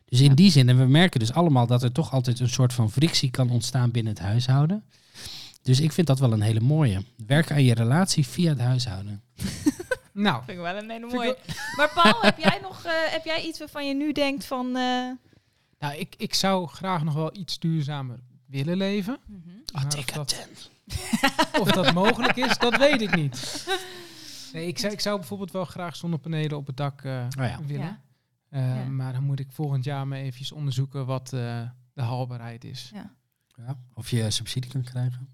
Dus 0.10 0.20
in 0.20 0.28
Ja. 0.30 0.34
die 0.34 0.52
zin, 0.52 0.70
en 0.70 0.78
we 0.78 0.86
merken 0.86 1.20
dus 1.20 1.34
allemaal 1.34 1.68
dat 1.68 1.84
er 1.84 1.92
toch 1.92 2.12
altijd 2.12 2.40
een 2.40 2.50
soort 2.50 2.74
van 2.74 2.92
frictie 2.92 3.32
kan 3.32 3.50
ontstaan 3.50 3.92
binnen 3.92 4.14
het 4.14 4.22
huishouden. 4.22 4.84
Dus 5.62 5.80
ik 5.80 5.92
vind 5.92 6.08
dat 6.08 6.20
wel 6.20 6.32
een 6.32 6.42
hele 6.42 6.60
mooie. 6.60 7.04
Werken 7.28 7.56
aan 7.56 7.64
je 7.64 7.74
relatie 7.74 8.28
via 8.28 8.50
het 8.50 8.60
huishouden. 8.60 9.22
nou, 10.14 10.38
Vind 10.46 10.58
ik 10.58 10.64
wel 10.64 10.76
een 10.78 10.90
hele 10.90 11.08
mooie. 11.14 11.38
Maar 11.78 11.92
Paul, 11.94 12.22
heb 12.22 12.38
jij 12.38 12.60
nog 12.62 12.84
eh, 12.86 12.92
heb 12.94 13.26
jij 13.26 13.42
iets 13.44 13.60
waarvan 13.60 13.88
je 13.88 13.94
nu 13.96 14.12
denkt 14.12 14.46
van... 14.46 14.66
eh, 14.66 15.12
nou 15.80 15.96
ik, 15.98 16.16
ik 16.18 16.34
zou 16.34 16.68
graag 16.68 17.04
nog 17.04 17.14
wel 17.14 17.36
iets 17.38 17.60
duurzamer 17.60 18.20
willen 18.46 18.78
leven. 18.78 19.18
Maar 19.74 19.86
of, 19.98 20.06
dat, 20.06 20.48
of 21.62 21.72
dat 21.72 21.94
mogelijk 21.94 22.36
is, 22.36 22.58
dat 22.58 22.78
weet 22.78 23.02
ik 23.02 23.16
niet. 23.16 23.66
Nee, 24.54 24.68
ik, 24.68 24.78
zou, 24.80 24.94
ik 24.94 25.00
zou 25.00 25.18
bijvoorbeeld 25.20 25.52
wel 25.52 25.66
graag 25.66 25.96
zonnepanelen 25.96 26.58
op 26.58 26.68
het 26.68 26.78
dak 26.78 27.02
eh, 27.04 27.26
Oh 27.40 27.46
ja. 27.46 27.60
willen. 27.66 27.86
Ja. 27.86 28.00
Eh, 28.50 28.76
Ja. 28.76 28.86
Maar 28.86 29.14
dan 29.14 29.24
moet 29.24 29.40
ik 29.40 29.52
volgend 29.52 29.84
jaar 29.84 30.08
maar 30.08 30.18
eventjes 30.18 30.52
onderzoeken 30.52 31.06
wat 31.06 31.34
eh, 31.34 31.70
de 31.94 32.02
haalbaarheid 32.02 32.64
is. 32.64 32.92
Ja, 32.94 33.78
of 33.94 34.10
je 34.10 34.32
subsidie 34.32 34.72
kan 34.72 34.84
krijgen. 34.84 35.28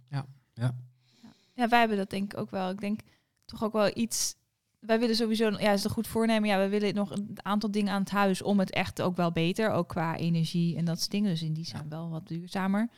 Ja, 1.56 1.68
wij 1.70 1.80
hebben 1.80 1.98
dat 1.98 2.10
denk 2.10 2.34
ik 2.34 2.40
ook 2.40 2.50
wel. 2.52 2.70
Ik 2.70 2.80
denk 2.80 3.00
toch 3.46 3.64
ook 3.64 3.74
wel 3.74 3.92
iets... 3.98 4.36
Wij 4.80 5.00
willen 5.00 5.16
sowieso... 5.16 5.50
Ja, 5.50 5.58
is 5.72 5.76
het 5.76 5.84
een 5.84 5.90
goed 5.92 6.08
voornemen. 6.08 6.50
Ja, 6.50 6.60
we 6.60 6.70
willen 6.70 6.96
nog 6.96 7.12
een 7.12 7.38
aantal 7.42 7.72
dingen 7.72 7.94
aan 7.94 8.02
het 8.02 8.10
huis 8.12 8.42
om 8.42 8.60
het 8.60 8.72
echt 8.72 9.02
ook 9.02 9.16
wel 9.16 9.32
beter. 9.32 9.72
Ook 9.72 9.88
qua 9.88 10.16
energie 10.18 10.78
en 10.78 10.86
dat 10.86 10.98
soort 11.00 11.12
dingen. 11.12 11.30
Dus 11.30 11.42
in 11.42 11.54
die 11.54 11.66
zijn 11.66 11.90
wel 11.90 12.10
wat 12.10 12.28
duurzamer. 12.28 12.90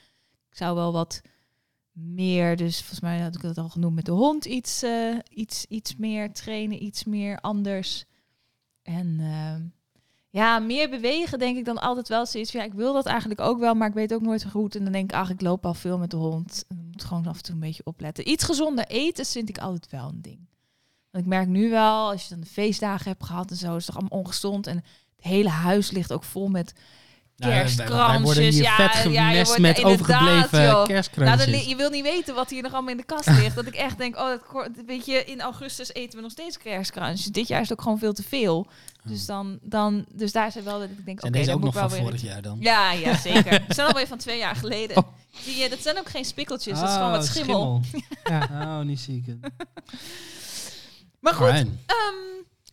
Ik 0.49 0.57
zou 0.57 0.75
wel 0.75 0.91
wat 0.93 1.21
meer... 1.91 2.55
Dus 2.57 2.77
volgens 2.77 2.99
mij 2.99 3.19
had 3.21 3.35
ik 3.35 3.41
dat 3.41 3.57
al 3.57 3.69
genoemd 3.69 3.95
met 3.95 4.05
de 4.05 4.11
hond. 4.11 4.45
Iets, 4.45 4.83
eh, 4.83 5.17
iets, 5.29 5.65
iets 5.65 5.95
meer 5.95 6.31
trainen, 6.33 6.83
iets 6.83 7.03
meer 7.03 7.39
anders. 7.39 8.05
En... 8.81 9.19
ehm, 9.19 9.61
ja, 10.35 10.59
meer 10.59 10.89
bewegen 10.89 11.39
denk 11.39 11.57
ik 11.57 11.65
dan 11.65 11.77
altijd 11.77 12.07
wel 12.07 12.25
zoiets. 12.25 12.51
Ja, 12.51 12.63
ik 12.63 12.73
wil 12.73 12.93
dat 12.93 13.05
eigenlijk 13.05 13.41
ook 13.41 13.59
wel, 13.59 13.73
maar 13.73 13.87
ik 13.87 13.93
weet 13.93 14.13
ook 14.13 14.21
nooit 14.21 14.41
zo 14.41 14.49
goed. 14.49 14.75
En 14.75 14.83
dan 14.83 14.91
denk 14.91 15.11
ik, 15.11 15.17
ach, 15.17 15.29
ik 15.29 15.41
loop 15.41 15.65
al 15.65 15.73
veel 15.73 15.97
met 15.97 16.11
de 16.11 16.17
hond. 16.17 16.65
En 16.67 16.87
moet 16.91 17.03
gewoon 17.03 17.27
af 17.27 17.37
en 17.37 17.43
toe 17.43 17.53
een 17.53 17.59
beetje 17.59 17.85
opletten. 17.85 18.29
Iets 18.29 18.43
gezonder 18.43 18.85
eten 18.85 19.25
vind 19.25 19.49
ik 19.49 19.57
altijd 19.57 19.91
wel 19.91 20.07
een 20.07 20.21
ding. 20.21 20.47
Want 21.11 21.23
ik 21.23 21.29
merk 21.29 21.47
nu 21.47 21.69
wel, 21.69 22.09
als 22.09 22.23
je 22.23 22.29
dan 22.29 22.39
de 22.39 22.47
feestdagen 22.47 23.11
hebt 23.11 23.23
gehad 23.23 23.49
en 23.49 23.55
zo, 23.55 23.75
is 23.75 23.85
het 23.85 23.85
toch 23.85 23.95
allemaal 23.95 24.19
ongezond. 24.19 24.67
En 24.67 24.75
het 24.75 25.25
hele 25.25 25.49
huis 25.49 25.91
ligt 25.91 26.13
ook 26.13 26.23
vol 26.23 26.47
met 26.47 26.73
kerstkransjes. 27.37 28.07
Wij 28.07 28.21
worden 28.21 28.43
hier 28.43 28.61
ja, 28.61 28.75
vet 28.75 29.03
ja, 29.03 29.09
je 29.09 29.17
gemest 29.31 29.47
wordt- 29.47 29.61
met 29.61 29.77
inderdaad, 29.77 29.99
overgebleven 30.01 30.61
joh. 30.63 30.71
Nou, 30.71 30.87
kerstkransjes. 30.87 31.65
je 31.65 31.75
wil 31.75 31.89
niet 31.89 32.03
weten 32.03 32.35
wat 32.35 32.49
hier 32.49 32.61
nog 32.63 32.73
allemaal 32.73 32.91
in 32.91 32.97
de 32.97 33.03
kast 33.03 33.27
ligt. 33.27 33.55
dat 33.55 33.65
ik 33.65 33.75
echt 33.75 33.97
denk, 33.97 34.15
oh, 34.17 34.29
dat, 34.53 34.69
weet 34.85 35.05
je, 35.05 35.25
in 35.25 35.41
augustus 35.41 35.93
eten 35.93 36.15
we 36.15 36.21
nog 36.21 36.31
steeds 36.31 36.57
kerstkransjes. 36.57 37.25
Dit 37.25 37.47
jaar 37.47 37.61
is 37.61 37.69
het 37.69 37.77
ook 37.77 37.83
gewoon 37.83 37.99
veel 37.99 38.13
te 38.13 38.23
veel. 38.23 38.67
Dus, 39.03 39.25
dan, 39.25 39.59
dan, 39.61 40.05
dus 40.11 40.31
daar 40.31 40.51
zijn 40.51 40.63
wel 40.63 40.79
dat 40.79 40.89
ik 40.89 41.05
denk, 41.05 41.19
oké, 41.23 41.31
deze 41.31 41.45
dan 41.45 41.55
ook 41.55 41.61
moet 41.61 41.73
nog 41.73 41.81
van 41.81 41.89
wel 41.89 41.97
weer 41.99 42.07
vorig 42.07 42.21
jaar 42.21 42.41
dan? 42.41 42.57
Ja, 42.59 42.91
ja, 42.91 43.17
zeker. 43.17 43.53
Ze 43.67 43.73
zijn 43.73 43.87
alweer 43.87 44.07
van 44.07 44.17
twee 44.17 44.37
jaar 44.37 44.55
geleden. 44.55 44.97
Oh. 44.97 45.03
Die, 45.45 45.63
eh, 45.63 45.69
dat 45.69 45.79
zijn 45.79 45.97
ook 45.99 46.09
geen 46.09 46.25
spikkeltjes, 46.25 46.79
dat 46.79 46.87
is 46.89 46.93
gewoon 46.95 47.11
Oh, 47.11 47.17
wat 47.17 47.25
schimmel. 47.25 47.81
Ja. 48.23 48.47
Oh, 48.51 48.79
niet 48.85 48.99
ziek. 48.99 49.25
Maar 51.19 51.33
goed. 51.33 51.65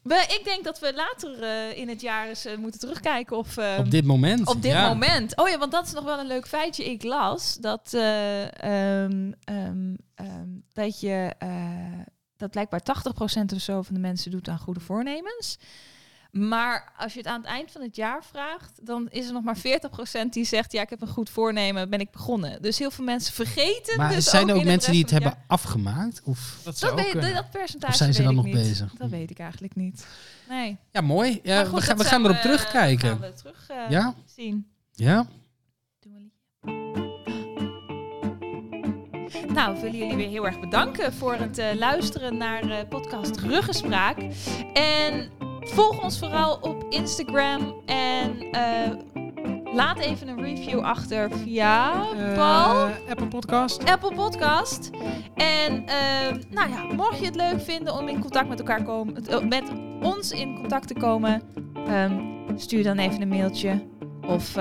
We, 0.03 0.15
ik 0.39 0.41
denk 0.45 0.65
dat 0.65 0.79
we 0.79 0.95
later 0.95 1.43
eh, 1.43 1.79
in 1.79 1.89
het 1.89 2.01
jaar 2.01 2.29
eens 2.29 2.45
eh, 2.45 2.57
moeten 2.57 2.81
terugkijken 2.81 3.37
of... 3.37 3.57
ehm, 3.57 3.81
Op 3.81 3.91
dit 3.91 4.05
moment. 4.05 4.47
op 4.49 4.63
dit 4.63 4.73
ja. 4.73 4.89
moment. 4.89 5.37
Oh 5.37 5.49
ja, 5.49 5.59
want 5.59 5.73
dat 5.73 5.87
is 5.87 5.93
nog 5.93 6.05
wel 6.05 6.19
een 6.19 6.27
leuk 6.27 6.47
feitje. 6.49 6.91
Ik 6.91 7.03
las 7.03 7.57
dat, 7.57 7.95
eh, 7.95 9.03
ehm, 9.05 9.33
ehm, 9.45 9.95
dat 10.73 11.01
je 11.01 11.35
dat 12.37 12.51
blijkbaar 12.51 12.83
80% 12.83 13.53
of 13.55 13.61
zo 13.61 13.83
van 13.83 13.95
de 13.95 14.01
mensen 14.01 14.31
doet 14.31 14.49
aan 14.49 14.59
goede 14.59 14.81
voornemens. 14.81 15.59
Maar 16.33 16.93
als 16.97 17.13
je 17.13 17.19
het 17.19 17.29
aan 17.29 17.41
het 17.41 17.49
eind 17.51 17.71
van 17.71 17.83
het 17.83 17.97
jaar 17.97 18.25
vraagt, 18.25 18.87
dan 18.87 19.09
is 19.11 19.27
er 19.27 19.33
nog 19.33 19.43
maar 19.43 19.57
40% 19.57 19.61
die 20.31 20.45
zegt: 20.45 20.73
Ja, 20.73 20.83
ik 20.83 20.91
heb 20.91 21.01
een 21.01 21.09
goed 21.09 21.31
voornemen, 21.31 21.91
ben 21.91 22.01
ik 22.01 22.11
begonnen. 22.11 22.63
Dus 22.63 22.79
heel 22.79 22.91
veel 22.91 23.05
mensen 23.05 23.35
vergeten. 23.35 23.97
Maar 23.97 24.13
dus 24.15 24.25
zijn 24.31 24.49
er 24.49 24.55
ook 24.55 24.65
mensen 24.65 24.93
die 24.93 25.01
het 25.03 25.11
hebben 25.11 25.35
afgemaakt? 25.47 26.21
Of, 26.25 26.61
Dat 26.65 26.79
Dat, 26.79 26.95
weet, 26.95 27.11
kunnen. 27.11 27.35
dat 27.35 27.51
percentage 27.51 27.93
Of 27.93 27.99
zijn 27.99 28.15
ze 28.15 28.19
weet 28.23 28.29
dan 28.35 28.39
ik 28.39 28.45
nog 28.45 28.55
niet. 28.55 28.69
bezig? 28.69 28.93
Dat 28.95 29.11
weet 29.11 29.31
ik 29.31 29.39
eigenlijk 29.39 29.75
niet. 29.75 30.07
Nee. 30.49 30.77
ja, 30.93 31.01
mooi. 31.01 31.41
Ja, 31.43 31.65
goed, 31.65 31.75
we 31.79 31.81
gaan, 31.87 31.97
we 31.97 32.05
gaan 32.05 32.25
erop 32.25 32.37
terugkijken. 32.37 33.09
Gaan 33.09 33.21
we 33.21 33.33
terug 33.33 33.69
eh, 33.69 33.91
Ja? 33.91 34.15
zien. 34.27 34.67
Ja? 34.93 35.27
Nou, 39.49 39.75
we 39.75 39.81
willen 39.81 39.99
jullie 39.99 40.17
weer 40.17 40.29
heel 40.29 40.47
erg 40.47 40.61
bedanken 40.61 41.13
voor 41.13 41.35
het 41.35 41.59
eh, 41.59 41.75
luisteren 41.75 42.37
naar 42.37 42.63
eh, 42.71 42.89
podcast 42.89 43.37
Ruggespraak. 43.37 44.19
En 44.75 45.31
volg 45.65 46.03
ons 46.03 46.19
vooral 46.19 46.59
op 46.61 46.87
Instagram 46.89 47.75
en 47.87 48.51
eh, 48.51 48.91
laat 49.75 49.99
even 49.99 50.29
een 50.29 50.41
review 50.43 50.81
achter 50.81 51.31
via 51.31 52.05
Paul. 52.35 52.91
Apple 53.09 53.27
Podcast. 53.27 53.85
Apple 53.91 54.15
Podcast. 54.15 54.91
En 55.35 55.87
eh, 55.87 56.37
nou 56.51 56.71
ja, 56.71 56.83
mocht 56.97 57.19
je 57.19 57.25
het 57.25 57.35
leuk 57.35 57.61
vinden 57.61 57.95
om 57.95 58.09
in 58.09 58.21
contact 58.21 58.49
met 58.49 58.59
elkaar 58.59 58.83
komen, 58.83 59.27
eh, 59.27 59.41
met 59.41 59.73
ons 60.03 60.31
in 60.31 60.55
contact 60.55 60.87
te 60.89 60.95
komen, 60.95 61.43
ehm, 61.87 62.21
stuur 62.57 62.83
dan 62.83 62.99
even 62.99 63.23
een 63.23 63.29
mailtje 63.29 63.83
of 64.27 64.57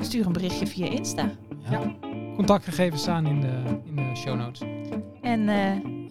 stuur 0.00 0.26
een 0.26 0.32
berichtje 0.32 0.66
via 0.66 0.86
Insta. 0.86 1.30
ja. 1.70 1.80
Contactgegevens 2.36 3.02
staan 3.02 3.26
in 3.26 3.40
de, 3.40 3.80
in 3.84 3.96
de 3.96 4.16
show 4.16 4.36
notes. 4.36 4.62
En 5.20 5.48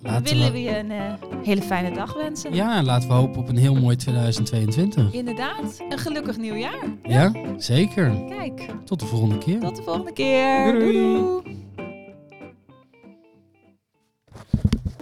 Laten 0.01 0.23
willen 0.23 0.51
we, 0.51 0.61
je 0.61 0.77
een 0.77 0.91
eh, 0.91 1.13
hele 1.43 1.61
fijne 1.61 1.91
dag 1.91 2.13
wensen. 2.13 2.53
ja, 2.53 2.83
laten 2.83 3.07
we 3.09 3.13
hopen 3.13 3.41
op 3.41 3.49
een 3.49 3.57
heel 3.57 3.75
mooi 3.75 3.95
2022. 3.95 5.13
Inderdaad, 5.13 5.83
een 5.89 5.97
gelukkig 5.97 6.37
nieuwjaar. 6.37 6.83
Ja, 7.03 7.31
zeker. 7.57 8.11
Kijk, 8.29 8.65
Tot 8.85 8.99
de 8.99 9.05
volgende 9.05 9.37
keer. 9.37 9.59
tot 9.59 9.75
de 9.75 9.81
volgende 9.83 10.13
keer. 10.13 10.71
Doei, 10.71 10.91
doei. 10.93 11.13
doei. 11.43 11.55